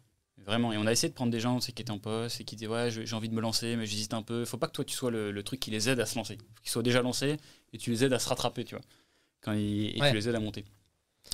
Vraiment. 0.47 0.73
Et 0.73 0.79
on 0.79 0.87
a 0.87 0.93
essayé 0.93 1.09
de 1.11 1.15
prendre 1.15 1.31
des 1.33 1.41
gens 1.41 1.61
c'est, 1.61 1.73
qui 1.73 1.83
étaient 1.83 1.91
en 1.91 1.99
poste 1.99 2.41
et 2.41 2.45
qui 2.45 2.55
disaient 2.57 2.69
Ouais, 2.69 2.89
j'ai 2.91 3.15
envie 3.17 3.29
de 3.29 3.35
me 3.35 3.41
lancer, 3.41 3.75
mais 3.77 3.85
j'hésite 3.85 4.15
un 4.15 4.23
peu. 4.23 4.41
Il 4.41 4.47
faut 4.47 4.57
pas 4.57 4.69
que 4.69 4.73
toi, 4.73 4.85
tu 4.85 4.95
sois 4.97 5.11
le, 5.11 5.33
le 5.33 5.43
truc 5.43 5.59
qui 5.61 5.71
les 5.73 5.89
aide 5.91 5.99
à 6.01 6.07
se 6.07 6.15
lancer. 6.17 6.37
faut 6.37 6.63
qu'ils 6.63 6.71
soient 6.71 6.83
déjà 6.85 7.03
lancés 7.03 7.37
et 7.73 7.79
tu 7.79 7.91
les 7.91 8.05
aides 8.05 8.13
à 8.13 8.19
se 8.21 8.29
rattraper, 8.29 8.65
tu 8.65 8.75
vois. 8.77 8.85
Quand 9.43 9.53
ils, 9.53 9.97
et 9.97 10.01
Ouais. 10.01 10.11
tu 10.11 10.17
les 10.17 10.29
aides 10.29 10.35
à 10.37 10.41
monter. 10.41 10.65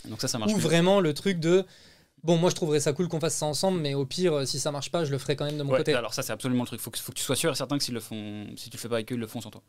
Donc 0.09 0.21
ça, 0.21 0.29
ça 0.29 0.39
marche. 0.39 0.53
Ou 0.53 0.57
mieux. 0.57 0.63
vraiment 0.63 1.01
le 1.01 1.13
truc 1.15 1.39
de. 1.41 1.65
Bon, 2.27 2.37
moi 2.37 2.51
je 2.51 2.57
trouverais 2.57 2.81
ça 2.81 2.93
cool 2.93 3.07
qu'on 3.07 3.21
fasse 3.21 3.37
ça 3.37 3.47
ensemble, 3.47 3.79
mais 3.81 3.95
au 3.95 4.05
pire, 4.05 4.33
euh, 4.33 4.45
si 4.45 4.59
ça 4.59 4.73
marche 4.73 4.91
pas, 4.91 5.05
je 5.05 5.13
le 5.13 5.19
ferai 5.19 5.37
quand 5.37 5.45
même 5.45 5.59
de 5.59 5.63
mon 5.63 5.71
Ouais, 5.71 5.79
côté. 5.79 5.95
Alors 5.95 6.13
ça, 6.13 6.25
c'est 6.25 6.33
absolument 6.33 6.65
le 6.65 6.67
truc. 6.67 6.81
Faut 6.81 6.91
que, 6.91 6.99
faut 6.99 7.13
que 7.13 7.17
tu 7.17 7.23
sois 7.23 7.37
sûr 7.37 7.53
et 7.53 7.55
certain 7.55 7.79
que 7.79 7.85
s'ils 7.85 7.95
le 7.95 8.01
font, 8.01 8.49
si 8.57 8.69
tu 8.69 8.77
le 8.77 8.81
fais 8.81 8.89
pas 8.89 8.97
avec 8.97 9.13
eux, 9.13 9.15
ils 9.15 9.21
le 9.21 9.29
font 9.29 9.41
sans 9.41 9.53
toi. 9.53 9.63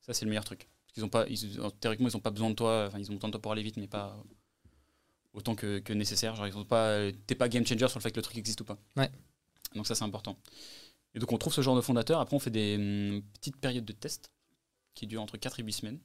Ça, 0.00 0.12
c'est 0.12 0.24
le 0.24 0.30
meilleur 0.30 0.44
truc. 0.44 0.68
Parce 0.86 0.94
qu'ils 0.94 1.04
ont 1.04 1.08
pas, 1.08 1.24
ils, 1.28 1.60
théoriquement, 1.78 2.08
ils 2.08 2.16
ont 2.16 2.20
pas 2.20 2.32
besoin 2.32 2.50
de 2.50 2.56
toi. 2.56 2.86
Enfin, 2.88 2.98
ils 2.98 3.08
ont 3.12 3.14
besoin 3.14 3.28
de 3.28 3.34
toi 3.34 3.40
pour 3.40 3.52
aller 3.52 3.62
vite, 3.62 3.76
mais 3.76 3.86
pas 3.86 4.16
autant 5.34 5.54
que, 5.54 5.78
que 5.78 5.92
nécessaire. 5.92 6.34
Genre, 6.34 6.48
ils 6.48 6.56
ont 6.56 6.64
pas, 6.64 6.88
euh, 6.88 7.12
t'es 7.28 7.36
pas 7.36 7.48
game 7.48 7.64
changer 7.64 7.86
sur 7.86 7.98
le 7.98 8.02
fait 8.02 8.10
que 8.10 8.16
le 8.16 8.22
truc 8.22 8.38
existe 8.38 8.60
ou 8.60 8.64
pas. 8.64 8.76
Ouais. 8.96 9.10
Donc 9.76 9.86
ça, 9.86 9.94
c'est 9.94 10.04
important. 10.04 10.36
Et 11.14 11.20
donc 11.20 11.30
on 11.30 11.38
trouve 11.38 11.52
ce 11.52 11.60
genre 11.60 11.76
de 11.76 11.80
fondateur. 11.80 12.18
Après, 12.18 12.34
on 12.34 12.40
fait 12.40 12.50
des 12.50 12.76
hum, 12.76 13.22
petites 13.34 13.56
périodes 13.56 13.84
de 13.84 13.92
test 13.92 14.32
qui 14.94 15.06
durent 15.06 15.22
entre 15.22 15.36
4 15.36 15.60
et 15.60 15.62
8 15.62 15.72
semaines, 15.72 16.00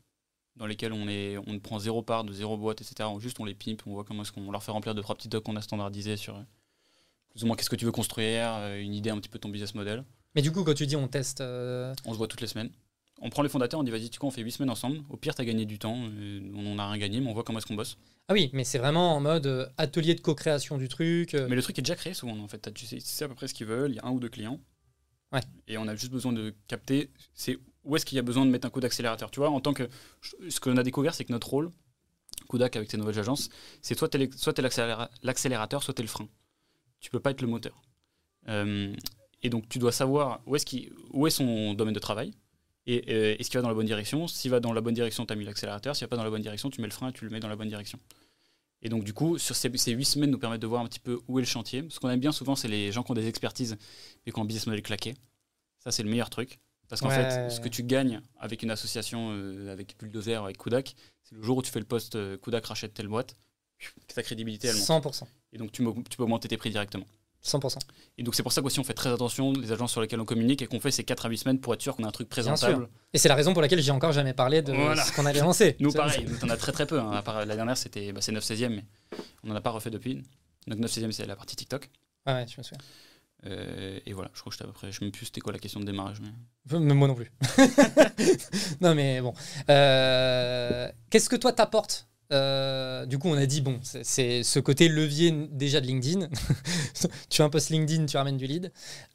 dans 0.60 0.68
lesquelles 0.68 0.94
on, 0.94 1.08
est, 1.08 1.38
on 1.48 1.54
ne 1.54 1.58
prend 1.60 1.80
zéro 1.80 2.04
part 2.04 2.24
de 2.24 2.32
zéro 2.34 2.58
boîte, 2.58 2.82
etc. 2.82 3.10
On, 3.12 3.20
juste 3.20 3.40
on 3.40 3.46
les 3.46 3.56
pimpe, 3.56 3.82
on 3.88 3.94
voit 3.94 4.04
comment 4.04 4.22
est-ce 4.24 4.32
qu'on 4.32 4.52
leur 4.52 4.62
fait 4.64 4.72
remplir 4.72 4.94
deux 4.94 5.02
trois 5.02 5.16
petits 5.16 5.30
docs 5.30 5.44
qu'on 5.44 5.56
a 5.56 5.62
standardisés 5.62 6.18
sur 6.18 6.36
euh, 6.36 6.42
plus 7.32 7.44
ou 7.44 7.48
moins 7.48 7.56
qu'est-ce 7.56 7.70
que 7.70 7.76
tu 7.76 7.86
veux 7.86 7.92
construire, 7.92 8.54
euh, 8.58 8.80
une 8.82 8.94
idée 8.94 9.10
un 9.10 9.18
petit 9.18 9.30
peu 9.30 9.38
de 9.40 9.42
ton 9.44 9.50
business 9.50 9.74
model. 9.74 10.04
Mais 10.36 10.42
du 10.44 10.52
coup, 10.52 10.64
quand 10.64 10.74
tu 10.76 10.86
dis 10.86 10.96
on 10.96 11.08
teste. 11.08 11.42
euh, 11.42 11.94
On 12.06 12.12
se 12.14 12.18
voit 12.18 12.28
toutes 12.28 12.42
les 12.42 12.48
semaines. 12.48 12.70
On 13.22 13.30
prend 13.30 13.42
les 13.42 13.50
fondateurs, 13.50 13.80
on 13.80 13.84
dit 13.84 13.92
vas-y, 13.92 14.10
tu 14.10 14.18
vois, 14.20 14.28
on 14.30 14.32
fait 14.32 14.42
8 14.42 14.52
semaines 14.52 14.70
ensemble. 14.70 15.02
Au 15.10 15.18
pire, 15.18 15.36
tu 15.36 15.42
as 15.42 15.46
gagné 15.46 15.66
du 15.66 15.78
temps. 15.80 15.94
on 15.96 16.76
n'a 16.76 16.90
rien 16.90 16.98
gagné, 16.98 17.20
mais 17.20 17.30
on 17.30 17.34
voit 17.34 17.44
comment 17.44 17.60
est-ce 17.60 17.66
qu'on 17.66 17.76
bosse. 17.76 17.98
Ah 18.30 18.34
oui, 18.34 18.50
mais 18.54 18.64
c'est 18.64 18.78
vraiment 18.78 19.14
en 19.16 19.20
mode 19.20 19.72
atelier 19.78 20.16
de 20.16 20.22
co-création 20.22 20.78
du 20.78 20.88
truc. 20.88 21.34
Mais 21.34 21.56
le 21.56 21.62
truc 21.62 21.78
est 21.80 21.82
déjà 21.82 21.96
créé 21.96 22.14
souvent, 22.14 22.38
en 22.40 22.48
fait. 22.48 22.60
T'as- 22.60 22.72
Tu 22.72 22.86
sais, 22.86 22.96
tu 22.98 23.02
sais 23.06 23.26
à 23.26 23.28
peu 23.28 23.36
près 23.36 23.48
ce 23.50 23.54
qu'ils 23.54 23.66
veulent, 23.68 23.92
il 23.92 23.96
y 23.96 24.00
a 24.00 24.06
un 24.06 24.12
ou 24.12 24.20
deux 24.22 24.30
clients. 24.30 24.60
Ouais. 25.34 25.42
Et 25.68 25.78
on 25.78 25.88
a 25.88 25.96
juste 25.96 26.12
besoin 26.14 26.32
de 26.34 26.54
capter 26.68 27.12
c'est 27.34 27.58
où 27.90 27.96
est-ce 27.96 28.06
qu'il 28.06 28.16
y 28.16 28.20
a 28.20 28.22
besoin 28.22 28.46
de 28.46 28.52
mettre 28.52 28.68
un 28.68 28.70
coup 28.70 28.80
d'accélérateur. 28.80 29.32
Tu 29.32 29.40
vois, 29.40 29.50
en 29.50 29.60
tant 29.60 29.74
que. 29.74 29.90
Ce 30.48 30.60
qu'on 30.60 30.78
a 30.78 30.84
découvert, 30.84 31.14
c'est 31.16 31.26
que 31.26 31.34
notre 31.34 31.50
rôle, 31.50 31.72
Kudak 32.50 32.76
avec 32.76 32.88
tes 32.88 32.98
nouvelles 32.98 33.20
agences, 33.20 33.50
c'est 33.82 33.98
soit 33.98 34.10
tu 34.10 34.22
es 34.22 34.30
l'accélérateur, 35.24 35.84
soit 35.84 35.94
tu 35.94 36.02
es 36.02 36.04
le 36.04 36.10
frein. 36.10 36.30
Tu 37.00 37.10
peux 37.10 37.20
pas 37.20 37.32
être 37.32 37.42
le 37.42 37.48
moteur. 37.48 37.82
Euh, 38.48 38.94
et 39.42 39.50
donc, 39.50 39.68
tu 39.70 39.80
dois 39.80 39.92
savoir 39.92 40.42
où 40.46 40.56
est, 40.56 41.30
son 41.30 41.74
domaine 41.74 41.94
de 41.94 42.00
travail. 42.00 42.34
Et 42.86 43.40
est-ce 43.40 43.50
qu'il 43.50 43.58
va 43.58 43.62
dans 43.62 43.70
la 43.70 43.76
bonne 43.76 43.86
direction 43.86 44.28
S'il 44.28 44.52
va 44.52 44.60
dans 44.60 44.74
la 44.74 44.82
bonne 44.82 44.96
direction, 44.96 45.26
tu 45.26 45.34
as 45.34 45.36
mis 45.36 45.46
l'accélérateur. 45.46 45.96
S'il 45.96 46.06
va 46.06 46.10
pas 46.10 46.18
dans 46.18 46.24
la 46.24 46.30
bonne 46.30 46.42
direction, 46.42 46.70
tu 46.70 46.82
mets 46.82 46.88
le 46.88 46.94
frein 46.94 47.10
et 47.10 47.14
tu 47.14 47.26
le 47.26 47.32
mets 47.32 47.40
dans 47.40 47.48
la 47.48 47.56
bonne 47.56 47.70
direction. 47.70 48.00
Et 48.82 48.90
donc, 48.90 49.04
du 49.04 49.14
coup, 49.14 49.38
sur 49.38 49.56
ces, 49.56 49.76
ces 49.78 49.92
8 49.92 50.06
semaines 50.06 50.32
nous 50.32 50.40
permettent 50.40 50.62
de 50.62 50.68
voir 50.68 50.82
un 50.82 50.88
petit 50.88 51.00
peu 51.00 51.20
où 51.28 51.40
est 51.40 51.42
le 51.42 51.48
chantier. 51.48 51.86
Ce 51.90 52.00
qu'on 52.00 52.10
aime 52.10 52.20
bien 52.20 52.32
souvent, 52.32 52.56
c'est 52.56 52.68
les 52.68 52.92
gens 52.92 53.04
qui 53.04 53.12
ont 53.12 53.16
des 53.16 53.28
expertises 53.28 53.78
et 54.26 54.32
qui 54.32 54.40
ont 54.40 54.44
un 54.44 54.46
business 54.46 54.68
model 54.68 54.82
claqué. 54.82 55.16
Ça, 55.80 55.92
c'est 55.92 56.04
le 56.04 56.10
meilleur 56.10 56.30
truc. 56.30 56.60
Parce 56.90 57.02
qu'en 57.02 57.10
Ouais. 57.10 57.16
fait, 57.30 57.50
ce 57.50 57.60
que 57.60 57.70
tu 57.70 57.84
gagnes 57.84 58.22
avec 58.40 58.64
une 58.64 58.72
association, 58.72 59.30
euh, 59.32 59.72
avec 59.72 59.96
Bulldozer, 60.00 60.44
avec 60.44 60.58
Kudak, 60.58 60.96
c'est 61.24 61.36
le 61.36 61.44
jour 61.44 61.58
où 61.58 61.62
tu 61.62 61.72
fais 61.72 61.80
le 61.80 61.86
poste 61.86 62.16
euh, 62.16 62.38
Kudak 62.38 62.66
rachète 62.66 62.94
telle 62.94 63.08
boîte, 63.08 63.36
ta 64.14 64.24
crédibilité, 64.24 64.68
elle 64.68 64.76
monte. 64.76 64.86
100%. 65.06 65.24
Et 65.54 65.58
donc, 65.58 65.72
tu, 65.72 65.84
peux 65.84 66.24
augmenter 66.24 66.48
tes 66.48 66.58
prix 66.58 66.70
directement. 66.72 67.06
100%. 67.46 67.78
Et 68.18 68.24
donc, 68.24 68.36
c'est 68.36 68.44
pour 68.44 68.52
ça 68.52 68.62
qu'aussi, 68.62 68.80
on 68.80 68.84
fait 68.84 68.94
très 68.94 69.12
attention, 69.12 69.54
les 69.54 69.72
agences 69.72 69.92
sur 69.92 70.02
lesquelles 70.02 70.20
on 70.20 70.26
communique, 70.26 70.62
et 70.62 70.68
qu'on 70.68 70.80
fait 70.82 70.92
ces 70.92 71.04
4 71.06 71.28
à 71.28 71.30
8 71.30 71.38
semaines 71.38 71.60
pour 71.60 71.74
être 71.74 71.82
sûr 71.82 71.96
qu'on 71.96 72.04
a 72.04 72.08
un 72.08 72.12
truc 72.12 72.28
présentable. 72.28 72.90
Et 73.14 73.18
c'est 73.18 73.30
la 73.30 73.36
raison 73.36 73.54
pour 73.54 73.62
laquelle 73.62 73.82
j'ai 73.82 73.92
encore 73.92 74.12
jamais 74.12 74.34
parlé 74.34 74.62
de 74.62 74.74
Voilà. 74.74 75.04
ce 75.06 75.14
qu'on 75.14 75.26
allait 75.26 75.40
lancer. 75.40 75.78
Nous, 75.80 75.94
pareil, 75.94 76.26
nous, 76.28 76.38
t'en 76.38 76.50
as 76.50 76.58
très 76.58 76.72
très 76.74 76.86
peu. 76.86 77.00
hein. 77.00 77.12
À 77.12 77.22
part 77.22 77.46
la 77.46 77.56
dernière, 77.56 77.78
c'était 77.78 78.12
bah, 78.12 78.20
c'est 78.22 78.32
9 78.34 78.44
16e, 78.44 78.70
mais 78.70 78.84
on 79.44 79.48
n'en 79.50 79.56
a 79.56 79.62
pas 79.62 79.70
refait 79.70 79.90
depuis. 79.90 80.16
Donc 80.68 80.80
9 80.80 80.92
16e, 80.92 81.12
c'est 81.12 81.26
la 81.26 81.36
partie 81.38 81.56
TikTok. 81.56 81.90
Ah 82.26 82.34
ouais, 82.36 82.46
je 82.48 82.58
me 82.58 82.64
souviens. 82.64 82.80
Euh, 83.46 84.00
et 84.06 84.14
voilà, 84.14 84.30
je 84.34 84.40
crois 84.42 84.50
que 84.52 84.56
j'étais 84.56 84.66
à 84.66 84.68
peu 84.68 84.74
près. 84.74 84.92
Je 84.92 85.00
sais 85.00 85.12
plus 85.12 85.26
c'était 85.28 85.42
quoi 85.42 85.54
la 85.54 85.60
question 85.60 85.80
de 85.80 85.86
démarrage. 85.86 86.18
Mais... 86.22 86.80
Moi 86.80 87.08
non 87.08 87.16
plus. 87.16 87.32
non, 88.82 88.96
mais 88.96 89.22
bon. 89.22 89.34
Euh, 89.70 90.90
Qu'est-ce 91.10 91.30
que 91.30 91.36
toi 91.38 91.54
t'apportes? 91.54 92.08
Euh, 92.32 93.06
Du 93.06 93.18
coup, 93.18 93.30
on 93.30 93.38
a 93.38 93.46
dit, 93.46 93.62
bon, 93.62 93.80
c'est- 93.84 94.44
ce 94.44 94.60
côté 94.60 94.88
levier 94.90 95.32
déjà 95.52 95.80
de 95.82 95.88
LinkedIn. 95.88 96.28
tu 97.30 97.50
post 97.50 97.70
LinkedIn, 97.70 98.06
tu 98.06 98.18
ramènes 98.18 98.38
du 98.38 98.46
lead. 98.46 98.72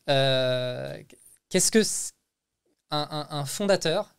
Qu'est-ce 0.06 1.70
que 1.70 1.82
c- 1.82 2.12
un, 2.90 3.06
un- 3.10 3.36
un 3.38 3.44
fondateur 3.44 4.13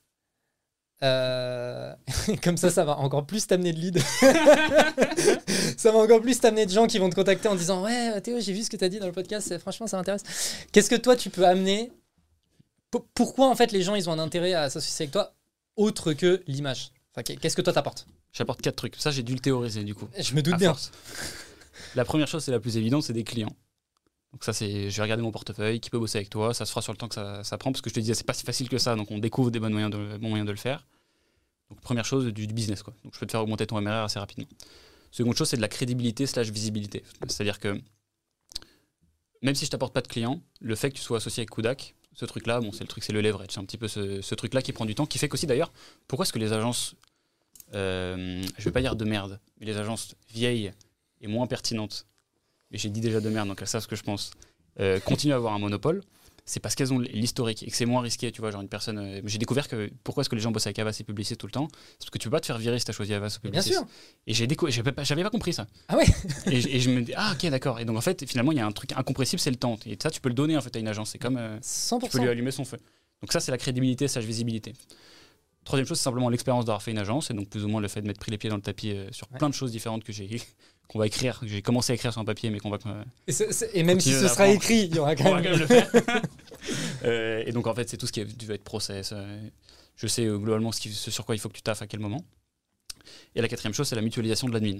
euh, 1.03 1.93
comme 2.43 2.57
ça, 2.57 2.69
ça 2.69 2.83
va 2.85 2.97
encore 2.99 3.25
plus 3.25 3.45
t'amener 3.47 3.73
de 3.73 3.79
lead. 3.79 3.99
ça 5.77 5.91
va 5.91 5.99
encore 5.99 6.21
plus 6.21 6.39
t'amener 6.39 6.65
de 6.65 6.71
gens 6.71 6.87
qui 6.87 6.97
vont 6.99 7.09
te 7.09 7.15
contacter 7.15 7.47
en 7.47 7.55
disant 7.55 7.83
Ouais, 7.83 8.19
Théo, 8.21 8.39
j'ai 8.39 8.53
vu 8.53 8.63
ce 8.63 8.69
que 8.69 8.77
tu 8.77 8.83
as 8.83 8.89
dit 8.89 8.99
dans 8.99 9.05
le 9.05 9.11
podcast, 9.11 9.57
franchement, 9.59 9.87
ça 9.87 9.97
m'intéresse. 9.97 10.23
Qu'est-ce 10.71 10.89
que 10.89 10.95
toi, 10.95 11.15
tu 11.15 11.29
peux 11.29 11.45
amener? 11.45 11.91
P- 12.91 12.99
Pourquoi, 13.13 13.47
en 13.49 13.55
fait, 13.55 13.71
les 13.71 13.81
gens, 13.81 13.95
ils 13.95 14.09
ont 14.09 14.13
un 14.13 14.19
intérêt 14.19 14.53
à 14.53 14.69
s'associer 14.69 15.03
avec 15.03 15.11
toi 15.11 15.33
autre 15.75 16.13
que 16.13 16.41
l'image? 16.47 16.91
Enfin, 17.13 17.23
Qu'est-ce 17.23 17.55
que 17.55 17.61
toi 17.61 17.73
t'apportes? 17.73 18.07
J'apporte 18.33 18.61
quatre 18.61 18.75
trucs. 18.75 18.95
Ça, 18.97 19.11
j'ai 19.11 19.23
dû 19.23 19.33
le 19.33 19.39
théoriser 19.39 19.83
du 19.83 19.95
coup. 19.95 20.07
Je 20.19 20.33
me 20.33 20.41
doute 20.41 20.57
bien. 20.57 20.75
La 21.95 22.03
première 22.03 22.27
chose, 22.27 22.43
c'est 22.43 22.51
la 22.51 22.59
plus 22.59 22.75
évidente, 22.77 23.03
c'est 23.03 23.13
des 23.13 23.23
clients. 23.23 23.53
Donc 24.35 24.43
ça, 24.43 24.51
c'est, 24.51 24.89
je 24.89 24.97
vais 24.97 25.01
regarder 25.01 25.23
mon 25.23 25.31
portefeuille, 25.31 25.79
qui 25.79 25.89
peut 25.89 25.97
bosser 25.97 26.17
avec 26.17 26.29
toi, 26.29 26.53
ça 26.53 26.65
se 26.65 26.71
fera 26.71 26.81
sur 26.81 26.91
le 26.91 26.97
temps 26.97 27.07
que 27.07 27.15
ça, 27.15 27.41
ça 27.45 27.57
prend, 27.57 27.71
parce 27.71 27.81
que 27.81 27.89
je 27.89 27.95
te 27.95 28.01
disais, 28.01 28.13
c'est 28.13 28.25
pas 28.25 28.33
si 28.33 28.43
facile 28.43 28.67
que 28.67 28.77
ça, 28.77 28.97
donc 28.97 29.09
on 29.09 29.17
découvre 29.17 29.49
des 29.49 29.61
bons 29.61 29.69
moyens 29.69 29.89
de, 29.89 30.43
de 30.43 30.51
le 30.51 30.57
faire. 30.57 30.85
Donc 31.69 31.79
première 31.79 32.03
chose, 32.03 32.25
du, 32.25 32.45
business, 32.47 32.83
quoi. 32.83 32.93
Donc 33.05 33.13
je 33.13 33.19
peux 33.19 33.25
te 33.25 33.31
faire 33.31 33.41
augmenter 33.41 33.65
ton 33.65 33.79
MRR 33.79 34.03
assez 34.03 34.19
rapidement. 34.19 34.45
Seconde 35.09 35.37
chose, 35.37 35.47
c'est 35.47 35.55
de 35.55 35.61
la 35.61 35.69
crédibilité 35.69 36.25
slash 36.25 36.49
visibilité. 36.49 37.01
C'est-à-dire 37.29 37.61
que 37.61 37.79
même 39.41 39.55
si 39.55 39.63
je 39.65 39.71
t'apporte 39.71 39.93
pas 39.93 40.01
de 40.01 40.09
clients, 40.09 40.41
le 40.59 40.75
fait 40.75 40.89
que 40.89 40.95
tu 40.95 41.01
sois 41.01 41.15
associé 41.15 41.39
avec 41.39 41.51
Kudak, 41.51 41.95
ce 42.11 42.25
truc-là, 42.25 42.59
bon, 42.59 42.73
c'est 42.73 42.83
le 42.83 42.89
truc, 42.89 43.05
c'est 43.05 43.13
le 43.13 43.21
leverage, 43.21 43.47
c'est 43.51 43.59
un 43.61 43.65
petit 43.65 43.77
peu 43.77 43.87
ce, 43.87 44.21
ce 44.21 44.35
truc-là 44.35 44.61
qui 44.61 44.73
prend 44.73 44.85
du 44.85 44.95
temps, 44.95 45.05
qui 45.05 45.17
fait 45.17 45.29
qu'aussi 45.29 45.47
d'ailleurs, 45.47 45.71
pourquoi 46.09 46.25
est-ce 46.25 46.33
que 46.33 46.39
les 46.39 46.51
agences, 46.51 46.95
euh, 47.73 48.43
je 48.57 48.63
vais 48.65 48.71
pas 48.71 48.81
dire 48.81 48.97
de 48.97 49.05
merde, 49.05 49.39
mais 49.61 49.65
les 49.65 49.77
agences 49.77 50.15
vieilles 50.29 50.73
et 51.21 51.27
moins 51.27 51.47
pertinentes, 51.47 52.05
mais 52.75 52.79
j'ai 52.79 52.89
dit 52.89 52.99
déjà 52.99 53.21
de 53.21 53.29
merde, 53.29 53.47
donc 53.47 53.61
elles 53.61 53.67
savent 53.69 53.81
ce 53.81 53.87
que 53.87 53.95
je 53.95 54.03
pense, 54.03 54.31
euh, 54.81 54.99
continuent 54.99 55.31
à 55.31 55.37
avoir 55.37 55.53
un 55.53 55.59
monopole, 55.59 56.01
c'est 56.43 56.59
parce 56.59 56.75
qu'elles 56.75 56.91
ont 56.93 56.99
l'historique 56.99 57.63
et 57.63 57.67
que 57.71 57.75
c'est 57.77 57.85
moins 57.85 58.01
risqué, 58.01 58.33
tu 58.33 58.41
vois, 58.41 58.51
genre 58.51 58.59
une 58.61 58.67
personne. 58.67 58.97
euh, 58.99 59.21
j'ai 59.23 59.37
découvert 59.37 59.69
que 59.69 59.89
pourquoi 60.03 60.21
est-ce 60.21 60.29
que 60.29 60.35
les 60.35 60.41
gens 60.41 60.51
bossent 60.51 60.67
avec 60.67 60.77
Avas 60.77 60.97
et 60.99 61.03
Publicis 61.05 61.37
tout 61.37 61.47
le 61.47 61.53
temps, 61.53 61.69
c'est 61.71 61.99
parce 61.99 62.09
que 62.09 62.17
tu 62.17 62.27
peux 62.27 62.31
pas 62.31 62.41
te 62.41 62.45
faire 62.47 62.57
virer 62.57 62.77
si 62.77 62.83
tu 62.83 62.91
as 62.91 62.93
choisi 62.93 63.13
Avas 63.13 63.37
ou 63.37 63.47
Bien 63.49 63.61
Publicis. 63.61 63.73
sûr. 63.79 63.87
Et 64.27 64.33
j'ai 64.33 64.45
décou- 64.45 64.69
j'avais 64.69 64.91
pas, 65.23 65.29
compris 65.29 65.53
ça. 65.53 65.65
Ah 65.87 65.95
ouais 65.95 66.03
Et, 66.51 66.59
je- 66.59 66.67
et 66.67 66.79
je 66.81 66.89
me 66.91 67.01
dis 67.01 67.13
ah 67.15 67.31
ok 67.33 67.49
d'accord. 67.49 67.79
Et 67.79 67.85
donc 67.85 67.95
en 67.97 68.01
fait 68.01 68.27
finalement 68.27 68.51
il 68.51 68.57
y 68.57 68.61
a 68.61 68.65
un 68.67 68.71
truc 68.73 68.91
incompressible, 68.91 69.39
c'est 69.39 69.49
le 69.49 69.55
temps. 69.55 69.79
Et 69.85 69.97
ça 70.01 70.11
tu 70.11 70.19
peux 70.19 70.29
le 70.29 70.35
donner 70.35 70.57
en 70.57 70.61
fait 70.61 70.75
à 70.75 70.79
une 70.79 70.89
agence. 70.89 71.11
C'est 71.11 71.19
comme 71.19 71.37
euh, 71.37 71.57
tu 71.61 72.09
peux 72.09 72.17
lui 72.19 72.25
100%. 72.25 72.29
allumer 72.29 72.51
son 72.51 72.65
feu. 72.65 72.77
Donc 73.21 73.31
ça 73.31 73.39
c'est 73.39 73.51
la 73.51 73.57
crédibilité, 73.57 74.07
sa 74.09 74.19
visibilité. 74.19 74.73
Troisième 75.63 75.87
chose 75.87 75.97
c'est 75.97 76.03
simplement 76.03 76.29
l'expérience 76.29 76.65
d'avoir 76.65 76.83
fait 76.83 76.91
une 76.91 76.99
agence 76.99 77.31
et 77.31 77.33
donc 77.33 77.49
plus 77.49 77.65
ou 77.65 77.69
moins 77.69 77.81
le 77.81 77.87
fait 77.87 78.01
de 78.01 78.07
mettre 78.07 78.19
pris 78.19 78.29
les 78.29 78.37
pieds 78.37 78.51
dans 78.51 78.55
le 78.57 78.61
tapis 78.61 78.91
euh, 78.91 79.07
sur 79.11 79.31
Ouais. 79.31 79.39
plein 79.39 79.49
de 79.49 79.55
choses 79.55 79.71
différentes 79.71 80.03
que 80.03 80.13
j'ai 80.13 80.29
qu'on 80.87 80.99
va 80.99 81.07
écrire, 81.07 81.39
que 81.39 81.47
j'ai 81.47 81.61
commencé 81.61 81.91
à 81.91 81.95
écrire 81.95 82.11
sur 82.11 82.21
un 82.21 82.25
papier 82.25 82.49
mais 82.49 82.59
qu'on 82.59 82.69
va 82.69 82.77
euh, 82.85 83.03
Et, 83.73 83.83
même 83.83 83.99
si 83.99 84.11
ce 84.11 84.27
sera 84.27 84.47
écrit, 84.47 84.85
il 84.85 84.95
y 84.95 84.99
aura 84.99 85.15
quand 85.15 85.23
va 85.31 85.41
même. 85.41 85.43
quand 85.43 85.49
même 85.51 85.59
le 85.59 85.67
faire. 85.67 85.91
Euh, 87.03 87.43
et 87.45 87.51
donc 87.51 87.67
en 87.67 87.75
fait, 87.75 87.87
c'est 87.87 87.97
tout 87.97 88.07
ce 88.07 88.11
qui 88.11 88.23
vas 88.23 88.53
être 88.55 88.63
process. 88.63 89.11
euh, 89.13 89.49
je 89.95 90.07
sais 90.07 90.25
globalement 90.25 90.71
ce, 90.71 90.79
qui- 90.81 90.91
ce 90.93 91.11
sur 91.11 91.23
quoi 91.25 91.35
il 91.35 91.39
faut 91.39 91.47
que 91.49 91.53
tu 91.53 91.61
taffes 91.61 91.81
à 91.83 91.87
quel 91.87 91.99
moment. 91.99 92.23
Et 93.35 93.41
la 93.41 93.47
quatrième 93.47 93.73
chose, 93.73 93.87
c'est 93.87 93.95
la 93.95 94.01
mutualisation 94.01 94.47
de 94.47 94.53
l'admin. 94.53 94.79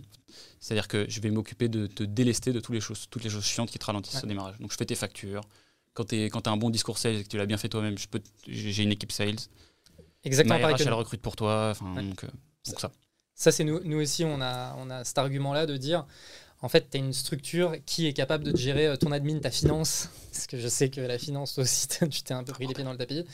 C'est-à-dire 0.59 0.87
que 0.87 1.05
je 1.07 1.19
vais 1.19 1.29
m'occuper 1.29 1.67
de 1.69 1.85
te 1.85 2.01
délester 2.03 2.53
de 2.53 2.59
toutes 2.59 2.73
les 2.73 2.81
choses, 2.81 3.05
toutes 3.11 3.23
les 3.23 3.29
choses 3.29 3.45
chiantes 3.45 3.69
qui 3.69 3.77
te 3.77 3.85
ralentissent 3.85 4.15
Ouais. 4.15 4.23
au 4.23 4.27
démarrage. 4.27 4.57
Donc 4.59 4.71
je 4.71 4.77
fais 4.77 4.85
tes 4.85 4.95
factures. 4.95 5.41
Quand 5.93 6.05
tu 6.05 6.15
as 6.33 6.49
un 6.51 6.57
bon 6.57 6.71
discours 6.71 6.97
sales 6.97 7.17
et 7.17 7.23
que 7.23 7.29
tu 7.29 7.37
l'as 7.37 7.45
bien 7.45 7.57
fait 7.57 7.69
toi-même, 7.69 7.95
j'ai 8.47 8.83
une 8.83 8.91
équipe 8.91 9.11
sales. 9.11 9.35
Exactement 10.23 10.55
Ma 10.55 10.61
pareil 10.61 10.75
RH, 10.75 10.87
elle 10.87 10.93
recrute 10.93 11.21
pour 11.21 11.35
toi. 11.35 11.69
Enfin, 11.71 11.93
Ouais. 11.95 12.01
donc, 12.03 12.23
euh, 12.23 12.27
donc 12.67 12.79
ça. 12.79 12.91
Ça, 13.35 13.51
c'est 13.51 13.63
nous, 13.63 13.81
nous 13.83 14.01
aussi, 14.01 14.23
on 14.23 14.41
a, 14.41 14.75
on 14.79 14.89
a 14.89 15.03
cet 15.03 15.17
argument-là 15.17 15.65
de 15.65 15.77
dire, 15.77 16.05
en 16.61 16.69
fait, 16.69 16.89
tu 16.89 16.97
as 16.97 16.99
une 16.99 17.13
structure 17.13 17.75
qui 17.85 18.07
est 18.07 18.13
capable 18.13 18.43
de 18.45 18.55
gérer 18.57 18.87
euh, 18.87 18.95
ton 18.95 19.11
admin, 19.11 19.39
ta 19.39 19.51
finance, 19.51 20.09
parce 20.31 20.47
que 20.47 20.57
je 20.57 20.67
sais 20.67 20.89
que 20.89 21.01
la 21.01 21.17
finance, 21.19 21.57
aussi, 21.59 21.87
tu 21.87 22.23
t'es 22.23 22.33
un 22.33 22.43
peu 22.43 22.53
pris 22.53 22.65
les 22.67 22.73
pieds 22.73 22.83
dans 22.83 22.91
le 22.93 22.97
tapis, 22.97 23.25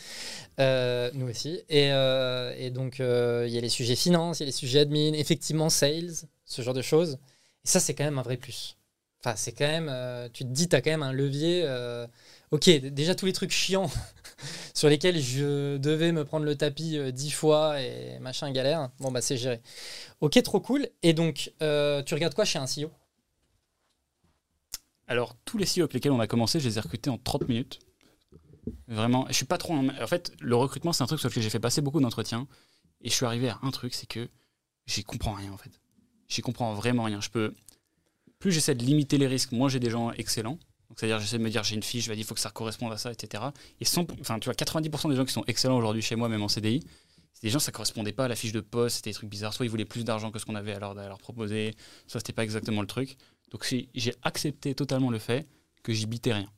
Euh, 0.60 1.12
nous 1.14 1.30
aussi. 1.30 1.62
Et, 1.70 1.92
euh, 1.94 2.54
et 2.58 2.72
donc, 2.72 3.00
il 3.00 3.50
y 3.54 3.58
a 3.58 3.62
les 3.62 3.70
sujets 3.70 3.96
finance, 3.96 4.40
il 4.40 4.44
y 4.44 4.46
a 4.46 4.48
les 4.48 4.52
sujets 4.52 4.82
admin, 4.82 5.14
effectivement, 5.14 5.70
sales, 5.70 6.12
ce 6.46 6.62
genre 6.62 6.74
de 6.74 6.82
choses. 6.82 7.20
Et 7.66 7.70
ça, 7.70 7.80
c'est 7.80 7.94
quand 7.96 8.06
même 8.06 8.20
un 8.20 8.24
vrai 8.24 8.38
plus. 8.38 8.78
Enfin, 9.24 9.36
c'est 9.38 9.52
quand 9.54 9.68
même, 9.68 9.92
tu 10.34 10.44
te 10.46 10.50
dis, 10.50 10.68
tu 10.70 10.76
as 10.76 10.82
quand 10.82 10.92
même 10.92 11.04
un 11.04 11.14
levier. 11.14 11.68
ok, 12.52 12.70
déjà 12.70 13.16
tous 13.16 13.28
les 13.28 13.34
trucs 13.34 13.52
chiants 13.52 13.90
sur 14.74 14.90
lesquels 14.90 15.20
je 15.20 15.78
devais 15.78 16.12
me 16.12 16.26
prendre 16.26 16.46
le 16.46 16.56
tapis 16.56 16.98
euh, 16.98 17.12
dix 17.12 17.32
fois 17.32 17.82
et 17.82 18.20
machin 18.20 18.52
galère, 18.52 18.90
bon, 19.00 19.12
bah 19.12 19.22
c'est 19.22 19.38
géré. 19.38 19.62
Ok, 20.22 20.42
trop 20.44 20.60
cool. 20.60 20.88
Et 21.04 21.14
donc, 21.14 21.52
euh, 21.62 22.04
tu 22.04 22.14
regardes 22.14 22.34
quoi 22.34 22.46
chez 22.46 22.60
un 22.60 22.66
CEO 22.66 22.92
Alors, 25.08 25.36
tous 25.46 25.58
les 25.58 25.66
CEO 25.66 25.82
avec 25.82 25.94
lesquels 25.94 26.12
on 26.12 26.20
a 26.20 26.28
commencé, 26.28 26.60
je 26.60 26.68
les 26.68 26.78
ai 26.78 26.82
recrutés 26.82 27.10
en 27.10 27.18
30 27.18 27.48
minutes. 27.48 27.80
Vraiment, 28.88 29.26
je 29.30 29.34
suis 29.34 29.46
pas 29.46 29.58
trop. 29.58 29.74
En, 29.74 29.88
en 29.90 30.08
fait, 30.08 30.34
le 30.40 30.56
recrutement, 30.56 30.94
c'est 30.94 31.04
un 31.04 31.08
truc 31.08 31.20
sur 31.20 31.30
lequel 31.30 31.44
j'ai 31.44 31.50
fait 31.50 31.60
passer 31.60 31.82
beaucoup 31.82 32.00
d'entretiens. 32.00 32.48
Et 33.02 33.10
je 33.10 33.16
suis 33.16 33.26
arrivé 33.26 33.50
à 33.50 33.60
un 33.64 33.72
truc, 33.72 33.94
c'est 33.94 34.08
que 34.08 34.30
j'y 34.86 35.04
comprends 35.04 35.34
rien, 35.34 35.52
en 35.52 35.58
fait. 35.58 35.72
J'y 36.28 36.42
comprends 36.42 36.74
vraiment 36.74 37.04
rien. 37.04 37.20
Je 37.20 37.30
peux. 37.30 37.54
Plus 38.40 38.52
j'essaie 38.52 38.74
de 38.74 38.84
limiter 38.84 39.18
les 39.18 39.28
risques, 39.28 39.52
moins 39.52 39.70
j'ai 39.70 39.80
des 39.80 39.90
gens 39.90 40.12
excellents. 40.12 40.58
Donc, 40.92 41.00
c'est-à-dire, 41.00 41.22
j'essaie 41.22 41.38
de 41.38 41.44
me 41.44 41.50
dire, 41.50 41.64
j'ai 41.64 41.76
une 41.76 41.84
fiche, 41.84 42.04
je 42.04 42.10
vais 42.10 42.18
dire, 42.18 42.26
il 42.26 42.28
faut 42.28 42.34
que 42.34 42.42
ça 42.42 42.50
corresponde 42.50 42.92
à 42.92 42.98
ça, 42.98 43.14
etc. 43.14 43.42
Et 43.80 43.86
100, 43.86 44.08
enfin, 44.20 44.40
tu 44.40 44.50
vois, 44.50 44.54
90% 44.54 45.10
des 45.10 45.16
gens 45.16 45.24
qui 45.24 45.32
sont 45.32 45.46
excellents 45.48 45.78
aujourd'hui 45.78 46.02
chez 46.02 46.18
moi, 46.18 46.28
même 46.28 46.44
en 46.44 46.50
CDI, 46.50 46.84
c'est 47.34 47.44
des 47.44 47.50
gens, 47.50 47.60
ça 47.60 47.72
correspondait 47.72 48.12
pas 48.12 48.26
à 48.26 48.28
la 48.28 48.36
fiche 48.36 48.52
de 48.52 48.60
poste, 48.60 48.98
c'était 48.98 49.12
des 49.12 49.14
trucs 49.14 49.30
bizarres. 49.30 49.54
Soit 49.54 49.66
ils 49.66 49.70
voulaient 49.70 49.86
plus 49.86 50.04
d'argent 50.04 50.32
que 50.32 50.38
ce 50.38 50.46
qu'on 50.46 50.56
avait 50.56 50.74
à 50.74 50.80
leur, 50.80 51.00
à 51.00 51.08
leur 51.08 51.18
proposer, 51.20 51.74
soit 52.08 52.20
c'était 52.20 52.34
pas 52.34 52.44
exactement 52.44 52.82
le 52.82 52.88
truc. 52.88 53.16
Donc 53.52 53.66
j'ai 53.66 53.88
j'ai 53.96 54.14
accepté 54.22 54.76
totalement 54.76 55.12
le 55.12 55.18
fait 55.18 55.48
que 55.82 55.94
j'y 55.94 56.08
bitais 56.08 56.34
rien. 56.34 56.50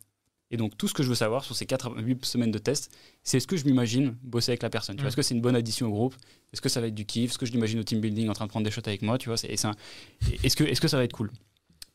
Et 0.50 0.58
donc 0.58 0.76
tout 0.76 0.88
ce 0.88 0.94
que 0.96 1.04
je 1.04 1.10
veux 1.10 1.16
savoir 1.16 1.44
sur 1.44 1.56
ces 1.56 1.66
4 1.66 1.98
à 1.98 2.02
8 2.02 2.26
semaines 2.26 2.52
de 2.52 2.60
test, 2.60 2.92
c'est 3.24 3.38
est-ce 3.38 3.48
que 3.48 3.56
je 3.56 3.66
m'imagine 3.66 4.16
bosser 4.24 4.52
avec 4.52 4.64
la 4.64 4.70
personne. 4.70 4.96
Tu 4.96 5.02
vois, 5.02 5.08
Mm. 5.08 5.10
Est-ce 5.10 5.16
que 5.16 5.22
c'est 5.22 5.36
une 5.36 5.42
bonne 5.42 5.56
addition 5.56 5.88
au 5.88 5.92
groupe? 5.92 6.16
Est-ce 6.54 6.62
que 6.62 6.70
ça 6.70 6.82
va 6.82 6.88
être 6.88 6.96
du 6.96 7.06
kiff? 7.06 7.32
Est-ce 7.32 7.38
que 7.38 7.46
je 7.46 7.52
l'imagine 7.52 7.80
au 7.80 7.84
team 7.84 8.00
building 8.00 8.30
en 8.30 8.34
train 8.34 8.46
de 8.46 8.50
prendre 8.50 8.64
des 8.64 8.72
shots 8.72 8.82
avec 8.86 9.02
moi 9.02 9.18
tu 9.18 9.30
vois, 9.30 9.38
Est-ce 9.44 10.56
que, 10.56 10.64
est 10.64 10.80
que 10.80 10.88
ça 10.88 10.98
va 10.98 11.04
être 11.04 11.14
cool? 11.14 11.32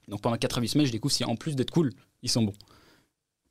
Donc 0.09 0.21
pendant 0.23 0.37
4 0.37 0.59
à 0.59 0.61
8 0.61 0.69
semaines, 0.69 0.87
je 0.87 0.93
découvre 0.93 1.13
si 1.13 1.25
en 1.25 1.37
plus 1.37 1.55
d'être 1.55 1.71
cool, 1.71 1.93
ils 2.23 2.31
sont 2.31 2.43
bons. 2.43 2.55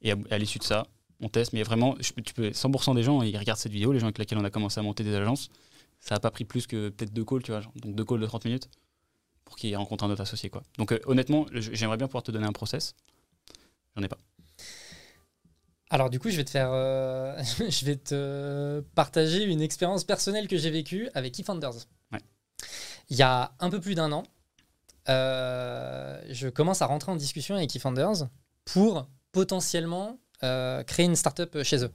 Et 0.02 0.12
à, 0.12 0.16
à 0.30 0.38
l'issue 0.38 0.60
de 0.60 0.64
ça, 0.64 0.88
on 1.20 1.30
teste. 1.30 1.54
Mais 1.54 1.64
vraiment, 1.64 1.96
je 2.00 2.12
tu 2.22 2.34
peux, 2.34 2.50
100% 2.50 2.96
des 2.96 3.04
gens, 3.04 3.22
ils 3.22 3.38
regardent 3.38 3.60
cette 3.60 3.72
vidéo, 3.72 3.92
les 3.92 4.00
gens 4.00 4.08
avec 4.08 4.18
lesquels 4.18 4.38
on 4.38 4.44
a 4.44 4.50
commencé 4.50 4.80
à 4.80 4.84
monter 4.84 5.04
des 5.04 5.16
agences, 5.16 5.50
ça 6.00 6.16
n'a 6.16 6.20
pas 6.20 6.32
pris 6.32 6.46
plus 6.46 6.68
que 6.68 6.90
peut-être 6.90 7.14
deux 7.14 7.26
calls, 7.26 7.44
tu 7.44 7.52
vois, 7.52 7.62
genre, 7.62 7.74
donc 7.76 7.96
deux 7.96 8.06
calls 8.06 8.20
de 8.20 8.26
30 8.26 8.46
minutes 8.46 8.70
pour 9.46 9.56
qu'ils 9.56 9.76
rencontrent 9.76 10.04
un 10.04 10.10
autre 10.10 10.22
associé. 10.22 10.50
Quoi. 10.50 10.64
Donc 10.78 10.92
euh, 10.92 11.00
honnêtement, 11.06 11.46
j'aimerais 11.52 11.98
bien 11.98 12.08
pouvoir 12.08 12.24
te 12.24 12.32
donner 12.32 12.46
un 12.46 12.52
process. 12.52 12.94
J'en 13.96 14.04
ai 14.04 14.08
pas. 14.08 14.18
Alors 15.90 16.10
du 16.10 16.20
coup, 16.20 16.30
je 16.30 16.36
vais 16.36 16.44
te 16.44 16.50
faire, 16.50 16.70
euh, 16.72 17.42
je 17.70 17.86
vais 17.86 17.96
te 17.96 18.82
partager 18.94 19.44
une 19.44 19.62
expérience 19.62 20.04
personnelle 20.04 20.48
que 20.48 20.58
j'ai 20.58 20.70
vécue 20.70 21.10
avec 21.14 21.40
eFounders. 21.40 21.88
Ouais. 22.12 22.20
Il 23.10 23.16
y 23.16 23.22
a 23.22 23.54
un 23.60 23.70
peu 23.70 23.80
plus 23.80 23.96
d'un 23.96 24.12
an, 24.12 24.24
euh, 25.10 26.22
je 26.30 26.48
commence 26.50 26.82
à 26.82 26.86
rentrer 26.86 27.12
en 27.12 27.16
discussion 27.16 27.56
avec 27.56 27.76
eFounders 27.76 28.28
pour 28.66 29.08
potentiellement 29.32 30.20
euh, 30.44 30.84
créer 30.84 31.06
une 31.06 31.16
startup 31.16 31.64
chez 31.64 31.84
eux. 31.84 31.92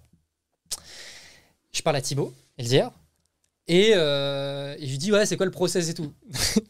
Je 1.72 1.82
parle 1.82 1.96
à 1.96 2.00
Thibaut, 2.02 2.34
Elzière, 2.58 2.90
et, 3.68 3.92
euh, 3.94 4.74
et 4.78 4.86
je 4.86 4.90
lui 4.90 4.98
dis 4.98 5.12
ouais 5.12 5.24
c'est 5.26 5.36
quoi 5.36 5.46
le 5.46 5.52
process 5.52 5.88
et 5.88 5.94
tout? 5.94 6.12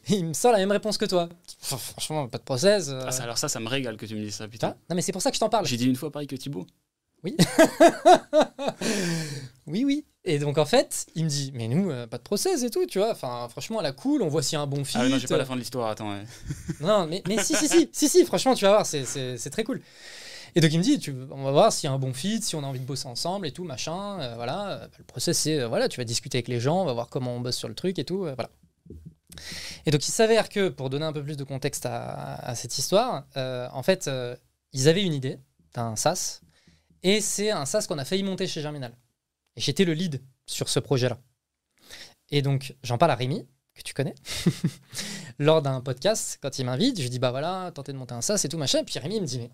Et 0.07 0.13
il 0.15 0.25
me 0.25 0.33
sort 0.33 0.51
la 0.51 0.59
même 0.59 0.71
réponse 0.71 0.97
que 0.97 1.05
toi. 1.05 1.29
Enfin, 1.61 1.77
franchement 1.77 2.27
pas 2.27 2.37
de 2.37 2.43
process. 2.43 2.89
euh. 2.89 3.03
Ah, 3.07 3.11
ça, 3.11 3.23
alors 3.23 3.37
ça, 3.37 3.49
ça 3.49 3.59
me 3.59 3.67
régale 3.67 3.97
que 3.97 4.05
tu 4.05 4.15
me 4.15 4.21
dises 4.21 4.35
ça, 4.35 4.47
putain. 4.47 4.75
Ah, 4.75 4.79
non 4.89 4.95
mais 4.95 5.01
c'est 5.01 5.11
pour 5.11 5.21
ça 5.21 5.31
que 5.31 5.35
je 5.35 5.39
t'en 5.39 5.49
parle. 5.49 5.65
J'ai 5.65 5.77
dit 5.77 5.87
une 5.87 5.95
fois 5.95 6.11
pareil 6.11 6.27
que 6.27 6.35
Thibaut. 6.35 6.67
oui, 7.23 7.35
oui. 9.83 10.05
Et 10.25 10.39
donc, 10.39 10.57
en 10.57 10.65
fait, 10.65 11.05
il 11.15 11.25
me 11.25 11.29
dit, 11.29 11.51
mais 11.53 11.67
nous, 11.67 11.91
euh, 11.91 12.07
pas 12.07 12.17
de 12.17 12.23
process 12.23 12.63
et 12.63 12.69
tout, 12.69 12.85
tu 12.85 12.97
vois. 12.97 13.11
Enfin, 13.11 13.47
franchement, 13.49 13.79
à 13.79 13.83
la 13.83 13.91
cool, 13.91 14.21
on 14.21 14.29
voit 14.29 14.41
s'il 14.41 14.53
y 14.53 14.55
a 14.57 14.61
un 14.61 14.67
bon 14.67 14.85
fit. 14.85 14.95
Ah 14.97 15.07
non, 15.09 15.17
j'ai 15.17 15.27
pas 15.27 15.37
la 15.37 15.45
fin 15.45 15.55
de 15.55 15.59
l'histoire, 15.59 15.89
attends. 15.89 16.11
ouais. 16.11 16.23
Non, 16.79 17.07
mais, 17.07 17.21
mais 17.27 17.43
si, 17.43 17.53
si, 17.55 17.67
si, 17.67 17.89
si, 17.91 18.07
si, 18.09 18.25
franchement, 18.25 18.55
tu 18.55 18.63
vas 18.63 18.71
voir, 18.71 18.85
c'est- 18.85 19.49
très 19.51 19.63
cool. 19.65 19.81
Et 20.55 20.61
donc, 20.61 20.71
il 20.71 20.77
me 20.77 20.83
dit, 20.83 20.97
tu, 20.99 21.13
on 21.31 21.43
va 21.43 21.51
voir 21.51 21.73
s'il 21.73 21.87
y 21.89 21.91
a 21.91 21.93
un 21.93 21.99
bon 21.99 22.13
fit, 22.13 22.41
si 22.41 22.55
on 22.55 22.63
a 22.63 22.67
envie 22.67 22.79
de 22.79 22.85
bosser 22.85 23.07
ensemble 23.07 23.47
et 23.47 23.51
tout, 23.51 23.63
machin. 23.65 24.19
euh, 24.21 24.35
voilà. 24.35 24.69
Euh, 24.83 24.87
Le 24.99 25.03
process, 25.03 25.37
c'est, 25.39 25.59
euh, 25.59 25.67
voilà, 25.67 25.89
tu 25.89 25.99
vas 25.99 26.05
discuter 26.05 26.37
avec 26.37 26.47
les 26.47 26.59
gens, 26.61 26.81
on 26.81 26.85
va 26.85 26.93
voir 26.93 27.09
comment 27.09 27.35
on 27.35 27.41
bosse 27.41 27.57
sur 27.57 27.67
le 27.67 27.75
truc 27.75 27.99
et 27.99 28.05
tout, 28.05 28.25
euh, 28.25 28.33
voilà. 28.35 28.49
Et 29.85 29.91
donc, 29.91 30.07
il 30.07 30.11
s'avère 30.11 30.47
que, 30.47 30.69
pour 30.69 30.89
donner 30.89 31.05
un 31.05 31.11
peu 31.11 31.23
plus 31.23 31.35
de 31.37 31.43
contexte 31.43 31.85
à, 31.85 32.35
à 32.35 32.55
cette 32.55 32.77
histoire, 32.77 33.25
en 33.35 33.83
fait, 33.83 34.09
ils 34.73 34.87
avaient 34.87 35.03
une 35.03 35.13
idée 35.13 35.39
d'un 35.73 35.95
SaaS, 35.95 36.41
et 37.01 37.19
c'est 37.19 37.49
un 37.51 37.65
SaaS 37.65 37.85
qu'on 37.87 37.97
a 37.97 38.05
failli 38.05 38.23
monter 38.23 38.45
chez 38.47 38.61
Germinal. 38.61 38.93
Et 39.55 39.61
j'étais 39.61 39.85
le 39.85 39.93
lead 39.93 40.21
sur 40.45 40.69
ce 40.69 40.79
projet-là. 40.79 41.19
Et 42.29 42.41
donc, 42.41 42.75
j'en 42.83 42.97
parle 42.97 43.11
à 43.11 43.15
Rémi, 43.15 43.45
que 43.75 43.81
tu 43.81 43.93
connais, 43.93 44.15
lors 45.39 45.61
d'un 45.61 45.81
podcast, 45.81 46.39
quand 46.41 46.59
il 46.59 46.65
m'invite, 46.65 47.01
je 47.01 47.07
dis, 47.07 47.19
bah 47.19 47.31
voilà, 47.31 47.71
tenter 47.73 47.91
de 47.91 47.97
monter 47.97 48.13
un 48.13 48.21
SaaS 48.21 48.41
et 48.43 48.49
tout, 48.49 48.57
machin. 48.57 48.79
Et 48.79 48.83
puis 48.83 48.99
Rémi 48.99 49.19
me 49.19 49.25
dit, 49.25 49.39
mais 49.39 49.51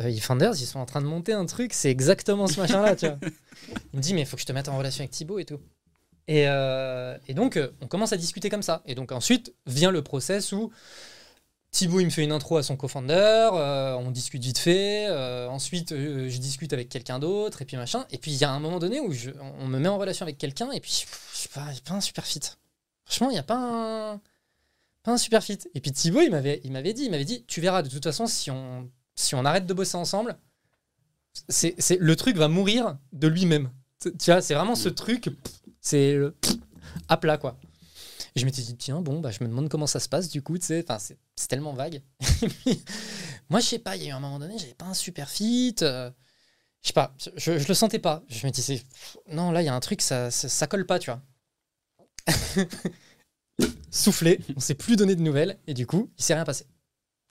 euh, 0.00 0.10
ils 0.10 0.20
sont 0.20 0.78
en 0.78 0.86
train 0.86 1.00
de 1.00 1.06
monter 1.06 1.32
un 1.32 1.46
truc, 1.46 1.72
c'est 1.72 1.90
exactement 1.90 2.46
ce 2.46 2.60
machin-là, 2.60 2.96
tu 2.96 3.06
vois. 3.06 3.18
Il 3.92 3.96
me 3.96 4.02
dit, 4.02 4.14
mais 4.14 4.22
il 4.22 4.26
faut 4.26 4.36
que 4.36 4.42
je 4.42 4.46
te 4.46 4.52
mette 4.52 4.68
en 4.68 4.78
relation 4.78 5.02
avec 5.02 5.10
Thibaut 5.10 5.38
et 5.38 5.44
tout. 5.44 5.60
Et, 6.28 6.44
euh, 6.46 7.16
donc, 7.30 7.56
euh, 7.56 7.70
on 7.80 7.86
commence 7.86 8.12
à 8.12 8.16
discuter 8.16 8.48
comme 8.48 8.62
ça. 8.62 8.82
Et 8.86 8.94
donc, 8.94 9.12
ensuite 9.12 9.54
vient 9.66 9.90
le 9.90 10.02
process 10.02 10.52
où 10.52 10.70
Thibaut, 11.72 12.00
il 12.00 12.04
me 12.04 12.10
fait 12.10 12.22
une 12.22 12.32
intro 12.32 12.58
à 12.58 12.62
son 12.62 12.76
co-founder, 12.76 13.14
euh, 13.54 13.94
on 13.94 14.10
discute 14.10 14.42
vite 14.42 14.58
fait, 14.58 15.06
euh, 15.08 15.48
ensuite, 15.48 15.92
euh, 15.92 16.28
je 16.28 16.36
discute 16.36 16.74
avec 16.74 16.90
quelqu'un 16.90 17.18
d'autre, 17.18 17.62
et 17.62 17.64
puis 17.64 17.78
machin. 17.78 18.04
Et 18.10 18.18
puis, 18.18 18.30
il 18.30 18.36
y 18.36 18.44
a 18.44 18.50
un 18.50 18.60
moment 18.60 18.78
donné 18.78 19.00
où 19.00 19.10
je- 19.12 19.30
on 19.58 19.66
me 19.68 19.78
met 19.78 19.88
en 19.88 19.96
relation 19.96 20.24
avec 20.24 20.36
quelqu'un, 20.36 20.70
et 20.72 20.80
puis, 20.80 20.90
je 21.32 21.36
sais 21.38 21.48
pas, 21.48 21.66
pas 21.84 21.94
un 21.94 22.02
super 22.02 22.26
fit. 22.26 22.40
Franchement, 23.06 23.30
il 23.30 23.32
n'y 23.32 23.38
a 23.38 23.42
pas 23.42 23.56
un, 23.56 24.20
pas 25.02 25.12
un 25.12 25.16
super 25.16 25.42
fit. 25.42 25.58
Et 25.74 25.80
puis, 25.80 25.92
Thibaut, 25.92 26.20
il 26.20 26.30
m'avait 26.30 26.60
il 26.62 26.72
m'avait 26.72 26.92
dit, 26.92 27.04
il 27.04 27.10
m'avait 27.10 27.24
dit, 27.24 27.42
tu 27.46 27.62
verras, 27.62 27.82
de 27.82 27.88
toute 27.88 28.04
façon, 28.04 28.26
si 28.26 28.50
on, 28.50 28.90
si 29.16 29.34
on 29.34 29.44
arrête 29.46 29.64
de 29.64 29.72
bosser 29.72 29.96
ensemble, 29.96 30.36
c'est, 31.48 31.74
c'est, 31.78 31.96
le 31.98 32.16
truc 32.16 32.36
va 32.36 32.48
mourir 32.48 32.98
de 33.14 33.28
lui-même. 33.28 33.70
Tu 33.98 34.14
tu 34.18 34.30
vois, 34.30 34.42
c'est 34.42 34.54
vraiment 34.54 34.74
ce 34.74 34.90
truc, 34.90 35.30
c'est 35.80 36.12
le 36.14 36.34
à 37.08 37.16
plat, 37.16 37.38
quoi. 37.38 37.56
Et 38.34 38.40
je 38.40 38.46
m'étais 38.46 38.62
dit, 38.62 38.76
tiens, 38.76 39.00
bon, 39.00 39.20
bah, 39.20 39.30
je 39.30 39.42
me 39.44 39.48
demande 39.48 39.68
comment 39.68 39.86
ça 39.86 40.00
se 40.00 40.08
passe 40.08 40.28
du 40.28 40.42
coup, 40.42 40.58
tu 40.58 40.66
sais. 40.66 40.84
C'est 40.98 41.48
tellement 41.48 41.74
vague. 41.74 42.02
Moi, 43.50 43.60
je 43.60 43.66
sais 43.66 43.78
pas, 43.78 43.96
il 43.96 44.04
y 44.04 44.06
a 44.06 44.08
eu 44.08 44.12
un 44.12 44.20
moment 44.20 44.38
donné, 44.38 44.58
j'avais 44.58 44.74
pas 44.74 44.86
un 44.86 44.94
super 44.94 45.28
fit. 45.28 45.76
euh, 45.82 46.10
je 46.82 46.88
sais 46.88 46.94
pas, 46.94 47.14
je, 47.36 47.52
le 47.52 47.74
sentais 47.74 47.98
pas. 47.98 48.22
Je 48.28 48.46
me 48.46 48.52
disais, 48.52 48.82
non, 49.28 49.50
là, 49.52 49.62
il 49.62 49.66
y 49.66 49.68
a 49.68 49.74
un 49.74 49.80
truc, 49.80 50.00
ça, 50.00 50.30
ça, 50.30 50.66
colle 50.66 50.86
pas, 50.86 50.98
tu 50.98 51.10
vois. 51.10 51.22
Soufflé, 53.90 54.40
on 54.56 54.60
s'est 54.60 54.74
plus 54.74 54.96
donné 54.96 55.14
de 55.14 55.20
nouvelles, 55.20 55.58
et 55.66 55.74
du 55.74 55.86
coup, 55.86 56.10
il 56.18 56.24
s'est 56.24 56.34
rien 56.34 56.44
passé. 56.44 56.66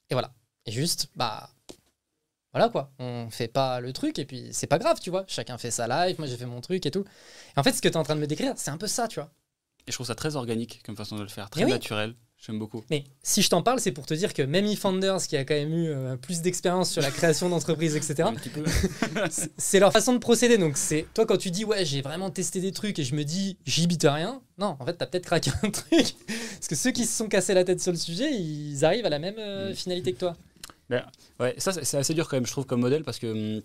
Et 0.10 0.14
voilà. 0.14 0.34
Et 0.66 0.72
juste, 0.72 1.10
bah. 1.16 1.50
Voilà 2.54 2.68
quoi, 2.68 2.92
on 3.00 3.30
fait 3.30 3.48
pas 3.48 3.80
le 3.80 3.94
truc 3.94 4.20
et 4.20 4.26
puis 4.26 4.50
c'est 4.52 4.68
pas 4.68 4.78
grave, 4.78 5.00
tu 5.00 5.10
vois. 5.10 5.24
Chacun 5.28 5.58
fait 5.58 5.72
sa 5.72 5.88
live, 5.88 6.18
moi 6.20 6.28
j'ai 6.28 6.36
fait 6.36 6.46
mon 6.46 6.60
truc 6.60 6.86
et 6.86 6.92
tout. 6.92 7.06
Et 7.56 7.60
en 7.60 7.64
fait, 7.64 7.72
ce 7.72 7.82
que 7.82 7.88
tu 7.88 7.94
es 7.94 7.98
en 7.98 8.04
train 8.04 8.16
de 8.16 8.20
me 8.20 8.28
décrire, 8.28 8.56
c'est 8.58 8.72
un 8.72 8.78
peu 8.78 8.88
ça, 8.88 9.08
tu 9.08 9.22
vois. 9.22 9.32
Et 9.88 9.92
je 9.92 9.94
trouve 9.94 10.08
ça 10.08 10.16
très 10.16 10.36
organique 10.36 10.82
comme 10.86 10.96
façon 10.96 11.16
de 11.18 11.22
le 11.24 11.28
faire, 11.28 11.50
très 11.50 11.62
Eh 11.62 11.66
oui. 11.66 11.72
naturel. 11.72 12.16
J'aime 12.44 12.58
beaucoup. 12.58 12.84
Mais 12.90 13.04
si 13.22 13.44
je 13.44 13.50
t'en 13.52 13.62
parle, 13.62 13.80
c'est 13.80 13.92
pour 13.92 14.08
te 14.08 14.16
dire 14.16 14.34
que 14.34 14.42
même 14.42 14.66
eFounders, 14.66 15.22
qui 15.28 15.38
a 15.38 15.46
quand 15.46 15.54
même 15.54 15.74
eu 15.74 15.90
euh, 15.90 16.16
plus 16.18 16.42
d'expérience 16.42 16.90
sur 16.90 17.04
la 17.04 17.12
création 17.12 17.50
d'entreprises, 17.50 17.96
etc., 17.96 18.30
c'est- 19.58 19.80
leur 19.80 19.92
façon 19.94 20.14
de 20.14 20.18
procéder. 20.18 20.58
Donc, 20.58 20.76
c'est 20.78 21.06
toi, 21.14 21.28
quand 21.28 21.38
tu 21.38 21.52
dis, 21.52 21.66
ouais, 21.66 21.86
j'ai 21.86 22.02
vraiment 22.02 22.32
testé 22.32 22.60
des 22.60 22.72
trucs 22.72 22.98
et 22.98 23.04
je 23.04 23.14
me 23.14 23.24
dis, 23.24 23.58
j'y 23.66 23.86
bite 23.86 24.08
rien, 24.10 24.42
non, 24.58 24.76
en 24.80 24.86
fait, 24.88 24.94
t'as 24.96 25.06
peut-être 25.06 25.26
craqué 25.26 25.52
un 25.62 25.70
truc. 25.70 26.16
Parce 26.56 26.68
que 26.68 26.76
ceux 26.76 26.90
qui 26.92 27.06
se 27.06 27.16
sont 27.16 27.28
cassés 27.28 27.54
la 27.54 27.64
tête 27.64 27.80
sur 27.80 27.92
le 27.92 27.98
sujet, 28.00 28.32
ils 28.34 28.84
arrivent 28.86 29.06
à 29.06 29.10
la 29.10 29.20
même 29.20 29.36
euh, 29.38 29.72
Mm. 29.72 29.76
finalité 29.76 30.14
que 30.14 30.20
toi. 30.20 30.36
Ouais, 31.40 31.56
ça 31.60 31.72
c'est 31.72 31.98
assez 31.98 32.14
dur 32.14 32.28
quand 32.28 32.38
même, 32.38 32.46
je 32.46 32.52
trouve, 32.52 32.66
comme 32.66 32.82
modèle 32.82 33.04
parce 33.04 33.18
que 33.20 33.28
hum, 33.58 33.62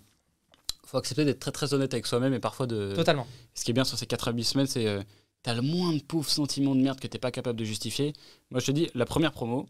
faut 0.85 0.97
accepter 0.97 1.25
d'être 1.25 1.39
très 1.39 1.51
très 1.51 1.73
honnête 1.73 1.93
avec 1.93 2.05
soi-même 2.05 2.33
et 2.33 2.39
parfois 2.39 2.65
de. 2.67 2.93
Totalement. 2.95 3.27
Ce 3.55 3.65
qui 3.65 3.71
est 3.71 3.73
bien 3.73 3.83
sur 3.83 3.97
ces 3.97 4.05
4 4.05 4.29
à 4.29 4.31
8 4.31 4.43
semaines, 4.45 4.67
c'est 4.67 4.85
euh, 4.87 5.01
t'as 5.47 5.53
le 5.53 5.61
moins 5.61 5.93
de 5.93 6.01
pauvre 6.01 6.29
sentiment 6.29 6.75
de 6.75 6.81
merde 6.81 6.99
que 6.99 7.07
t'es 7.07 7.19
pas 7.19 7.31
capable 7.31 7.57
de 7.57 7.63
justifier. 7.63 8.11
Moi, 8.51 8.59
je 8.59 8.65
te 8.65 8.71
dis, 8.71 8.89
la 8.95 9.05
première 9.05 9.31
promo, 9.31 9.65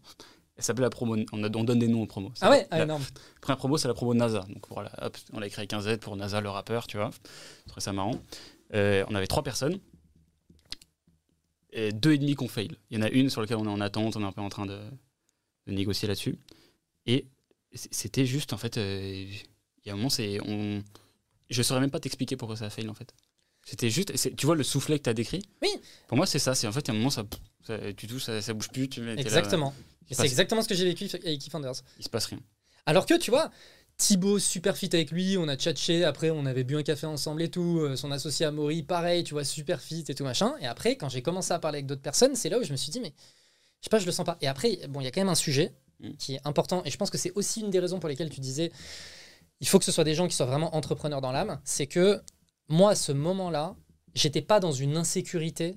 elle 0.56 0.64
s'appelle 0.64 0.82
la 0.82 0.90
promo. 0.90 1.16
On, 1.30 1.44
a- 1.44 1.56
on 1.56 1.62
donne 1.62 1.78
des 1.78 1.86
noms 1.86 2.02
aux 2.02 2.06
promos. 2.06 2.32
Ah 2.40 2.50
ouais, 2.50 2.66
ah, 2.72 2.78
la 2.78 2.82
énorme. 2.82 3.04
première 3.40 3.58
promo, 3.58 3.78
c'est 3.78 3.86
la 3.86 3.94
promo 3.94 4.12
NASA. 4.12 4.40
Donc 4.48 4.66
voilà, 4.70 4.90
hop, 5.00 5.16
on 5.32 5.38
l'a 5.38 5.46
écrit 5.46 5.60
avec 5.60 5.72
un 5.74 5.80
Z 5.80 5.98
pour 6.00 6.16
NASA, 6.16 6.40
le 6.40 6.48
rappeur, 6.48 6.88
tu 6.88 6.96
vois. 6.96 7.10
Je 7.62 7.68
trouvais 7.68 7.80
ça 7.80 7.92
marrant. 7.92 8.20
Euh, 8.74 9.04
on 9.08 9.14
avait 9.14 9.28
trois 9.28 9.44
personnes. 9.44 9.78
Et 11.70 11.92
deux 11.92 12.14
et 12.14 12.18
demi 12.18 12.34
qu'on 12.34 12.48
fail. 12.48 12.76
Il 12.90 12.98
y 12.98 13.00
en 13.00 13.04
a 13.04 13.10
une 13.10 13.30
sur 13.30 13.40
laquelle 13.40 13.58
on 13.58 13.66
est 13.66 13.68
en 13.68 13.80
attente, 13.80 14.16
on 14.16 14.22
est 14.22 14.24
un 14.24 14.32
peu 14.32 14.40
en 14.40 14.48
train 14.48 14.66
de, 14.66 14.80
de 15.68 15.72
négocier 15.72 16.08
là-dessus. 16.08 16.40
Et 17.06 17.26
c'était 17.72 18.26
juste, 18.26 18.52
en 18.52 18.58
fait, 18.58 18.78
euh, 18.78 19.26
il 19.84 19.86
y 19.86 19.90
a 19.90 19.92
un 19.92 19.96
moment, 19.96 20.10
c'est. 20.10 20.40
On... 20.44 20.82
Je 21.50 21.62
saurais 21.62 21.78
même 21.80 21.92
pas 21.92 22.00
t'expliquer 22.00 22.36
pourquoi 22.36 22.56
ça 22.56 22.64
a 22.64 22.70
fail, 22.70 22.88
en 22.88 22.94
fait. 22.94 23.14
C'était 23.68 23.90
juste. 23.90 24.12
Tu 24.36 24.46
vois 24.46 24.54
le 24.56 24.62
soufflet 24.62 24.98
que 24.98 25.04
tu 25.04 25.10
as 25.10 25.14
décrit 25.14 25.42
Oui. 25.62 25.68
Pour 26.06 26.16
moi, 26.16 26.26
c'est 26.26 26.38
ça. 26.38 26.54
C'est 26.54 26.66
en 26.66 26.72
fait, 26.72 26.80
il 26.80 26.88
y 26.88 26.90
a 26.90 26.94
un 26.94 26.98
moment, 26.98 27.10
ça, 27.10 27.24
ça- 27.66 27.78
tu 27.96 28.06
touches, 28.06 28.24
ça, 28.24 28.40
ça 28.40 28.54
bouge 28.54 28.68
plus. 28.70 28.88
Tu 28.88 29.06
Exactement. 29.10 29.74
C'est 30.10 30.24
exactement 30.24 30.62
ce 30.62 30.68
que 30.68 30.74
j'ai 30.74 30.84
vécu 30.86 31.04
avec 31.12 31.46
eFounders. 31.46 31.74
il 31.98 32.04
se 32.04 32.08
passe 32.08 32.26
rien. 32.26 32.40
Alors 32.86 33.04
que, 33.04 33.14
tu 33.18 33.30
vois, 33.30 33.50
Thibaut, 33.98 34.38
super 34.38 34.76
fit 34.76 34.88
avec 34.94 35.10
lui, 35.10 35.36
on 35.36 35.48
a 35.48 35.56
tchatché, 35.56 36.04
après 36.04 36.30
on 36.30 36.46
avait 36.46 36.64
bu 36.64 36.76
un 36.76 36.82
café 36.82 37.06
ensemble 37.06 37.42
et 37.42 37.50
tout, 37.50 37.80
euh, 37.80 37.96
son 37.96 38.10
associé 38.12 38.46
Amaury, 38.46 38.82
pareil, 38.84 39.22
tu 39.24 39.34
vois, 39.34 39.44
super 39.44 39.80
fit 39.82 40.04
et 40.08 40.14
tout 40.14 40.24
machin. 40.24 40.54
Et 40.60 40.66
après, 40.66 40.96
quand 40.96 41.08
j'ai 41.10 41.20
commencé 41.20 41.52
à 41.52 41.58
parler 41.58 41.78
avec 41.78 41.86
d'autres 41.86 42.00
personnes, 42.00 42.34
c'est 42.36 42.48
là 42.48 42.58
où 42.58 42.62
je 42.62 42.70
me 42.72 42.76
suis 42.78 42.90
dit, 42.90 43.00
mais 43.00 43.12
je 43.80 43.84
sais 43.84 43.90
pas, 43.90 43.98
je 43.98 44.06
le 44.06 44.12
sens 44.12 44.24
pas. 44.24 44.38
Et 44.40 44.46
après, 44.46 44.78
bon, 44.88 45.00
il 45.00 45.04
y 45.04 45.06
a 45.08 45.10
quand 45.10 45.20
même 45.20 45.28
un 45.28 45.34
sujet 45.34 45.74
Mm. 46.00 46.12
qui 46.16 46.34
est 46.36 46.40
important, 46.44 46.80
et 46.84 46.90
je 46.92 46.96
pense 46.96 47.10
que 47.10 47.18
c'est 47.18 47.32
aussi 47.34 47.60
une 47.60 47.70
des 47.70 47.80
raisons 47.80 47.98
pour 47.98 48.08
lesquelles 48.08 48.30
tu 48.30 48.38
disais, 48.40 48.70
il 49.60 49.66
faut 49.66 49.80
que 49.80 49.84
ce 49.84 49.90
soit 49.90 50.04
des 50.04 50.14
gens 50.14 50.28
qui 50.28 50.36
soient 50.36 50.46
vraiment 50.46 50.76
entrepreneurs 50.76 51.20
dans 51.20 51.32
l'âme, 51.32 51.60
c'est 51.64 51.88
que 51.88 52.22
moi, 52.68 52.90
à 52.92 52.94
ce 52.94 53.12
moment-là, 53.12 53.74
j'étais 54.14 54.42
pas 54.42 54.60
dans 54.60 54.72
une 54.72 54.96
insécurité 54.96 55.76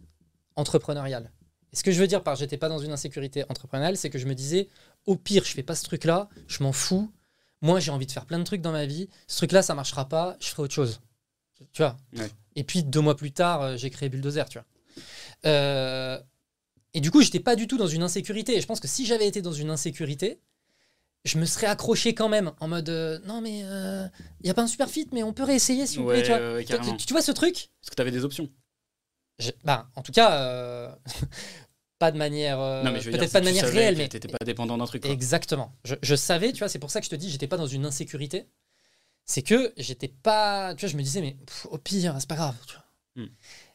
entrepreneuriale. 0.56 1.32
Et 1.74 1.76
ce 1.76 1.84
que 1.84 1.92
je 1.92 2.00
veux 2.00 2.08
dire 2.08 2.24
par 2.24 2.36
j'étais 2.36 2.58
pas 2.58 2.70
dans 2.70 2.80
une 2.80 2.92
insécurité 2.92 3.46
entrepreneuriale, 3.50 3.98
c'est 3.98 4.10
que 4.10 4.20
je 4.20 4.28
me 4.28 4.36
disais, 4.36 4.68
au 5.06 5.16
pire, 5.16 5.44
je 5.46 5.52
fais 5.52 5.64
pas 5.64 5.76
ce 5.76 5.84
truc-là, 5.84 6.30
je 6.48 6.64
m'en 6.64 6.74
fous. 6.74 7.12
Moi, 7.62 7.80
j'ai 7.80 7.92
envie 7.92 8.08
de 8.08 8.12
faire 8.12 8.26
plein 8.26 8.40
de 8.40 8.44
trucs 8.44 8.62
dans 8.62 8.72
ma 8.72 8.86
vie. 8.86 9.08
Ce 9.28 9.38
truc-là, 9.38 9.62
ça 9.62 9.76
marchera 9.76 10.10
pas, 10.10 10.36
je 10.40 10.48
ferai 10.48 10.64
autre 10.64 10.74
chose. 10.74 11.00
Tu 11.74 11.82
vois? 11.82 11.96
Ouais. 12.18 12.30
Et 12.56 12.64
puis, 12.64 12.84
deux 12.84 13.02
mois 13.02 13.16
plus 13.16 13.32
tard, 13.32 13.62
euh, 13.62 13.78
j'ai 13.78 13.90
créé 13.90 14.10
Bulldozer, 14.10 14.50
tu 14.50 14.58
vois. 14.58 14.66
Euh, 15.46 16.20
et 16.94 17.02
du 17.02 17.12
coup, 17.12 17.22
j'étais 17.22 17.40
pas 17.40 17.56
du 17.56 17.68
tout 17.68 17.78
dans 17.78 17.88
une 17.88 18.04
insécurité. 18.04 18.58
Et 18.58 18.62
je 18.62 18.68
pense 18.68 18.80
que 18.80 18.88
si 18.88 19.06
j'avais 19.06 19.28
été 19.28 19.42
dans 19.42 19.54
une 19.54 19.70
insécurité, 19.70 20.40
je 21.26 21.38
me 21.38 21.46
serais 21.46 21.68
accroché 21.68 22.14
quand 22.16 22.30
même 22.30 22.52
en 22.60 22.68
mode 22.68 22.90
euh, 22.90 23.20
non, 23.26 23.42
mais 23.42 23.60
il 23.60 24.10
n'y 24.44 24.50
a 24.50 24.54
pas 24.54 24.64
un 24.64 24.68
super 24.68 24.90
fit, 24.90 25.08
mais 25.12 25.24
on 25.24 25.34
peut 25.34 25.44
réessayer 25.44 25.86
si 25.88 25.98
vous 25.98 26.04
Ouais, 26.06 26.16
voulez. 26.16 26.24
Tu 26.24 26.30
vois, 26.32 26.40
ouais, 26.40 26.54
ouais, 26.56 26.66
tu, 26.66 26.74
carrément. 26.74 26.96
tu- 26.98 27.06
tu 27.06 27.14
vois 27.14 27.22
ce 27.22 27.32
truc? 27.32 27.70
Parce 27.82 27.90
que 27.92 27.96
tu 27.96 28.02
avais 28.02 28.12
des 28.12 28.26
options. 28.26 28.50
Je- 29.40 29.52
bah, 29.64 29.90
En 29.96 30.02
tout 30.02 30.12
cas, 30.12 30.34
euh, 30.40 30.96
pas 32.00 32.12
de 32.12 32.18
manière. 32.18 32.60
euh, 32.60 32.84
Peut-être 32.84 33.32
pas 33.32 33.40
de 33.40 33.46
manière 33.46 33.66
réelle, 33.68 33.98
mais 33.98 34.08
T'étais 34.08 34.28
pas 34.28 34.44
dépendant 34.46 34.78
d'un 34.78 34.86
truc. 34.86 35.04
quoi. 35.04 35.12
Exactement. 35.12 35.76
Je, 35.86 35.96
je 36.02 36.16
savais, 36.16 36.52
tu 36.54 36.60
vois, 36.60 36.70
c'est 36.70 36.80
pour 36.80 36.92
ça 36.92 37.00
que 37.00 37.06
je 37.06 37.12
te 37.12 37.16
dis, 37.16 37.30
j'étais 37.30 37.48
pas 37.48 37.58
dans 37.58 37.68
une 37.68 37.86
insécurité. 37.86 38.48
C'est 39.26 39.44
que 39.44 39.74
j'étais 39.78 40.08
pas. 40.08 40.74
Tu 40.76 40.86
vois, 40.86 40.92
je 40.92 40.98
me 40.98 41.04
disais, 41.04 41.22
mais 41.22 41.38
pff, 41.46 41.68
au 41.70 41.78
pire, 41.78 42.16
c'est 42.20 42.28
pas 42.30 42.36
grave. 42.36 42.56
tu 42.68 42.74
vois. 42.76 42.86
Hmm. 43.24 43.30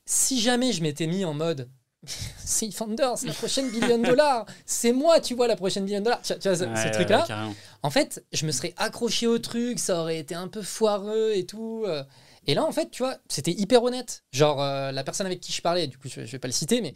Si 0.05 0.41
jamais 0.41 0.73
je 0.73 0.83
m'étais 0.83 1.07
mis 1.07 1.25
en 1.25 1.35
mode. 1.35 1.71
C'est 2.39 2.71
Founders, 2.71 3.17
la 3.25 3.33
prochaine 3.33 3.71
billion 3.71 3.99
de 3.99 4.07
dollars. 4.07 4.47
C'est 4.65 4.93
moi, 4.93 5.21
tu 5.21 5.35
vois, 5.35 5.49
la 5.49 5.57
prochaine 5.57 5.85
billion 5.85 5.99
de 6.01 6.05
dollars. 6.05 6.23
Tu, 6.23 6.33
tu 6.39 6.49
vois, 6.49 6.57
ce, 6.57 6.65
Ouais, 6.65 6.77
ce 6.77 6.83
ouais, 6.85 6.91
truc-là. 6.93 7.27
ouais. 7.29 7.55
En 7.83 7.91
fait, 7.91 8.25
je 8.33 8.47
me 8.47 8.53
serais 8.53 8.75
accroché 8.77 9.27
au 9.27 9.39
truc, 9.39 9.79
ça 9.79 10.01
aurait 10.01 10.19
été 10.19 10.35
un 10.35 10.49
peu 10.49 10.63
foireux 10.63 11.33
et 11.35 11.47
tout. 11.47 11.85
euh. 11.87 12.05
Et 12.49 12.55
là, 12.55 12.65
en 12.65 12.71
fait, 12.71 12.91
tu 12.91 13.03
vois, 13.03 13.17
c'était 13.29 13.51
hyper 13.51 13.83
honnête. 13.83 14.23
Genre, 14.31 14.63
euh, 14.63 14.93
la 14.93 15.03
personne 15.03 15.27
avec 15.27 15.41
qui 15.41 15.53
je 15.53 15.61
parlais, 15.61 15.89
du 15.89 15.99
coup, 15.99 16.09
je, 16.09 16.25
je 16.25 16.31
vais 16.31 16.39
pas 16.39 16.47
le 16.47 16.53
citer, 16.53 16.81
mais 16.81 16.95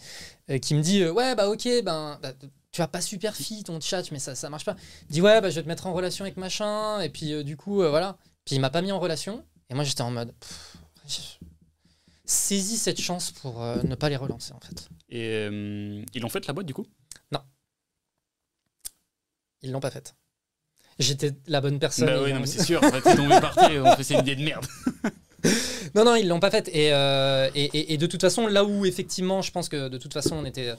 euh, 0.50 0.58
qui 0.58 0.74
me 0.76 0.80
dit 0.80 1.02
euh, 1.02 1.10
Ouais, 1.12 1.34
bah 1.34 1.48
ok, 1.48 1.66
ben, 1.84 2.18
bah, 2.22 2.32
tu 2.70 2.80
vas 2.80 2.86
pas 2.86 3.00
super 3.00 3.34
fit 3.34 3.64
ton 3.64 3.80
chat, 3.80 4.12
mais 4.12 4.20
ça, 4.20 4.36
ça 4.36 4.48
marche 4.48 4.64
pas. 4.64 4.76
Il 5.08 5.14
dit 5.14 5.20
Ouais, 5.22 5.40
bah 5.40 5.50
je 5.50 5.56
vais 5.56 5.62
te 5.64 5.68
mettre 5.68 5.88
en 5.88 5.92
relation 5.92 6.24
avec 6.24 6.36
machin, 6.36 7.00
et 7.00 7.08
puis 7.08 7.42
du 7.42 7.56
coup, 7.56 7.76
voilà. 7.82 8.16
Puis 8.44 8.54
il 8.54 8.60
m'a 8.60 8.70
pas 8.70 8.80
mis 8.80 8.92
en 8.92 9.00
relation, 9.00 9.44
et 9.70 9.74
moi 9.74 9.82
j'étais 9.82 10.02
en 10.02 10.12
mode 10.12 10.32
Pff, 10.38 10.76
Saisis 12.30 12.78
cette 12.78 13.00
chance 13.00 13.32
pour 13.32 13.62
euh, 13.62 13.82
ne 13.82 13.94
pas 13.96 14.08
les 14.08 14.16
relancer, 14.16 14.52
en 14.52 14.60
fait. 14.60 14.88
Et 15.08 15.24
euh, 15.50 16.02
ils 16.14 16.22
l'ont 16.22 16.28
fait 16.28 16.46
la 16.46 16.52
boîte 16.52 16.66
du 16.66 16.74
coup? 16.74 16.86
Ils 19.62 19.72
l'ont 19.72 19.80
pas 19.80 19.90
faite. 19.90 20.14
J'étais 20.98 21.32
la 21.46 21.60
bonne 21.60 21.78
personne. 21.78 22.06
Bah 22.06 22.22
oui, 22.22 22.32
non, 22.32 22.40
mais 22.40 22.46
c'est 22.46 22.64
sûr. 22.64 22.82
En 22.82 22.90
fait, 22.90 23.02
ils 23.12 23.20
ont 23.20 23.28
vu 23.28 23.40
partir 23.40 23.70
et 23.70 23.78
ont 23.80 23.94
fait 23.96 24.04
c'est 24.04 24.14
une 24.14 24.20
idée 24.20 24.36
de 24.36 24.42
merde. 24.44 24.66
Non, 25.94 26.04
non, 26.04 26.14
ils 26.14 26.28
l'ont 26.28 26.38
pas 26.38 26.50
faite. 26.50 26.68
Et, 26.68 26.92
euh, 26.92 27.50
et, 27.54 27.64
et- 27.64 27.94
et 27.94 27.96
de 27.98 28.06
toute 28.06 28.20
façon, 28.20 28.46
là 28.46 28.62
où 28.64 28.84
effectivement, 28.86 29.40
je 29.42 29.50
pense 29.50 29.68
que 29.70 29.88
de 29.88 29.98
toute 29.98 30.12
façon, 30.12 30.36
on 30.36 30.44
était. 30.44 30.72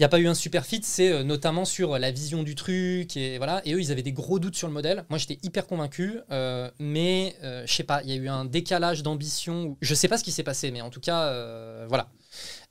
N'y 0.00 0.04
a 0.04 0.08
pas 0.08 0.18
eu 0.18 0.26
un 0.28 0.34
super 0.34 0.64
fit, 0.64 0.80
c'est 0.82 1.12
euh, 1.12 1.22
notamment 1.22 1.66
sur 1.66 1.98
la 1.98 2.10
vision 2.10 2.42
du 2.42 2.54
truc. 2.54 3.18
Et 3.18 3.36
voilà. 3.36 3.60
Et 3.66 3.74
eux, 3.74 3.80
ils 3.80 3.92
avaient 3.92 4.02
des 4.02 4.14
gros 4.14 4.38
doutes 4.38 4.56
sur 4.56 4.66
le 4.66 4.72
modèle. 4.72 5.04
Moi, 5.10 5.18
j'étais 5.18 5.38
hyper 5.42 5.66
convaincu. 5.66 6.20
euh, 6.30 6.70
mais 6.78 7.36
euh, 7.42 7.64
je 7.66 7.72
sais 7.74 7.84
pas, 7.84 8.00
il 8.02 8.08
y 8.08 8.12
a 8.14 8.16
eu 8.16 8.28
un 8.28 8.46
décalage 8.46 9.02
d'ambition. 9.02 9.76
Je 9.82 9.94
sais 9.94 10.08
pas 10.08 10.16
ce 10.16 10.24
qui 10.24 10.32
s'est 10.32 10.42
passé, 10.42 10.70
mais 10.70 10.80
en 10.80 10.88
tout 10.88 11.00
cas, 11.00 11.24
euh, 11.26 11.84
voilà. 11.88 12.08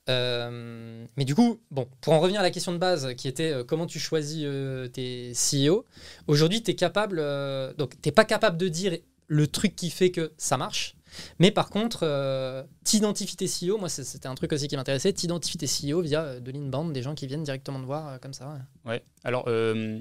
Euh, 0.09 1.05
mais 1.17 1.25
du 1.25 1.35
coup, 1.35 1.59
bon, 1.69 1.87
pour 2.01 2.13
en 2.13 2.19
revenir 2.19 2.39
à 2.39 2.43
la 2.43 2.49
question 2.49 2.71
de 2.71 2.79
base 2.79 3.13
qui 3.15 3.27
était 3.27 3.51
euh, 3.51 3.63
comment 3.63 3.85
tu 3.85 3.99
choisis 3.99 4.41
euh, 4.43 4.87
tes 4.87 5.33
CEO, 5.33 5.85
aujourd'hui, 6.25 6.63
tu 6.63 6.71
es 6.71 6.75
capable. 6.75 7.19
euh, 7.19 7.73
donc, 7.75 7.93
tu 8.01 8.11
pas 8.11 8.25
capable 8.25 8.57
de 8.57 8.67
dire 8.69 8.97
le 9.27 9.45
truc 9.45 9.75
qui 9.75 9.91
fait 9.91 10.09
que 10.09 10.31
ça 10.39 10.57
marche. 10.57 10.95
Mais 11.39 11.51
par 11.51 11.69
contre, 11.69 11.99
euh, 12.03 12.63
t'identifies 12.83 13.35
tes 13.35 13.47
CEO, 13.47 13.77
moi 13.77 13.89
c'était 13.89 14.27
un 14.27 14.35
truc 14.35 14.53
aussi 14.53 14.67
qui 14.67 14.75
m'intéressait, 14.75 15.11
t'identifies 15.13 15.57
tes 15.57 15.67
CEO 15.67 16.01
via 16.01 16.21
euh, 16.23 16.39
de 16.39 16.51
l'inbound, 16.51 16.93
des 16.93 17.01
gens 17.01 17.15
qui 17.15 17.27
viennent 17.27 17.43
directement 17.43 17.79
te 17.79 17.85
voir 17.85 18.07
euh, 18.07 18.17
comme 18.17 18.33
ça. 18.33 18.53
ouais. 18.85 18.91
Ouais. 18.91 19.03
Alors, 19.23 19.45
euh, 19.47 19.99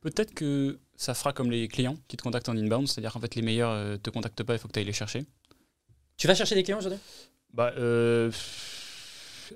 peut-être 0.00 0.34
que 0.34 0.78
ça 0.96 1.14
fera 1.14 1.32
comme 1.32 1.50
les 1.50 1.68
clients 1.68 1.96
qui 2.08 2.16
te 2.16 2.22
contactent 2.22 2.48
en 2.48 2.56
inbound, 2.56 2.86
c'est-à-dire 2.88 3.12
qu'en 3.12 3.20
fait, 3.20 3.34
les 3.34 3.42
meilleurs 3.42 3.72
euh, 3.72 3.96
te 3.96 4.10
contactent 4.10 4.42
pas, 4.44 4.54
il 4.54 4.58
faut 4.58 4.68
que 4.68 4.72
tu 4.72 4.78
ailles 4.78 4.84
les 4.84 4.92
chercher. 4.92 5.24
Tu 6.16 6.26
vas 6.26 6.34
chercher 6.34 6.54
des 6.54 6.62
clients 6.62 6.78
aujourd'hui? 6.78 7.00
Bah, 7.52 7.72
euh, 7.76 8.30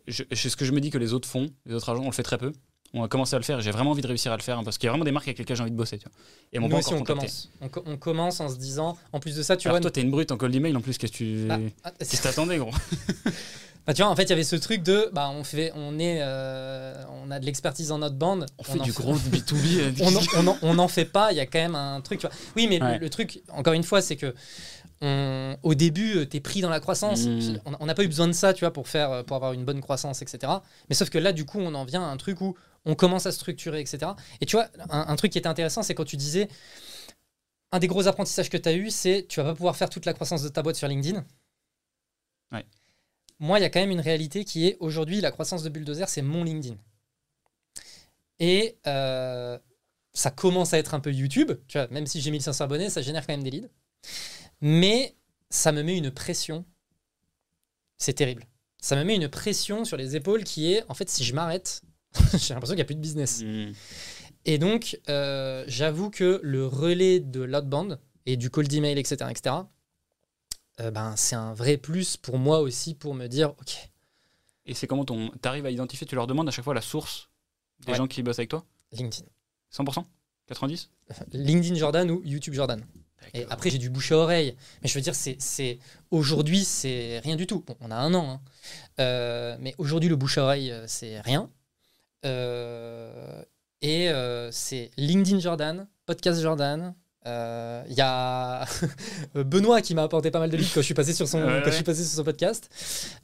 je- 0.06 0.24
c'est 0.32 0.48
ce 0.48 0.56
que 0.56 0.64
je 0.64 0.72
me 0.72 0.80
dis 0.80 0.90
que 0.90 0.98
les 0.98 1.12
autres 1.12 1.28
font, 1.28 1.48
les 1.64 1.74
autres 1.74 1.88
agents, 1.90 2.02
on 2.02 2.06
le 2.06 2.12
fait 2.12 2.22
très 2.22 2.38
peu. 2.38 2.52
On 2.98 3.04
a 3.04 3.08
commencé 3.08 3.34
à 3.34 3.38
le 3.38 3.44
faire, 3.44 3.58
et 3.58 3.62
j'ai 3.62 3.70
vraiment 3.70 3.90
envie 3.90 4.00
de 4.02 4.06
réussir 4.06 4.32
à 4.32 4.36
le 4.36 4.42
faire, 4.42 4.58
hein, 4.58 4.64
parce 4.64 4.78
qu'il 4.78 4.86
y 4.86 4.88
a 4.88 4.92
vraiment 4.92 5.04
des 5.04 5.12
marques 5.12 5.28
avec 5.28 5.38
lesquelles 5.38 5.56
j'ai 5.56 5.62
envie 5.62 5.70
de 5.70 5.76
bosser. 5.76 5.98
Tu 5.98 6.04
vois. 6.04 6.12
Et 6.52 6.58
Nous 6.58 6.74
aussi 6.76 6.88
encore 6.94 7.00
on 7.02 7.04
commence. 7.04 7.50
On, 7.60 7.68
co- 7.68 7.82
on 7.86 7.96
commence 7.96 8.40
en 8.40 8.48
se 8.48 8.56
disant, 8.56 8.96
en 9.12 9.20
plus 9.20 9.36
de 9.36 9.42
ça, 9.42 9.56
tu 9.56 9.68
Alors 9.68 9.74
vois... 9.76 9.82
toi, 9.82 9.90
t'es 9.90 10.00
une 10.00 10.10
brute 10.10 10.32
en 10.32 10.36
cold 10.38 10.54
email 10.54 10.74
en 10.74 10.80
plus, 10.80 10.96
qu'est-ce 10.96 11.12
que 11.12 11.16
tu. 11.18 11.46
Ah, 11.50 11.58
ah, 11.84 11.90
t'attendais, 12.22 12.56
gros 12.58 12.70
bah, 13.86 13.94
tu 13.94 14.02
vois, 14.02 14.10
en 14.10 14.16
fait, 14.16 14.24
il 14.24 14.30
y 14.30 14.32
avait 14.32 14.44
ce 14.44 14.56
truc 14.56 14.82
de, 14.82 15.10
bah, 15.12 15.30
on 15.32 15.44
fait, 15.44 15.72
on 15.76 15.98
est, 15.98 16.18
euh, 16.22 16.94
on 17.24 17.30
a 17.30 17.38
de 17.38 17.44
l'expertise 17.46 17.88
dans 17.88 17.98
notre 17.98 18.16
bande. 18.16 18.46
On 18.58 18.62
fait 18.64 18.78
du 18.78 18.92
fait- 18.92 19.02
gros 19.02 19.14
B2B. 19.30 19.78
euh, 19.78 19.92
on, 20.00 20.16
en- 20.16 20.20
on 20.44 20.46
en- 20.48 20.58
on 20.62 20.74
n'en 20.74 20.88
fait 20.88 21.04
pas, 21.04 21.32
il 21.32 21.36
y 21.36 21.40
a 21.40 21.46
quand 21.46 21.58
même 21.60 21.74
un 21.74 22.00
truc. 22.00 22.20
tu 22.20 22.26
vois. 22.26 22.34
Oui, 22.56 22.66
mais 22.68 22.98
le, 22.98 23.10
truc, 23.10 23.40
encore 23.52 23.74
une 23.74 23.84
fois, 23.84 24.00
c'est 24.00 24.16
que 24.16 24.34
on- 25.02 25.56
au 25.62 25.74
début, 25.74 26.26
tu 26.28 26.36
es 26.38 26.40
pris 26.40 26.60
dans 26.60 26.70
la 26.70 26.80
croissance. 26.80 27.26
Mm. 27.26 27.60
On 27.66 27.76
on 27.80 27.86
n'a 27.86 27.94
pas 27.94 28.04
eu 28.04 28.08
besoin 28.08 28.28
de 28.28 28.32
ça, 28.32 28.52
tu 28.54 28.60
vois, 28.60 28.72
pour, 28.72 28.88
faire, 28.88 29.24
pour 29.24 29.36
avoir 29.36 29.52
une 29.52 29.64
bonne 29.64 29.80
croissance, 29.80 30.22
etc. 30.22 30.52
Mais 30.88 30.94
sauf 30.94 31.10
que 31.10 31.18
là, 31.18 31.32
du 31.32 31.44
coup, 31.44 31.58
on 31.60 31.74
en 31.74 31.84
vient 31.84 32.02
à 32.02 32.06
un 32.06 32.16
truc 32.16 32.40
où 32.40 32.56
on 32.84 32.94
commence 32.94 33.26
à 33.26 33.32
structurer, 33.32 33.80
etc. 33.80 34.12
Et 34.40 34.46
tu 34.46 34.56
vois, 34.56 34.68
un, 34.90 35.06
un 35.08 35.16
truc 35.16 35.32
qui 35.32 35.38
était 35.38 35.48
intéressant, 35.48 35.82
c'est 35.82 35.94
quand 35.94 36.04
tu 36.04 36.16
disais, 36.16 36.48
un 37.72 37.78
des 37.78 37.88
gros 37.88 38.06
apprentissages 38.06 38.48
que 38.48 38.56
tu 38.56 38.68
as 38.68 38.74
eu, 38.74 38.90
c'est 38.90 39.26
tu 39.28 39.40
vas 39.40 39.46
pas 39.50 39.54
pouvoir 39.54 39.76
faire 39.76 39.90
toute 39.90 40.06
la 40.06 40.12
croissance 40.14 40.42
de 40.42 40.48
ta 40.48 40.62
boîte 40.62 40.76
sur 40.76 40.88
LinkedIn. 40.88 41.24
Ouais. 42.52 42.64
moi, 43.40 43.58
il 43.58 43.62
y 43.62 43.64
a 43.64 43.70
quand 43.70 43.80
même 43.80 43.90
une 43.90 44.00
réalité 44.00 44.44
qui 44.44 44.66
est 44.66 44.76
aujourd'hui, 44.80 45.20
la 45.20 45.30
croissance 45.32 45.62
de 45.62 45.68
Bulldozer, 45.68 46.08
c'est 46.08 46.22
mon 46.22 46.44
LinkedIn. 46.44 46.76
Et 48.38 48.76
euh, 48.86 49.58
ça 50.12 50.30
commence 50.30 50.72
à 50.74 50.78
être 50.78 50.94
un 50.94 51.00
peu 51.00 51.12
YouTube. 51.12 51.52
Tu 51.68 51.78
vois, 51.78 51.88
même 51.88 52.06
si 52.06 52.20
j'ai 52.20 52.30
1500 52.30 52.64
abonnés, 52.64 52.90
ça 52.90 53.02
génère 53.02 53.26
quand 53.26 53.32
même 53.32 53.42
des 53.42 53.50
leads. 53.50 53.68
Mais 54.60 55.14
ça 55.50 55.72
me 55.72 55.82
met 55.82 55.96
une 55.96 56.10
pression. 56.10 56.64
C'est 57.98 58.14
terrible. 58.14 58.44
Ça 58.78 58.96
me 58.96 59.04
met 59.04 59.16
une 59.16 59.28
pression 59.28 59.84
sur 59.84 59.96
les 59.96 60.16
épaules 60.16 60.44
qui 60.44 60.72
est, 60.72 60.84
en 60.88 60.94
fait, 60.94 61.08
si 61.08 61.24
je 61.24 61.34
m'arrête, 61.34 61.82
j'ai 62.34 62.54
l'impression 62.54 62.74
qu'il 62.74 62.76
n'y 62.76 62.82
a 62.82 62.84
plus 62.84 62.94
de 62.94 63.00
business. 63.00 63.42
Mm. 63.42 63.72
Et 64.44 64.58
donc, 64.58 65.00
euh, 65.08 65.64
j'avoue 65.66 66.10
que 66.10 66.40
le 66.42 66.66
relais 66.66 67.20
de 67.20 67.40
l'outbound 67.40 67.98
et 68.26 68.36
du 68.36 68.50
cold 68.50 68.72
email, 68.72 68.98
etc., 68.98 69.26
etc., 69.30 69.56
euh, 70.80 70.90
ben, 70.90 71.16
c'est 71.16 71.36
un 71.36 71.54
vrai 71.54 71.78
plus 71.78 72.16
pour 72.18 72.38
moi 72.38 72.60
aussi 72.60 72.94
pour 72.94 73.14
me 73.14 73.26
dire, 73.28 73.50
OK, 73.60 73.90
Et 74.66 74.74
c'est 74.74 74.86
comment 74.86 75.06
ton. 75.06 75.30
T'arrives 75.40 75.64
à 75.64 75.70
identifier, 75.70 76.06
tu 76.06 76.14
leur 76.14 76.26
demandes 76.26 76.48
à 76.48 76.50
chaque 76.50 76.64
fois 76.64 76.74
la 76.74 76.82
source 76.82 77.30
des 77.86 77.92
Ouais. 77.92 77.98
gens 77.98 78.06
qui 78.06 78.22
bossent 78.22 78.38
avec 78.38 78.50
toi? 78.50 78.64
LinkedIn. 78.92 79.26
100% 79.74 80.04
90 80.46 80.90
LinkedIn 81.32 81.74
Jordan 81.76 82.10
ou 82.10 82.22
YouTube 82.24 82.54
Jordan. 82.54 82.84
Et 83.34 83.46
après, 83.50 83.70
j'ai 83.70 83.78
du 83.78 83.90
bouche 83.90 84.12
à 84.12 84.16
oreille. 84.16 84.54
Mais 84.82 84.88
je 84.88 84.94
veux 84.94 85.00
dire, 85.00 85.14
c'est, 85.14 85.36
c'est 85.38 85.78
aujourd'hui, 86.10 86.64
c'est 86.64 87.20
rien 87.24 87.36
du 87.36 87.46
tout. 87.46 87.62
Bon, 87.66 87.76
on 87.80 87.90
a 87.90 87.96
un 87.96 88.14
an. 88.14 88.30
hein. 88.30 88.40
Euh, 89.00 89.56
mais 89.60 89.74
aujourd'hui, 89.78 90.08
le 90.08 90.16
bouche 90.16 90.38
à 90.38 90.42
oreille, 90.44 90.70
euh, 90.70 90.84
c'est 90.86 91.20
rien. 91.20 91.50
Euh, 92.24 93.42
et 93.82 94.08
euh, 94.10 94.50
c'est 94.50 94.90
LinkedIn 94.96 95.38
Jordan, 95.40 95.86
Podcast 96.06 96.40
Jordan. 96.40 96.94
Euh, 97.26 97.82
Il 97.88 97.94
y 97.94 98.00
a 98.00 98.64
Benoît 99.34 99.82
qui 99.82 99.94
m'a 99.94 100.02
apporté 100.04 100.30
pas 100.30 100.38
mal 100.38 100.48
de 100.50 100.56
leads 100.56 100.70
quand 100.72 100.80
je 100.80 100.86
suis 100.86 100.94
passé 100.94 101.12
sur 101.12 101.26
son, 101.28 101.42
Ouais, 101.42 101.60
quand 101.64 101.70
je 101.70 101.76
suis 101.76 101.84
passé 101.84 102.04
sur 102.04 102.16
son 102.16 102.24
podcast. 102.24 102.70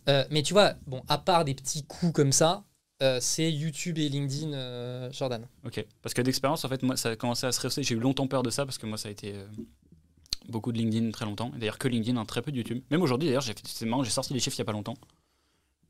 Euh, 0.09 0.24
mais 0.30 0.42
tu 0.42 0.53
vois, 0.53 0.74
bon, 0.86 1.03
à 1.09 1.18
part 1.18 1.44
des 1.44 1.55
petits 1.55 1.84
coups 1.84 2.12
comme 2.12 2.32
ça, 2.32 2.64
euh, 3.03 3.18
c'est 3.20 3.50
YouTube 3.50 3.98
et 3.98 4.09
LinkedIn 4.09 4.53
euh, 4.53 5.11
Jordan. 5.12 5.46
Ok. 5.64 5.84
Parce 6.03 6.14
que 6.14 6.22
d'expérience, 6.22 6.64
en 6.64 6.68
fait, 6.68 6.82
moi, 6.82 6.96
ça 6.96 7.11
a 7.11 7.16
commencé 7.16 7.46
à 7.46 7.53
se 7.53 7.61
rehausser. 7.61 7.82
J'ai 7.82 7.94
eu 7.94 8.00
longtemps 8.00 8.26
peur 8.26 8.42
de 8.42 8.50
ça 8.50 8.64
parce 8.64 8.78
que 8.78 8.86
moi, 8.86 8.98
ça 8.98 9.09
a 9.09 9.12
été 9.12 9.34
euh, 9.34 9.46
beaucoup 10.49 10.72
de 10.72 10.78
LinkedIn 10.78 11.11
très 11.11 11.24
longtemps. 11.24 11.51
D'ailleurs, 11.57 11.78
que 11.78 11.88
LinkedIn, 11.88 12.16
hein, 12.18 12.24
très 12.24 12.43
peu 12.43 12.53
de 12.53 12.57
YouTube. 12.57 12.82
Même 12.90 13.03
aujourd'hui, 13.03 13.28
d'ailleurs, 13.28 13.45
c'est 13.64 13.86
marrant, 13.86 14.03
j'ai 14.05 14.11
sorti 14.11 14.32
les 14.34 14.40
chiffres 14.40 14.57
il 14.57 14.61
n'y 14.61 14.64
a 14.64 14.66
pas 14.66 14.72
longtemps. 14.72 14.97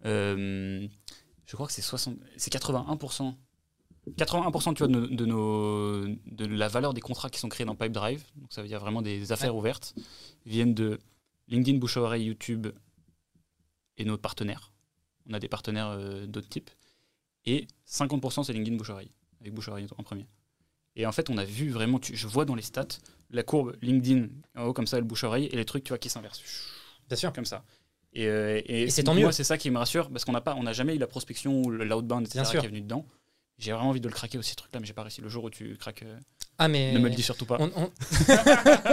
Euh, 0.05 0.87
je 1.47 1.55
crois 1.57 1.67
que 1.67 1.73
c'est 1.73 1.83
60, 1.83 2.17
c'est 2.37 2.53
81%. 2.53 3.35
81% 4.17 4.75
tu 4.75 4.79
vois, 4.79 4.89
de, 4.89 4.93
nos- 4.93 5.07
de, 5.07 5.27
nos, 5.27 6.07
de 6.27 6.45
la 6.47 6.67
valeur 6.67 6.93
des 6.93 7.01
contrats 7.01 7.31
qui 7.31 7.39
sont 7.39 7.49
créés 7.49 7.65
dans 7.67 7.77
Pipedrive, 7.77 8.25
donc 8.35 8.53
ça 8.53 8.61
veut 8.61 8.67
dire 8.67 8.81
vraiment 8.81 9.01
des 9.01 9.31
affaires 9.31 9.55
ouvertes, 9.55 9.95
viennent 10.45 10.75
de 10.75 10.99
LinkedIn, 11.47 11.79
bouche 11.79 11.97
à 11.97 12.01
oreille, 12.01 12.25
YouTube 12.25 12.67
et 13.99 14.05
nos 14.05 14.19
partenaires. 14.19 14.73
On 15.31 15.35
a 15.35 15.39
des 15.39 15.47
partenaires 15.49 15.87
euh, 15.91 16.27
d'autres 16.27 16.49
types. 16.49 16.71
Et 17.47 17.69
50% 17.89 18.43
c'est 18.43 18.53
LinkedIn, 18.53 18.77
bouche 18.77 18.91
à 18.91 18.95
oreille, 18.95 19.13
avec 19.41 19.55
bouche 19.55 19.69
à 19.69 19.73
oreille 19.73 19.87
en 19.97 20.03
premier. 20.03 20.27
Et 20.97 21.07
en 21.07 21.13
fait, 21.13 21.31
on 21.31 21.39
a 21.39 21.45
vu 21.45 21.71
vraiment, 21.71 22.01
tu- 22.01 22.17
je 22.17 22.27
vois 22.27 22.45
dans 22.45 22.57
les 22.57 22.63
stats, 22.63 22.89
la 23.33 23.43
courbe 23.43 23.75
LinkedIn 23.83 24.27
en 24.57 24.65
haut 24.67 24.73
comme 24.73 24.87
ça, 24.87 24.99
le 24.99 25.05
bouche 25.05 25.25
à 25.25 25.29
oreille, 25.29 25.47
et 25.53 25.57
les 25.57 25.65
trucs 25.65 25.85
tu 25.85 25.89
vois, 25.91 25.99
qui 25.99 26.09
s'inversent 26.09 26.43
Bien 27.09 27.17
sûr. 27.17 27.33
comme 27.33 27.45
ça. 27.47 27.65
Et, 28.15 28.27
euh, 28.27 28.61
et, 28.67 28.83
Et 28.83 28.91
c'est 28.91 29.03
tant 29.05 29.15
moi, 29.15 29.25
mieux. 29.27 29.33
c'est 29.33 29.45
ça 29.45 29.57
qui 29.59 29.71
me 29.71 29.79
rassure 29.79 30.11
parce 30.11 30.25
qu'on 30.25 30.33
n'a 30.33 30.41
pas, 30.43 30.55
on 30.57 30.63
n'a 30.65 30.73
jamais 30.75 30.95
eu 30.95 30.99
la 30.99 31.07
prospection 31.07 31.63
ou 31.63 31.71
le- 31.71 31.85
l'outbound, 31.85 32.27
etc. 32.27 32.41
Bien 32.43 32.45
sûr. 32.51 32.61
qui 32.61 32.67
est 32.67 32.69
venu 32.69 32.83
dedans. 32.83 33.07
J'ai 33.59 33.73
vraiment 33.73 33.91
envie 33.91 34.01
de 34.01 34.09
le 34.09 34.13
craquer 34.15 34.39
aussi 34.39 34.51
ce 34.51 34.57
truc-là, 34.57 34.81
mais 34.81 34.87
j'ai 34.87 34.93
pas 34.93 35.03
réussi. 35.03 35.21
Le 35.21 35.29
jour 35.29 35.45
où 35.45 35.51
tu 35.51 35.77
craques, 35.79 36.03
euh, 36.03 36.17
Ah, 36.59 36.69
mais. 36.69 36.93
ne 36.93 36.99
me 36.99 37.09
le 37.09 37.15
dis 37.15 37.23
surtout 37.23 37.47
pas. 37.47 37.57
On- 37.61 37.71
on- 37.77 37.91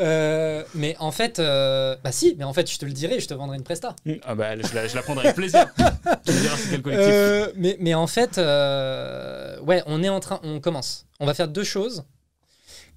Euh, 0.00 0.64
mais 0.74 0.96
en 0.98 1.10
fait, 1.12 1.38
bah 1.38 2.10
si, 2.12 2.34
mais 2.38 2.44
en 2.44 2.52
fait, 2.52 2.70
je 2.70 2.78
te 2.78 2.84
le 2.86 2.92
dirai, 2.92 3.20
je 3.20 3.28
te 3.28 3.34
vendrai 3.34 3.56
une 3.56 3.62
presta. 3.64 3.94
Ah 4.24 4.34
bah, 4.34 4.56
je 4.60 4.74
la, 4.74 4.88
je 4.88 4.94
la 4.96 5.02
prendrai 5.02 5.26
avec 5.26 5.36
plaisir. 5.36 5.66
tu 5.76 6.32
me 6.32 6.40
diras 6.40 6.56
c'est 6.56 6.70
quel 6.70 6.82
collectif. 6.82 7.54
Mais, 7.56 7.76
mais 7.80 7.94
en 7.94 8.06
fait, 8.06 8.38
ouais, 8.38 9.82
on 9.86 10.02
est 10.02 10.08
en 10.08 10.20
train, 10.20 10.40
on 10.42 10.60
commence. 10.60 11.06
On 11.20 11.26
va 11.26 11.34
faire 11.34 11.48
deux 11.48 11.64
choses 11.64 12.04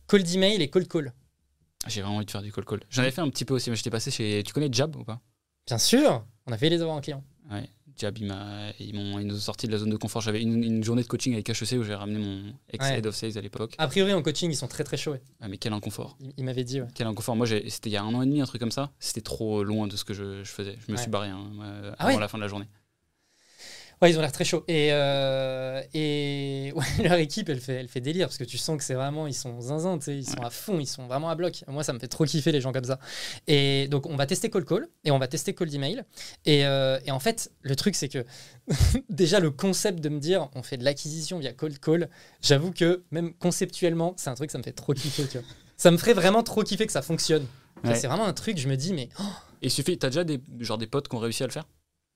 cold 0.08 0.28
email 0.34 0.62
et 0.62 0.70
cold 0.70 0.88
call. 0.88 1.14
J'ai 1.88 2.02
vraiment 2.02 2.18
envie 2.18 2.26
de 2.26 2.32
faire 2.32 2.42
du 2.42 2.52
call 2.52 2.66
call. 2.66 2.82
J'en 2.90 3.02
avais 3.04 3.12
fait 3.12 3.22
un 3.22 3.30
petit 3.30 3.46
peu 3.46 3.54
aussi, 3.54 3.70
mais 3.70 3.76
j'étais 3.76 3.90
passé 3.92 4.10
chez. 4.12 4.42
Tu 4.46 4.54
connais 4.54 4.70
Jab 4.72 4.96
ou 4.96 5.04
pas? 5.04 5.22
Bien 5.68 5.78
sûr, 5.78 6.26
on 6.48 6.52
a 6.52 6.58
fait 6.58 6.70
les 6.70 6.82
avoir 6.82 6.98
en 6.98 7.02
client. 7.02 7.24
Ouais. 7.52 7.70
Jab, 7.98 8.18
ils 8.18 8.26
ils 8.80 8.94
nous 9.28 9.36
ont 9.36 9.40
sorti 9.40 9.68
de 9.68 9.72
la 9.72 9.78
zone 9.78 9.90
de 9.92 9.96
confort. 9.96 10.22
J'avais 10.22 10.42
une, 10.42 10.62
une 10.64 10.84
journée 10.84 11.02
de 11.04 11.08
coaching 11.08 11.32
avec 11.34 11.48
HEC 11.50 11.80
où 11.80 11.84
j'ai 11.84 11.96
ramené 11.96 12.20
mon 12.20 12.54
ex-head 12.70 13.04
Ouais. 13.04 13.08
of 13.08 13.16
sales 13.16 13.38
à 13.38 13.42
l'époque. 13.42 13.74
A 13.78 13.88
priori, 13.88 14.14
en 14.14 14.22
coaching, 14.22 14.52
ils 14.52 14.56
sont 14.56 14.68
très 14.68 14.84
très 14.84 14.98
chauds. 14.98 15.12
ouais. 15.14 15.22
Ah, 15.40 15.48
mais 15.48 15.58
quel 15.58 15.72
inconfort. 15.74 16.18
Il, 16.20 16.34
il 16.38 16.44
m'avait 16.44 16.64
dit, 16.66 16.82
ouais. 16.82 16.88
Quel 16.94 17.08
inconfort. 17.08 17.36
Moi, 17.38 17.46
c'était 17.48 17.90
il 17.90 17.94
y 17.94 17.98
a 17.98 18.04
un 18.04 18.14
an 18.14 18.22
et 18.22 18.26
demi, 18.26 18.42
un 18.42 18.46
truc 18.46 18.60
comme 18.60 18.72
ça. 18.72 18.92
C'était 19.00 19.22
trop 19.22 19.64
loin 19.64 19.88
de 19.88 19.96
ce 19.96 20.04
que 20.04 20.14
je, 20.14 20.44
je 20.44 20.52
faisais. 20.52 20.76
Je 20.86 20.92
me 20.92 20.98
suis 20.98 21.10
barré 21.10 21.30
hein, 21.30 21.50
euh, 21.62 21.96
Ah 21.98 22.08
avant 22.08 22.20
la 22.20 22.28
fin 22.28 22.38
de 22.38 22.44
la 22.44 22.50
journée. 22.50 22.68
Ouais, 24.02 24.12
ils 24.12 24.18
ont 24.18 24.22
l'air 24.22 24.32
très 24.32 24.44
chauds. 24.46 24.64
Et, 24.68 24.90
euh, 24.92 25.82
et 25.94 26.74
ouais, 26.76 27.04
leur 27.04 27.18
équipe, 27.20 27.50
elle 27.50 27.60
fait, 27.60 27.76
elle 27.76 27.88
fait 27.88 28.02
délire 28.02 28.28
parce 28.28 28.38
que 28.38 28.44
tu 28.44 28.58
sens 28.58 28.78
que 28.78 28.84
c'est 28.84 28.94
vraiment, 28.94 29.28
ils 29.28 29.34
sont 29.34 29.60
zinzin, 29.62 29.98
tu 29.98 30.06
sais, 30.06 30.18
ils 30.18 30.28
sont 30.28 30.42
à 30.42 30.50
fond, 30.50 30.80
ils 30.80 30.88
sont 30.88 31.08
vraiment 31.08 31.30
à 31.30 31.36
bloc. 31.36 31.64
Moi, 31.68 31.84
ça 31.84 31.94
me 31.94 32.00
fait 32.00 32.08
trop 32.08 32.26
kiffer 32.26 32.52
les 32.52 32.62
gens 32.62 32.72
comme 32.72 32.84
ça. 32.84 33.00
Et 33.48 33.88
donc, 33.90 34.08
on 34.08 34.16
va 34.16 34.26
tester 34.26 34.50
Call 34.50 34.66
Call 34.66 34.88
et 35.04 35.12
on 35.12 35.20
va 35.20 35.28
tester 35.28 35.54
Cold 35.54 35.74
Email. 35.74 36.04
Et, 36.46 36.66
euh, 36.66 37.00
et 37.06 37.12
en 37.12 37.20
fait, 37.20 37.52
le 37.62 37.76
truc, 37.76 37.96
c'est 37.96 38.10
que 38.10 38.26
déjà, 39.10 39.40
le 39.40 39.52
concept 39.52 40.00
de 40.00 40.10
me 40.10 40.20
dire 40.20 40.50
on 40.56 40.64
fait 40.64 40.78
de 40.78 40.84
l'acquisition 40.84 41.40
via 41.40 41.54
Cold 41.54 41.80
Call, 41.80 42.10
j'avoue 42.42 42.72
que 42.72 43.04
même 43.12 43.34
conceptuellement, 43.34 44.14
c'est 44.18 44.30
un 44.30 44.36
truc, 44.36 44.52
ça 44.52 44.58
me 44.58 44.64
fait 44.64 44.74
trop 44.74 44.94
kiffer, 44.94 45.28
tu 45.28 45.38
vois. 45.38 45.48
Ça 45.78 45.92
me 45.92 45.98
ferait 45.98 46.14
vraiment 46.14 46.44
trop 46.44 46.64
kiffer 46.64 46.86
que 46.86 46.92
ça 46.92 47.02
fonctionne. 47.02 47.46
Ouais. 47.84 47.96
C'est 47.96 48.08
vraiment 48.08 48.26
un 48.26 48.34
truc, 48.34 48.58
je 48.58 48.68
me 48.68 48.76
dis, 48.76 48.94
mais 48.94 49.10
oh, 49.20 49.24
Et 49.62 49.70
suffit, 49.70 49.98
t'as 49.98 50.08
déjà 50.08 50.24
des, 50.24 50.42
genre 50.60 50.78
des 50.78 50.88
potes 50.88 51.08
qui 51.08 51.16
ont 51.16 51.20
réussi 51.20 51.44
à 51.44 51.48
le 51.48 51.52
faire? 51.52 51.66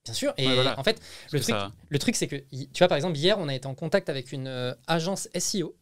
Bien 0.05 0.13
sûr. 0.13 0.33
Et 0.37 0.47
Ouais, 0.47 0.55
voilà. 0.55 0.79
en 0.79 0.83
fait, 0.83 1.01
le 1.31 1.39
truc, 1.39 1.55
ça- 1.55 1.71
le 1.89 1.99
truc, 1.99 2.15
c'est 2.15 2.27
que, 2.27 2.35
tu 2.35 2.77
vois, 2.79 2.87
par 2.87 2.95
exemple, 2.97 3.17
hier, 3.17 3.37
on 3.39 3.47
a 3.47 3.55
été 3.55 3.67
en 3.67 3.75
contact 3.75 4.09
avec 4.09 4.31
une 4.31 4.47
euh, 4.47 4.73
agence 4.87 5.27
SEO. 5.33 5.75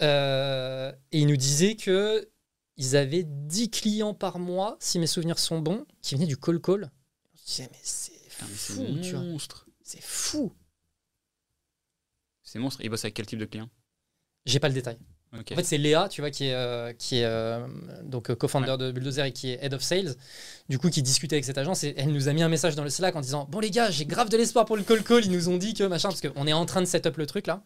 euh, 0.00 0.92
et 1.12 1.20
ils 1.20 1.26
nous 1.26 1.36
disaient 1.36 1.74
que 1.76 2.30
ils 2.76 2.94
avaient 2.96 3.24
10 3.24 3.70
clients 3.70 4.14
par 4.14 4.38
mois, 4.38 4.76
si 4.78 5.00
mes 5.00 5.08
souvenirs 5.08 5.38
sont 5.40 5.58
bons, 5.58 5.84
qui 6.00 6.14
venaient 6.14 6.26
du 6.26 6.36
call 6.36 6.60
call. 6.60 6.90
Je 7.34 7.44
disais, 7.44 7.68
mais 7.72 7.78
c'est 7.82 8.12
mais 8.42 8.46
fou, 8.48 8.98
tu 9.02 9.14
monstre. 9.16 9.66
C'est 9.82 10.02
fou. 10.02 10.52
C'est 12.44 12.60
monstre. 12.60 12.80
Ils 12.84 12.88
bossent 12.88 13.04
avec 13.04 13.14
quel 13.14 13.26
type 13.26 13.40
de 13.40 13.46
client? 13.46 13.68
J'ai 14.46 14.60
pas 14.60 14.68
le 14.68 14.74
détail. 14.74 14.98
En 15.32 15.56
fait, 15.56 15.62
c'est 15.62 15.78
Léa, 15.78 16.08
tu 16.08 16.22
vois, 16.22 16.30
qui 16.30 16.46
est, 16.46 16.54
euh, 16.54 16.92
qui 16.92 17.16
est 17.18 17.24
euh, 17.24 17.66
donc 18.02 18.30
euh, 18.30 18.34
co-founder 18.34 18.76
de 18.78 18.90
Bulldozer 18.90 19.26
et 19.26 19.32
qui 19.32 19.50
est 19.50 19.58
head 19.62 19.74
of 19.74 19.82
sales. 19.82 20.14
Du 20.68 20.78
coup, 20.78 20.88
qui 20.88 21.02
discutait 21.02 21.36
avec 21.36 21.44
cette 21.44 21.58
agence 21.58 21.84
et 21.84 21.94
elle 21.98 22.12
nous 22.12 22.28
a 22.28 22.32
mis 22.32 22.42
un 22.42 22.48
message 22.48 22.74
dans 22.76 22.84
le 22.84 22.90
Slack 22.90 23.14
en 23.14 23.20
disant 23.20 23.46
Bon, 23.50 23.60
les 23.60 23.70
gars, 23.70 23.90
j'ai 23.90 24.06
grave 24.06 24.30
de 24.30 24.36
l'espoir 24.36 24.64
pour 24.64 24.76
le 24.76 24.82
call 24.82 25.02
call. 25.02 25.24
Ils 25.24 25.30
nous 25.30 25.48
ont 25.48 25.58
dit 25.58 25.74
que 25.74 25.84
machin, 25.84 26.08
parce 26.08 26.22
qu'on 26.22 26.46
est 26.46 26.52
en 26.52 26.64
train 26.64 26.80
de 26.80 26.86
set 26.86 27.06
up 27.06 27.16
le 27.18 27.26
truc 27.26 27.46
là. 27.46 27.62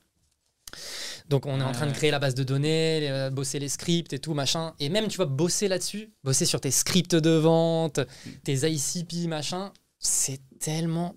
Donc, 1.29 1.47
on 1.47 1.61
est 1.61 1.65
en 1.65 1.73
train 1.73 1.87
de 1.87 1.93
créer 1.93 2.11
la 2.11 2.19
base 2.19 2.35
de 2.35 2.45
données, 2.45 3.09
euh, 3.11 3.31
bosser 3.31 3.59
les 3.59 3.69
scripts 3.69 4.13
et 4.13 4.19
tout, 4.19 4.35
machin. 4.35 4.75
Et 4.81 4.89
même, 4.89 5.09
tu 5.09 5.17
vois, 5.17 5.27
bosser 5.27 5.69
là-dessus, 5.69 6.13
bosser 6.25 6.45
sur 6.45 6.61
tes 6.61 6.71
scripts 6.71 7.15
de 7.15 7.31
vente, 7.31 8.01
tes 8.45 8.69
ICP, 8.69 9.29
machin, 9.29 9.73
c'est 9.99 10.41
tellement 10.59 11.15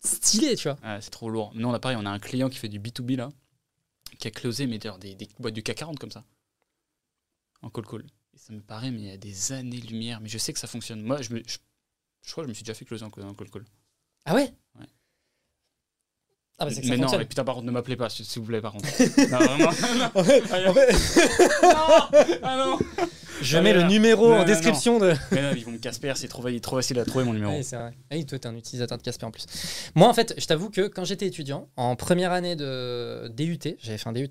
stylé, 0.00 0.56
tu 0.56 0.68
vois. 0.68 0.78
Ah, 0.82 1.00
c'est 1.00 1.10
trop 1.10 1.30
lourd. 1.30 1.52
Nous, 1.54 1.66
on 1.66 1.72
a 1.72 1.78
pareil, 1.78 1.96
on 2.00 2.06
a 2.06 2.10
un 2.10 2.18
client 2.18 2.48
qui 2.48 2.58
fait 2.58 2.68
du 2.68 2.80
B2B 2.80 3.16
là, 3.16 3.30
qui 4.20 4.28
a 4.28 4.30
closé 4.30 4.66
mais 4.66 4.78
d'ailleurs, 4.78 4.98
des, 4.98 5.14
des 5.14 5.28
boîtes 5.38 5.54
du 5.54 5.62
CAC 5.62 5.78
40 5.78 5.98
comme 5.98 6.10
ça, 6.12 6.24
en 7.62 7.70
call 7.70 7.86
call. 7.86 8.04
Et 8.34 8.38
ça 8.38 8.52
me 8.52 8.60
paraît, 8.60 8.90
mais 8.90 9.00
il 9.00 9.06
y 9.06 9.10
a 9.10 9.16
des 9.16 9.52
années-lumière. 9.52 10.20
Mais 10.20 10.28
je 10.28 10.38
sais 10.38 10.52
que 10.52 10.58
ça 10.60 10.68
fonctionne. 10.68 11.02
Moi, 11.02 11.20
je, 11.22 11.32
me, 11.34 11.42
je, 11.46 11.58
je 12.22 12.30
crois 12.30 12.44
que 12.44 12.46
je 12.46 12.50
me 12.50 12.54
suis 12.54 12.62
déjà 12.62 12.74
fait 12.74 12.84
closer 12.84 13.04
en, 13.04 13.10
call 13.10 13.50
call. 13.50 13.64
Ah 14.24 14.34
ouais? 14.34 14.52
Ouais. 14.78 14.86
Ah 16.58 16.66
bah 16.66 16.70
c'est 16.70 16.82
que 16.82 16.86
ça 16.86 16.92
mais 16.92 16.98
non, 16.98 17.18
et 17.18 17.24
putain, 17.24 17.42
par 17.42 17.54
contre, 17.54 17.66
ne 17.66 17.72
m'appelez 17.72 17.96
pas, 17.96 18.10
s'il 18.10 18.26
vous 18.40 18.46
plaît, 18.46 18.60
par 18.60 18.72
contre. 18.72 18.84
non, 19.30 19.38
vraiment. 19.38 20.10
En 20.14 20.22
fait- 20.24 20.42
en 20.68 20.74
fait- 20.74 20.94
ah 22.42 22.56
non 22.64 22.78
je 23.42 23.56
Ah, 23.56 23.62
mets 23.62 23.72
le 23.72 23.82
numéro 23.84 24.28
Non, 24.28 24.34
en 24.34 24.38
non, 24.38 24.44
description 24.44 24.98
de. 24.98 25.12
Mais 25.32 25.42
non, 25.42 25.50
ils 25.56 25.64
vont 25.64 25.70
me 25.72 25.78
Casper, 25.78 26.12
c'est 26.16 26.28
trop, 26.28 26.42
trop 26.60 26.76
facile 26.76 26.98
à 26.98 27.04
trouver 27.04 27.24
mon 27.24 27.32
numéro. 27.32 27.52
Oui, 27.52 27.64
c'est 27.64 27.76
vrai. 27.76 27.92
Ah 28.10 28.16
Oui, 28.16 28.26
toi, 28.26 28.38
t'es 28.38 28.46
un 28.46 28.56
utilisateur 28.56 28.98
de 28.98 29.02
Casper 29.02 29.26
en 29.26 29.30
plus. 29.30 29.46
Moi, 29.94 30.08
en 30.08 30.14
fait, 30.14 30.34
je 30.38 30.46
t'avoue 30.46 30.70
que 30.70 30.88
quand 30.88 31.04
j'étais 31.04 31.26
étudiant, 31.26 31.68
en 31.76 31.96
première 31.96 32.32
année 32.32 32.56
de 32.56 33.28
DUT, 33.34 33.58
j'avais 33.78 33.98
fait 33.98 34.08
un 34.08 34.12
DUT, 34.12 34.28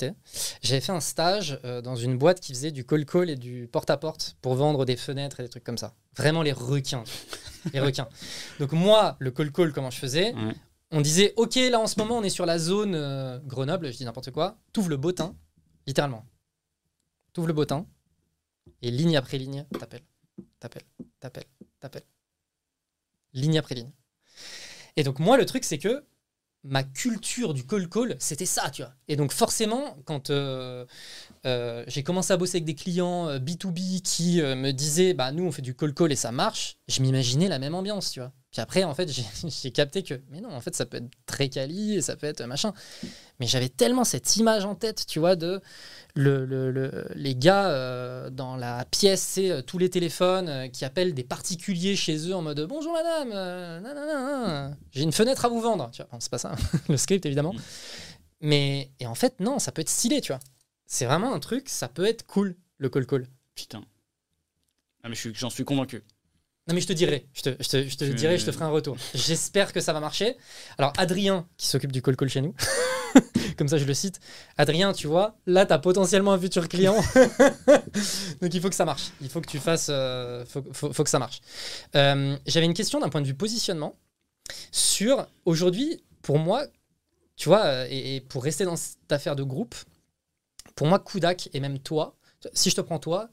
j'avais 0.62 0.82
fait 0.82 0.92
un 0.92 1.00
stage 1.02 1.60
euh, 1.66 1.82
dans 1.82 1.96
une 1.96 2.18
boîte 2.18 2.40
qui 2.40 2.54
faisait 2.54 2.72
du 2.72 2.86
call-call 2.86 3.30
et 3.30 3.36
du 3.36 3.68
porte-à-porte 3.72 4.38
pour 4.42 4.56
vendre 4.56 4.86
des 4.86 4.96
fenêtres 4.98 5.40
et 5.40 5.44
des 5.44 5.50
trucs 5.50 5.64
comme 5.64 5.78
ça. 5.78 5.94
Vraiment 6.18 6.42
les 6.42 6.52
requins. 6.54 7.04
les 7.74 7.80
requins. 7.80 8.08
Donc, 8.60 8.72
moi, 8.74 9.16
le 9.20 9.32
call-call, 9.32 9.74
comment 9.74 9.90
je 9.92 9.98
faisais? 10.00 10.34
On 10.92 11.02
disait, 11.02 11.34
OK, 11.38 11.56
là, 11.56 11.80
en 11.80 11.86
ce 11.86 12.00
moment, 12.00 12.18
on 12.18 12.24
est 12.24 12.30
sur 12.30 12.48
la 12.48 12.58
zone 12.58 12.96
euh, 12.96 13.38
Grenoble, 13.46 13.92
je 13.92 13.98
dis 13.98 14.06
n'importe 14.06 14.32
quoi. 14.32 14.58
T'ouvres 14.74 14.90
le 14.90 14.98
bottin, 14.98 15.36
littéralement. 15.86 16.26
T'ouvres 17.34 17.48
le 17.48 17.54
bottin, 17.54 17.86
et 18.82 18.92
ligne 18.92 19.18
après 19.18 19.38
ligne, 19.38 19.66
t'appelles, 19.80 20.04
t'appelles, 20.60 20.84
t'appelles, 21.20 21.46
t'appelles. 21.80 22.06
Ligne 23.34 23.58
après 23.60 23.76
ligne. 23.76 23.92
Et 24.96 25.04
donc, 25.04 25.20
moi, 25.20 25.38
le 25.38 25.46
truc, 25.46 25.64
c'est 25.64 25.78
que 25.78 26.04
ma 26.64 26.84
culture 26.84 27.54
du 27.54 27.66
call-call, 27.66 28.18
c'était 28.20 28.46
ça, 28.46 28.70
tu 28.70 28.82
vois. 28.82 28.94
Et 29.08 29.16
donc, 29.16 29.32
forcément, 29.32 29.98
quand 30.06 30.30
euh, 30.30 30.86
euh, 31.46 31.84
j'ai 31.88 32.04
commencé 32.04 32.34
à 32.34 32.38
bosser 32.38 32.58
avec 32.58 32.66
des 32.66 32.76
clients 32.76 33.28
euh, 33.30 33.40
B2B 33.40 34.02
qui 34.02 34.42
euh, 34.42 34.56
me 34.56 34.72
disaient, 34.72 35.14
bah, 35.14 35.32
nous, 35.32 35.46
on 35.46 35.52
fait 35.52 35.62
du 35.62 35.76
call-call 35.76 36.12
et 36.12 36.16
ça 36.18 36.32
marche, 36.32 36.78
je 36.88 37.02
m'imaginais 37.02 37.48
la 37.48 37.60
même 37.60 37.76
ambiance, 37.76 38.12
tu 38.12 38.20
vois. 38.20 38.34
Puis 38.52 38.62
après, 38.62 38.84
en 38.84 38.96
fait, 38.96 39.10
j'ai 39.62 39.72
capté 39.72 40.02
que, 40.04 40.20
mais 40.32 40.42
non, 40.42 40.50
en 40.50 40.60
fait, 40.62 40.76
ça 40.76 40.86
peut 40.86 40.98
être 40.98 41.10
très 41.28 41.50
quali 41.50 41.96
et 41.96 42.02
ça 42.02 42.16
peut 42.16 42.26
être 42.28 42.44
machin. 42.46 42.74
Mais 43.40 43.46
j'avais 43.46 43.70
tellement 43.70 44.04
cette 44.04 44.38
image 44.38 44.66
en 44.66 44.74
tête, 44.76 45.06
tu 45.08 45.20
vois, 45.20 45.36
de 45.36 45.62
le, 46.16 46.46
le- 46.46 46.72
le- 46.72 47.08
les 47.16 47.36
gars 47.36 47.70
euh, 47.70 48.30
dans 48.32 48.56
la 48.58 48.86
pièce, 48.86 49.22
c'est 49.22 49.52
euh, 49.52 49.62
tous 49.62 49.78
les 49.78 49.90
téléphones 49.92 50.50
euh, 50.50 50.68
qui 50.68 50.84
appellent 50.84 51.14
des 51.14 51.24
particuliers 51.24 51.96
chez 51.96 52.18
eux 52.28 52.36
en 52.36 52.42
mode 52.42 52.60
bonjour 52.68 52.92
madame, 52.94 54.74
j'ai 54.92 55.04
une 55.04 55.12
fenêtre 55.14 55.46
à 55.46 55.50
vous 55.50 55.62
vendre. 55.62 55.90
Tu 55.92 56.02
vois, 56.02 56.20
c'est 56.20 56.32
pas 56.32 56.40
ça, 56.40 56.56
le 56.90 56.98
script 56.98 57.26
évidemment. 57.28 57.54
Mm. 57.54 57.60
Mais 58.42 58.92
et 59.00 59.06
en 59.06 59.16
fait, 59.16 59.40
non, 59.40 59.60
ça 59.60 59.72
peut 59.72 59.82
être 59.82 59.90
stylé, 59.90 60.22
tu 60.22 60.32
vois. 60.32 60.40
C'est 60.88 61.06
vraiment 61.06 61.34
un 61.34 61.40
truc, 61.40 61.70
ça 61.70 61.88
peut 61.88 62.06
être 62.06 62.26
cool, 62.26 62.56
le 62.80 62.90
call 62.90 63.06
call. 63.06 63.28
Putain. 63.54 63.84
Ah, 65.04 65.10
mais 65.10 65.16
j'en 65.34 65.50
suis 65.52 65.64
convaincu. 65.66 66.04
Non 66.70 66.76
mais 66.76 66.82
je 66.82 66.88
te 66.88 66.94
dirai, 66.94 67.26
je 67.34 67.42
te, 67.42 67.50
je 67.60 67.68
te, 67.68 67.88
je 67.90 67.98
te 67.98 68.06
Tu- 68.06 68.14
dirai, 68.14 68.38
je 68.38 68.46
te 68.46 68.52
ferai 68.52 68.66
un 68.66 68.70
retour. 68.70 68.96
J'espère 69.16 69.74
que 69.74 69.82
ça 69.82 69.92
va 69.92 70.00
marcher. 70.00 70.38
Alors 70.78 70.94
Adrien, 70.98 71.48
qui 71.58 71.66
s'occupe 71.68 71.92
du 71.92 72.02
call 72.02 72.16
call 72.16 72.30
chez 72.30 72.42
nous, 72.42 72.54
comme 73.58 73.68
ça 73.68 73.78
je 73.80 73.86
le 73.86 73.94
cite, 73.96 74.20
Adrien, 74.58 74.94
tu 74.94 75.08
vois, 75.08 75.36
là 75.48 75.66
tu 75.66 75.74
as 75.74 75.80
potentiellement 75.80 76.32
un 76.32 76.40
futur 76.40 76.70
client. 76.70 76.96
Donc 78.42 78.54
il 78.54 78.62
faut 78.62 78.70
que 78.70 78.76
ça 78.76 78.86
marche, 78.86 79.10
il 79.22 79.30
faut 79.30 79.42
que 79.42 79.50
tu 79.50 79.58
fasses, 79.60 79.88
euh, 79.90 80.46
faut, 80.46 80.64
faut- 80.72 80.94
faut 80.94 81.04
que 81.04 81.10
ça 81.10 81.20
marche. 81.20 81.42
Euh, 81.96 82.38
J'avais 82.46 82.66
une 82.68 82.74
question 82.76 83.00
d'un 83.00 83.10
point 83.10 83.22
de 83.22 83.28
vue 83.28 83.34
positionnement 83.36 83.96
sur, 84.72 85.28
aujourd'hui, 85.46 86.04
pour 86.22 86.38
moi, 86.40 86.66
tu 87.36 87.50
vois, 87.50 87.66
euh, 87.66 87.88
et, 87.90 88.18
et 88.18 88.22
pour 88.22 88.44
rester 88.44 88.66
dans 88.66 88.76
cette 88.76 89.12
affaire 89.12 89.36
de 89.36 89.44
groupe, 89.44 89.76
pour 90.76 90.88
moi 90.88 91.00
Kudak 91.00 91.50
et 91.54 91.60
même 91.60 91.80
toi, 91.80 92.16
si 92.54 92.70
je 92.70 92.76
te 92.76 92.82
prends 92.82 93.00
toi, 93.00 93.30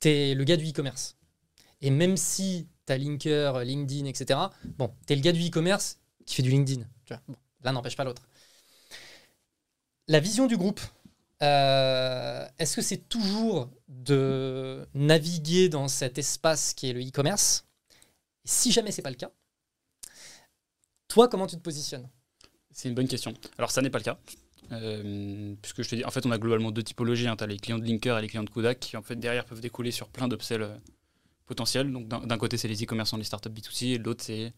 tu 0.00 0.08
es 0.08 0.34
le 0.34 0.44
gars 0.44 0.56
du 0.56 0.68
e-commerce. 0.68 1.16
Et 1.82 1.90
même 1.90 2.16
si 2.16 2.68
tu 2.90 2.94
as 2.94 2.98
Linker, 2.98 3.64
LinkedIn, 3.64 4.06
etc., 4.06 4.38
bon, 4.78 4.92
tu 5.06 5.12
es 5.12 5.16
le 5.16 5.22
gars 5.22 5.32
du 5.32 5.46
e-commerce 5.46 5.98
qui 6.26 6.34
fait 6.34 6.42
du 6.42 6.50
LinkedIn. 6.50 6.82
Tu 7.04 7.14
vois. 7.14 7.22
Bon, 7.28 7.36
L'un 7.64 7.72
n'empêche 7.72 7.96
pas 7.96 8.04
l'autre. 8.04 8.22
La 10.08 10.20
vision 10.20 10.46
du 10.46 10.56
groupe, 10.56 10.80
euh, 11.42 12.46
est-ce 12.58 12.76
que 12.76 12.82
c'est 12.82 13.08
toujours 13.08 13.70
de 13.88 14.86
naviguer 14.94 15.68
dans 15.68 15.88
cet 15.88 16.18
espace 16.18 16.74
qui 16.74 16.88
est 16.88 16.92
le 16.92 17.00
e-commerce? 17.00 17.64
Si 18.44 18.72
jamais 18.72 18.90
c'est 18.90 19.02
pas 19.02 19.10
le 19.10 19.16
cas, 19.16 19.30
toi, 21.08 21.28
comment 21.28 21.46
tu 21.46 21.56
te 21.56 21.62
positionnes? 21.62 22.08
C'est 22.72 22.88
une 22.88 22.94
bonne 22.94 23.08
question. 23.08 23.34
Alors, 23.58 23.70
ça 23.70 23.82
n'est 23.82 23.90
pas 23.90 23.98
le 23.98 24.04
cas. 24.04 24.18
Euh, 24.72 25.54
puisque 25.60 25.82
je 25.82 25.88
te 25.88 25.94
dis, 25.96 26.04
en 26.04 26.10
fait, 26.10 26.24
on 26.24 26.30
a 26.30 26.38
globalement 26.38 26.70
deux 26.70 26.82
typologies. 26.82 27.26
Tu 27.36 27.44
as 27.44 27.46
les 27.46 27.58
clients 27.58 27.78
de 27.78 27.84
Linker 27.84 28.18
et 28.18 28.22
les 28.22 28.28
clients 28.28 28.44
de 28.44 28.50
Kodak 28.50 28.78
qui, 28.78 28.96
en 28.96 29.02
fait, 29.02 29.16
derrière 29.16 29.44
peuvent 29.44 29.60
découler 29.60 29.90
sur 29.90 30.08
plein 30.08 30.28
d'upsells 30.28 30.62
euh, 30.62 30.76
potentiels. 31.50 31.92
Donc, 31.92 32.08
d'un 32.08 32.38
côté, 32.38 32.56
c'est 32.56 32.68
les 32.68 32.82
e-commerçants, 32.82 33.16
les 33.18 33.24
startups 33.24 33.50
B2C, 33.50 33.86
et 33.94 33.98
de 33.98 34.04
l'autre, 34.04 34.24
c'est 34.24 34.52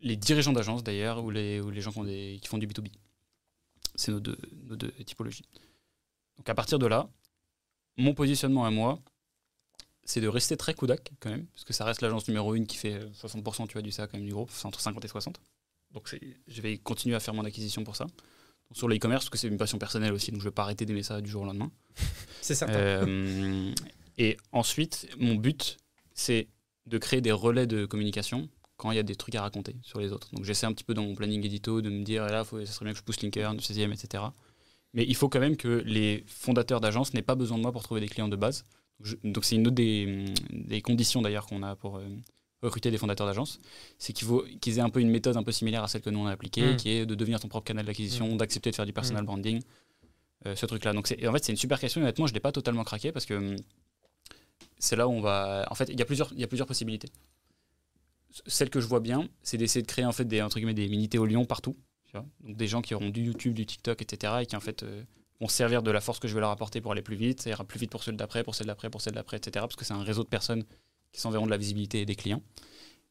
les 0.00 0.16
dirigeants 0.16 0.52
d'agence, 0.52 0.82
d'ailleurs, 0.82 1.22
ou 1.24 1.30
les, 1.30 1.60
ou 1.60 1.70
les 1.70 1.80
gens 1.80 1.92
qui, 1.92 1.98
ont 1.98 2.04
des- 2.04 2.38
qui 2.42 2.48
font 2.48 2.58
du 2.58 2.66
B2B. 2.66 2.88
C'est 3.94 4.10
nos 4.12 4.20
deux, 4.20 4.36
nos 4.64 4.76
deux 4.76 4.90
typologies. 5.06 5.44
Donc, 6.36 6.48
à 6.48 6.54
partir 6.54 6.78
de 6.78 6.86
là, 6.86 7.08
mon 7.96 8.14
positionnement 8.14 8.64
à 8.64 8.70
moi, 8.70 9.00
c'est 10.04 10.20
de 10.20 10.28
rester 10.28 10.56
très 10.56 10.74
Kodak, 10.74 11.12
quand 11.20 11.30
même, 11.30 11.46
parce 11.46 11.64
que 11.64 11.72
ça 11.72 11.84
reste 11.84 12.02
l'agence 12.02 12.26
numéro 12.26 12.54
une 12.54 12.66
qui 12.66 12.76
fait 12.76 12.94
euh, 12.94 13.08
60% 13.12 13.68
tu 13.68 13.74
vois, 13.74 13.82
du 13.82 13.92
ça 13.92 14.06
quand 14.08 14.18
même 14.18 14.26
du 14.26 14.32
groupe, 14.32 14.50
c'est 14.52 14.66
entre 14.66 14.80
50 14.80 15.04
et 15.04 15.08
60. 15.08 15.40
Donc, 15.92 16.18
je 16.48 16.62
vais 16.62 16.78
continuer 16.78 17.14
à 17.14 17.20
faire 17.20 17.34
mon 17.34 17.44
acquisition 17.44 17.84
pour 17.84 17.94
ça 17.96 18.06
sur 18.74 18.88
le 18.88 18.96
e-commerce, 18.96 19.24
parce 19.24 19.30
que 19.30 19.38
c'est 19.38 19.48
une 19.48 19.58
passion 19.58 19.78
personnelle 19.78 20.12
aussi, 20.12 20.30
donc 20.32 20.40
je 20.40 20.46
ne 20.46 20.50
vais 20.50 20.54
pas 20.54 20.62
arrêter 20.62 20.86
d'aimer 20.86 21.02
ça 21.02 21.20
du 21.20 21.30
jour 21.30 21.42
au 21.42 21.44
lendemain. 21.44 21.70
C'est 22.40 22.54
certain. 22.54 22.74
Euh, 22.74 23.72
et 24.18 24.36
ensuite, 24.50 25.08
mon 25.18 25.34
but, 25.34 25.76
c'est 26.14 26.48
de 26.86 26.98
créer 26.98 27.20
des 27.20 27.32
relais 27.32 27.66
de 27.66 27.86
communication 27.86 28.48
quand 28.76 28.90
il 28.90 28.96
y 28.96 28.98
a 28.98 29.02
des 29.04 29.14
trucs 29.16 29.34
à 29.36 29.42
raconter 29.42 29.76
sur 29.82 30.00
les 30.00 30.10
autres. 30.12 30.28
Donc 30.34 30.44
j'essaie 30.44 30.66
un 30.66 30.72
petit 30.72 30.82
peu 30.84 30.94
dans 30.94 31.02
mon 31.04 31.14
planning 31.14 31.44
édito 31.44 31.80
de 31.80 31.90
me 31.90 32.02
dire, 32.02 32.26
là, 32.26 32.42
faut, 32.44 32.64
ça 32.64 32.72
serait 32.72 32.84
bien 32.86 32.92
que 32.92 32.98
je 32.98 33.04
pousse 33.04 33.22
Linker, 33.22 33.54
16e, 33.54 33.92
etc. 33.92 34.24
Mais 34.94 35.04
il 35.06 35.14
faut 35.14 35.28
quand 35.28 35.40
même 35.40 35.56
que 35.56 35.82
les 35.86 36.24
fondateurs 36.26 36.80
d'agences 36.80 37.14
n'aient 37.14 37.22
pas 37.22 37.34
besoin 37.36 37.56
de 37.58 37.62
moi 37.62 37.72
pour 37.72 37.82
trouver 37.82 38.00
des 38.00 38.08
clients 38.08 38.28
de 38.28 38.36
base. 38.36 38.64
Je- 39.00 39.16
donc 39.24 39.44
c'est 39.44 39.54
une 39.56 39.66
autre 39.66 39.76
des, 39.76 40.26
des 40.50 40.82
conditions 40.82 41.22
d'ailleurs 41.22 41.46
qu'on 41.46 41.62
a 41.62 41.76
pour 41.76 41.96
euh, 41.98 42.04
recruter 42.62 42.90
des 42.90 42.98
fondateurs 42.98 43.26
d'agences, 43.26 43.58
c'est 43.98 44.12
qu'il 44.12 44.26
faut 44.26 44.44
qu'ils 44.60 44.78
aient 44.78 44.82
un 44.82 44.90
peu 44.90 45.00
une 45.00 45.10
méthode 45.10 45.36
un 45.36 45.42
peu 45.42 45.50
similaire 45.52 45.82
à 45.82 45.88
celle 45.88 46.02
que 46.02 46.10
nous 46.10 46.20
on 46.20 46.26
a 46.26 46.32
appliquée, 46.32 46.72
Mm. 46.74 46.76
qui 46.76 46.90
est 46.90 47.06
de 47.06 47.14
devenir 47.14 47.40
ton 47.40 47.48
propre 47.48 47.64
canal 47.64 47.84
d'acquisition, 47.86 48.36
d'accepter 48.36 48.70
de 48.70 48.76
faire 48.76 48.86
du 48.86 48.92
personal 48.92 49.24
branding, 49.24 49.60
euh, 50.46 50.54
ce 50.56 50.66
truc-là. 50.66 50.92
Donc 50.92 51.06
en 51.26 51.32
fait 51.32 51.44
c'est 51.44 51.52
une 51.52 51.58
super 51.58 51.78
question. 51.80 52.00
Honnêtement, 52.02 52.26
je 52.26 52.34
l'ai 52.34 52.40
pas 52.40 52.52
totalement 52.52 52.84
craqué 52.84 53.12
parce 53.12 53.26
que 53.26 53.34
hum, 53.34 53.56
c'est 54.78 54.96
là 54.96 55.08
où 55.08 55.12
on 55.12 55.20
va. 55.20 55.66
En 55.70 55.74
fait, 55.74 55.88
il 55.88 55.98
y 55.98 56.02
a 56.02 56.04
plusieurs, 56.04 56.32
il 56.32 56.40
y 56.40 56.44
a 56.44 56.46
plusieurs 56.46 56.66
possibilités. 56.66 57.08
Celle 58.46 58.70
que 58.70 58.80
je 58.80 58.86
vois 58.86 59.00
bien, 59.00 59.28
c'est 59.42 59.58
d'essayer 59.58 59.82
de 59.82 59.86
créer 59.86 60.04
en 60.04 60.12
fait 60.12 60.24
des 60.24 60.40
entre 60.42 60.56
guillemets 60.56 60.74
des 60.74 60.88
mini 60.88 61.08
Théo 61.08 61.26
Lyon 61.26 61.44
partout. 61.44 61.76
Donc 62.14 62.56
des 62.56 62.68
gens 62.68 62.82
qui 62.82 62.94
auront 62.94 63.08
du 63.08 63.22
YouTube, 63.22 63.54
du 63.54 63.64
TikTok, 63.64 64.02
etc. 64.02 64.34
et 64.42 64.46
qui 64.46 64.54
en 64.54 64.60
fait 64.60 64.82
euh, 64.82 65.02
vont 65.40 65.48
se 65.48 65.56
servir 65.56 65.82
de 65.82 65.90
la 65.90 66.00
force 66.00 66.18
que 66.18 66.28
je 66.28 66.34
vais 66.34 66.40
leur 66.40 66.50
apporter 66.50 66.80
pour 66.80 66.92
aller 66.92 67.02
plus 67.02 67.16
vite. 67.16 67.40
Ça 67.40 67.50
ira 67.50 67.64
plus 67.64 67.78
vite 67.78 67.90
pour 67.90 68.02
celle 68.02 68.16
d'après, 68.16 68.44
pour 68.44 68.54
celle 68.54 68.66
d'après, 68.66 68.90
pour 68.90 69.00
celle 69.00 69.14
d'après, 69.14 69.38
etc. 69.38 69.52
Parce 69.54 69.76
que 69.76 69.84
c'est 69.84 69.94
un 69.94 70.02
réseau 70.02 70.22
de 70.22 70.28
personnes 70.28 70.64
qui 71.12 71.20
s'enverront 71.20 71.46
de 71.46 71.50
la 71.50 71.56
visibilité 71.56 72.02
et 72.02 72.06
des 72.06 72.16
clients. 72.16 72.42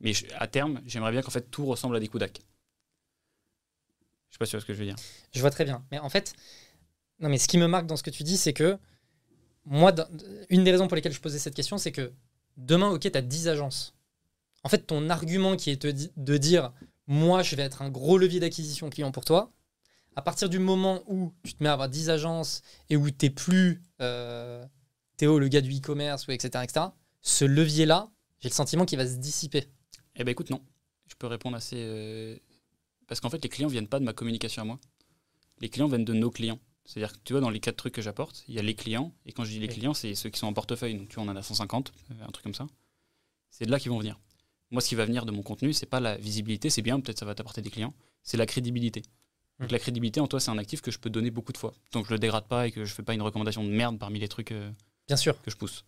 Mais 0.02 0.14
à 0.38 0.48
terme, 0.48 0.82
j'aimerais 0.86 1.12
bien 1.12 1.22
qu'en 1.22 1.32
fait 1.32 1.50
tout 1.50 1.66
ressemble 1.66 1.96
à 1.96 2.00
des 2.00 2.08
Kodak. 2.08 2.42
Je 4.30 4.36
sais 4.36 4.38
pas 4.38 4.46
si 4.46 4.52
tu 4.52 4.62
ce 4.62 4.66
que 4.66 4.74
je 4.74 4.80
veux 4.80 4.86
dire. 4.86 4.96
Je 5.34 5.42
vois 5.42 5.52
très 5.52 5.66
bien. 5.66 5.84
Mais 5.92 6.00
en 6.00 6.10
fait, 6.10 6.34
non, 7.20 7.30
mais 7.30 7.38
ce 7.38 7.48
qui 7.48 7.58
me 7.58 7.68
marque 7.68 7.86
dans 7.86 7.98
ce 7.98 8.04
que 8.04 8.10
tu 8.10 8.24
dis, 8.24 8.38
c'est 8.38 8.54
que 8.54 8.78
moi, 9.66 9.94
une 10.50 10.64
des 10.64 10.72
raisons 10.72 10.88
pour 10.88 10.96
lesquelles 10.96 11.14
je 11.14 11.20
posais 11.22 11.40
cette 11.40 11.56
question, 11.56 11.78
c'est 11.78 11.92
que 11.92 12.12
demain, 12.58 12.90
ok, 12.90 13.02
tu 13.02 13.18
as 13.18 13.22
10 13.22 13.48
agences. 13.48 13.94
En 14.64 14.70
fait, 14.70 14.80
ton 14.88 15.10
argument 15.10 15.56
qui 15.56 15.70
est 15.70 15.86
de 15.86 16.38
dire, 16.38 16.72
moi, 17.08 17.44
je 17.44 17.56
vais 17.56 17.64
être 17.64 17.82
un 17.82 17.90
gros 17.90 18.18
levier 18.18 18.40
d'acquisition 18.40 18.90
client 18.90 19.12
pour 19.12 19.26
toi, 19.26 19.52
à 20.16 20.22
partir 20.22 20.50
du 20.50 20.60
moment 20.60 21.04
où 21.08 21.34
tu 21.44 21.54
te 21.54 21.64
mets 21.64 21.70
à 21.70 21.74
avoir 21.74 21.90
10 21.90 22.10
agences 22.10 22.62
et 22.90 22.98
où 22.98 23.10
tu 23.12 23.32
plus 23.32 23.82
euh, 24.02 24.66
Théo, 25.18 25.40
le 25.40 25.48
gars 25.48 25.62
du 25.62 25.72
e-commerce, 25.76 26.26
etc., 26.28 26.64
etc., 26.64 26.88
ce 27.22 27.46
levier-là, 27.46 28.10
j'ai 28.40 28.50
le 28.50 28.54
sentiment 28.54 28.86
qu'il 28.86 28.98
va 28.98 29.08
se 29.08 29.16
dissiper. 29.16 29.70
Eh 30.16 30.24
ben 30.24 30.32
écoute, 30.32 30.50
non. 30.50 30.62
Je 31.08 31.16
peux 31.16 31.28
répondre 31.28 31.56
assez. 31.56 31.76
euh, 31.78 32.36
Parce 33.08 33.20
qu'en 33.22 33.30
fait, 33.30 33.44
les 33.44 33.50
clients 33.50 33.68
viennent 33.68 33.88
pas 33.88 34.00
de 34.00 34.06
ma 34.06 34.14
communication 34.14 34.64
à 34.64 34.66
moi. 34.66 34.80
Les 35.60 35.70
clients 35.70 35.88
viennent 35.88 36.06
de 36.06 36.14
nos 36.14 36.32
clients. 36.32 36.60
C'est-à-dire 36.92 37.14
que 37.14 37.20
tu 37.24 37.32
vois, 37.34 37.40
dans 37.42 37.50
les 37.50 37.62
quatre 37.62 37.78
trucs 37.78 37.94
que 37.94 38.02
j'apporte, 38.02 38.44
il 38.50 38.54
y 38.56 38.60
a 38.60 38.62
les 38.62 38.76
clients. 38.76 39.14
Et 39.26 39.32
quand 39.32 39.46
je 39.46 39.52
dis 39.52 39.60
les 39.60 39.68
clients, 39.70 39.94
c'est 39.94 40.14
ceux 40.14 40.30
qui 40.30 40.38
sont 40.40 40.48
en 40.48 40.54
portefeuille. 40.54 40.96
Donc 40.96 41.08
tu 41.08 41.16
vois, 41.16 41.24
on 41.24 41.28
en 41.30 41.36
a 41.38 41.42
150, 41.42 41.94
euh, 42.12 42.26
un 42.28 42.32
truc 42.32 42.44
comme 42.44 42.54
ça. 42.54 42.68
C'est 43.50 43.66
de 43.66 43.72
là 43.72 43.80
qu'ils 43.80 43.92
vont 43.92 44.00
venir. 44.00 44.20
Moi, 44.72 44.82
ce 44.82 44.90
qui 44.90 44.96
va 44.96 45.06
venir 45.06 45.26
de 45.26 45.32
mon 45.32 45.42
contenu, 45.42 45.72
c'est 45.74 45.86
pas 45.86 46.00
la 46.02 46.18
visibilité, 46.18 46.70
c'est 46.70 46.82
bien, 46.82 47.00
peut-être 47.00 47.20
ça 47.20 47.26
va 47.26 47.34
t'apporter 47.36 47.62
des 47.62 47.70
clients. 47.70 47.94
C'est 48.24 48.38
la 48.38 48.46
crédibilité. 48.46 49.02
Donc 49.60 49.70
Mhm. 49.70 49.72
la 49.74 49.80
crédibilité 49.80 50.20
en 50.20 50.28
toi, 50.28 50.40
c'est 50.42 50.52
un 50.52 50.58
actif 50.58 50.82
que 50.82 50.92
je 50.92 51.00
peux 51.00 51.10
donner 51.10 51.32
beaucoup 51.32 51.54
de 51.54 51.58
fois. 51.58 51.74
Donc 51.94 52.06
je 52.08 52.12
le 52.12 52.20
dégrade 52.20 52.46
pas 52.48 52.68
et 52.68 52.72
que 52.72 52.84
je 52.84 52.94
fais 52.94 53.04
pas 53.04 53.14
une 53.14 53.22
recommandation 53.22 53.64
de 53.64 53.70
merde 53.70 53.98
parmi 53.98 54.20
les 54.20 54.28
trucs. 54.28 54.52
euh, 54.52 54.72
Bien 55.08 55.18
sûr. 55.18 55.42
que 55.42 55.50
je 55.52 55.56
pousse. 55.58 55.86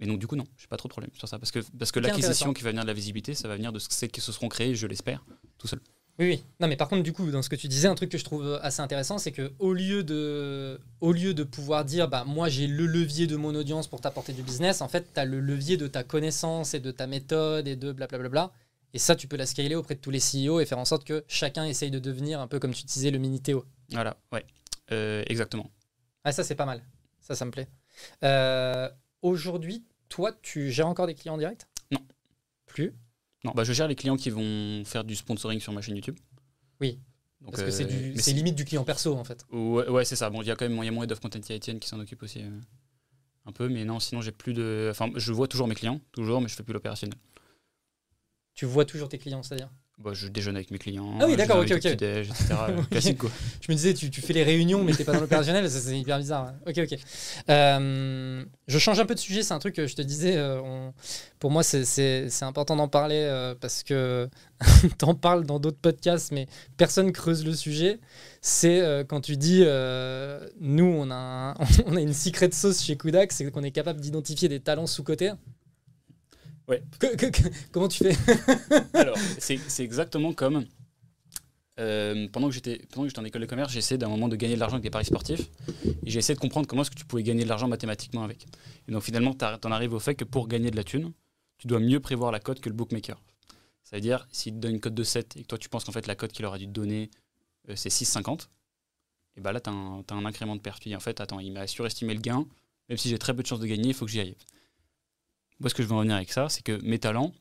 Mais 0.00 0.06
donc, 0.06 0.18
du 0.18 0.26
coup, 0.26 0.34
non, 0.36 0.46
j'ai 0.56 0.66
pas 0.66 0.76
trop 0.78 0.88
de 0.88 0.92
problème 0.92 1.10
sur 1.14 1.28
ça. 1.28 1.38
Parce 1.38 1.50
que, 1.52 1.58
parce 1.78 1.92
que 1.92 2.00
l'acquisition 2.00 2.54
qui 2.54 2.62
va 2.62 2.70
venir 2.70 2.82
de 2.82 2.86
la 2.88 2.94
visibilité, 2.94 3.34
ça 3.34 3.48
va 3.48 3.56
venir 3.56 3.70
de 3.72 3.78
ce 3.78 3.88
que- 3.88 4.06
qui 4.06 4.20
se 4.20 4.32
seront 4.32 4.48
créés, 4.48 4.74
je 4.74 4.86
l'espère, 4.86 5.24
tout 5.58 5.68
seul. 5.68 5.80
Oui, 6.20 6.26
oui. 6.28 6.44
Non, 6.60 6.68
mais 6.68 6.76
par 6.76 6.88
contre, 6.88 7.02
du 7.02 7.12
coup, 7.14 7.30
dans 7.30 7.40
ce 7.40 7.48
que 7.48 7.56
tu 7.56 7.66
disais, 7.66 7.88
un 7.88 7.94
truc 7.94 8.10
que 8.10 8.18
je 8.18 8.24
trouve 8.24 8.60
assez 8.62 8.80
intéressant, 8.82 9.16
c'est 9.16 9.32
que 9.32 9.52
au 9.58 9.72
lieu 9.72 10.04
de, 10.04 10.78
au 11.00 11.12
lieu 11.12 11.32
de 11.32 11.42
pouvoir 11.44 11.84
dire, 11.86 12.08
bah, 12.08 12.24
moi 12.26 12.50
j'ai 12.50 12.66
le 12.66 12.84
levier 12.86 13.26
de 13.26 13.36
mon 13.36 13.54
audience 13.54 13.86
pour 13.86 14.02
t'apporter 14.02 14.34
du 14.34 14.42
business, 14.42 14.82
en 14.82 14.88
fait, 14.88 15.12
tu 15.14 15.18
as 15.18 15.24
le 15.24 15.40
levier 15.40 15.78
de 15.78 15.86
ta 15.86 16.04
connaissance 16.04 16.74
et 16.74 16.80
de 16.80 16.90
ta 16.90 17.06
méthode 17.06 17.66
et 17.66 17.74
de 17.74 17.90
blablabla. 17.90 18.52
Et 18.92 18.98
ça, 18.98 19.16
tu 19.16 19.28
peux 19.28 19.36
la 19.36 19.46
scaler 19.46 19.74
auprès 19.74 19.94
de 19.94 20.00
tous 20.00 20.10
les 20.10 20.20
CEO 20.20 20.60
et 20.60 20.66
faire 20.66 20.78
en 20.78 20.84
sorte 20.84 21.04
que 21.04 21.24
chacun 21.26 21.64
essaye 21.64 21.90
de 21.90 21.98
devenir 21.98 22.40
un 22.40 22.48
peu 22.48 22.58
comme 22.58 22.74
tu 22.74 22.84
disais 22.84 23.10
le 23.10 23.18
mini 23.18 23.40
Théo. 23.40 23.64
Voilà, 23.90 24.16
ouais. 24.32 24.44
Euh, 24.92 25.22
exactement. 25.26 25.70
Ah, 26.24 26.32
ça, 26.32 26.44
c'est 26.44 26.54
pas 26.54 26.66
mal. 26.66 26.82
Ça, 27.20 27.34
ça 27.34 27.44
me 27.44 27.50
plaît. 27.50 27.68
Euh, 28.24 28.90
Aujourd'hui, 29.22 29.84
toi, 30.08 30.32
tu 30.42 30.70
gères 30.70 30.88
encore 30.88 31.06
des 31.06 31.14
clients 31.14 31.34
en 31.34 31.38
direct? 31.38 31.66
Non. 31.90 32.00
Plus? 32.66 32.94
Non, 33.44 33.52
bah, 33.54 33.64
je 33.64 33.72
gère 33.72 33.88
les 33.88 33.94
clients 33.94 34.16
qui 34.16 34.30
vont 34.30 34.84
faire 34.84 35.04
du 35.04 35.16
sponsoring 35.16 35.60
sur 35.60 35.72
ma 35.72 35.80
chaîne 35.80 35.96
YouTube. 35.96 36.18
Oui. 36.80 36.98
Donc, 37.40 37.52
Parce 37.52 37.62
que 37.62 37.70
c'est 37.70 37.84
euh, 37.84 38.12
du- 38.12 38.20
c'est 38.20 38.32
limite 38.34 38.54
du 38.54 38.66
client 38.66 38.84
perso, 38.84 39.14
en 39.16 39.24
fait. 39.24 39.46
Ouais, 39.50 39.88
ouais, 39.88 40.04
c'est 40.04 40.16
ça. 40.16 40.28
Bon, 40.28 40.42
il 40.42 40.48
y 40.48 40.50
a 40.50 40.56
quand 40.56 40.68
même 40.68 40.76
il 40.82 40.84
y 40.84 40.88
a 40.88 40.92
mon 40.92 41.02
head 41.02 41.10
of 41.12 41.20
content, 41.20 41.40
a 41.48 41.54
Étienne 41.54 41.80
qui 41.80 41.88
s'en 41.88 41.98
occupe 41.98 42.22
aussi 42.22 42.42
euh, 42.42 42.50
un 43.46 43.52
peu. 43.52 43.68
Mais 43.70 43.84
non, 43.86 43.98
sinon, 43.98 44.20
j'ai 44.20 44.32
plus 44.32 44.52
de. 44.52 44.88
Enfin, 44.90 45.10
je 45.16 45.32
vois 45.32 45.48
toujours 45.48 45.66
mes 45.66 45.74
clients, 45.74 46.00
toujours, 46.12 46.42
mais 46.42 46.48
je 46.48 46.54
fais 46.54 46.62
plus 46.62 46.74
l'opérationnel. 46.74 47.18
Tu 48.52 48.66
vois 48.66 48.84
toujours 48.84 49.08
tes 49.08 49.16
clients, 49.16 49.42
c'est-à-dire? 49.42 49.70
Bah, 50.02 50.12
je 50.14 50.28
déjeune 50.28 50.56
avec 50.56 50.70
mes 50.70 50.78
clients. 50.78 51.12
Ah 51.20 51.26
oui, 51.26 51.36
d'accord, 51.36 51.58
ok, 51.58 51.70
au 51.70 51.74
ok. 51.74 51.80
petit-déj, 51.82 52.30
etc. 52.30 52.54
Ok. 52.78 52.88
Classique, 52.88 53.18
quoi. 53.18 53.30
Je 53.60 53.70
me 53.70 53.76
disais, 53.76 53.92
tu, 53.92 54.08
tu 54.10 54.22
fais 54.22 54.32
les 54.32 54.42
réunions, 54.44 54.82
mais 54.82 54.92
t'es 54.94 55.04
pas 55.04 55.12
dans 55.12 55.20
l'opérationnel, 55.20 55.68
ça, 55.70 55.78
c'est 55.78 55.98
hyper 55.98 56.16
bizarre. 56.18 56.54
Ok, 56.66 56.78
ok. 56.78 56.98
Euh, 57.50 58.44
je 58.66 58.78
change 58.78 58.98
un 58.98 59.04
peu 59.04 59.14
de 59.14 59.20
sujet, 59.20 59.42
c'est 59.42 59.52
un 59.52 59.58
truc 59.58 59.74
que 59.74 59.86
je 59.86 59.94
te 59.94 60.02
disais, 60.02 60.36
euh, 60.36 60.60
on- 60.62 60.94
pour 61.38 61.50
moi 61.50 61.62
c'est- 61.62 62.42
important 62.42 62.76
d'en 62.76 62.88
parler 62.88 63.16
euh, 63.28 63.54
parce 63.60 63.82
que 63.82 64.28
t'en 64.98 65.14
parles 65.14 65.44
dans 65.44 65.58
d'autres 65.60 65.78
podcasts, 65.80 66.32
mais 66.32 66.46
personne 66.78 67.12
creuse 67.12 67.44
le 67.44 67.52
sujet. 67.52 68.00
C'est 68.40 68.80
euh, 68.80 69.04
quand 69.04 69.20
tu 69.20 69.36
dis, 69.36 69.60
nous 70.60 70.84
on 70.84 71.10
a, 71.10 71.14
un- 71.14 71.54
on 71.86 71.96
a 71.96 72.00
une 72.00 72.14
secret 72.14 72.50
sauce 72.52 72.82
chez 72.82 72.96
Kudak, 72.96 73.32
c'est 73.32 73.50
qu'on 73.50 73.62
est 73.62 73.70
capable 73.70 74.00
d'identifier 74.00 74.48
des 74.48 74.60
talents 74.60 74.86
sous-cotés. 74.86 75.32
Ouais. 76.70 76.82
Que- 76.98 77.16
que- 77.16 77.26
que- 77.26 77.48
comment 77.72 77.88
tu 77.88 78.04
fais 78.04 78.16
Alors, 78.94 79.18
c'est 79.38 79.58
exactement 79.80 80.32
comme 80.32 80.64
euh, 81.78 82.28
pendant 82.28 82.48
que 82.48 82.54
j'étais 82.54 82.80
pendant 82.90 83.04
que 83.04 83.08
j'étais 83.08 83.20
en 83.20 83.24
école 83.24 83.40
de 83.42 83.46
commerce, 83.46 83.72
j'essayais 83.72 83.98
d'un 83.98 84.08
moment 84.08 84.28
de 84.28 84.36
gagner 84.36 84.54
de 84.54 84.60
l'argent 84.60 84.76
avec 84.76 84.84
des 84.84 84.90
paris 84.90 85.04
sportifs. 85.04 85.50
Et 85.84 86.10
j'ai 86.10 86.18
essayé 86.18 86.34
de 86.34 86.40
comprendre 86.40 86.66
comment 86.66 86.82
est-ce 86.82 86.90
que 86.90 86.96
tu 86.96 87.04
pouvais 87.04 87.22
gagner 87.22 87.42
de 87.44 87.48
l'argent 87.48 87.68
mathématiquement 87.68 88.22
avec. 88.22 88.46
Et 88.86 88.92
donc 88.92 89.02
finalement, 89.02 89.34
tu 89.34 89.44
en 89.44 89.72
arrives 89.72 89.94
au 89.94 89.98
fait 89.98 90.14
que 90.14 90.24
pour 90.24 90.46
gagner 90.46 90.70
de 90.70 90.76
la 90.76 90.84
thune, 90.84 91.12
tu 91.58 91.66
dois 91.66 91.80
mieux 91.80 92.00
prévoir 92.00 92.32
la 92.32 92.40
cote 92.40 92.60
que 92.60 92.68
le 92.68 92.74
bookmaker. 92.74 93.20
Ça 93.82 93.96
veut 93.96 94.02
dire, 94.02 94.28
s'il 94.30 94.54
te 94.54 94.58
donne 94.58 94.74
une 94.74 94.80
cote 94.80 94.94
de 94.94 95.02
7 95.02 95.36
et 95.36 95.42
que 95.42 95.46
toi 95.48 95.58
tu 95.58 95.68
penses 95.68 95.84
qu'en 95.84 95.92
fait 95.92 96.06
la 96.06 96.14
cote 96.14 96.32
qu'il 96.32 96.44
aurait 96.44 96.58
dû 96.58 96.66
te 96.66 96.70
donner, 96.70 97.10
euh, 97.68 97.76
c'est 97.76 97.88
6,50, 97.88 98.48
et 99.36 99.40
bah 99.40 99.52
là, 99.52 99.60
tu 99.60 99.70
as, 99.70 99.72
un 99.72 100.24
incrément 100.24 100.56
de 100.56 100.60
perte. 100.60 100.82
Tu 100.82 100.88
dis, 100.88 100.96
en 100.96 101.00
fait, 101.00 101.20
attends, 101.20 101.40
il 101.40 101.52
m'a 101.52 101.66
surestimé 101.66 102.14
le 102.14 102.20
gain, 102.20 102.46
même 102.88 102.98
si 102.98 103.08
j'ai 103.08 103.18
très 103.18 103.34
peu 103.34 103.42
de 103.42 103.46
chances 103.46 103.60
de 103.60 103.66
gagner, 103.66 103.88
il 103.88 103.94
faut 103.94 104.04
que 104.04 104.10
j'y 104.10 104.20
aille. 104.20 104.36
Moi, 105.60 105.68
ce 105.70 105.74
que 105.74 105.82
je 105.82 105.88
veux 105.88 105.94
en 105.94 106.00
venir 106.00 106.16
avec 106.16 106.32
ça, 106.32 106.48
c'est 106.48 106.62
que 106.62 106.80
mes 106.82 106.98
talents, 106.98 107.32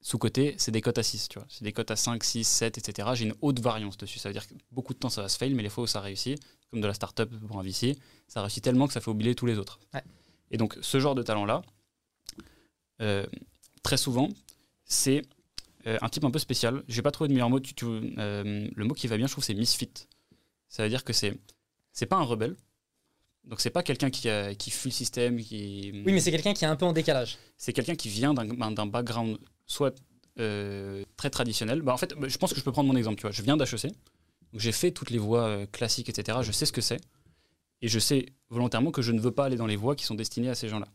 sous-côté, 0.00 0.54
c'est 0.58 0.70
des 0.70 0.80
cotes 0.80 0.98
à 0.98 1.02
6, 1.02 1.28
tu 1.28 1.38
vois. 1.38 1.46
C'est 1.50 1.64
des 1.64 1.72
cotes 1.72 1.90
à 1.90 1.96
5, 1.96 2.22
6, 2.24 2.44
7, 2.44 2.78
etc. 2.78 3.08
J'ai 3.14 3.24
une 3.26 3.34
haute 3.42 3.60
variance 3.60 3.98
dessus. 3.98 4.18
Ça 4.18 4.28
veut 4.28 4.32
dire 4.32 4.46
que 4.46 4.54
beaucoup 4.70 4.94
de 4.94 4.98
temps, 4.98 5.10
ça 5.10 5.20
va 5.22 5.28
se 5.28 5.36
fail, 5.36 5.52
mais 5.54 5.62
les 5.62 5.68
fois 5.68 5.84
où 5.84 5.86
ça 5.86 6.00
réussit, 6.00 6.40
comme 6.70 6.80
de 6.80 6.86
la 6.86 6.94
start-up 6.94 7.30
pour 7.48 7.58
un 7.58 7.62
VC, 7.62 7.98
ça 8.28 8.40
réussit 8.40 8.62
tellement 8.64 8.86
que 8.86 8.92
ça 8.92 9.00
fait 9.00 9.10
oublier 9.10 9.34
tous 9.34 9.46
les 9.46 9.58
autres. 9.58 9.78
Ouais. 9.92 10.02
Et 10.50 10.56
donc, 10.56 10.78
ce 10.80 11.00
genre 11.00 11.14
de 11.14 11.22
talent-là, 11.22 11.62
euh, 13.02 13.26
très 13.82 13.96
souvent, 13.96 14.28
c'est 14.84 15.22
euh, 15.86 15.98
un 16.02 16.08
type 16.08 16.24
un 16.24 16.30
peu 16.30 16.38
spécial. 16.38 16.82
J'ai 16.88 17.02
pas 17.02 17.10
trouvé 17.10 17.28
de 17.28 17.34
meilleur 17.34 17.50
mot. 17.50 17.60
Tu- 17.60 17.74
tu- 17.74 17.86
euh, 17.86 18.68
le 18.74 18.84
mot 18.84 18.94
qui 18.94 19.06
va 19.06 19.16
bien, 19.16 19.26
je 19.26 19.32
trouve, 19.32 19.44
c'est 19.44 19.54
misfit. 19.54 19.90
Ça 20.68 20.82
veut 20.84 20.88
dire 20.88 21.04
que 21.04 21.12
c'est 21.12 21.38
c'est 21.92 22.06
pas 22.06 22.16
un 22.16 22.22
rebelle. 22.22 22.56
Donc 23.50 23.60
c'est 23.60 23.70
pas 23.70 23.82
quelqu'un 23.82 24.10
qui, 24.10 24.28
a- 24.28 24.54
qui 24.54 24.70
fuit 24.70 24.90
le 24.90 24.94
système, 24.94 25.38
qui 25.40 25.90
Oui, 26.06 26.12
mais 26.12 26.20
c'est 26.20 26.30
quelqu'un 26.30 26.54
qui 26.54 26.64
est 26.64 26.68
un 26.68 26.76
peu 26.76 26.86
en 26.86 26.92
décalage. 26.92 27.36
c'est 27.58 27.72
quelqu'un 27.72 27.96
qui 27.96 28.08
vient 28.08 28.32
d'un 28.32 28.44
ben, 28.46 28.86
background 28.86 29.38
soit 29.66 29.94
euh, 30.38 31.02
très 31.16 31.30
traditionnel. 31.30 31.82
Bah, 31.82 31.92
en 31.92 31.96
fait, 31.96 32.14
je 32.28 32.38
pense 32.38 32.52
que 32.52 32.58
je 32.60 32.64
peux 32.64 32.72
prendre 32.72 32.88
mon 32.88 32.96
exemple. 32.96 33.16
Tu 33.16 33.22
vois, 33.22 33.32
je 33.32 33.42
viens 33.42 33.56
d'HEC, 33.56 33.92
j'ai 34.54 34.72
fait 34.72 34.92
toutes 34.92 35.10
les 35.10 35.18
voies 35.18 35.42
euh, 35.46 35.66
classiques, 35.66 36.08
etc. 36.08 36.38
Je 36.42 36.52
sais 36.52 36.64
ce 36.64 36.72
que 36.72 36.80
c'est, 36.80 37.00
et 37.82 37.88
je 37.88 37.98
sais 37.98 38.26
volontairement 38.50 38.92
que 38.92 39.02
je 39.02 39.10
ne 39.12 39.20
veux 39.20 39.32
pas 39.32 39.46
aller 39.46 39.56
dans 39.56 39.66
les 39.66 39.76
voies 39.76 39.96
qui 39.96 40.04
sont 40.04 40.14
destinées 40.14 40.48
à 40.50 40.54
ces 40.54 40.68
gens-là. 40.68 40.86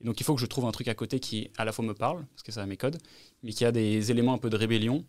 Et 0.00 0.04
donc 0.04 0.20
il 0.20 0.24
faut 0.24 0.34
que 0.36 0.40
je 0.40 0.46
trouve 0.46 0.66
un 0.66 0.72
truc 0.72 0.86
à 0.88 0.94
côté 0.94 1.18
qui 1.18 1.50
à 1.56 1.64
la 1.64 1.72
fois 1.72 1.84
me 1.84 1.94
parle, 1.94 2.24
parce 2.34 2.42
que 2.44 2.52
ça 2.52 2.62
a 2.62 2.66
mes 2.66 2.76
codes, 2.76 2.98
mais 3.42 3.52
qui 3.52 3.64
a 3.64 3.72
des 3.72 4.10
éléments 4.12 4.34
un 4.34 4.38
peu 4.38 4.50
de 4.50 4.56
rébellion 4.56 5.04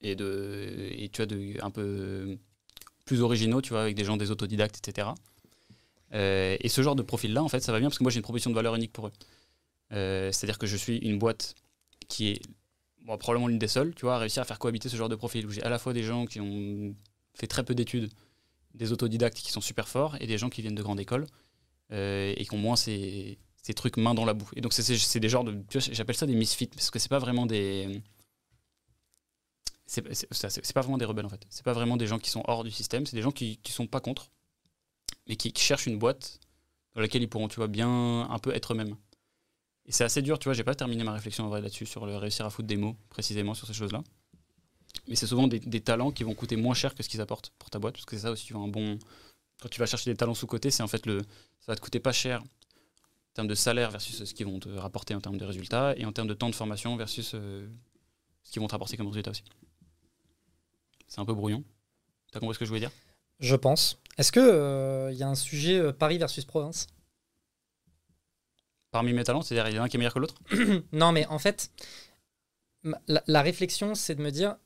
et 0.00 0.16
de 0.16 0.88
et 0.98 1.08
tu 1.10 1.18
vois 1.18 1.26
de 1.26 1.62
un 1.62 1.70
peu 1.70 2.36
plus 3.04 3.20
originaux, 3.22 3.60
tu 3.62 3.70
vois, 3.70 3.82
avec 3.82 3.94
des 3.94 4.04
gens 4.04 4.16
des 4.16 4.30
autodidactes, 4.32 4.78
etc. 4.86 5.08
Euh, 6.14 6.56
et 6.60 6.68
ce 6.68 6.82
genre 6.82 6.96
de 6.96 7.02
profil-là, 7.02 7.42
en 7.42 7.48
fait, 7.48 7.60
ça 7.60 7.72
va 7.72 7.78
bien 7.80 7.88
parce 7.88 7.98
que 7.98 8.04
moi 8.04 8.10
j'ai 8.10 8.18
une 8.18 8.22
proposition 8.22 8.50
de 8.50 8.54
valeur 8.54 8.74
unique 8.74 8.92
pour 8.92 9.06
eux. 9.08 9.12
Euh, 9.92 10.32
C'est-à-dire 10.32 10.58
que 10.58 10.66
je 10.66 10.76
suis 10.76 10.98
une 10.98 11.18
boîte 11.18 11.54
qui 12.08 12.28
est 12.30 12.42
probablement 13.18 13.48
l'une 13.48 13.58
des 13.58 13.68
seules, 13.68 13.94
tu 13.94 14.02
vois, 14.06 14.16
à 14.16 14.18
réussir 14.18 14.42
à 14.42 14.44
faire 14.44 14.58
cohabiter 14.58 14.88
ce 14.88 14.96
genre 14.96 15.08
de 15.08 15.16
profil 15.16 15.46
où 15.46 15.50
j'ai 15.50 15.62
à 15.62 15.68
la 15.70 15.78
fois 15.78 15.92
des 15.92 16.02
gens 16.04 16.26
qui 16.26 16.40
ont 16.40 16.94
fait 17.34 17.46
très 17.48 17.64
peu 17.64 17.74
d'études, 17.74 18.10
des 18.74 18.92
autodidactes 18.92 19.38
qui 19.38 19.52
sont 19.52 19.60
super 19.62 19.88
forts 19.88 20.16
et 20.20 20.26
des 20.26 20.38
gens 20.38 20.50
qui 20.50 20.62
viennent 20.62 20.74
de 20.76 20.82
grandes 20.82 21.00
écoles 21.00 21.26
euh, 21.92 22.34
et 22.36 22.44
qui 22.46 22.54
ont 22.54 22.58
moins 22.58 22.76
ces, 22.76 23.38
ces 23.62 23.74
trucs 23.74 23.96
main 23.98 24.14
dans 24.14 24.24
la 24.26 24.34
boue. 24.34 24.50
Et 24.56 24.60
donc 24.62 24.72
c'est- 24.74 25.20
des 25.20 25.28
genres 25.30 25.44
de, 25.44 25.58
j'appelle 25.92 26.16
ça 26.16 26.26
des 26.26 26.34
misfits 26.36 26.68
parce 26.68 26.90
que 26.90 26.98
c'est 26.98 27.10
pas 27.10 27.18
vraiment 27.20 27.46
des 27.46 28.02
c'est 29.86 30.02
pas 30.74 30.80
vraiment 30.80 30.98
des 30.98 31.04
rebelles 31.04 31.26
en 31.26 31.28
fait. 31.28 31.44
C'est 31.50 31.64
pas 31.64 31.72
vraiment 31.72 31.96
des 31.96 32.06
gens 32.06 32.18
qui 32.18 32.30
sont 32.30 32.42
hors 32.46 32.64
du 32.64 32.70
système, 32.70 33.06
c'est 33.06 33.16
des 33.16 33.22
gens 33.22 33.30
qui, 33.32 33.58
qui 33.58 33.72
sont 33.72 33.86
pas 33.86 34.00
contre, 34.00 34.30
mais 35.32 35.36
qui, 35.36 35.50
cherchent 35.56 35.86
une 35.86 35.98
boîte 35.98 36.40
dans 36.94 37.00
laquelle 37.00 37.22
ils 37.22 37.28
pourront, 37.28 37.48
tu 37.48 37.56
vois, 37.56 37.66
bien 37.66 38.28
un 38.28 38.38
peu 38.38 38.54
être 38.54 38.74
eux-mêmes. 38.74 38.96
Et 39.86 39.92
c'est 39.92 40.04
assez 40.04 40.20
dur, 40.20 40.38
tu 40.38 40.44
vois, 40.44 40.52
j'ai 40.52 40.62
pas 40.62 40.74
terminé 40.74 41.04
ma 41.04 41.14
réflexion 41.14 41.46
en 41.46 41.48
vrai 41.48 41.62
là-dessus, 41.62 41.86
sur 41.86 42.04
le 42.04 42.18
réussir 42.18 42.44
à 42.44 42.50
foutre 42.50 42.68
des 42.68 42.76
mots 42.76 42.98
précisément 43.08 43.54
sur 43.54 43.66
ces 43.66 43.72
choses-là. 43.72 44.02
Mais 45.08 45.16
c'est 45.16 45.26
souvent 45.26 45.48
des, 45.48 45.80
talents 45.80 46.10
qui 46.10 46.22
vont 46.22 46.34
coûter 46.34 46.56
moins 46.56 46.74
cher 46.74 46.94
que 46.94 47.02
ce 47.02 47.08
qu'ils 47.08 47.22
apportent 47.22 47.50
pour 47.58 47.70
ta 47.70 47.78
boîte, 47.78 47.94
parce 47.94 48.04
que 48.04 48.14
c'est 48.14 48.24
ça 48.24 48.30
aussi, 48.30 48.44
tu 48.44 48.54
un 48.54 48.68
bon. 48.68 48.98
Quand 49.62 49.70
tu 49.70 49.80
vas 49.80 49.86
chercher 49.86 50.10
des 50.10 50.16
talents 50.18 50.34
sous-côté, 50.34 50.70
c'est 50.70 50.82
en 50.82 50.86
fait 50.86 51.06
le. 51.06 51.22
Ça 51.60 51.72
va 51.72 51.76
te 51.76 51.80
coûter 51.80 51.98
pas 51.98 52.12
cher 52.12 52.42
en 52.42 53.32
termes 53.32 53.48
de 53.48 53.54
salaire 53.54 53.90
versus 53.90 54.22
ce 54.22 54.34
qu'ils 54.34 54.46
vont 54.46 54.60
te 54.60 54.68
rapporter 54.68 55.14
en 55.14 55.20
termes 55.22 55.38
de 55.38 55.46
résultats, 55.46 55.94
et 55.96 56.04
en 56.04 56.12
termes 56.12 56.28
de 56.28 56.34
temps 56.34 56.50
de 56.50 56.54
formation 56.54 56.94
versus 56.96 57.30
euh, 57.32 57.66
ce 58.42 58.52
qu'ils 58.52 58.60
vont 58.60 58.68
te 58.68 58.72
rapporter 58.72 58.98
comme 58.98 59.06
résultat 59.06 59.30
aussi. 59.30 59.44
C'est 61.08 61.20
un 61.20 61.24
peu 61.24 61.32
brouillon. 61.32 61.64
T'as 62.32 62.40
compris 62.40 62.54
ce 62.54 62.58
que 62.58 62.66
je 62.66 62.70
voulais 62.70 62.80
dire? 62.80 62.92
Je 63.40 63.56
pense. 63.56 63.98
Est-ce 64.18 64.32
qu'il 64.32 65.16
y 65.18 65.22
a 65.22 65.28
un 65.28 65.34
sujet 65.34 65.78
euh, 65.78 65.92
Paris 65.92 66.18
versus 66.18 66.44
province 66.44 66.86
Parmi 68.90 69.12
mes 69.12 69.24
talents, 69.24 69.42
c'est-à-dire 69.42 69.68
il 69.68 69.76
y 69.76 69.78
en 69.78 69.82
a 69.82 69.84
un 69.86 69.88
qui 69.88 69.96
est 69.96 69.98
meilleur 69.98 70.14
que 70.14 70.18
l'autre? 70.18 70.34
Non, 70.92 71.12
mais 71.12 71.26
en 71.26 71.38
fait, 71.38 71.70
la, 73.06 73.22
la 73.26 73.42
réflexion, 73.42 73.94
c'est 73.94 74.14
de 74.14 74.22
me 74.22 74.30
dire, 74.30 74.56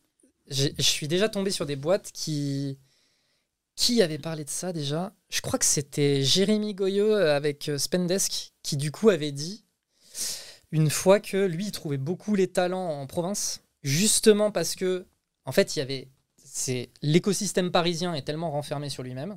je 0.49 0.71
suis 0.81 1.09
déjà 1.09 1.29
tombé 1.29 1.51
sur 1.51 1.67
des 1.67 1.77
boîtes 1.77 2.11
qui... 2.13 2.79
Qui 3.77 4.01
avait 4.01 4.19
parlé 4.19 4.43
de 4.43 4.49
ça 4.49 4.73
déjà. 4.73 5.13
Je 5.29 5.43
crois 5.43 5.59
que 5.59 5.65
c'était 5.67 6.23
Jérémy 6.23 6.73
Goyeux 6.73 7.29
avec 7.29 7.69
euh, 7.69 7.77
Spendesk 7.77 8.55
qui 8.63 8.79
du 8.79 8.91
coup 8.91 9.11
avait 9.11 9.33
dit 9.33 9.67
une 10.73 10.89
fois 10.91 11.21
que 11.21 11.45
lui 11.45 11.67
il 11.67 11.73
trouvait 11.73 11.99
beaucoup 11.99 12.35
les 12.35 12.49
talents 12.49 12.89
en 13.01 13.07
province, 13.07 13.63
justement 13.83 14.51
parce 14.51 14.75
que 14.77 15.07
en 15.45 15.53
fait 15.53 15.77
il 15.77 15.81
y 15.81 15.83
avait 15.83 16.09
c'est 16.57 16.89
l'écosystème 17.03 17.71
parisien 17.71 18.15
est 18.15 18.23
tellement 18.23 18.51
renfermé 18.51 18.89
sur 18.89 19.03
lui-même 19.03 19.37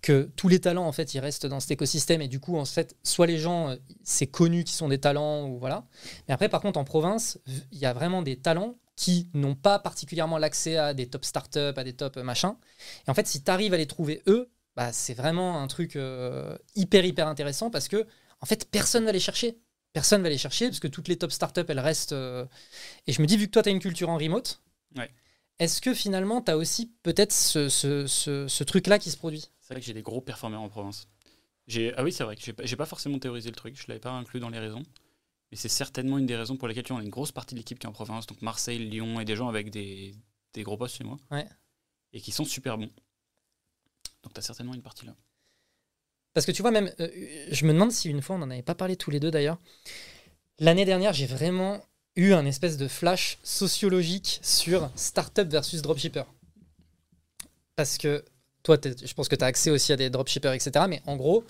que 0.00 0.30
tous 0.36 0.48
les 0.48 0.58
talents 0.58 0.86
en 0.86 0.92
fait 0.92 1.12
ils 1.12 1.20
restent 1.20 1.44
dans 1.44 1.60
cet 1.60 1.72
écosystème. 1.72 2.22
Et 2.22 2.28
du 2.28 2.40
coup 2.40 2.56
en 2.56 2.64
fait 2.64 2.96
soit 3.02 3.26
les 3.26 3.36
gens 3.36 3.68
euh, 3.68 3.76
c'est 4.04 4.26
connu 4.26 4.64
qui 4.64 4.72
sont 4.72 4.88
des 4.88 4.98
talents 4.98 5.46
ou 5.50 5.58
voilà. 5.58 5.86
Mais 6.26 6.32
après 6.32 6.48
par 6.48 6.62
contre 6.62 6.78
en 6.78 6.84
province 6.84 7.38
il 7.72 7.78
y 7.78 7.84
a 7.84 7.92
vraiment 7.92 8.22
des 8.22 8.36
talents 8.36 8.78
qui 8.96 9.28
n'ont 9.34 9.54
pas 9.54 9.78
particulièrement 9.78 10.38
l'accès 10.38 10.78
à 10.78 10.94
des 10.94 11.06
top 11.10 11.26
startups 11.26 11.58
à 11.76 11.84
des 11.84 11.92
top 11.92 12.16
euh, 12.16 12.22
machins. 12.22 12.56
Et 13.06 13.10
en 13.10 13.14
fait 13.14 13.26
si 13.26 13.44
tu 13.44 13.50
arrives 13.50 13.74
à 13.74 13.76
les 13.76 13.86
trouver 13.86 14.22
eux 14.26 14.48
bah, 14.76 14.92
c'est 14.94 15.14
vraiment 15.14 15.60
un 15.60 15.66
truc 15.66 15.94
euh, 15.94 16.56
hyper 16.74 17.04
hyper 17.04 17.28
intéressant 17.28 17.68
parce 17.68 17.86
que 17.86 18.06
en 18.40 18.46
fait 18.46 18.70
personne 18.70 19.04
va 19.04 19.12
les 19.12 19.20
chercher. 19.20 19.58
Personne 19.92 20.22
va 20.22 20.30
les 20.30 20.38
chercher 20.38 20.68
parce 20.68 20.80
que 20.80 20.88
toutes 20.88 21.08
les 21.08 21.18
top 21.18 21.32
startups 21.32 21.66
elles 21.68 21.80
restent 21.80 22.14
et 23.06 23.12
je 23.12 23.20
me 23.20 23.26
dis 23.26 23.36
vu 23.36 23.46
que 23.46 23.52
toi 23.52 23.62
tu 23.62 23.68
as 23.68 23.72
une 23.72 23.78
culture 23.78 24.08
en 24.08 24.16
remote 24.16 24.62
Ouais. 24.96 25.10
Est-ce 25.58 25.80
que 25.80 25.94
finalement 25.94 26.42
tu 26.42 26.50
as 26.50 26.56
aussi 26.56 26.92
peut-être 27.02 27.32
ce, 27.32 27.68
ce, 27.68 28.06
ce, 28.06 28.46
ce 28.48 28.64
truc 28.64 28.86
là 28.86 28.98
qui 28.98 29.10
se 29.10 29.16
produit 29.16 29.50
C'est 29.60 29.74
vrai 29.74 29.80
que 29.80 29.86
j'ai 29.86 29.94
des 29.94 30.02
gros 30.02 30.20
performeurs 30.20 30.62
en 30.62 30.68
province. 30.68 31.08
Ah 31.96 32.04
oui, 32.04 32.12
c'est 32.12 32.22
vrai 32.24 32.36
que 32.36 32.42
j'ai 32.42 32.52
pas, 32.52 32.64
pas 32.64 32.86
forcément 32.86 33.18
théorisé 33.18 33.50
le 33.50 33.56
truc, 33.56 33.80
je 33.80 33.86
l'avais 33.88 34.00
pas 34.00 34.10
inclus 34.10 34.38
dans 34.38 34.50
les 34.50 34.58
raisons. 34.58 34.82
Mais 35.50 35.56
c'est 35.56 35.68
certainement 35.68 36.18
une 36.18 36.26
des 36.26 36.36
raisons 36.36 36.56
pour 36.56 36.68
lesquelles 36.68 36.84
tu 36.84 36.92
vois, 36.92 36.98
on 36.98 37.02
a 37.02 37.04
une 37.04 37.10
grosse 37.10 37.32
partie 37.32 37.54
de 37.54 37.60
l'équipe 37.60 37.78
qui 37.78 37.86
est 37.86 37.88
en 37.88 37.92
province, 37.92 38.26
donc 38.26 38.42
Marseille, 38.42 38.78
Lyon 38.78 39.20
et 39.20 39.24
des 39.24 39.36
gens 39.36 39.48
avec 39.48 39.70
des, 39.70 40.14
des 40.54 40.62
gros 40.62 40.76
postes 40.76 40.96
chez 40.96 41.04
moi. 41.04 41.16
Ouais. 41.30 41.46
Et 42.12 42.20
qui 42.20 42.32
sont 42.32 42.44
super 42.44 42.78
bons. 42.78 42.90
Donc 44.22 44.32
tu 44.34 44.38
as 44.38 44.42
certainement 44.42 44.74
une 44.74 44.82
partie 44.82 45.06
là. 45.06 45.14
Parce 46.34 46.46
que 46.46 46.52
tu 46.52 46.62
vois, 46.62 46.70
même, 46.70 46.92
euh, 47.00 47.46
je 47.50 47.64
me 47.64 47.72
demande 47.72 47.92
si 47.92 48.10
une 48.10 48.22
fois, 48.22 48.36
on 48.36 48.40
n'en 48.40 48.50
avait 48.50 48.62
pas 48.62 48.74
parlé 48.74 48.96
tous 48.96 49.10
les 49.10 49.20
deux 49.20 49.30
d'ailleurs. 49.30 49.58
L'année 50.58 50.84
dernière, 50.84 51.12
j'ai 51.12 51.26
vraiment 51.26 51.80
eu 52.16 52.32
un 52.32 52.46
espèce 52.46 52.76
de 52.76 52.88
flash 52.88 53.38
sociologique 53.42 54.40
sur 54.42 54.90
startup 54.96 55.48
versus 55.48 55.82
dropshipper. 55.82 56.24
Parce 57.76 57.98
que 57.98 58.24
toi, 58.62 58.78
je 58.82 59.12
pense 59.14 59.28
que 59.28 59.36
tu 59.36 59.44
as 59.44 59.48
accès 59.48 59.70
aussi 59.70 59.92
à 59.92 59.96
des 59.96 60.10
dropshippers, 60.10 60.52
etc. 60.54 60.86
Mais 60.88 61.02
en 61.06 61.16
gros, 61.16 61.44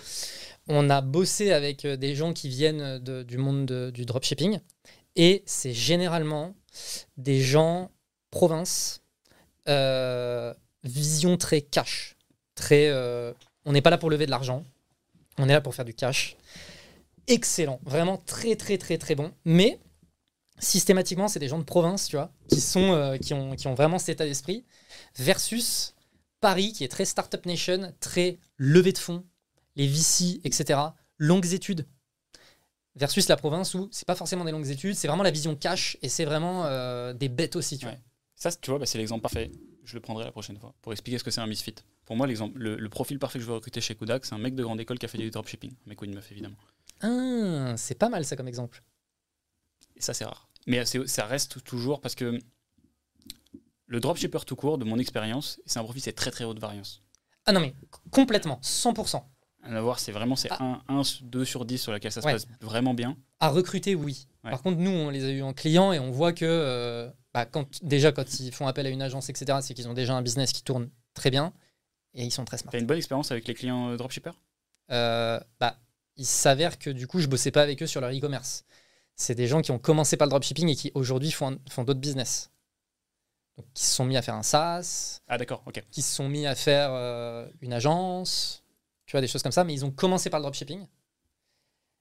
on 0.68 0.90
a 0.90 1.00
bossé 1.00 1.52
avec 1.52 1.84
euh, 1.84 1.96
des 1.96 2.14
gens 2.14 2.32
qui 2.32 2.48
viennent 2.48 2.98
de- 2.98 3.22
du 3.22 3.38
monde 3.38 3.64
de- 3.66 3.90
du 3.90 4.04
dropshipping. 4.04 4.58
Et 5.14 5.42
c'est 5.46 5.72
généralement 5.72 6.54
des 7.16 7.40
gens 7.40 7.90
province, 8.30 9.00
euh, 9.68 10.52
vision 10.84 11.36
très 11.36 11.62
cash. 11.62 12.16
Très, 12.54 12.88
euh, 12.88 13.32
on 13.64 13.72
n'est 13.72 13.80
pas 13.82 13.90
là 13.90 13.98
pour 13.98 14.10
lever 14.10 14.26
de 14.26 14.30
l'argent. 14.30 14.64
On 15.38 15.48
est 15.48 15.52
là 15.52 15.60
pour 15.60 15.74
faire 15.74 15.84
du 15.84 15.94
cash. 15.94 16.36
Excellent, 17.28 17.80
vraiment 17.84 18.18
très 18.18 18.56
très 18.56 18.78
très 18.78 18.98
très 18.98 19.14
bon. 19.14 19.32
Mais 19.44 19.78
systématiquement, 20.58 21.28
c'est 21.28 21.38
des 21.38 21.48
gens 21.48 21.58
de 21.58 21.64
province, 21.64 22.08
tu 22.08 22.16
vois, 22.16 22.32
qui 22.48 22.60
sont, 22.60 22.92
euh, 22.92 23.16
qui 23.18 23.34
ont, 23.34 23.54
qui 23.54 23.66
ont 23.68 23.74
vraiment 23.74 23.98
cet 23.98 24.10
état 24.10 24.24
d'esprit, 24.24 24.64
versus 25.16 25.94
Paris, 26.40 26.72
qui 26.72 26.84
est 26.84 26.88
très 26.88 27.04
startup 27.04 27.44
nation, 27.46 27.92
très 28.00 28.38
levée 28.56 28.92
de 28.92 28.98
fonds, 28.98 29.24
les 29.76 29.86
VC, 29.86 30.40
etc. 30.44 30.80
Longues 31.18 31.52
études. 31.52 31.86
Versus 32.94 33.28
la 33.28 33.36
province 33.36 33.74
où 33.74 33.88
c'est 33.92 34.06
pas 34.06 34.14
forcément 34.14 34.44
des 34.44 34.52
longues 34.52 34.68
études, 34.68 34.94
c'est 34.94 35.06
vraiment 35.06 35.22
la 35.22 35.30
vision 35.30 35.54
cash 35.54 35.98
et 36.00 36.08
c'est 36.08 36.24
vraiment 36.24 36.64
euh, 36.64 37.12
des 37.12 37.28
bêtes 37.28 37.56
aussi, 37.56 37.76
tu 37.76 37.84
vois. 37.86 37.94
Ça, 38.34 38.50
tu 38.52 38.70
vois, 38.70 38.78
bah, 38.78 38.86
c'est 38.86 38.98
l'exemple 38.98 39.22
parfait. 39.22 39.50
Je 39.84 39.94
le 39.94 40.00
prendrai 40.00 40.24
la 40.24 40.32
prochaine 40.32 40.58
fois 40.58 40.74
pour 40.80 40.92
expliquer 40.92 41.18
ce 41.18 41.24
que 41.24 41.30
c'est 41.30 41.40
un 41.40 41.46
misfit. 41.46 41.74
Pour 42.06 42.16
moi, 42.16 42.26
l'exemple, 42.26 42.58
le, 42.58 42.76
le 42.76 42.88
profil 42.88 43.18
parfait 43.18 43.38
que 43.38 43.42
je 43.42 43.48
veux 43.48 43.54
recruter 43.54 43.80
chez 43.80 43.94
Kodak, 43.94 44.24
c'est 44.24 44.34
un 44.34 44.38
mec 44.38 44.54
de 44.54 44.62
grande 44.62 44.80
école 44.80 44.98
qui 44.98 45.04
a 45.04 45.08
fait 45.08 45.18
du 45.18 45.30
dropshipping. 45.30 45.72
Un 45.72 45.88
mec 45.88 46.00
ou 46.00 46.06
une 46.06 46.14
meuf, 46.14 46.30
évidemment. 46.32 46.56
Ah, 47.02 47.74
c'est 47.76 47.96
pas 47.96 48.08
mal 48.08 48.24
ça 48.24 48.36
comme 48.36 48.48
exemple. 48.48 48.82
Et 49.96 50.00
ça, 50.00 50.14
c'est 50.14 50.24
rare. 50.24 50.45
Mais 50.66 50.84
ça 50.84 51.26
reste 51.26 51.62
toujours 51.64 52.00
parce 52.00 52.14
que 52.14 52.38
le 53.86 54.00
dropshipper 54.00 54.40
tout 54.46 54.56
court, 54.56 54.78
de 54.78 54.84
mon 54.84 54.98
expérience, 54.98 55.60
c'est 55.66 55.78
un 55.78 55.84
profil, 55.84 56.02
c'est 56.02 56.12
très 56.12 56.30
très 56.30 56.44
haute 56.44 56.58
variance. 56.58 57.02
Ah 57.44 57.52
non 57.52 57.60
mais 57.60 57.74
complètement, 58.10 58.58
100%. 58.62 59.22
À 59.62 59.80
voir, 59.80 59.98
c'est 59.98 60.12
vraiment 60.12 60.36
c'est 60.36 60.48
Ah. 60.50 60.80
1, 60.88 60.94
1, 60.96 61.02
2 61.22 61.44
sur 61.44 61.64
10 61.64 61.78
sur 61.78 61.92
laquelle 61.92 62.12
ça 62.12 62.20
se 62.20 62.26
Ouais. 62.26 62.32
passe 62.34 62.46
vraiment 62.60 62.94
bien. 62.94 63.16
À 63.40 63.48
recruter, 63.48 63.94
oui. 63.96 64.26
Ouais. 64.44 64.50
Par 64.50 64.62
contre, 64.62 64.78
nous, 64.78 64.90
on 64.90 65.10
les 65.10 65.24
a 65.24 65.30
eu 65.30 65.42
en 65.42 65.52
client 65.52 65.92
et 65.92 65.98
on 65.98 66.10
voit 66.12 66.32
que 66.32 66.44
euh, 66.44 67.10
bah, 67.34 67.46
quand, 67.46 67.82
déjà, 67.82 68.12
quand 68.12 68.38
ils 68.40 68.52
font 68.52 68.68
appel 68.68 68.86
à 68.86 68.90
une 68.90 69.02
agence, 69.02 69.28
etc., 69.28 69.58
c'est 69.62 69.74
qu'ils 69.74 69.88
ont 69.88 69.94
déjà 69.94 70.14
un 70.14 70.22
business 70.22 70.52
qui 70.52 70.62
tourne 70.62 70.88
très 71.14 71.30
bien 71.30 71.52
et 72.14 72.24
ils 72.24 72.30
sont 72.30 72.44
très 72.44 72.58
smart. 72.58 72.70
T'as 72.70 72.78
une 72.78 72.86
bonne 72.86 72.98
expérience 72.98 73.32
avec 73.32 73.46
les 73.48 73.54
clients 73.54 73.90
euh, 73.90 73.96
dropshippers? 73.96 74.34
Euh, 74.92 75.40
bah, 75.58 75.78
il 76.16 76.26
s'avère 76.26 76.78
que 76.78 76.90
du 76.90 77.08
coup, 77.08 77.20
je 77.20 77.26
bossais 77.26 77.50
pas 77.50 77.62
avec 77.62 77.82
eux 77.82 77.86
sur 77.88 78.00
leur 78.00 78.10
e-commerce. 78.10 78.64
C'est 79.16 79.34
des 79.34 79.46
gens 79.46 79.62
qui 79.62 79.70
ont 79.70 79.78
commencé 79.78 80.16
par 80.16 80.26
le 80.26 80.30
dropshipping 80.30 80.68
et 80.68 80.76
qui 80.76 80.92
aujourd'hui 80.94 81.30
font, 81.32 81.58
font 81.70 81.84
d'autres 81.84 82.00
business. 82.00 82.50
Donc, 83.56 83.66
qui 83.72 83.84
se 83.84 83.94
sont 83.94 84.04
mis 84.04 84.16
à 84.18 84.22
faire 84.22 84.34
un 84.34 84.42
SaaS, 84.42 85.20
Ah 85.28 85.38
d'accord, 85.38 85.62
ok. 85.66 85.82
qui 85.90 86.02
se 86.02 86.14
sont 86.14 86.28
mis 86.28 86.46
à 86.46 86.54
faire 86.54 86.90
euh, 86.92 87.48
une 87.62 87.72
agence, 87.72 88.62
tu 89.06 89.12
vois, 89.12 89.22
des 89.22 89.26
choses 89.28 89.42
comme 89.42 89.52
ça, 89.52 89.64
mais 89.64 89.72
ils 89.72 89.84
ont 89.86 89.90
commencé 89.90 90.28
par 90.28 90.40
le 90.40 90.42
dropshipping. 90.42 90.86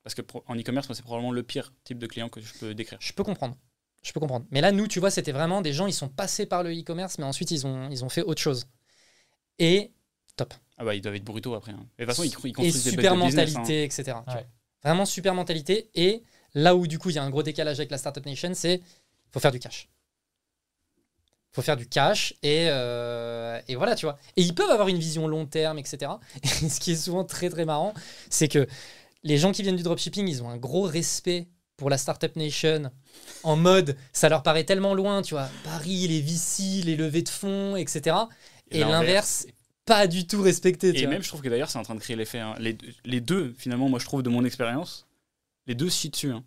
Parce 0.04 0.14
que 0.14 0.22
en 0.48 0.56
e-commerce, 0.60 0.92
c'est 0.94 1.02
probablement 1.02 1.32
le 1.32 1.42
pire 1.44 1.74
type 1.86 1.98
de 1.98 2.06
client 2.08 2.28
que 2.30 2.42
je 2.42 2.54
peux 2.60 2.76
décrire. 2.76 2.98
Je 3.02 3.14
peux 3.14 3.24
comprendre. 3.24 3.56
Je 4.04 4.12
peux 4.12 4.20
comprendre. 4.20 4.46
Mais 4.52 4.60
là, 4.62 4.72
nous, 4.74 4.88
tu 4.88 5.00
vois, 5.00 5.10
c'était 5.10 5.32
vraiment 5.32 5.62
des 5.62 5.72
gens, 5.74 5.88
ils 5.88 5.94
sont 5.94 6.10
passés 6.10 6.46
par 6.46 6.62
le 6.62 6.72
e-commerce, 6.78 7.18
mais 7.18 7.24
ensuite, 7.24 7.50
ils 7.52 7.66
ont, 7.66 7.90
ils 7.90 8.04
ont 8.04 8.10
fait 8.10 8.22
autre 8.22 8.42
chose. 8.42 8.68
Et, 9.58 9.94
Ah 10.78 10.84
bah 10.84 10.94
ils 10.94 11.02
doivent 11.02 11.16
être 11.16 11.24
brutaux 11.24 11.56
après. 11.56 11.72
hein. 11.72 11.88
Et 11.98 12.06
de 12.06 12.12
toute 12.12 12.16
façon, 12.16 12.24
ils, 12.24 12.28
ils 12.44 12.50
et 12.50 12.54
construisent 12.54 12.84
des 12.84 12.90
super 12.92 13.14
bêtes 13.14 13.22
de 13.22 13.26
business, 13.28 13.56
hein. 13.56 13.60
mentalité, 13.60 13.84
etc. 13.86 14.04
tu 14.04 14.12
Ouais. 14.12 14.42
vois. 14.42 14.44
Vraiment 14.84 15.06
super 15.06 15.34
mentalité. 15.34 15.90
Et 15.96 16.24
là 16.56 16.76
où, 16.76 16.88
du 16.88 16.98
coup, 16.98 17.10
il 17.12 17.16
y 17.16 17.20
a 17.20 17.24
un 17.24 17.30
gros 17.30 17.44
décalage 17.44 17.80
avec 17.80 17.92
la 17.92 17.98
Startup 18.00 18.26
Nation, 18.26 18.52
c'est 18.56 18.82
faut 19.32 19.40
faire 19.40 19.52
du 19.52 19.60
cash. 19.60 19.88
faut 21.54 21.62
faire 21.62 21.78
du 21.78 21.88
cash 21.88 22.34
et, 22.44 22.68
euh, 22.70 23.62
et 23.68 23.76
voilà, 23.76 23.96
tu 23.96 24.06
vois. 24.06 24.18
Et 24.36 24.42
ils 24.42 24.54
peuvent 24.54 24.70
avoir 24.72 24.88
une 24.90 24.98
vision 24.98 25.28
long 25.28 25.46
terme, 25.46 25.78
etc. 25.80 26.12
Et 26.44 26.48
ce 26.70 26.80
qui 26.82 26.92
est 26.92 26.96
souvent 26.96 27.24
très, 27.24 27.50
très 27.50 27.64
marrant, 27.66 27.94
c'est 28.30 28.48
que 28.50 28.68
les 29.24 29.38
gens 29.38 29.52
qui 29.54 29.62
viennent 29.64 29.78
du 29.78 29.84
dropshipping, 29.84 30.28
ils 30.28 30.44
ont 30.44 30.50
un 30.50 30.58
gros 30.58 30.84
respect 30.84 31.48
pour 31.78 31.90
la 31.90 31.98
Startup 31.98 32.34
Nation 32.36 32.92
en 33.44 33.56
mode, 33.56 33.96
ça 34.14 34.28
leur 34.30 34.44
paraît 34.44 34.64
tellement 34.66 34.94
loin, 34.94 35.22
tu 35.22 35.34
vois, 35.34 35.50
Paris, 35.64 36.08
les 36.08 36.22
VC, 36.22 36.82
les 36.84 36.96
levées 36.96 37.22
de 37.22 37.30
fonds, 37.30 37.76
etc. 37.76 38.16
Et 38.72 38.80
l'inverse, 38.80 39.46
pas 39.86 40.08
du 40.08 40.26
tout 40.28 40.42
respecté, 40.42 40.92
tu 40.94 41.00
Et 41.00 41.02
vois. 41.04 41.12
même, 41.12 41.24
je 41.24 41.28
trouve 41.30 41.42
que 41.42 41.50
d'ailleurs, 41.50 41.70
c'est 41.70 41.78
en 41.78 41.84
train 41.84 41.96
de 41.96 42.00
créer 42.00 42.16
l'effet. 42.16 42.40
hein. 42.40 42.56
Les 43.06 43.22
deux, 43.22 43.54
finalement, 43.58 43.88
moi, 43.90 44.00
je 44.00 44.06
trouve 44.06 44.24
de 44.24 44.30
mon 44.30 44.44
expérience, 44.46 45.06
les 45.68 45.76
deux 45.76 45.90
se 45.90 46.00
chient 46.02 46.10
dessus. 46.10 46.32
hein. 46.32 46.44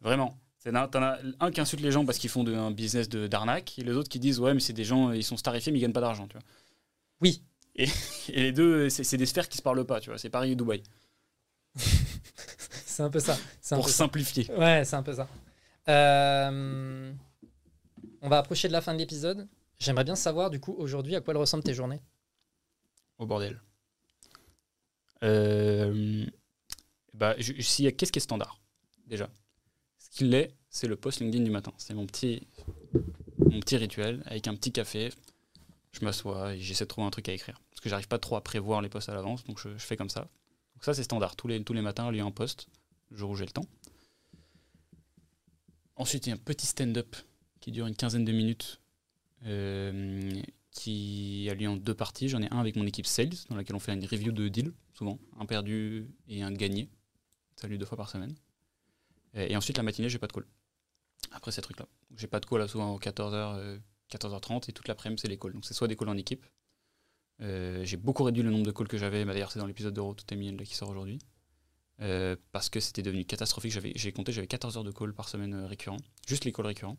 Vraiment. 0.00 0.38
T'en 0.64 0.74
as 1.02 1.18
un 1.38 1.50
qui 1.52 1.60
insulte 1.60 1.80
les 1.82 1.92
gens 1.92 2.04
parce 2.04 2.18
qu'ils 2.18 2.28
font 2.30 2.42
de- 2.42 2.52
un 2.54 2.72
business 2.72 3.08
de- 3.08 3.28
d'arnaque, 3.28 3.78
et 3.78 3.84
les 3.84 3.92
autres 3.92 4.08
qui 4.08 4.18
disent 4.18 4.40
Ouais, 4.40 4.52
mais 4.52 4.58
c'est 4.60 4.72
des 4.72 4.82
gens, 4.84 5.12
ils 5.12 5.22
sont 5.22 5.36
starifiés, 5.36 5.70
mais 5.72 5.78
ils 5.78 5.82
gagnent 5.82 5.92
pas 5.92 6.00
d'argent. 6.00 6.26
tu 6.26 6.36
vois. 6.36 6.42
Oui. 7.20 7.42
Et, 7.76 7.84
et 8.30 8.42
les 8.42 8.52
deux, 8.52 8.88
c'est 8.90 9.16
des 9.16 9.26
sphères 9.26 9.48
qui 9.48 9.56
se 9.58 9.62
parlent 9.62 9.84
pas. 9.86 10.00
tu 10.00 10.10
vois. 10.10 10.18
C'est 10.18 10.30
Paris 10.30 10.52
et 10.52 10.56
Dubaï. 10.56 10.82
C'est 11.76 13.02
un 13.02 13.10
peu 13.10 13.20
ça. 13.20 13.34
Un 13.70 13.76
Pour 13.76 13.84
peu 13.84 13.90
ça. 13.90 13.98
simplifier. 13.98 14.50
Ouais, 14.52 14.84
c'est 14.84 14.96
un 14.96 15.02
peu 15.02 15.12
ça. 15.14 15.28
Euh, 15.88 17.12
On 18.22 18.28
va 18.28 18.38
approcher 18.38 18.66
de 18.68 18.72
la 18.72 18.80
fin 18.80 18.92
de 18.94 18.98
l'épisode. 18.98 19.46
J'aimerais 19.78 20.04
bien 20.04 20.16
savoir, 20.16 20.50
du 20.50 20.58
coup, 20.58 20.74
aujourd'hui, 20.78 21.14
à 21.14 21.20
quoi 21.20 21.32
elles 21.34 21.38
ressemblent 21.40 21.62
tes 21.62 21.74
journées? 21.74 22.00
Au 23.18 23.26
bordel. 23.26 23.60
Euh, 25.22 26.26
bah, 27.16 27.34
Qu'est-ce 27.36 28.12
qui 28.12 28.18
est 28.18 28.20
standard 28.20 28.60
Déjà? 29.06 29.30
Ce 29.98 30.10
qu'il 30.10 30.34
est, 30.34 30.54
c'est 30.68 30.86
le 30.86 30.96
post 30.96 31.20
LinkedIn 31.20 31.44
du 31.44 31.50
matin. 31.50 31.72
C'est 31.78 31.94
mon 31.94 32.06
petit, 32.06 32.46
mon 33.38 33.60
petit 33.60 33.76
rituel 33.76 34.22
avec 34.26 34.46
un 34.48 34.54
petit 34.54 34.72
café. 34.72 35.10
Je 35.92 36.04
m'assois 36.04 36.54
et 36.54 36.60
j'essaie 36.60 36.84
de 36.84 36.88
trouver 36.88 37.06
un 37.06 37.10
truc 37.10 37.28
à 37.28 37.32
écrire. 37.32 37.60
Parce 37.70 37.80
que 37.80 37.88
j'arrive 37.88 38.08
pas 38.08 38.18
trop 38.18 38.36
à 38.36 38.42
prévoir 38.42 38.82
les 38.82 38.88
posts 38.88 39.08
à 39.08 39.14
l'avance, 39.14 39.44
donc 39.44 39.58
je, 39.58 39.70
je 39.70 39.84
fais 39.84 39.96
comme 39.96 40.10
ça. 40.10 40.28
Donc 40.74 40.84
ça, 40.84 40.92
c'est 40.92 41.04
standard. 41.04 41.36
Tous 41.36 41.48
les, 41.48 41.62
tous 41.64 41.72
les 41.72 41.80
matins, 41.80 42.10
lire 42.12 42.26
un 42.26 42.30
post, 42.30 42.68
le 43.10 43.16
jour 43.16 43.30
où 43.30 43.36
j'ai 43.36 43.46
le 43.46 43.50
temps. 43.50 43.66
Ensuite, 45.96 46.26
il 46.26 46.30
y 46.30 46.32
a 46.32 46.34
un 46.34 46.38
petit 46.38 46.66
stand-up 46.66 47.16
qui 47.60 47.72
dure 47.72 47.86
une 47.86 47.96
quinzaine 47.96 48.26
de 48.26 48.32
minutes, 48.32 48.80
euh, 49.46 50.42
qui 50.70 51.48
a 51.50 51.54
lieu 51.54 51.68
en 51.68 51.76
deux 51.76 51.94
parties. 51.94 52.28
J'en 52.28 52.42
ai 52.42 52.48
un 52.50 52.58
avec 52.58 52.76
mon 52.76 52.86
équipe 52.86 53.06
sales, 53.06 53.30
dans 53.48 53.56
laquelle 53.56 53.74
on 53.74 53.80
fait 53.80 53.94
une 53.94 54.04
review 54.04 54.32
de 54.32 54.48
deal, 54.48 54.72
souvent, 54.92 55.18
un 55.40 55.46
perdu 55.46 56.10
et 56.28 56.42
un 56.42 56.52
gagné. 56.52 56.90
Lieu 57.64 57.78
deux 57.78 57.86
fois 57.86 57.96
par 57.96 58.10
semaine. 58.10 58.34
Et, 59.34 59.56
ensuite, 59.56 59.76
la 59.76 59.82
matinée, 59.82 60.08
j'ai 60.08 60.18
pas 60.18 60.26
de 60.26 60.32
call. 60.32 60.46
Après 61.32 61.52
ces 61.52 61.62
trucs-là. 61.62 61.86
J'ai 62.16 62.26
pas 62.26 62.40
de 62.40 62.46
call 62.46 62.60
là, 62.60 62.68
souvent 62.68 62.94
aux 62.94 62.98
14h, 62.98 63.80
14h30, 64.10 64.70
et 64.70 64.72
toute 64.72 64.88
l'après-midi, 64.88 65.22
c'est 65.22 65.28
les 65.28 65.38
calls. 65.38 65.52
Donc 65.52 65.64
c'est 65.64 65.74
soit 65.74 65.88
des 65.88 65.96
calls 65.96 66.08
en 66.08 66.16
équipe. 66.16 66.46
Euh, 67.40 67.84
j'ai 67.84 67.96
beaucoup 67.96 68.24
réduit 68.24 68.42
le 68.42 68.50
nombre 68.50 68.64
de 68.64 68.70
calls 68.70 68.88
que 68.88 68.96
j'avais, 68.96 69.24
bah, 69.24 69.32
d'ailleurs 69.32 69.52
c'est 69.52 69.58
dans 69.58 69.66
l'épisode 69.66 69.94
Tout 69.94 70.34
est 70.34 70.36
mis 70.36 70.54
là 70.56 70.64
qui 70.64 70.74
sort 70.74 70.88
aujourd'hui. 70.88 71.18
Euh, 72.00 72.36
parce 72.52 72.68
que 72.68 72.80
c'était 72.80 73.02
devenu 73.02 73.24
catastrophique. 73.24 73.72
J'ai 73.96 74.12
compté, 74.12 74.32
j'avais 74.32 74.46
14 74.46 74.76
heures 74.76 74.84
de 74.84 74.92
calls 74.92 75.14
par 75.14 75.28
semaine 75.28 75.54
euh, 75.54 75.66
récurrents, 75.66 76.00
juste 76.26 76.44
les 76.44 76.52
calls 76.52 76.66
récurrents. 76.66 76.98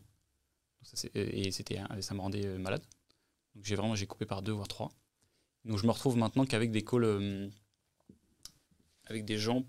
Et 1.14 1.50
ça 1.50 2.14
me 2.14 2.20
rendait 2.20 2.46
euh, 2.46 2.58
malade. 2.58 2.82
Donc 3.54 3.64
j'ai 3.64 3.76
vraiment 3.76 3.94
coupé 4.08 4.26
par 4.26 4.42
deux 4.42 4.52
voire 4.52 4.68
trois. 4.68 4.90
Donc 5.64 5.78
je 5.78 5.86
me 5.86 5.92
retrouve 5.92 6.16
maintenant 6.16 6.44
qu'avec 6.46 6.70
des 6.70 6.82
calls 6.82 7.04
euh, 7.04 7.48
avec 9.06 9.24
des 9.24 9.38
gens 9.38 9.64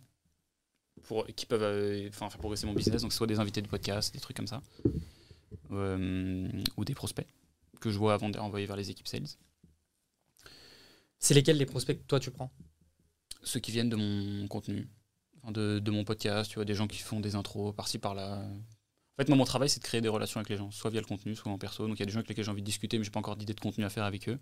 pour, 1.07 1.26
qui 1.35 1.45
peuvent 1.45 1.63
euh, 1.63 2.11
faire 2.11 2.30
progresser 2.38 2.67
mon 2.67 2.73
business. 2.73 3.01
Donc 3.01 3.13
soit 3.13 3.27
des 3.27 3.39
invités 3.39 3.61
de 3.61 3.67
podcast, 3.67 4.13
des 4.13 4.19
trucs 4.19 4.38
comme 4.38 4.47
ça, 4.47 4.61
Euh, 5.71 6.49
ou 6.77 6.85
des 6.85 6.95
prospects 6.95 7.27
que 7.80 7.91
je 7.91 7.97
vois 7.97 8.13
avant 8.13 8.30
d'envoyer 8.30 8.65
vers 8.65 8.76
les 8.76 8.89
équipes 8.89 9.07
sales. 9.07 9.30
C'est 11.19 11.35
lesquels 11.35 11.57
les 11.57 11.67
prospects 11.67 11.97
que 11.99 12.07
toi 12.07 12.19
tu 12.19 12.31
prends? 12.31 12.51
Ceux 13.43 13.59
qui 13.59 13.71
viennent 13.71 13.89
de 13.89 13.95
mon 13.95 14.47
contenu, 14.47 14.88
de, 15.47 15.80
de 15.80 15.91
mon 15.91 16.03
podcast, 16.03 16.49
tu 16.49 16.55
vois, 16.55 16.65
des 16.65 16.76
gens 16.76 16.88
qui 16.88 16.99
font 16.99 17.19
des 17.19 17.35
intros 17.35 17.76
par-ci 17.76 17.99
par-là. 17.99 18.41
En 18.43 19.17
fait, 19.17 19.27
moi, 19.30 19.38
mon 19.38 19.45
travail, 19.45 19.69
c'est 19.69 19.80
de 19.80 19.85
créer 19.85 20.01
des 20.01 20.09
relations 20.09 20.39
avec 20.39 20.49
les 20.49 20.57
gens, 20.57 20.71
soit 20.71 20.89
via 20.89 21.01
le 21.01 21.07
contenu, 21.07 21.35
soit 21.35 21.51
en 21.51 21.57
perso. 21.57 21.88
Donc, 21.88 21.97
il 21.97 21.99
y 21.99 22.03
a 22.03 22.05
des 22.05 22.11
gens 22.11 22.19
avec 22.19 22.30
lesquels 22.30 22.45
j'ai 22.45 22.51
envie 22.51 22.61
de 22.61 22.65
discuter, 22.65 22.97
mais 22.97 23.03
j'ai 23.03 23.11
pas 23.11 23.19
encore 23.19 23.38
d'idée 23.38 23.53
de 23.53 23.59
contenu 23.59 23.84
à 23.85 23.89
faire 23.89 24.05
avec 24.05 24.27
eux. 24.30 24.39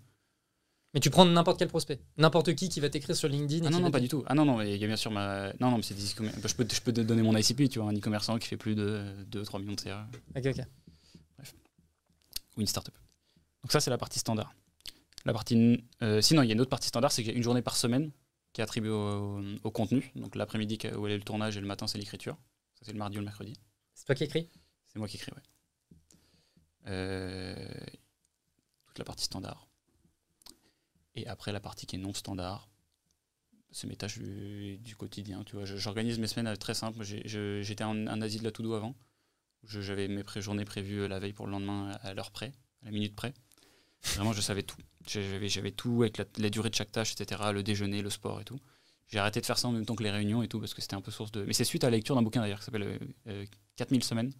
Mais 0.94 1.00
tu 1.00 1.10
prends 1.10 1.26
n'importe 1.26 1.58
quel 1.58 1.68
prospect. 1.68 2.00
N'importe 2.16 2.54
qui 2.54 2.68
qui 2.70 2.80
va 2.80 2.88
t'écrire 2.88 3.14
sur 3.14 3.28
LinkedIn. 3.28 3.66
Ah 3.66 3.70
non, 3.70 3.80
non, 3.80 3.90
pas 3.90 4.00
du 4.00 4.08
tout. 4.08 4.24
Ah 4.26 4.34
non, 4.34 4.44
non, 4.46 4.56
mais 4.56 4.74
il 4.74 4.80
y 4.80 4.84
a 4.84 4.86
bien 4.86 4.96
sûr 4.96 5.10
ma. 5.10 5.52
Non, 5.60 5.70
non, 5.70 5.76
mais 5.76 5.82
c'est 5.82 5.94
des 5.94 6.10
e-commerce- 6.12 6.38
bah, 6.40 6.48
je, 6.48 6.54
peux, 6.54 6.66
je 6.72 6.80
peux 6.80 6.92
te 6.92 7.02
donner 7.02 7.22
mon 7.22 7.36
ICP, 7.36 7.68
tu 7.68 7.78
vois, 7.78 7.90
un 7.90 7.94
e-commerçant 7.96 8.38
qui 8.38 8.48
fait 8.48 8.56
plus 8.56 8.74
de 8.74 9.04
2-3 9.30 9.60
millions 9.60 9.74
de 9.74 9.80
CA, 9.80 10.08
Ok, 10.34 10.46
ok. 10.46 10.64
ou 12.56 12.60
une 12.62 12.66
startup. 12.66 12.94
Donc, 13.62 13.70
ça, 13.72 13.80
c'est 13.80 13.90
la 13.90 13.98
partie 13.98 14.18
standard. 14.18 14.54
La 15.26 15.32
partie. 15.34 15.84
euh, 16.02 16.20
sinon, 16.22 16.42
il 16.42 16.46
y 16.46 16.50
a 16.50 16.54
une 16.54 16.60
autre 16.60 16.70
partie 16.70 16.88
standard, 16.88 17.12
c'est 17.12 17.22
qu'il 17.22 17.32
y 17.32 17.34
a 17.34 17.36
une 17.36 17.42
journée 17.42 17.60
par 17.62 17.76
semaine 17.76 18.10
qui 18.54 18.62
est 18.62 18.64
attribuée 18.64 18.88
au, 18.90 19.42
au 19.62 19.70
contenu. 19.70 20.10
Donc, 20.16 20.36
l'après-midi, 20.36 20.78
où 20.96 21.06
est 21.06 21.16
le 21.16 21.22
tournage, 21.22 21.58
et 21.58 21.60
le 21.60 21.66
matin, 21.66 21.86
c'est 21.86 21.98
l'écriture. 21.98 22.36
Ça, 22.76 22.86
c'est 22.86 22.92
le 22.92 22.98
mardi 22.98 23.18
ou 23.18 23.20
le 23.20 23.26
mercredi. 23.26 23.52
C'est 23.94 24.06
toi 24.06 24.14
qui 24.14 24.24
écris? 24.24 24.48
C'est 24.86 24.98
moi 24.98 25.06
qui 25.06 25.16
écris, 25.18 25.32
ouais. 25.32 25.42
Euh, 26.86 27.68
toute 28.86 28.98
la 28.98 29.04
partie 29.04 29.24
standard. 29.24 29.67
Et 31.18 31.26
après, 31.26 31.52
la 31.52 31.60
partie 31.60 31.86
qui 31.86 31.96
est 31.96 31.98
non 31.98 32.12
standard, 32.14 32.68
c'est 33.70 33.86
mes 33.86 33.96
tâches 33.96 34.18
du, 34.18 34.78
du 34.78 34.96
quotidien. 34.96 35.42
Tu 35.44 35.56
vois, 35.56 35.64
j'organise 35.64 36.18
mes 36.18 36.26
semaines 36.26 36.46
euh, 36.46 36.56
très 36.56 36.74
simple. 36.74 37.02
J'ai- 37.04 37.26
je- 37.26 37.60
J'étais 37.62 37.84
en, 37.84 38.06
en 38.06 38.20
Asie 38.20 38.38
de 38.38 38.44
la 38.44 38.50
Toudou 38.52 38.74
avant. 38.74 38.94
J'avais 39.64 40.06
mes 40.08 40.22
pré 40.22 40.40
journées 40.40 40.64
prévues 40.64 41.00
euh, 41.02 41.08
la 41.08 41.18
veille 41.18 41.32
pour 41.32 41.46
le 41.46 41.52
lendemain 41.52 41.90
à 42.02 42.14
l'heure 42.14 42.30
près, 42.30 42.52
à 42.82 42.86
la 42.86 42.90
minute 42.92 43.14
près. 43.16 43.34
Vraiment, 44.14 44.32
je 44.32 44.40
savais 44.40 44.62
tout. 44.62 44.76
J'avais 45.06 45.72
tout 45.72 46.02
avec 46.02 46.18
la, 46.18 46.24
la 46.38 46.50
durée 46.50 46.70
de 46.70 46.74
chaque 46.74 46.92
tâche, 46.92 47.12
etc. 47.18 47.50
Le 47.52 47.62
déjeuner, 47.62 48.00
le 48.00 48.10
sport 48.10 48.40
et 48.40 48.44
tout. 48.44 48.60
J'ai 49.08 49.18
arrêté 49.18 49.40
de 49.40 49.46
faire 49.46 49.58
ça 49.58 49.68
en 49.68 49.72
même 49.72 49.86
temps 49.86 49.96
que 49.96 50.02
les 50.04 50.10
réunions 50.10 50.42
et 50.42 50.48
tout 50.48 50.60
parce 50.60 50.74
que 50.74 50.80
c'était 50.82 50.94
un 50.94 51.00
peu 51.00 51.10
source 51.10 51.32
de. 51.32 51.42
Mais 51.44 51.52
c'est 51.54 51.64
suite 51.64 51.82
à 51.82 51.90
la 51.90 51.96
lecture 51.96 52.14
d'un 52.14 52.22
bouquin 52.22 52.40
d'ailleurs 52.42 52.58
qui 52.60 52.66
s'appelle 52.66 52.82
euh, 52.82 52.98
euh, 53.26 53.46
4000 53.76 54.04
semaines 54.04 54.32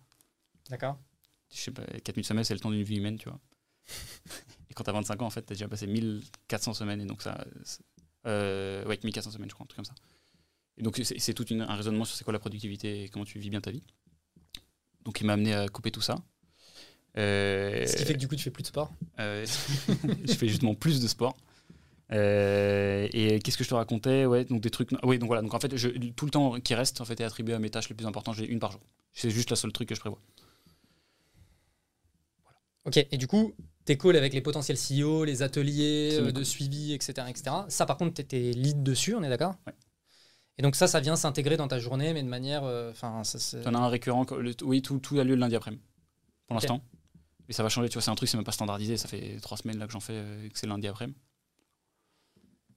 D'accord. 0.71 0.99
je 1.53 1.57
sais 1.59 1.71
pas, 1.73 1.83
4000 2.05 2.25
semaines, 2.25 2.45
c'est 2.45 2.55
le 2.55 2.61
temps 2.61 2.71
d'une 2.71 2.83
vie 2.83 2.97
humaine, 2.99 3.19
tu 3.19 3.29
vois. 3.29 3.41
Et 4.71 4.75
quand 4.75 4.85
t'as 4.85 4.93
25 4.93 5.23
ans, 5.23 5.27
en 5.27 5.31
fait, 5.31 5.43
t'as 5.43 5.55
déjà 5.55 5.69
passé 5.69 5.87
1400 5.87 6.75
semaines, 6.75 7.01
et 7.01 7.07
donc 7.07 7.23
ça. 7.23 7.45
Euh, 8.27 8.85
ouais, 8.87 8.99
1400 9.03 9.31
semaines, 9.31 9.49
je 9.49 9.55
crois, 9.55 9.65
un 9.65 9.67
truc 9.67 9.77
comme 9.77 9.85
ça. 9.85 9.95
Et 10.77 10.83
donc, 10.83 11.01
c'est 11.03 11.35
tout 11.35 11.47
une- 11.49 11.63
un 11.63 11.75
raisonnement 11.75 12.05
sur 12.05 12.17
c'est 12.17 12.25
quoi 12.25 12.33
la 12.33 12.39
productivité 12.39 13.05
et 13.05 13.09
comment 13.09 13.25
tu 13.25 13.39
vis 13.39 13.51
bien 13.51 13.61
ta 13.61 13.71
vie. 13.71 13.83
Donc, 15.05 15.21
il 15.21 15.27
m'a 15.27 15.33
amené 15.35 15.55
à 15.55 15.69
couper 15.69 15.91
tout 15.91 16.01
ça. 16.03 16.17
Euh, 17.17 17.87
Ce 17.87 17.97
qui 17.97 18.05
fait 18.05 18.13
que 18.13 18.19
du 18.19 18.29
coup 18.29 18.37
tu 18.37 18.45
fais 18.45 18.51
plus 18.51 18.63
de 18.63 18.69
sport. 18.69 18.93
euh, 19.19 19.45
je 20.25 20.35
fais 20.35 20.47
justement 20.47 20.75
plus 20.75 21.01
de 21.01 21.09
sport. 21.09 21.37
Euh, 22.13 23.09
et 23.13 23.41
qu'est-ce 23.41 23.57
que 23.59 23.65
je 23.65 23.69
te 23.71 23.75
racontais? 23.75 24.25
Ouais, 24.27 24.45
donc 24.45 24.61
des 24.61 24.71
trucs. 24.71 24.91
Oui, 25.03 25.19
donc 25.19 25.27
voilà. 25.27 25.43
Donc 25.43 25.53
en 25.55 25.59
fait, 25.59 25.77
je- 25.77 25.89
tout 26.11 26.27
le 26.27 26.31
temps 26.31 26.61
qui 26.61 26.75
reste 26.75 27.01
en 27.01 27.05
fait 27.05 27.19
est 27.21 27.25
attribué 27.25 27.55
à 27.55 27.59
mes 27.59 27.71
tâches 27.71 27.89
les 27.89 27.95
plus 27.97 28.07
importantes. 28.07 28.37
J'ai 28.37 28.47
une 28.47 28.61
par 28.61 28.71
jour. 28.73 28.81
C'est 29.15 29.31
juste 29.31 29.51
la 29.51 29.57
seule 29.57 29.73
truc 29.73 29.89
que 29.89 29.95
je 29.95 30.01
prévois. 30.01 30.21
Ok, 32.85 32.97
et 33.11 33.17
du 33.19 33.27
coup, 33.27 33.53
tes 33.89 33.97
calls 33.99 34.17
avec 34.17 34.33
les 34.35 34.41
potentiels 34.41 34.77
CEO, 34.79 35.25
les 35.25 35.43
ateliers 35.43 36.11
euh, 36.21 36.31
de 36.33 36.45
suivi, 36.45 36.93
etc., 36.93 37.27
etc. 37.29 37.57
Ça, 37.69 37.87
par 37.87 37.97
contre, 37.97 38.15
tu 38.15 38.21
étais 38.23 38.53
lead 38.53 38.83
dessus, 38.83 39.15
on 39.15 39.23
est 39.23 39.29
d'accord 39.29 39.55
Ouais. 39.67 39.73
Et 40.59 40.63
donc 40.63 40.75
ça, 40.77 40.87
ça 40.87 41.01
vient 41.01 41.17
s'intégrer 41.17 41.57
dans 41.57 41.69
ta 41.69 41.79
journée, 41.79 42.13
mais 42.13 42.23
de 42.23 42.29
manière... 42.29 42.65
euh, 42.65 42.91
Enfin, 42.91 43.23
ça, 43.25 43.39
c'est- 43.39 43.63
T'en 43.63 43.75
as 43.75 43.79
un 43.79 43.89
récurrent. 43.89 44.25
que- 44.25 44.35
le- 44.35 44.55
oui, 44.63 44.83
tout, 44.83 44.99
tout 44.99 45.19
a 45.21 45.25
lieu 45.25 45.35
le 45.35 45.41
lundi 45.41 45.57
après. 45.57 45.71
Pour 46.47 46.55
l'instant. 46.55 46.81
Et 47.49 47.53
ça 47.53 47.63
va 47.63 47.69
changer. 47.69 47.89
Tu 47.89 47.95
vois, 47.95 48.03
c'est 48.03 48.11
un 48.11 48.15
truc, 48.15 48.29
c'est 48.29 48.37
même 48.37 48.45
pas 48.45 48.53
standardisé. 48.53 48.97
Ça 48.97 49.09
fait 49.09 49.39
trois 49.41 49.57
semaines 49.57 49.79
là 49.79 49.87
que 49.87 49.93
j'en 49.93 50.01
fais, 50.01 50.15
euh, 50.17 50.49
que 50.49 50.59
c'est 50.59 50.67
le 50.67 50.73
lundi 50.73 50.87
après. 50.89 51.07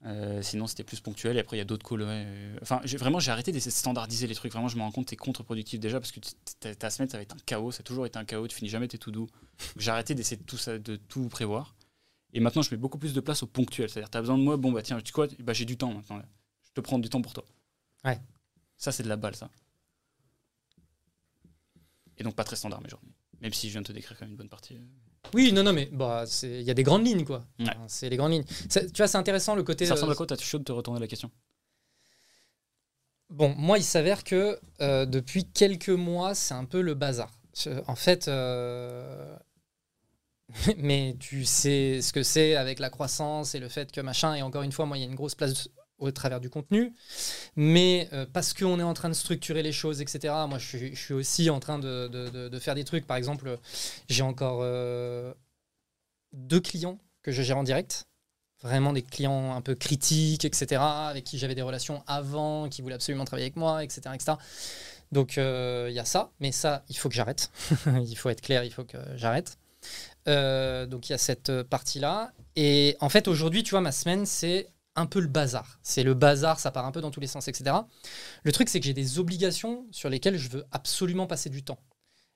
Euh, 0.06 0.42
sinon, 0.42 0.66
c'était 0.68 0.84
plus 0.84 1.00
ponctuel. 1.00 1.38
Et 1.38 1.40
après, 1.40 1.58
il 1.58 1.60
y 1.60 1.62
a 1.62 1.66
d'autres 1.66 1.96
ouais, 1.96 2.04
euh, 2.08 2.58
Enfin, 2.62 2.82
vraiment, 2.98 3.20
j'ai 3.20 3.32
arrêté 3.32 3.52
d'essayer 3.52 3.72
de 3.72 3.76
standardiser 3.76 4.28
les 4.28 4.36
trucs. 4.36 4.52
Vraiment, 4.52 4.68
je 4.68 4.78
me 4.78 4.82
rends 4.82 4.92
compte 4.92 5.06
que 5.06 5.12
c'est 5.12 5.16
contre-productif 5.16 5.80
déjà 5.80 6.00
parce 6.00 6.12
que 6.12 6.20
ta, 6.74 6.90
semaine, 6.90 7.10
ça 7.10 7.18
va 7.18 7.24
être 7.24 7.36
un 7.36 7.40
chaos. 7.46 7.72
Ça 7.72 7.82
a 7.82 7.84
toujours 7.84 8.06
été 8.06 8.18
un 8.18 8.26
chaos. 8.26 8.48
Tu 8.48 8.56
finis 8.56 8.70
jamais 8.70 8.88
tes 8.88 8.98
tout 8.98 9.12
doux. 9.12 9.28
J'ai 9.78 9.92
arrêté 9.92 10.16
d'essayer 10.16 10.38
de 10.38 10.44
tout, 10.44 10.58
ça, 10.58 10.80
de 10.80 10.96
tout 10.96 11.28
prévoir. 11.30 11.76
Et 12.34 12.40
maintenant, 12.40 12.62
je 12.62 12.72
mets 12.72 12.78
beaucoup 12.78 12.98
plus 12.98 13.14
de 13.14 13.20
place 13.20 13.44
au 13.44 13.48
ponctuel. 13.48 13.90
C'est-à-dire, 13.90 14.10
tu 14.10 14.18
as 14.18 14.22
besoin 14.22 14.38
de 14.38 14.44
moi. 14.44 14.58
Bon, 14.58 14.72
bah 14.72 14.82
tiens, 14.82 14.98
tu 15.00 15.08
sais 15.08 15.12
quoi 15.12 15.28
bah, 15.40 15.54
J'ai 15.54 15.66
du 15.66 15.78
temps 15.78 15.94
maintenant. 15.94 16.18
là. 16.18 16.26
Je 16.64 16.72
te 16.72 16.82
prends 16.82 16.98
du 16.98 17.10
temps 17.10 17.22
pour 17.22 17.34
toi. 17.34 17.46
Ouais. 18.06 18.20
Ça, 18.78 18.92
c'est 18.92 19.04
de 19.04 19.10
la 19.10 19.18
balle, 19.18 19.36
ça. 19.36 19.50
Et 22.18 22.24
donc, 22.24 22.36
pas 22.36 22.44
très 22.44 22.56
standard 22.56 22.82
mes 22.82 22.90
journées. 22.90 23.14
Même 23.42 23.54
si 23.54 23.68
je 23.68 23.74
viens 23.74 23.82
de 23.82 23.88
te 23.88 23.92
décrire 23.92 24.18
quand 24.18 24.26
même 24.26 24.32
une 24.32 24.38
bonne 24.38 24.50
partie. 24.50 24.76
euh. 24.76 25.11
Oui, 25.34 25.54
non, 25.54 25.64
non, 25.64 25.72
mais 25.74 25.88
bah, 25.92 26.26
c'est- 26.28 26.60
il 26.60 26.64
y 26.64 26.72
a 26.72 26.74
des 26.74 26.84
grandes 26.84 27.06
lignes, 27.06 27.24
quoi. 27.26 27.46
Ouais. 27.60 27.66
Enfin, 27.70 27.86
C'est 27.88 28.10
les 28.10 28.18
grandes 28.18 28.32
lignes. 28.34 28.46
Ça- 28.70 28.82
tu 28.82 28.98
vois, 28.98 29.08
c'est 29.08 29.18
intéressant 29.18 29.56
le 29.56 29.64
côté. 29.64 29.86
Ça 29.86 29.94
ressemble 29.94 30.12
euh, 30.12 30.14
à 30.14 30.18
quoi 30.18 30.26
T'as 30.28 30.38
chaud 30.38 30.60
de 30.60 30.64
te 30.64 30.72
retourner 30.72 31.00
la 31.00 31.08
question? 31.08 31.32
Bon, 33.30 33.54
moi, 33.58 33.78
il 33.78 33.84
s'avère 33.84 34.24
que 34.26 34.60
euh, 34.82 35.06
depuis 35.06 35.46
quelques 35.46 35.90
mois, 35.90 36.36
c'est 36.36 36.54
un 36.54 36.66
peu 36.66 36.82
le 36.82 36.96
bazar. 36.96 37.32
En 37.88 37.96
fait, 37.96 38.28
euh, 38.28 39.36
mais 40.78 41.16
tu 41.20 41.46
sais 41.46 42.02
ce 42.02 42.12
que 42.12 42.24
c'est 42.24 42.56
avec 42.56 42.80
la 42.80 42.90
croissance 42.90 43.56
et 43.56 43.60
le 43.60 43.70
fait 43.70 43.92
que 43.92 44.02
machin, 44.02 44.36
et 44.36 44.42
encore 44.42 44.64
une 44.64 44.72
fois, 44.74 44.86
moi, 44.86 44.98
il 44.98 45.02
y 45.02 45.04
a 45.04 45.08
une 45.08 45.16
grosse 45.16 45.36
place 45.36 45.70
au 46.02 46.12
travers 46.12 46.40
du 46.40 46.50
contenu, 46.50 46.94
mais 47.56 48.10
euh, 48.12 48.26
parce 48.32 48.54
qu'on 48.54 48.80
est 48.80 48.84
en 48.84 48.94
train 48.94 49.10
de 49.10 49.14
structurer 49.14 49.64
les 49.64 49.72
choses, 49.72 50.02
etc., 50.02 50.34
moi, 50.50 50.58
je 50.58 50.94
suis, 50.94 51.14
aussi 51.14 51.50
en 51.50 51.60
train 51.60 51.80
de, 51.80 52.60
faire 52.60 52.76
des 52.76 52.84
trucs. 52.84 53.08
Par 53.08 53.18
exemple, 53.18 53.58
j'ai 54.10 54.24
encore 54.24 54.60
euh, 54.62 55.34
deux 56.34 56.60
clients 56.60 57.00
que 57.24 57.32
je 57.32 57.42
gère 57.42 57.58
en 57.58 57.64
direct 57.64 58.08
vraiment 58.64 58.94
des 58.94 59.02
clients 59.02 59.56
un 59.56 59.62
peu 59.62 59.76
critiques, 59.76 60.46
etc., 60.46 60.80
avec 60.82 61.24
qui 61.24 61.40
j'avais 61.40 61.56
des 61.56 61.62
relations 61.62 62.04
avant, 62.06 62.70
qui 62.70 62.84
voulaient 62.84 62.96
absolument 62.96 63.26
travailler 63.26 63.46
avec 63.46 63.56
moi, 63.56 63.84
etc. 63.84 64.02
Donc 65.12 65.38
euh, 65.38 65.88
il 65.90 65.96
y 65.96 66.00
a 66.00 66.06
ça, 66.06 66.32
mais 66.40 66.52
ça, 66.52 66.84
il 66.90 66.98
faut 66.98 67.10
que 67.10 67.16
j'arrête. 67.16 67.52
il 68.06 68.16
faut 68.16 68.30
être 68.30 68.42
clair, 68.42 68.64
il 68.64 68.72
faut 68.72 68.84
que 68.84 68.98
j'arrête. 69.16 69.58
Euh, 70.28 70.86
donc 70.86 71.10
il 71.10 71.14
y 71.14 71.16
a 71.16 71.18
cette 71.18 71.64
partie-là. 71.64 72.32
Et 72.56 72.96
en 73.00 73.10
fait, 73.10 73.28
aujourd'hui, 73.28 73.64
tu 73.64 73.72
vois, 73.72 73.82
ma 73.82 73.92
semaine, 73.92 74.26
c'est 74.26 74.68
un 74.96 75.06
peu 75.06 75.20
le 75.20 75.28
bazar. 75.28 75.80
C'est 75.84 76.04
le 76.04 76.14
bazar, 76.14 76.60
ça 76.60 76.72
part 76.72 76.86
un 76.86 76.92
peu 76.92 77.02
dans 77.02 77.12
tous 77.12 77.20
les 77.20 77.28
sens, 77.28 77.48
etc. 77.48 77.76
Le 78.44 78.52
truc, 78.52 78.70
c'est 78.70 78.80
que 78.80 78.86
j'ai 78.86 78.94
des 78.94 79.20
obligations 79.20 79.88
sur 79.92 80.10
lesquelles 80.10 80.38
je 80.38 80.50
veux 80.50 80.66
absolument 80.72 81.28
passer 81.28 81.50
du 81.50 81.64
temps. 81.64 81.80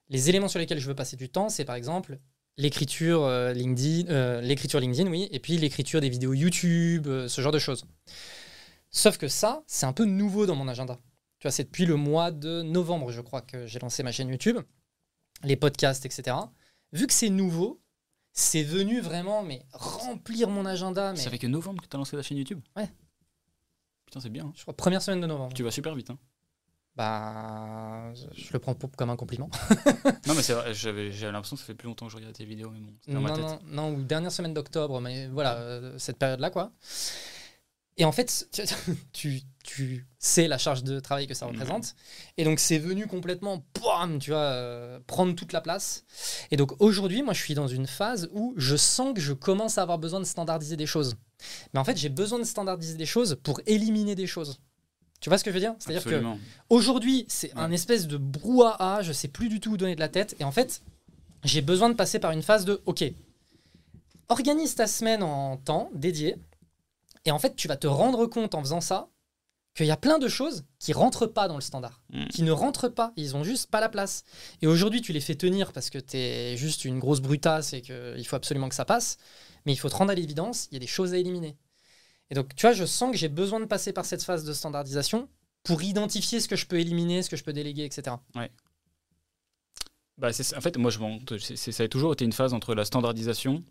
Les 0.08 0.28
éléments 0.28 0.48
sur 0.48 0.58
lesquels 0.58 0.78
je 0.78 0.86
veux 0.86 0.94
passer 0.94 1.16
du 1.16 1.28
temps, 1.28 1.48
c'est 1.48 1.64
par 1.64 1.74
exemple 1.74 2.18
l'écriture 2.56 3.24
euh, 3.24 3.52
LinkedIn, 3.52 4.10
euh, 4.10 4.40
l'écriture 4.40 4.80
LinkedIn, 4.80 5.10
oui, 5.10 5.28
et 5.30 5.40
puis 5.40 5.58
l'écriture 5.58 6.00
des 6.00 6.08
vidéos 6.08 6.32
YouTube, 6.32 7.06
euh, 7.06 7.28
ce 7.28 7.40
genre 7.40 7.52
de 7.52 7.58
choses. 7.58 7.84
Sauf 8.90 9.18
que 9.18 9.28
ça, 9.28 9.62
c'est 9.66 9.86
un 9.86 9.92
peu 9.92 10.04
nouveau 10.04 10.46
dans 10.46 10.54
mon 10.54 10.68
agenda. 10.68 10.98
Tu 11.38 11.48
vois, 11.48 11.50
c'est 11.50 11.64
depuis 11.64 11.84
le 11.84 11.96
mois 11.96 12.30
de 12.30 12.62
novembre, 12.62 13.10
je 13.10 13.20
crois, 13.20 13.42
que 13.42 13.66
j'ai 13.66 13.78
lancé 13.78 14.02
ma 14.02 14.12
chaîne 14.12 14.28
YouTube, 14.28 14.58
les 15.44 15.56
podcasts, 15.56 16.06
etc. 16.06 16.36
Vu 16.92 17.06
que 17.06 17.12
c'est 17.12 17.28
nouveau, 17.28 17.82
c'est 18.38 18.62
venu 18.62 19.00
vraiment 19.00 19.42
mais 19.42 19.62
remplir 19.72 20.48
mon 20.48 20.64
agenda. 20.66 21.12
Mais 21.12 21.18
Ça 21.18 21.30
fait 21.30 21.38
que 21.38 21.46
novembre 21.46 21.82
que 21.82 21.88
tu 21.88 21.96
as 21.96 21.98
lancé 21.98 22.14
la 22.16 22.22
chaîne 22.22 22.36
YouTube 22.38 22.60
Ouais. 22.76 22.88
Putain, 24.04 24.20
c'est 24.20 24.28
bien. 24.30 24.44
hein. 24.44 24.52
je 24.54 24.62
crois 24.62 24.74
première 24.76 25.02
semaine 25.02 25.20
de 25.20 25.26
novembre. 25.26 25.52
Tu 25.54 25.62
vas 25.64 25.70
super 25.72 25.94
vite. 25.96 26.10
Hein. 26.10 26.18
Bah, 26.94 28.14
je 28.14 28.52
le 28.52 28.58
prends 28.58 28.74
pour- 28.74 28.90
comme 28.92 29.10
un 29.10 29.16
compliment. 29.16 29.50
non, 30.26 30.34
mais 30.34 30.42
c'est 30.42 30.54
vrai, 30.54 30.72
j'avais 30.72 31.12
j'avais 31.12 31.32
l'impression 31.32 31.56
que 31.56 31.60
ça 31.60 31.66
fait 31.66 31.74
plus 31.74 31.88
longtemps 31.88 32.06
que 32.06 32.12
je 32.12 32.16
regardais 32.16 32.32
tes 32.34 32.44
vidéos, 32.46 32.70
mais 32.70 32.80
bon, 32.80 32.92
dans 33.08 33.14
Non, 33.14 33.20
ma 33.20 33.32
tête. 33.32 33.44
non, 33.44 33.58
non, 33.66 33.94
ou 33.94 34.02
dernière 34.02 34.32
semaine 34.32 34.54
d'octobre, 34.54 35.00
mais 35.00 35.26
voilà, 35.28 35.56
euh, 35.56 35.98
cette 35.98 36.18
période-là, 36.18 36.48
quoi. 36.50 36.72
Et 37.98 38.04
en 38.04 38.12
fait, 38.12 38.48
tu, 39.12 39.40
tu, 39.64 40.06
sais 40.18 40.48
la 40.48 40.58
charge 40.58 40.82
de 40.84 41.00
travail 41.00 41.26
que 41.26 41.34
ça 41.34 41.46
représente. 41.46 41.94
Et 42.36 42.44
donc, 42.44 42.58
c'est 42.58 42.78
venu 42.78 43.06
complètement, 43.06 43.64
bam, 43.80 44.18
tu 44.18 44.30
vois, 44.30 44.40
euh, 44.40 45.00
prendre 45.06 45.34
toute 45.34 45.52
la 45.52 45.60
place. 45.60 46.04
Et 46.50 46.56
donc, 46.56 46.80
aujourd'hui, 46.80 47.22
moi, 47.22 47.32
je 47.32 47.40
suis 47.40 47.54
dans 47.54 47.68
une 47.68 47.86
phase 47.86 48.28
où 48.32 48.52
je 48.56 48.76
sens 48.76 49.14
que 49.14 49.20
je 49.20 49.32
commence 49.32 49.78
à 49.78 49.82
avoir 49.82 49.98
besoin 49.98 50.20
de 50.20 50.24
standardiser 50.26 50.76
des 50.76 50.86
choses. 50.86 51.14
Mais 51.72 51.80
en 51.80 51.84
fait, 51.84 51.96
j'ai 51.96 52.08
besoin 52.08 52.38
de 52.38 52.44
standardiser 52.44 52.96
des 52.96 53.06
choses 53.06 53.38
pour 53.42 53.60
éliminer 53.66 54.14
des 54.14 54.26
choses. 54.26 54.58
Tu 55.20 55.30
vois 55.30 55.38
ce 55.38 55.44
que 55.44 55.50
je 55.50 55.54
veux 55.54 55.60
dire? 55.60 55.74
C'est-à-dire 55.78 56.04
que. 56.04 56.22
Aujourd'hui, 56.68 57.24
c'est 57.28 57.54
Ouais. 57.54 57.60
un 57.62 57.70
espèce 57.70 58.06
de 58.06 58.18
brouhaha, 58.18 59.00
je 59.02 59.12
sais 59.12 59.28
plus 59.28 59.48
du 59.48 59.60
tout 59.60 59.70
où 59.72 59.76
donner 59.78 59.94
de 59.94 60.00
la 60.00 60.08
tête. 60.10 60.36
Et 60.38 60.44
en 60.44 60.52
fait, 60.52 60.82
j'ai 61.44 61.62
besoin 61.62 61.88
de 61.88 61.94
passer 61.94 62.18
par 62.18 62.32
une 62.32 62.42
phase 62.42 62.64
de 62.66 62.82
OK, 62.84 63.04
organise 64.28 64.74
ta 64.74 64.86
semaine 64.86 65.22
en 65.22 65.56
temps 65.56 65.90
dédié. 65.94 66.36
Et 67.26 67.30
en 67.30 67.38
fait, 67.38 67.54
tu 67.56 67.68
vas 67.68 67.76
te 67.76 67.86
rendre 67.86 68.26
compte 68.26 68.54
en 68.54 68.60
faisant 68.62 68.80
ça 68.80 69.08
qu'il 69.74 69.84
y 69.86 69.90
a 69.90 69.96
plein 69.98 70.18
de 70.18 70.28
choses 70.28 70.64
qui 70.78 70.94
rentrent 70.94 71.26
pas 71.26 71.48
dans 71.48 71.56
le 71.56 71.60
standard, 71.60 72.00
Mm. 72.10 72.28
qui 72.28 72.42
ne 72.42 72.50
rentrent 72.52 72.88
pas. 72.88 73.12
Ils 73.16 73.36
ont 73.36 73.44
juste 73.44 73.70
pas 73.70 73.80
la 73.80 73.90
place. 73.90 74.24
Et 74.62 74.66
aujourd'hui, 74.66 75.02
tu 75.02 75.12
les 75.12 75.20
fais 75.20 75.34
tenir 75.34 75.72
parce 75.74 75.90
que 75.90 75.98
tu 75.98 76.16
es 76.16 76.56
juste 76.56 76.86
une 76.86 76.98
grosse 76.98 77.20
brutasse 77.20 77.74
et 77.74 77.82
qu'il 77.82 78.24
faut 78.26 78.36
absolument 78.36 78.70
que 78.70 78.74
ça 78.74 78.86
passe. 78.86 79.18
Mais 79.66 79.72
il 79.72 79.76
faut 79.76 79.90
te 79.90 79.96
rendre 79.96 80.12
à 80.12 80.14
l'évidence, 80.14 80.68
il 80.70 80.74
y 80.74 80.76
a 80.76 80.80
des 80.80 80.86
choses 80.86 81.12
à 81.12 81.18
éliminer. 81.18 81.56
Et 82.30 82.34
donc, 82.34 82.54
tu 82.54 82.62
vois, 82.62 82.72
je 82.72 82.84
sens 82.86 83.10
que 83.12 83.18
j'ai 83.18 83.28
besoin 83.28 83.60
de 83.60 83.66
passer 83.66 83.92
par 83.92 84.04
cette 84.06 84.22
phase 84.22 84.44
de 84.44 84.52
standardisation 84.54 85.28
pour 85.62 85.82
identifier 85.82 86.40
ce 86.40 86.48
que 86.48 86.56
je 86.56 86.64
peux 86.66 86.78
éliminer, 86.80 87.22
ce 87.22 87.28
que 87.30 87.36
je 87.36 87.44
peux 87.44 87.52
déléguer, 87.52 87.84
etc. 87.84 88.16
Bah, 90.18 90.32
c'est- 90.32 90.56
en 90.56 90.60
fait, 90.60 90.76
moi, 90.78 90.90
je 90.90 90.98
ça 91.56 91.82
a 91.82 91.88
toujours 91.88 92.14
été 92.14 92.24
une 92.24 92.32
phase 92.32 92.54
entre 92.54 92.74
la 92.74 92.84
standardisation 92.86 93.62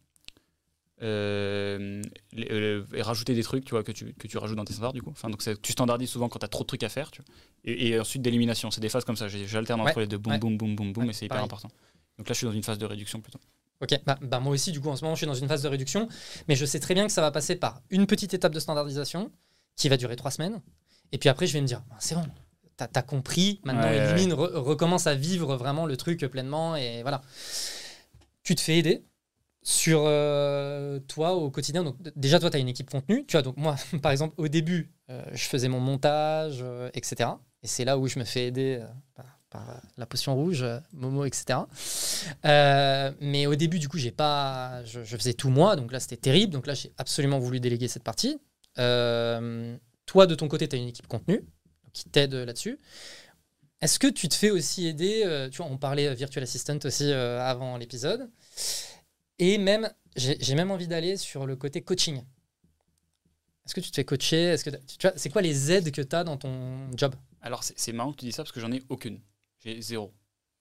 euh, 1.02 2.02
les- 2.34 2.48
euh, 2.52 2.86
et 2.94 3.02
rajouter 3.02 3.34
des 3.34 3.44
trucs 3.44 3.66
tu 3.66 3.72
vois, 3.72 3.84
que, 3.84 3.92
tu, 3.92 4.14
que 4.14 4.28
tu 4.28 4.38
rajoutes 4.38 4.58
dans 4.58 4.66
tes 4.66 4.74
standards, 4.74 4.94
du 4.94 5.02
coup. 5.02 5.12
Enfin, 5.12 5.30
donc, 5.30 5.44
tu 5.62 5.72
standardises 5.72 6.10
souvent 6.10 6.30
quand 6.30 6.40
tu 6.40 6.46
as 6.46 6.50
trop 6.50 6.64
de 6.64 6.68
trucs 6.68 6.84
à 6.84 6.90
faire. 6.90 7.12
Tu 7.12 7.22
vois. 7.22 7.36
Et, 7.66 7.90
et 7.90 8.00
ensuite, 8.00 8.22
d'élimination. 8.22 8.72
C'est 8.72 8.82
des 8.82 8.90
phases 8.90 9.06
comme 9.06 9.18
ça. 9.18 9.28
J'alterne 9.28 9.82
entre 9.82 9.96
Ouais, 9.98 10.04
les 10.04 10.08
deux. 10.08 10.18
Boum, 10.18 10.34
ouais. 10.34 10.40
boum, 10.40 10.58
boum, 10.58 10.76
boum, 10.76 10.94
boum. 10.94 11.04
Ouais, 11.06 11.10
et 11.10 11.14
c'est 11.14 11.26
hyper 11.26 11.36
pareil. 11.38 11.46
important. 11.46 11.70
Donc 12.18 12.30
là, 12.30 12.34
je 12.34 12.38
suis 12.38 12.48
dans 12.48 12.54
une 12.54 12.64
phase 12.64 12.78
de 12.78 12.86
réduction 12.86 13.20
plutôt. 13.22 13.40
Ok, 13.82 13.90
bah, 14.06 14.18
bah, 14.22 14.40
moi 14.40 14.54
aussi, 14.54 14.72
du 14.72 14.80
coup, 14.80 14.90
en 14.90 14.96
ce 14.96 15.04
moment, 15.04 15.16
je 15.16 15.20
suis 15.20 15.28
dans 15.28 15.34
une 15.34 15.50
phase 15.50 15.62
de 15.64 15.68
réduction, 15.68 16.08
mais 16.48 16.56
je 16.56 16.66
sais 16.66 16.80
très 16.80 16.94
bien 16.94 17.06
que 17.06 17.12
ça 17.12 17.20
va 17.22 17.32
passer 17.32 17.58
par 17.58 17.82
une 17.90 18.06
petite 18.08 18.34
étape 18.34 18.54
de 18.54 18.60
standardisation 18.62 19.32
qui 19.76 19.90
va 19.90 19.98
durer 19.98 20.16
trois 20.16 20.32
semaines. 20.32 20.62
Et 21.12 21.18
puis 21.18 21.28
après, 21.28 21.46
je 21.46 21.52
vais 21.54 21.62
me 21.62 21.68
dire, 21.68 21.84
Bah, 21.90 21.98
c'est 22.00 22.16
bon, 22.16 22.26
t'as 22.78 22.88
as 22.96 23.02
compris, 23.02 23.60
maintenant 23.66 23.92
élimine, 23.92 24.32
re- 24.34 24.54
recommence 24.56 25.08
à 25.08 25.16
vivre 25.16 25.58
vraiment 25.58 25.86
le 25.86 25.98
truc 25.98 26.26
pleinement, 26.28 26.78
et 26.78 27.02
voilà. 27.02 27.22
Tu 28.44 28.56
te 28.56 28.62
fais 28.62 28.78
aider 28.78 29.04
sur 29.66 30.04
euh, 30.06 31.00
toi 31.08 31.34
au 31.34 31.50
quotidien. 31.50 31.84
Donc, 31.84 31.98
déjà, 32.16 32.40
toi, 32.40 32.52
tu 32.52 32.58
as 32.58 32.60
une 32.60 32.70
équipe 32.70 32.90
contenu. 32.90 33.26
Tu 33.26 33.32
vois, 33.32 33.42
donc 33.42 33.58
moi, 33.58 33.76
par 34.02 34.12
exemple, 34.12 34.36
au 34.38 34.48
début, 34.48 34.92
euh, 35.10 35.24
je 35.34 35.44
faisais 35.46 35.68
mon 35.68 35.80
montage, 35.80 36.60
euh, 36.62 36.90
etc. 36.94 37.32
Et 37.64 37.68
c'est 37.68 37.84
là 37.84 37.98
où 37.98 38.08
je 38.08 38.20
me 38.20 38.24
fais 38.24 38.46
aider 38.46 38.80
par, 39.16 39.26
la 39.98 40.06
potion 40.06 40.36
rouge, 40.36 40.66
Momo, 40.92 41.24
etc. 41.24 41.60
Mais 42.44 43.48
au 43.48 43.56
début, 43.56 43.80
du 43.80 43.88
coup, 43.88 43.98
pas, 44.16 44.84
je, 44.84 45.02
faisais 45.04 45.34
tout 45.34 45.50
moi, 45.50 45.78
donc 45.78 45.92
là, 45.94 46.00
c'était 46.00 46.18
terrible. 46.18 46.52
Donc 46.54 46.68
là, 46.68 46.74
j'ai 46.74 46.92
absolument 46.98 47.40
voulu 47.40 47.60
déléguer 47.60 47.88
cette 47.88 48.04
partie. 48.04 48.38
Toi, 48.76 50.28
de 50.28 50.36
ton 50.36 50.48
côté, 50.48 50.68
tu 50.68 50.76
as 50.76 50.80
une 50.80 50.90
équipe 50.90 51.08
contenu 51.08 51.42
qui 51.94 52.04
t'aide 52.04 52.34
là-dessus. 52.34 52.78
Est-ce 53.82 53.98
que 53.98 54.08
tu 54.08 54.28
te 54.28 54.36
fais 54.36 54.52
aussi 54.52 54.88
aider 54.88 55.48
Tu 55.52 55.58
vois, 55.58 55.72
on 55.72 55.78
parlait 55.78 56.14
Virtual 56.14 56.44
Assistant 56.44 56.78
aussi 56.84 57.12
avant 57.14 57.78
l'épisode. 57.78 58.30
Et 59.40 59.57
même, 59.57 59.91
j'ai 60.16 60.56
même 60.56 60.72
envie 60.72 60.88
d'aller 60.88 61.18
sur 61.18 61.45
le 61.45 61.56
côté 61.56 61.82
coaching. 61.82 62.22
Est-ce 63.66 63.74
que 63.74 63.82
tu 63.82 63.90
te 63.90 63.95
fais 63.95 64.06
coacher? 64.06 64.44
Est-ce 64.44 64.64
que 64.64 64.70
c'est 65.16 65.30
quoi 65.30 65.41
les 65.41 65.72
aides 65.72 65.91
que 65.91 66.02
tu 66.02 66.16
as 66.16 66.24
dans 66.24 66.38
ton 66.38 66.91
job? 66.95 67.16
Alors, 67.41 67.64
c'est 67.64 67.94
marrant 67.94 68.12
que 68.12 68.20
tu 68.20 68.26
dis 68.26 68.32
ça 68.32 68.44
parce 68.44 68.52
que 68.52 68.60
j'en 68.60 68.72
ai 68.72 68.84
aucune. 68.90 69.20
J'ai 69.64 69.82
zéro. 69.82 70.14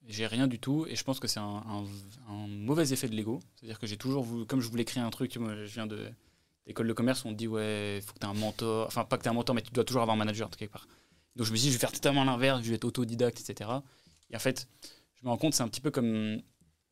J'ai 0.06 0.26
rien 0.26 0.46
du 0.46 0.58
tout 0.58 0.86
et 0.86 0.96
je 0.96 1.04
pense 1.04 1.18
que 1.18 1.28
c'est 1.28 1.40
un, 1.40 1.84
mauvais 2.28 2.92
effet 2.92 3.08
de 3.08 3.14
l'ego. 3.14 3.40
C'est-à-dire 3.54 3.78
que 3.78 3.86
j'ai 3.86 3.96
toujours 3.96 4.26
comme 4.46 4.60
je 4.60 4.68
voulais 4.68 4.84
créer 4.84 5.02
un 5.02 5.10
truc, 5.10 5.32
je 5.34 5.64
viens 5.64 5.86
de 5.86 6.10
l'école 6.66 6.88
de 6.88 6.92
commerce, 6.92 7.24
on 7.24 7.32
dit 7.32 7.46
ouais, 7.46 8.00
faut 8.04 8.12
que 8.12 8.18
tu 8.18 8.26
aies 8.26 8.30
un 8.30 8.34
mentor. 8.34 8.86
Enfin, 8.86 9.04
pas 9.04 9.16
que 9.16 9.22
tu 9.22 9.28
aies 9.28 9.30
un 9.30 9.34
mentor, 9.34 9.54
mais 9.54 9.62
tu 9.62 9.70
dois 9.70 9.84
toujours 9.84 10.02
avoir 10.02 10.14
un 10.14 10.18
manager 10.18 10.50
quelque 10.50 10.72
part. 10.72 10.86
Donc 11.36 11.46
je 11.46 11.52
me 11.52 11.56
suis 11.56 11.66
dit, 11.66 11.68
je 11.70 11.76
vais 11.76 11.80
faire 11.80 11.92
totalement 11.92 12.24
l'inverse, 12.24 12.62
je 12.62 12.68
vais 12.68 12.76
être 12.76 12.84
autodidacte, 12.84 13.40
etc. 13.40 13.70
Et 14.30 14.36
en 14.36 14.38
fait, 14.38 14.68
je 15.14 15.24
me 15.24 15.30
rends 15.30 15.36
compte, 15.36 15.54
c'est 15.54 15.62
un 15.62 15.68
petit 15.68 15.80
peu 15.80 15.90
comme 15.90 16.40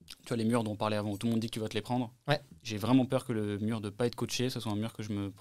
tu 0.06 0.28
vois, 0.28 0.36
les 0.36 0.44
murs 0.44 0.64
dont 0.64 0.72
on 0.72 0.76
parlait 0.76 0.96
avant, 0.96 1.10
où 1.12 1.18
tout 1.18 1.26
le 1.26 1.32
monde 1.32 1.40
dit 1.40 1.48
que 1.48 1.52
tu 1.54 1.60
vas 1.60 1.68
te 1.68 1.74
les 1.74 1.80
prendre. 1.82 2.12
Ouais. 2.28 2.40
J'ai 2.62 2.76
vraiment 2.78 3.06
peur 3.06 3.24
que 3.24 3.32
le 3.32 3.58
mur 3.58 3.80
de 3.80 3.90
pas 3.90 4.06
être 4.06 4.14
coaché, 4.16 4.50
ce 4.50 4.60
soit 4.60 4.72
un 4.72 4.76
mur 4.76 4.92
que 4.92 5.02
je 5.02 5.12
me, 5.12 5.32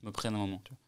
je 0.00 0.06
me 0.06 0.12
prenne 0.12 0.34
un 0.34 0.38
moment. 0.38 0.60
tu 0.64 0.70
vois. 0.72 0.78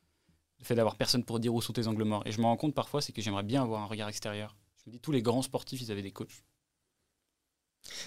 Le 0.60 0.64
fait 0.64 0.74
d'avoir 0.74 0.96
personne 0.96 1.24
pour 1.24 1.40
dire 1.40 1.52
où 1.54 1.60
sont 1.60 1.72
tes 1.72 1.86
angles 1.88 2.04
morts. 2.04 2.22
Et 2.26 2.32
je 2.32 2.38
me 2.40 2.44
rends 2.46 2.56
compte 2.56 2.74
parfois, 2.74 3.00
c'est 3.02 3.12
que 3.12 3.20
j'aimerais 3.20 3.42
bien 3.42 3.62
avoir 3.62 3.82
un 3.82 3.86
regard 3.86 4.08
extérieur. 4.08 4.56
Je 4.84 4.90
me 4.90 4.92
dis, 4.92 5.00
tous 5.00 5.12
les 5.12 5.22
grands 5.22 5.42
sportifs, 5.42 5.80
ils 5.82 5.90
avaient 5.90 6.02
des 6.02 6.12
coachs. 6.12 6.42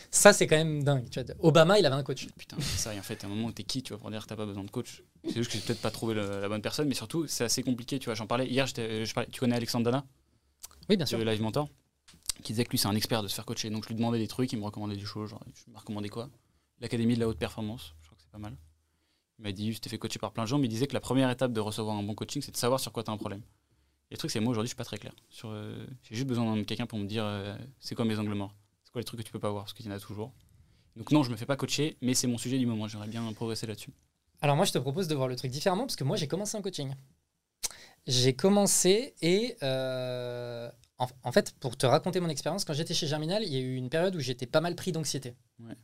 Ça, 0.10 0.32
c'est 0.32 0.48
quand 0.48 0.56
même 0.56 0.84
dingue. 0.84 1.10
Tu 1.10 1.22
vois, 1.22 1.36
Obama, 1.40 1.78
il 1.80 1.86
avait 1.86 1.96
un 1.96 2.04
coach. 2.04 2.28
Putain, 2.38 2.58
ça, 2.62 2.94
et 2.94 3.00
en 3.00 3.04
fait, 3.04 3.24
à 3.24 3.28
un 3.28 3.30
moment, 3.30 3.52
t'es 3.52 3.64
qui, 3.64 3.84
tu 3.84 3.92
vois, 3.92 4.00
pour 4.00 4.10
dire 4.10 4.24
que 4.24 4.28
t'as 4.28 4.36
pas 4.38 4.46
besoin 4.46 4.64
de 4.64 4.72
coach? 4.72 5.04
C'est 5.26 5.34
juste 5.36 5.52
que 5.52 5.58
j'ai 5.58 5.64
peut-être 5.64 5.82
pas 5.82 5.92
trouvé 5.92 6.14
le- 6.14 6.40
la 6.40 6.48
bonne 6.48 6.62
personne, 6.62 6.88
mais 6.88 6.94
surtout, 6.94 7.28
c'est 7.28 7.44
assez 7.44 7.62
compliqué, 7.64 8.00
tu 8.00 8.06
vois. 8.06 8.16
J'en 8.16 8.26
parlais 8.28 8.48
hier, 8.48 8.66
euh, 8.78 9.04
je 9.06 9.14
parlais- 9.14 9.30
tu 9.30 9.40
connais 9.42 9.56
Alexandre 9.56 9.84
Dana, 9.84 10.06
Oui, 10.90 10.96
bien 10.96 11.06
sûr. 11.06 11.18
le 11.18 11.26
Live 11.26 11.42
Mentor, 11.42 11.70
qui 12.42 12.54
disait 12.54 12.66
que 12.66 12.72
lui, 12.72 12.78
c'est 12.78 12.88
un 12.88 12.96
expert 12.96 13.24
de 13.24 13.28
se 13.28 13.36
faire 13.36 13.46
coacher. 13.46 13.70
Donc, 13.70 13.84
je 13.84 13.90
lui 13.90 13.96
demandais 13.96 14.20
des 14.20 14.28
trucs, 14.28 14.52
il 14.54 14.60
me 14.60 14.66
recommandait 14.66 14.96
des 14.96 15.06
choses, 15.06 15.30
genre, 15.30 15.44
je 15.54 15.72
me 15.72 15.78
recommandais 15.78 16.10
quoi? 16.10 16.30
L'Académie 16.80 17.16
de 17.16 17.20
la 17.20 17.28
haute 17.28 17.38
performance, 17.38 17.94
je 18.02 18.08
crois 18.08 18.18
que 18.18 18.24
c'est 18.24 18.32
pas 18.32 18.38
mal. 18.38 18.56
Il 19.40 19.44
m'a 19.44 19.52
dit, 19.52 19.74
je 19.74 19.80
t'ai 19.80 19.90
fait 19.90 19.98
coacher 19.98 20.20
par 20.20 20.32
plein 20.32 20.44
de 20.44 20.48
gens, 20.48 20.58
mais 20.58 20.68
il 20.68 20.70
disait 20.70 20.88
que 20.88 20.94
la 20.94 21.00
première 21.00 21.30
étape 21.30 21.52
de 21.52 21.60
recevoir 21.60 21.98
un 21.98 22.04
bon 22.04 22.16
coaching, 22.16 22.42
c'est 22.42 22.52
de 22.52 22.58
savoir 22.58 22.80
sur 22.80 22.92
quoi 22.92 23.04
tu 23.04 23.12
as 23.12 23.14
un 23.14 23.18
problème. 23.18 23.42
Et 24.12 24.16
le 24.16 24.18
truc, 24.18 24.32
c'est 24.32 24.40
moi 24.40 24.52
aujourd'hui, 24.52 24.68
je 24.68 24.72
suis 24.72 24.78
pas 24.78 24.86
très 24.86 24.98
clair. 24.98 25.14
Euh, 25.46 25.86
j'ai 26.04 26.16
juste 26.16 26.28
besoin 26.28 26.56
de 26.56 26.64
quelqu'un 26.64 26.86
pour 26.86 27.00
me 27.00 27.06
dire, 27.06 27.24
euh, 27.26 27.58
c'est 27.80 27.96
quoi 27.96 28.06
mes 28.06 28.18
angles 28.20 28.34
morts? 28.34 28.54
C'est 28.84 28.92
quoi 28.92 29.02
les 29.02 29.06
trucs 29.06 29.20
que 29.20 29.26
tu 29.26 29.32
peux 29.32 29.40
pas 29.40 29.50
voir? 29.50 29.64
Parce 29.64 29.74
qu'il 29.74 29.86
y 29.86 29.90
en 29.90 29.92
a 29.94 30.00
toujours. 30.00 30.32
Donc 30.96 31.12
non, 31.12 31.24
je 31.24 31.32
me 31.32 31.36
fais 31.36 31.46
pas 31.46 31.58
coacher, 31.58 31.98
mais 32.02 32.14
c'est 32.14 32.28
mon 32.28 32.38
sujet 32.38 32.58
du 32.58 32.66
moment. 32.66 32.88
J'aimerais 32.88 33.08
bien 33.08 33.32
progresser 33.34 33.68
là-dessus. 33.68 33.92
Alors 34.42 34.56
moi, 34.56 34.66
je 34.66 34.72
te 34.72 34.78
propose 34.78 35.08
de 35.08 35.16
voir 35.16 35.28
le 35.28 35.36
truc 35.36 35.52
différemment 35.52 35.86
parce 35.86 35.96
que 35.96 36.04
moi, 36.04 36.18
j'ai 36.18 36.28
commencé 36.28 36.56
un 36.56 36.62
coaching. 36.62 36.94
J'ai 38.08 38.36
commencé 38.36 39.16
et 39.22 39.58
euh, 39.64 40.70
en, 40.98 41.08
en 41.24 41.32
fait, 41.32 41.52
pour 41.60 41.78
te 41.78 41.86
raconter 41.86 42.20
mon 42.20 42.30
expérience, 42.30 42.66
quand 42.66 42.74
j'étais 42.74 42.94
chez 42.94 43.08
Germinal, 43.08 43.44
il 43.44 43.54
y 43.54 43.58
a 43.58 43.60
eu 43.60 43.76
une 43.76 43.90
période 43.90 44.16
où 44.16 44.20
j'étais 44.20 44.46
pas 44.46 44.62
mal 44.62 44.76
pris 44.76 44.92
d'anxiété. 44.92 45.36
Ouais. 45.60 45.76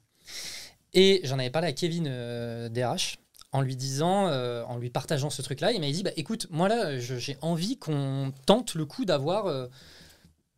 Et 0.93 1.21
j'en 1.23 1.39
avais 1.39 1.49
parlé 1.49 1.67
à 1.67 1.73
Kevin 1.73 2.05
euh, 2.07 2.69
DRH 2.69 3.17
en 3.51 3.61
lui 3.61 3.75
disant, 3.75 4.27
euh, 4.27 4.63
en 4.63 4.77
lui 4.77 4.89
partageant 4.89 5.29
ce 5.29 5.41
truc-là, 5.41 5.73
il 5.73 5.81
m'a 5.81 5.91
dit, 5.91 6.03
bah, 6.03 6.11
écoute, 6.15 6.47
moi 6.49 6.69
là, 6.69 6.97
j'ai 6.99 7.37
envie 7.41 7.77
qu'on 7.77 8.33
tente 8.45 8.75
le 8.75 8.85
coup 8.85 9.03
d'avoir 9.03 9.47
euh, 9.47 9.67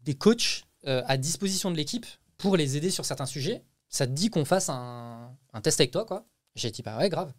des 0.04 0.14
coachs 0.14 0.64
euh, 0.86 1.02
à 1.08 1.18
disposition 1.18 1.72
de 1.72 1.76
l'équipe 1.78 2.06
pour 2.38 2.56
les 2.56 2.78
aider 2.78 2.92
sur 2.92 3.06
certains 3.06 3.26
sujets. 3.26 3.64
Ça 3.90 4.06
te 4.06 4.12
dit 4.12 4.30
qu'on 4.30 4.46
fasse 4.46 4.70
un, 4.70 5.36
un 5.54 5.62
test 5.62 5.80
avec 5.80 5.92
toi, 5.92 6.06
quoi? 6.06 6.26
J'ai 6.56 6.70
dit, 6.70 6.84
bah 6.84 6.98
ouais, 6.98 7.10
grave. 7.10 7.34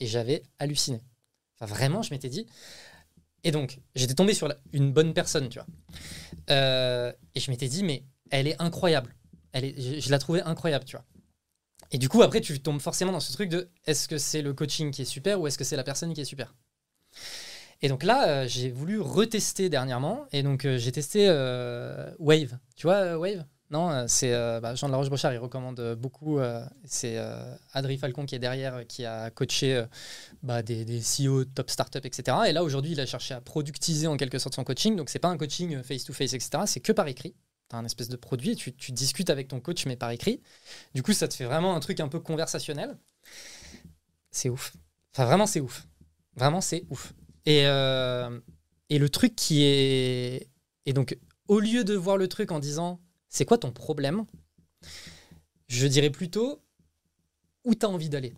Et 0.00 0.06
j'avais 0.06 0.42
halluciné. 0.58 1.00
Enfin, 1.58 1.72
vraiment, 1.72 2.02
je 2.02 2.10
m'étais 2.12 2.28
dit. 2.28 2.46
Et 3.44 3.50
donc, 3.50 3.80
j'étais 3.94 4.14
tombé 4.14 4.34
sur 4.34 4.52
une 4.72 4.92
bonne 4.92 5.14
personne, 5.14 5.48
tu 5.48 5.58
vois. 5.58 5.66
Euh, 6.50 7.12
et 7.34 7.40
je 7.40 7.50
m'étais 7.50 7.68
dit, 7.68 7.82
mais 7.82 8.04
elle 8.30 8.46
est 8.46 8.60
incroyable. 8.60 9.14
Elle 9.52 9.64
est, 9.64 10.00
je, 10.00 10.10
la 10.10 10.18
trouvais 10.18 10.42
incroyable, 10.42 10.84
tu 10.84 10.96
vois. 10.96 11.04
Et 11.90 11.98
du 11.98 12.08
coup, 12.08 12.22
après, 12.22 12.40
tu 12.40 12.60
tombes 12.60 12.80
forcément 12.80 13.12
dans 13.12 13.20
ce 13.20 13.32
truc 13.32 13.50
de 13.50 13.68
est-ce 13.86 14.08
que 14.08 14.16
c'est 14.16 14.42
le 14.42 14.54
coaching 14.54 14.90
qui 14.92 15.02
est 15.02 15.06
super 15.06 15.40
ou 15.40 15.46
est-ce 15.46 15.58
que 15.58 15.64
c'est 15.64 15.76
la 15.76 15.84
personne 15.84 16.14
qui 16.14 16.20
est 16.20 16.26
super? 16.26 16.54
Et 17.82 17.88
donc 17.88 18.04
là, 18.04 18.28
euh, 18.28 18.48
j'ai 18.48 18.70
voulu 18.70 19.00
retester 19.00 19.68
dernièrement. 19.68 20.26
Et 20.32 20.42
donc, 20.42 20.64
euh, 20.64 20.78
j'ai 20.78 20.92
testé 20.92 21.26
Wave. 22.18 22.58
Tu 22.76 22.86
vois, 22.86 23.18
Wave? 23.18 23.44
Non, 23.72 23.90
euh, 23.90 24.04
c'est 24.06 24.34
euh, 24.34 24.60
bah, 24.60 24.74
Jean 24.74 24.88
de 24.88 24.92
la 24.92 24.98
Roche-Brochard, 24.98 25.32
il 25.32 25.38
recommande 25.38 25.80
euh, 25.80 25.96
beaucoup. 25.96 26.38
c'est 26.84 27.18
Adri 27.72 27.96
Falcon 27.96 28.26
qui 28.26 28.34
est 28.34 28.38
derrière, 28.38 28.86
qui 28.86 29.06
a 29.06 29.30
coaché 29.30 29.84
bah, 30.42 30.62
des, 30.62 30.84
des 30.84 31.00
CEO 31.00 31.44
top 31.44 31.70
startup, 31.70 32.04
etc. 32.04 32.36
Et 32.48 32.52
là, 32.52 32.62
aujourd'hui, 32.62 32.92
il 32.92 33.00
a 33.00 33.06
cherché 33.06 33.32
à 33.32 33.40
productiser 33.40 34.06
en 34.06 34.18
quelque 34.18 34.38
sorte 34.38 34.54
son 34.54 34.64
coaching. 34.64 34.94
Donc, 34.94 35.08
c'est 35.08 35.18
pas 35.18 35.28
un 35.28 35.38
coaching 35.38 35.82
face-to-face, 35.82 36.34
etc. 36.34 36.64
C'est 36.66 36.80
que 36.80 36.92
par 36.92 37.08
écrit. 37.08 37.34
Tu 37.70 37.76
as 37.76 37.78
un 37.78 37.84
espèce 37.86 38.10
de 38.10 38.16
produit 38.16 38.50
et 38.50 38.56
tu, 38.56 38.92
discutes 38.92 39.30
avec 39.30 39.48
ton 39.48 39.60
coach, 39.60 39.86
mais 39.86 39.96
par 39.96 40.10
écrit. 40.10 40.42
Du 40.94 41.02
coup, 41.02 41.14
ça 41.14 41.26
te 41.26 41.32
fait 41.32 41.46
vraiment 41.46 41.74
un 41.74 41.80
truc 41.80 42.00
un 42.00 42.08
peu 42.08 42.20
conversationnel. 42.20 42.98
C'est 44.30 44.50
ouf. 44.50 44.74
Enfin, 45.14 45.24
vraiment, 45.24 45.46
c'est 45.46 45.60
ouf. 45.60 45.86
Vraiment, 46.36 46.60
c'est 46.60 46.84
ouf. 46.90 47.14
Et, 47.46 47.60
et 47.62 48.98
le 48.98 49.08
truc 49.08 49.34
qui 49.34 49.64
est. 49.64 50.48
Et 50.84 50.92
donc, 50.92 51.16
au 51.48 51.58
lieu 51.58 51.84
de 51.84 51.94
voir 51.94 52.18
le 52.18 52.28
truc 52.28 52.52
en 52.52 52.58
disant 52.58 53.00
c'est 53.32 53.46
quoi 53.46 53.56
ton 53.56 53.72
problème, 53.72 54.26
je 55.66 55.86
dirais 55.86 56.10
plutôt 56.10 56.62
où 57.64 57.74
tu 57.74 57.86
as 57.86 57.88
envie 57.88 58.10
d'aller? 58.10 58.34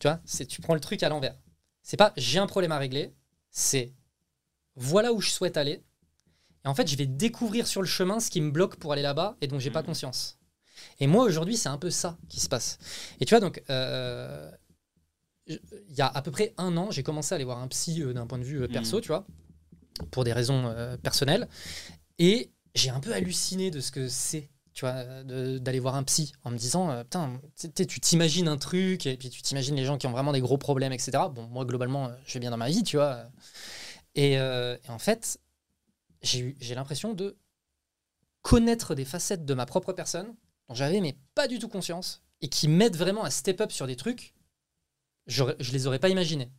Tu 0.00 0.08
vois, 0.08 0.18
c'est 0.24 0.46
tu 0.46 0.62
prends 0.62 0.72
le 0.74 0.80
truc 0.80 1.02
à 1.02 1.08
l'envers. 1.10 1.36
C'est 1.82 1.98
pas 1.98 2.12
j'ai 2.16 2.38
un 2.38 2.46
problème 2.46 2.72
à 2.72 2.78
régler, 2.78 3.12
c'est 3.50 3.92
voilà 4.76 5.12
où 5.12 5.20
je 5.20 5.28
souhaite 5.30 5.58
aller. 5.58 5.82
Et 6.64 6.68
en 6.68 6.74
fait, 6.74 6.88
je 6.88 6.96
vais 6.96 7.06
découvrir 7.06 7.66
sur 7.66 7.82
le 7.82 7.86
chemin 7.88 8.18
ce 8.18 8.30
qui 8.30 8.40
me 8.40 8.50
bloque 8.50 8.76
pour 8.76 8.92
aller 8.94 9.02
là-bas 9.02 9.36
et 9.42 9.46
dont 9.46 9.58
j'ai 9.58 9.70
pas 9.70 9.80
Mhm. 9.82 9.86
conscience. 9.86 10.38
Et 10.98 11.06
moi, 11.06 11.24
aujourd'hui, 11.24 11.56
c'est 11.58 11.68
un 11.68 11.76
peu 11.78 11.90
ça 11.90 12.16
qui 12.30 12.40
se 12.40 12.48
passe. 12.48 12.78
Et 13.20 13.26
tu 13.26 13.30
vois, 13.34 13.40
donc, 13.40 13.62
euh, 13.68 14.50
il 15.46 15.60
y 15.90 16.00
a 16.00 16.06
à 16.06 16.22
peu 16.22 16.30
près 16.30 16.54
un 16.56 16.76
an, 16.78 16.90
j'ai 16.90 17.02
commencé 17.02 17.34
à 17.34 17.36
aller 17.36 17.44
voir 17.44 17.58
un 17.58 17.68
psy 17.68 18.00
euh, 18.00 18.14
d'un 18.14 18.26
point 18.26 18.38
de 18.38 18.44
vue 18.44 18.62
euh, 18.62 18.68
perso, 18.68 18.96
Mhm. 18.96 19.02
tu 19.02 19.08
vois, 19.08 19.26
pour 20.12 20.24
des 20.24 20.32
raisons 20.32 20.72
personnelles. 21.02 21.46
Et 22.18 22.50
j'ai 22.74 22.90
un 22.90 23.00
peu 23.00 23.12
halluciné 23.12 23.70
de 23.70 23.80
ce 23.80 23.90
que 23.92 24.08
c'est, 24.08 24.48
tu 24.74 24.84
vois, 24.84 25.04
d'aller 25.24 25.80
voir 25.80 25.96
un 25.96 26.02
psy 26.04 26.32
en 26.44 26.50
me 26.50 26.56
disant, 26.56 26.90
euh, 26.90 27.02
putain, 27.04 27.40
tu 27.74 28.00
t'imagines 28.00 28.48
un 28.48 28.56
truc, 28.56 29.06
et 29.06 29.16
puis 29.16 29.30
tu 29.30 29.42
t'imagines 29.42 29.76
les 29.76 29.84
gens 29.84 29.98
qui 29.98 30.06
ont 30.06 30.12
vraiment 30.12 30.32
des 30.32 30.40
gros 30.40 30.58
problèmes, 30.58 30.92
etc. 30.92 31.28
Bon, 31.28 31.46
moi, 31.48 31.64
globalement, 31.64 32.06
euh, 32.08 32.12
je 32.26 32.34
vais 32.34 32.40
bien 32.40 32.50
dans 32.50 32.56
ma 32.56 32.68
vie, 32.68 32.82
tu 32.82 32.96
vois. 32.96 33.26
Et, 34.14 34.38
euh, 34.38 34.76
en 34.88 34.98
fait, 34.98 35.40
j'ai 36.22 36.74
l'impression 36.74 37.14
de 37.14 37.36
connaître 38.42 38.94
des 38.94 39.04
facettes 39.04 39.44
de 39.44 39.54
ma 39.54 39.66
propre 39.66 39.92
personne 39.92 40.34
dont 40.68 40.74
j'avais 40.74 41.00
mais 41.00 41.16
pas 41.34 41.48
du 41.48 41.58
tout 41.58 41.68
conscience 41.68 42.22
et 42.40 42.48
qui 42.48 42.68
m'aident 42.68 42.96
vraiment 42.96 43.24
à 43.24 43.30
step 43.30 43.60
up 43.60 43.72
sur 43.72 43.86
des 43.86 43.96
trucs 43.96 44.34
j'aurais- 45.26 45.56
je 45.60 45.72
les 45.72 45.86
aurais 45.88 45.98
pas 46.00 46.10
imaginés. 46.10 46.50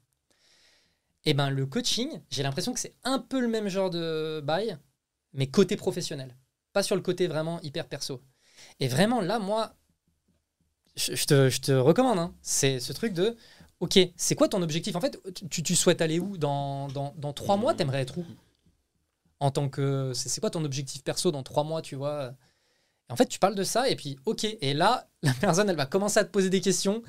Et 1.26 1.34
ben 1.34 1.50
le 1.50 1.66
coaching, 1.66 2.22
j'ai 2.30 2.44
l'impression 2.44 2.74
que 2.74 2.80
c'est 2.80 2.96
un 3.04 3.20
peu 3.20 3.40
le 3.40 3.48
même 3.48 3.68
genre 3.70 3.90
de 3.90 4.42
bail, 4.44 4.78
mais 5.34 5.48
côté 5.48 5.76
professionnel, 5.76 6.36
pas 6.72 6.84
sur 6.84 6.96
le 6.96 7.02
côté 7.02 7.28
vraiment 7.28 7.62
hyper 7.62 7.88
perso. 7.88 8.22
Et 8.80 8.88
vraiment 8.88 9.22
là, 9.22 9.40
moi, 9.40 9.74
je, 10.96 11.26
te, 11.26 11.50
je 11.50 11.62
te 11.62 11.72
recommande, 11.72 12.20
hein, 12.20 12.34
c'est 12.42 12.80
ce 12.80 12.94
truc 12.94 13.14
de, 13.14 13.36
ok, 13.80 14.00
c'est 14.16 14.36
quoi 14.36 14.48
ton 14.48 14.62
objectif? 14.62 14.96
En 14.96 15.02
fait, 15.02 15.20
tu, 15.50 15.64
tu 15.64 15.76
souhaites 15.76 16.02
aller 16.02 16.20
où? 16.20 16.38
Dans, 16.38 16.88
dans, 16.90 17.14
dans 17.18 17.34
trois 17.34 17.58
mois, 17.58 17.74
t'aimerais 17.74 18.02
être 18.02 18.18
où? 18.18 18.26
En 19.40 19.52
tant 19.52 19.70
que, 19.70 20.12
c'est 20.14 20.40
quoi 20.40 20.50
ton 20.50 20.64
objectif 20.64 21.04
perso 21.04 21.32
dans 21.32 21.44
trois 21.44 21.64
mois, 21.64 21.82
tu 21.82 21.96
vois? 21.96 22.34
En 23.10 23.16
fait, 23.16 23.26
tu 23.26 23.40
parles 23.40 23.56
de 23.56 23.64
ça 23.64 23.90
et 23.90 23.96
puis, 23.96 24.18
ok, 24.26 24.46
et 24.46 24.74
là, 24.74 25.10
la 25.22 25.34
personne, 25.34 25.70
elle 25.70 25.76
va 25.76 25.86
commencer 25.86 26.20
à 26.20 26.24
te 26.24 26.32
poser 26.32 26.50
des 26.50 26.62
questions 26.62 27.04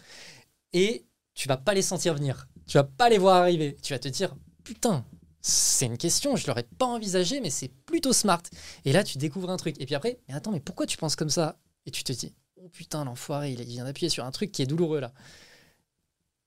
et 0.73 1.07
tu 1.35 1.49
vas 1.49 1.57
pas 1.57 1.75
les 1.75 1.83
sentir 1.83 2.15
venir. 2.15 2.49
Tu 2.67 2.77
vas 2.77 2.85
pas 2.85 3.09
les 3.09 3.19
voir 3.19 3.37
arriver. 3.37 3.77
Tu 3.83 3.93
vas 3.93 3.99
te 3.99 4.09
dire, 4.09 4.35
putain, 4.65 5.05
c'est 5.47 5.85
une 5.85 5.99
question, 5.99 6.37
je 6.37 6.47
l'aurais 6.47 6.63
pas 6.79 6.87
envisagé, 6.87 7.41
mais 7.41 7.51
c'est 7.51 7.69
plutôt 7.69 8.15
smart. 8.15 8.43
Et 8.87 8.93
là, 8.93 9.05
tu 9.05 9.19
découvres 9.19 9.51
un 9.51 9.59
truc. 9.59 9.79
Et 9.79 9.85
puis 9.85 9.95
après, 9.95 10.19
mais 10.27 10.33
attends, 10.33 10.53
mais 10.53 10.61
pourquoi 10.61 10.87
tu 10.87 10.97
penses 10.97 11.17
comme 11.17 11.29
ça? 11.29 11.59
Et 11.85 11.91
tu 11.91 12.03
te 12.03 12.13
dis, 12.15 12.33
oh 12.57 12.71
putain, 12.71 13.05
l'enfoiré, 13.05 13.53
il 13.53 13.63
vient 13.63 13.85
d'appuyer 13.85 14.09
sur 14.09 14.25
un 14.25 14.31
truc 14.31 14.51
qui 14.53 14.63
est 14.63 14.67
douloureux 14.67 15.01
là. 15.01 15.13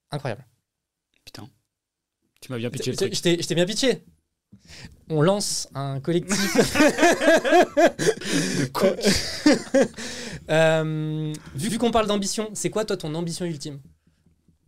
Incroyable. 0.09 0.47
Putain. 1.25 1.47
Tu 2.41 2.51
m'as 2.51 2.57
bien 2.57 2.71
pitché 2.71 2.89
le 2.89 2.93
Je 2.93 2.97
truc. 2.97 3.13
je 3.13 3.47
t'ai 3.47 3.55
bien 3.55 3.67
pitché. 3.67 4.03
On 5.09 5.21
lance 5.21 5.69
un 5.75 5.99
collectif. 5.99 6.57
Euh, 10.49 11.33
vu 11.55 11.77
qu'on 11.77 11.91
parle 11.91 12.07
d'ambition, 12.07 12.49
c'est 12.53 12.69
quoi 12.69 12.85
toi 12.85 12.95
ton 12.95 13.13
ambition 13.15 13.45
ultime? 13.45 13.81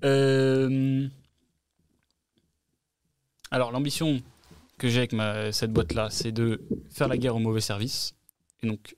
Euh, 0.04 1.08
Alors, 3.52 3.72
l'ambition 3.72 4.22
que 4.78 4.88
j'ai 4.90 5.00
avec 5.00 5.14
ma, 5.14 5.52
cette 5.52 5.72
boîte-là, 5.74 6.10
c'est 6.10 6.32
de 6.32 6.62
faire 6.90 7.08
la 7.08 7.18
guerre 7.18 7.36
au 7.36 7.40
mauvais 7.40 7.62
service. 7.62 8.14
Et 8.64 8.68
donc, 8.68 8.96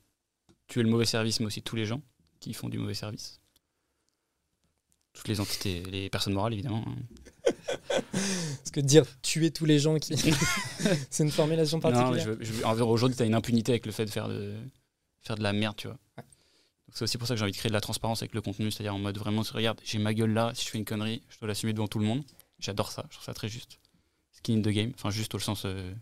tuer 0.68 0.82
le 0.82 0.88
mauvais 0.90 1.04
service, 1.06 1.40
mais 1.40 1.46
aussi 1.46 1.62
tous 1.62 1.76
les 1.76 1.84
gens 1.86 2.00
qui 2.40 2.52
font 2.54 2.68
du 2.68 2.78
mauvais 2.78 2.94
service. 2.94 3.40
Toutes 5.14 5.28
les 5.28 5.40
entités, 5.40 5.82
les 5.90 6.08
personnes 6.08 6.32
morales, 6.34 6.54
évidemment. 6.54 6.84
hein. 6.86 6.96
Parce 8.12 8.70
que 8.72 8.80
dire 8.80 9.04
tuer 9.20 9.50
tous 9.50 9.64
les 9.66 9.78
gens 9.78 9.98
qui. 9.98 10.14
c'est 11.10 11.22
une 11.24 11.30
formulation 11.30 11.78
Non, 11.78 11.82
particulière. 11.82 12.36
je, 12.40 12.44
je- 12.44 12.64
en 12.64 12.72
vrai, 12.74 12.82
aujourd'hui, 12.82 13.16
tu 13.16 13.22
as 13.22 13.26
une 13.26 13.34
impunité 13.34 13.72
avec 13.72 13.84
le 13.86 13.92
fait 13.92 14.06
de 14.06 14.10
faire 14.10 14.28
de, 14.28 14.54
faire 15.20 15.36
de 15.36 15.42
la 15.42 15.52
merde, 15.52 15.76
tu 15.76 15.88
vois. 15.88 15.98
Ouais. 16.16 16.24
C'est 16.94 17.02
aussi 17.02 17.18
pour 17.18 17.26
ça 17.28 17.34
que 17.34 17.38
j'ai 17.38 17.44
envie 17.44 17.52
de 17.52 17.56
créer 17.56 17.68
de 17.70 17.74
la 17.74 17.80
transparence 17.80 18.22
avec 18.22 18.34
le 18.34 18.40
contenu, 18.40 18.70
c'est-à-dire 18.70 18.94
en 18.94 18.98
mode 18.98 19.16
vraiment, 19.18 19.42
regarde, 19.52 19.80
j'ai 19.84 19.98
ma 19.98 20.14
gueule 20.14 20.32
là, 20.32 20.52
si 20.54 20.64
je 20.66 20.70
fais 20.70 20.78
une 20.78 20.84
connerie, 20.84 21.22
je 21.28 21.38
dois 21.38 21.48
l'assumer 21.48 21.72
devant 21.72 21.88
tout 21.88 21.98
le 21.98 22.04
monde. 22.06 22.22
J'adore 22.58 22.90
ça, 22.90 23.04
je 23.10 23.14
trouve 23.16 23.24
ça 23.24 23.34
très 23.34 23.48
juste. 23.48 23.78
Skin 24.42 24.58
in 24.58 24.62
the 24.62 24.68
game, 24.68 24.92
enfin 24.94 25.10
juste 25.10 25.34
au 25.34 25.38
sens 25.38 25.62
euh, 25.64 25.92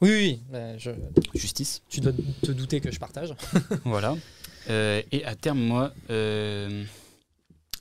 Oui, 0.00 0.08
oui, 0.10 0.16
oui, 0.18 0.40
bah, 0.50 0.78
je- 0.78 0.90
justice. 1.34 1.82
tu 1.88 2.00
dois 2.00 2.12
te 2.42 2.52
douter 2.52 2.80
que 2.80 2.90
je 2.92 2.98
partage. 2.98 3.34
voilà. 3.84 4.16
Euh, 4.70 5.02
et 5.10 5.24
à 5.24 5.34
terme, 5.34 5.58
moi, 5.60 5.92
euh, 6.10 6.84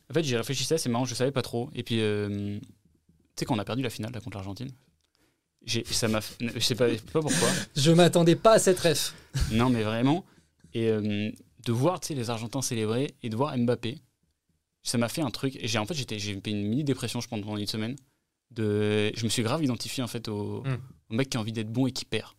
en 0.10 0.14
fait, 0.14 0.24
j'y 0.24 0.36
réfléchissais, 0.36 0.78
c'est 0.80 0.90
marrant, 0.90 1.06
je 1.06 1.14
savais 1.14 1.32
pas 1.32 1.44
trop. 1.44 1.70
Et 1.76 1.84
puis, 1.84 1.98
tu 1.98 2.60
sais, 3.36 3.46
quand 3.46 3.56
on 3.56 3.60
a 3.60 3.66
perdu 3.66 3.84
la 3.84 3.90
finale 3.92 4.12
là, 4.12 4.20
contre 4.22 4.38
l'Argentine, 4.38 4.72
ça 5.86 6.08
m'a, 6.08 6.20
je 6.40 6.60
sais 6.60 6.74
pas, 6.76 6.88
pas 6.90 7.22
pourquoi. 7.22 7.48
Je 7.76 7.92
m'attendais 7.92 8.36
pas 8.36 8.54
à 8.54 8.60
cette 8.60 8.80
ref. 8.80 9.14
Non, 9.52 9.70
mais 9.70 9.84
vraiment. 9.84 10.26
Et 10.74 10.88
de 10.90 11.72
voir 11.72 12.00
tu 12.00 12.08
sais, 12.08 12.16
les 12.16 12.32
Argentins 12.32 12.64
célébrer 12.64 13.14
et 13.22 13.30
de 13.30 13.36
voir 13.36 13.56
Mbappé, 13.56 14.00
ça 14.82 14.98
m'a 14.98 15.08
fait 15.10 15.22
un 15.22 15.30
truc. 15.30 15.56
Et 15.58 15.68
j'ai 15.68 15.78
en 15.78 15.86
fait, 15.86 15.94
j'étais, 15.94 16.18
j'ai 16.18 16.34
fait 16.34 16.50
une 16.50 16.68
mini 16.68 16.84
dépression, 16.84 17.22
je 17.22 17.28
pense, 17.28 17.40
pendant 17.42 17.58
une 17.58 17.68
semaine. 17.68 17.96
De, 18.52 19.12
je 19.16 19.24
me 19.24 19.30
suis 19.30 19.44
grave 19.44 19.64
identifié 19.64 20.04
en 20.04 20.08
fait 20.08 20.28
au, 20.28 20.62
Mm. 20.64 20.78
au 21.12 21.14
mec 21.16 21.30
qui 21.30 21.38
a 21.38 21.40
envie 21.40 21.54
d'être 21.54 21.72
bon 21.72 21.88
et 21.88 21.92
qui 21.92 22.06
perd. 22.06 22.32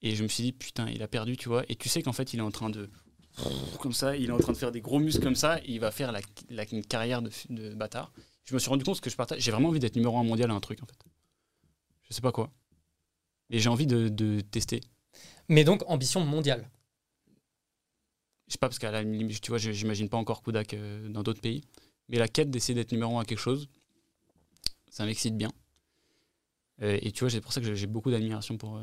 Et 0.00 0.14
je 0.14 0.22
me 0.22 0.28
suis 0.28 0.42
dit, 0.44 0.52
putain, 0.52 0.88
il 0.88 1.02
a 1.02 1.08
perdu, 1.08 1.36
tu 1.36 1.48
vois. 1.48 1.64
Et 1.68 1.74
tu 1.76 1.88
sais 1.88 2.02
qu'en 2.02 2.12
fait, 2.12 2.32
il 2.32 2.38
est 2.38 2.42
en 2.42 2.50
train 2.50 2.70
de. 2.70 2.88
Comme 3.80 3.92
ça, 3.92 4.16
il 4.16 4.28
est 4.30 4.32
en 4.32 4.38
train 4.38 4.52
de 4.52 4.56
faire 4.56 4.72
des 4.72 4.80
gros 4.80 4.98
muscles 4.98 5.22
comme 5.22 5.34
ça. 5.34 5.58
Et 5.60 5.72
il 5.72 5.80
va 5.80 5.90
faire 5.90 6.10
la, 6.12 6.20
la- 6.50 6.64
une 6.72 6.84
carrière 6.84 7.20
de, 7.22 7.30
de 7.50 7.74
bâtard. 7.74 8.12
Je 8.44 8.54
me 8.54 8.58
suis 8.58 8.68
rendu 8.70 8.84
compte 8.84 9.00
que 9.00 9.10
je 9.10 9.16
partage. 9.16 9.40
J'ai 9.40 9.50
vraiment 9.50 9.68
envie 9.68 9.80
d'être 9.80 9.96
numéro 9.96 10.16
un 10.18 10.24
mondial 10.24 10.50
à 10.50 10.54
un 10.54 10.60
truc, 10.60 10.82
en 10.82 10.86
fait. 10.86 10.98
Je 12.08 12.14
sais 12.14 12.20
pas 12.22 12.32
quoi. 12.32 12.50
Et 13.50 13.58
j'ai 13.58 13.68
envie 13.68 13.86
de, 13.86 14.08
de 14.08 14.40
tester. 14.40 14.80
Mais 15.48 15.64
donc, 15.64 15.82
ambition 15.86 16.24
mondiale. 16.24 16.70
Je 18.46 18.52
sais 18.52 18.58
pas, 18.58 18.68
parce 18.68 18.78
qu'à 18.78 18.90
la 18.90 19.02
limite, 19.02 19.40
tu 19.40 19.50
vois, 19.50 19.58
j'imagine 19.58 20.08
pas 20.08 20.16
encore 20.16 20.42
Kudak 20.42 20.72
euh, 20.74 21.08
dans 21.08 21.22
d'autres 21.22 21.40
pays. 21.42 21.62
Mais 22.08 22.18
la 22.18 22.28
quête 22.28 22.50
d'essayer 22.50 22.74
d'être 22.74 22.92
numéro 22.92 23.18
un 23.18 23.22
à 23.22 23.24
quelque 23.26 23.38
chose, 23.38 23.68
ça 24.90 25.04
m'excite 25.06 25.36
bien. 25.36 25.50
Euh, 26.82 26.98
et 27.02 27.10
tu 27.12 27.20
vois, 27.20 27.30
c'est 27.30 27.40
pour 27.40 27.52
ça 27.52 27.60
que 27.60 27.74
j'ai- 27.74 27.86
beaucoup 27.86 28.10
d'admiration 28.10 28.56
pour, 28.56 28.76
euh, 28.76 28.82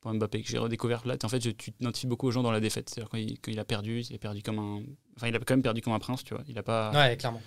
pour 0.00 0.12
Mbappé, 0.14 0.42
que 0.42 0.48
j'ai 0.48 0.58
redécouvert 0.58 1.06
là. 1.06 1.16
En 1.22 1.28
fait, 1.28 1.42
je- 1.42 1.50
tu 1.50 1.72
t'identifies 1.72 2.06
beaucoup 2.06 2.26
aux 2.28 2.30
gens 2.30 2.42
dans 2.42 2.50
la 2.52 2.60
défaite. 2.60 2.88
C'est-à-dire 2.88 3.10
quand 3.10 3.18
il, 3.18 3.38
quand 3.40 3.50
il 3.50 3.58
a 3.58 3.64
perdu, 3.64 4.00
il 4.08 4.14
a 4.14 4.18
perdu 4.18 4.42
comme 4.42 4.58
un. 4.58 4.82
Enfin, 5.16 5.28
il 5.28 5.34
a 5.36 5.38
quand 5.38 5.50
même 5.54 5.62
perdu 5.62 5.80
comme 5.82 5.92
un 5.92 5.98
prince, 5.98 6.24
tu 6.24 6.34
vois. 6.34 6.42
Il 6.48 6.58
a 6.58 6.62
pas. 6.62 6.92
Ouais, 6.92 7.16
clairement. 7.16 7.42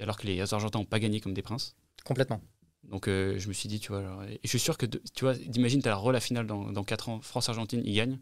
Alors 0.00 0.16
que 0.16 0.26
les 0.26 0.40
Argentins 0.54 0.78
n'ont 0.78 0.84
pas 0.86 0.98
gagné 0.98 1.20
comme 1.20 1.34
des 1.34 1.42
princes. 1.42 1.76
Complètement. 2.04 2.40
Donc 2.82 3.08
euh, 3.08 3.38
je 3.38 3.48
me 3.48 3.52
suis 3.54 3.68
dit, 3.68 3.78
tu 3.80 3.88
vois, 3.88 4.00
alors, 4.00 4.24
et 4.24 4.40
je 4.42 4.48
suis 4.48 4.58
sûr 4.58 4.76
que, 4.76 4.84
de- 4.86 5.00
tu 5.14 5.24
vois, 5.24 5.34
d'imagine, 5.34 5.80
tu 5.80 5.88
as 5.88 5.92
la 5.92 5.96
re 5.96 6.12
la 6.12 6.20
finale 6.20 6.46
dans, 6.46 6.70
dans 6.72 6.84
4 6.84 7.08
ans, 7.08 7.20
France-Argentine, 7.22 7.80
il 7.84 7.94
gagne, 7.94 8.18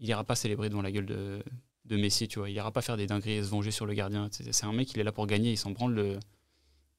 il 0.00 0.08
ira 0.08 0.22
pas 0.24 0.34
célébrer 0.34 0.68
devant 0.68 0.82
la 0.82 0.90
gueule 0.92 1.06
de, 1.06 1.42
de 1.86 1.96
Messi, 1.96 2.28
tu 2.28 2.38
vois, 2.38 2.50
il 2.50 2.54
ira 2.56 2.70
pas 2.72 2.82
faire 2.82 2.98
des 2.98 3.06
dingueries 3.06 3.32
et 3.38 3.42
se 3.42 3.48
venger 3.48 3.70
sur 3.70 3.86
le 3.86 3.94
gardien. 3.94 4.28
C'est 4.30 4.52
c'est 4.52 4.66
un 4.66 4.72
mec, 4.74 4.92
il 4.92 5.00
est 5.00 5.04
là 5.04 5.12
pour 5.12 5.26
gagner, 5.26 5.52
il 5.52 5.56
s'en 5.56 5.70
branle, 5.70 5.94
le... 5.94 6.18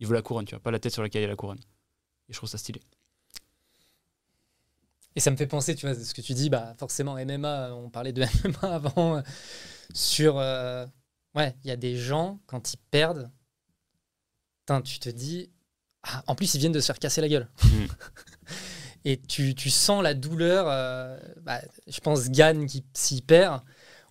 il 0.04 0.08
veut 0.08 0.16
la 0.16 0.22
couronne, 0.22 0.44
tu 0.46 0.54
vois, 0.54 0.62
pas 0.62 0.70
la 0.70 0.80
tête 0.80 0.92
sur 0.92 1.02
laquelle 1.02 1.22
il 1.22 1.24
y 1.24 1.28
a 1.28 1.30
la 1.30 1.38
couronne. 1.38 1.62
Et 2.28 2.34
je 2.34 2.38
trouve 2.38 2.50
ça 2.50 2.58
stylé. 2.58 2.82
Et 5.16 5.22
ça 5.22 5.32
me 5.32 5.38
fait 5.38 5.48
penser, 5.48 5.76
tu 5.76 5.86
vois, 5.86 5.96
ce 5.96 6.14
que 6.14 6.20
tu 6.22 6.34
dis, 6.34 6.50
bah 6.50 6.76
forcément 6.78 7.18
MMA, 7.18 7.74
on 7.74 7.90
parlait 7.90 8.12
de 8.12 8.22
MMA 8.44 8.76
avant, 8.76 9.18
euh, 9.18 9.22
sur... 9.94 10.38
euh, 10.40 10.86
ouais, 11.36 11.56
il 11.64 11.70
y 11.70 11.72
a 11.72 11.78
des 11.78 11.96
gens, 11.96 12.42
quand 12.48 12.74
ils 12.74 12.78
perdent, 12.92 13.32
tu 14.84 15.00
te 15.00 15.10
dis... 15.10 15.50
Ah, 16.04 16.22
en 16.28 16.36
plus, 16.36 16.54
ils 16.54 16.60
viennent 16.60 16.74
de 16.74 16.82
se 16.82 16.88
faire 16.88 17.00
casser 17.00 17.22
la 17.22 17.30
gueule. 17.30 17.48
Mm. 17.64 17.86
Et 19.06 19.22
tu, 19.22 19.56
tu 19.56 19.70
sens 19.70 20.04
la 20.04 20.14
douleur. 20.14 20.66
euh, 20.68 21.18
bah, 21.44 21.62
je 21.88 22.00
pense, 22.02 22.30
Gann, 22.30 22.66
qui 22.66 22.84
s'y 22.94 23.22
perd, 23.22 23.62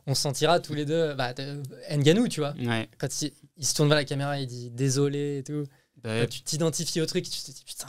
on 0.07 0.15
sentira 0.15 0.59
tous 0.59 0.73
les 0.73 0.87
deux... 0.87 1.13
Bah, 1.15 1.35
de- 1.35 1.63
Ngannou, 1.91 2.29
tu 2.29 2.41
vois, 2.41 2.55
Ouais, 2.55 2.89
quand 2.97 3.21
il, 3.21 3.33
il 3.59 3.67
se 3.67 3.75
tourne 3.75 3.89
vers 3.89 3.99
la 3.99 4.07
caméra, 4.07 4.39
il 4.39 4.47
dit 4.47 4.71
désolé 4.71 5.39
et 5.39 5.43
tout. 5.43 5.65
Bah, 6.05 6.21
Quand 6.21 6.29
tu 6.29 6.43
t'identifies 6.43 7.01
au 7.01 7.07
truc, 7.07 7.25
tu 7.25 7.31
te 7.43 7.51
dis 7.51 7.63
putain. 7.65 7.89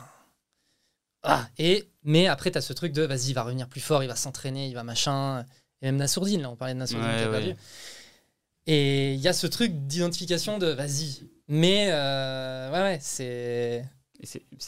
Ah, 1.24 1.48
et, 1.58 1.88
mais 2.04 2.28
après, 2.28 2.52
tu 2.52 2.58
as 2.58 2.62
ce 2.62 2.74
truc 2.74 2.92
de 2.92 3.04
vas-y, 3.04 3.30
il 3.30 3.34
va 3.34 3.44
revenir 3.44 3.70
plus 3.70 3.80
fort, 3.82 4.04
il 4.04 4.08
va 4.08 4.16
s'entraîner, 4.16 4.68
il 4.68 4.74
va 4.74 4.84
machin. 4.84 5.46
Et 5.82 5.86
même 5.86 5.96
Nassourdine, 5.98 6.42
là, 6.42 6.50
on 6.50 6.56
parlait 6.56 6.74
de 6.74 6.80
Nassourdine 6.80 7.08
Ouais, 7.10 7.18
qui 7.18 7.24
a 7.24 7.32
ouais. 7.32 7.40
perdu. 7.40 7.60
Et 8.66 9.14
il 9.14 9.20
y 9.20 9.28
a 9.28 9.34
ce 9.34 9.48
truc 9.48 9.72
d'identification 9.88 10.58
de 10.58 10.68
vas-y. 10.68 11.24
Mais 11.48 11.88
euh, 11.92 12.72
ouais, 12.72 12.80
ouais, 12.82 13.00
c'est. 13.02 13.86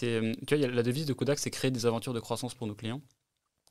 euh, 0.04 0.34
tu 0.46 0.56
vois, 0.56 0.58
il 0.58 0.62
y 0.62 0.66
a 0.66 0.68
la 0.68 0.84
devise 0.84 1.06
de 1.06 1.14
Kodak, 1.14 1.40
c'est 1.40 1.52
créer 1.52 1.72
des 1.72 1.86
aventures 1.86 2.14
de 2.14 2.20
croissance 2.20 2.54
pour 2.54 2.68
nos 2.68 2.76
clients. 2.76 3.02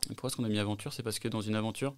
Et 0.05 0.15
pourquoi 0.15 0.29
est-ce 0.29 0.37
qu'on 0.37 0.45
a 0.45 0.49
mis 0.49 0.59
aventure? 0.59 0.93
C'est 0.93 1.03
parce 1.03 1.19
que 1.19 1.29
dans 1.29 1.41
une 1.43 1.55
aventure, 1.57 1.95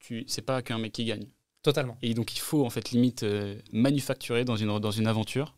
tu, 0.00 0.24
c'est 0.26 0.42
pas 0.42 0.62
qu'un 0.62 0.78
mec 0.78 0.92
qui 0.92 1.04
gagne. 1.04 1.26
Totalement. 1.62 1.96
Et 2.02 2.12
donc 2.12 2.34
il 2.34 2.40
faut 2.40 2.64
en 2.66 2.70
fait 2.70 2.90
limite 2.90 3.22
euh, 3.22 3.58
manufacturer 3.72 4.44
dans 4.44 4.56
une, 4.56 4.78
dans 4.78 4.90
une 4.90 5.06
aventure 5.06 5.54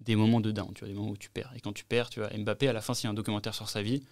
des 0.00 0.16
moments 0.16 0.40
de 0.40 0.50
down, 0.50 0.72
tu 0.74 0.80
vois, 0.80 0.88
des 0.88 0.94
moments 0.94 1.10
où 1.10 1.16
tu 1.16 1.30
perds. 1.30 1.52
Et 1.56 1.60
quand 1.60 1.72
tu 1.72 1.84
perds, 1.84 2.10
tu 2.10 2.20
vois, 2.20 2.28
Mbappé, 2.36 2.68
à 2.68 2.72
la 2.72 2.80
fin, 2.80 2.94
s'il 2.94 3.04
y 3.04 3.06
a 3.08 3.10
un 3.10 3.14
documentaire 3.14 3.54
sur 3.54 3.68
sa 3.68 3.82
vie, 3.82 4.02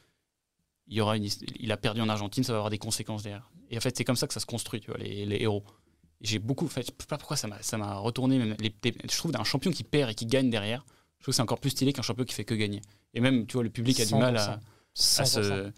il, 0.89 0.95
y 0.97 1.01
aura 1.01 1.17
une, 1.17 1.29
il 1.61 1.71
a 1.73 1.77
perdu 1.77 2.01
en 2.01 2.09
Argentine, 2.09 2.45
ça 2.45 2.53
va 2.53 2.59
avoir 2.59 2.71
des 2.71 2.79
conséquences 2.79 3.23
derrière. 3.23 3.51
Et 3.71 3.77
en 3.77 3.81
fait, 3.81 3.97
c'est 3.97 4.05
comme 4.05 4.17
ça 4.17 4.27
que 4.27 4.35
ça 4.35 4.41
se 4.41 4.47
construit, 4.47 4.81
tu 4.81 4.91
vois, 4.91 4.99
les, 4.99 5.25
les 5.27 5.43
héros. 5.43 5.65
J'ai 6.21 6.39
beaucoup, 6.39 6.67
en 6.67 6.69
fait, 6.69 6.83
je 6.83 6.87
sais 6.87 7.07
pas 7.09 7.19
pourquoi 7.19 7.37
ça 7.37 7.49
m'a, 7.49 7.61
ça 7.63 7.77
m'a 7.79 7.97
retourné. 7.97 8.39
Même 8.39 8.57
les- 8.61 8.75
les- 8.85 8.95
je 9.11 9.17
trouve 9.17 9.35
un 9.37 9.45
champion 9.45 9.71
qui 9.73 9.83
perd 9.85 10.11
et 10.11 10.15
qui 10.15 10.27
gagne 10.27 10.51
derrière, 10.51 10.85
je 11.19 11.25
trouve 11.25 11.33
que 11.33 11.37
c'est 11.37 11.43
encore 11.43 11.59
plus 11.61 11.71
stylé 11.71 11.93
qu'un 11.93 12.03
champion 12.03 12.25
qui 12.25 12.35
fait 12.35 12.45
que 12.45 12.55
gagner. 12.55 12.81
Et 13.15 13.21
même, 13.21 13.47
tu 13.47 13.55
vois, 13.55 13.65
le 13.65 13.71
public 13.71 13.99
a 14.01 14.05
du 14.05 14.15
mal 14.15 14.37
à, 14.37 14.61
100%. 14.95 15.21
à 15.21 15.25
100%. 15.25 15.43
se- 15.43 15.73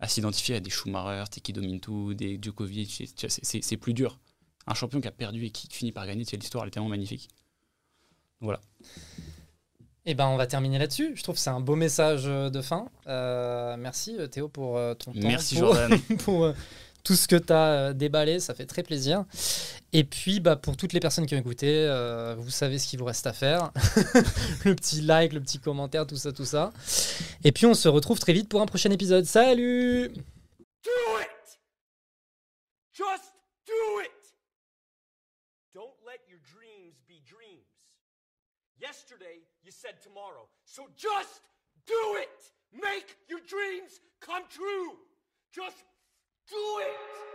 à 0.00 0.08
s'identifier 0.08 0.56
à 0.56 0.60
des 0.60 0.70
Schumacher, 0.70 1.24
des 1.32 1.40
qui 1.40 1.52
dominent 1.52 1.80
tout, 1.80 2.12
des 2.14 2.38
Djokovic. 2.42 3.04
c'est- 3.16 3.76
plus 3.76 3.94
dur. 3.94 4.18
Un 4.66 4.74
champion 4.74 5.00
qui 5.00 5.08
a 5.08 5.12
perdu 5.12 5.44
et 5.44 5.50
qui 5.50 5.68
finit 5.70 5.92
par 5.92 6.06
gagner, 6.06 6.24
tu 6.24 6.30
sais, 6.30 6.36
l'histoire 6.36 6.64
elle 6.64 6.68
est 6.68 6.72
tellement 6.72 6.88
magnifique. 6.88 7.28
Et 10.06 10.14
ben, 10.14 10.26
on 10.26 10.36
va 10.36 10.46
terminer 10.46 10.78
là-dessus. 10.78 11.12
Je 11.16 11.22
trouve 11.22 11.34
que 11.36 11.40
c'est 11.40 11.50
un 11.50 11.60
beau 11.60 11.76
message 11.76 12.24
euh, 12.26 12.50
de 12.50 12.60
fin. 12.60 12.88
Euh, 13.06 13.76
merci 13.78 14.16
euh, 14.18 14.26
Théo 14.26 14.48
pour 14.48 14.78
ton 14.98 15.12
temps. 15.12 15.18
Merci 15.22 15.58
pour- 15.58 15.74
Jordan. 15.74 15.98
pour 16.24 16.44
euh, 16.44 16.52
tout 17.04 17.14
ce 17.14 17.26
que 17.26 17.36
tu 17.36 17.52
as 17.52 17.92
déballé, 17.94 18.38
ça 18.40 18.54
fait 18.54 18.66
très 18.66 18.82
plaisir. 18.82 19.24
Et 19.94 20.04
puis, 20.04 20.40
bah, 20.40 20.56
pour 20.56 20.76
toutes 20.76 20.92
les 20.92 21.00
personnes 21.00 21.24
qui 21.24 21.34
ont 21.34 21.38
écouté, 21.38 21.68
euh, 21.70 22.34
vous 22.38 22.50
savez 22.50 22.78
ce 22.78 22.86
qu'il 22.86 22.98
vous 22.98 23.04
reste 23.06 23.26
à 23.26 23.32
faire. 23.32 23.70
le 24.64 24.74
petit 24.74 25.00
like, 25.00 25.32
le 25.32 25.40
petit 25.40 25.58
commentaire, 25.58 26.06
tout 26.06 26.16
ça, 26.16 26.32
tout 26.32 26.44
ça. 26.44 26.72
Et 27.42 27.52
puis, 27.52 27.64
on 27.64 27.74
se 27.74 27.88
retrouve 27.88 28.18
très 28.18 28.32
vite 28.34 28.48
pour 28.48 28.60
un 28.60 28.66
prochain 28.66 28.90
épisode. 28.90 29.24
Salut 29.24 30.08
Do 30.08 30.90
it! 31.20 31.60
Just 32.92 33.32
do 33.66 34.00
it! 34.02 34.10
Don't 35.74 35.94
let 36.06 36.20
your 36.28 36.40
dreams 36.40 36.94
be 37.08 37.22
dreams. 37.24 37.64
Yesterday, 38.80 39.40
you 39.64 39.72
said 39.72 40.02
tomorrow. 40.02 40.48
So 40.64 40.86
just 40.96 41.40
do 41.86 42.18
it! 42.20 42.52
Make 42.72 43.16
your 43.28 43.40
dreams 43.46 44.00
come 44.20 44.42
true! 44.50 44.92
Just 45.52 45.84
do 46.48 46.80
it! 46.80 47.34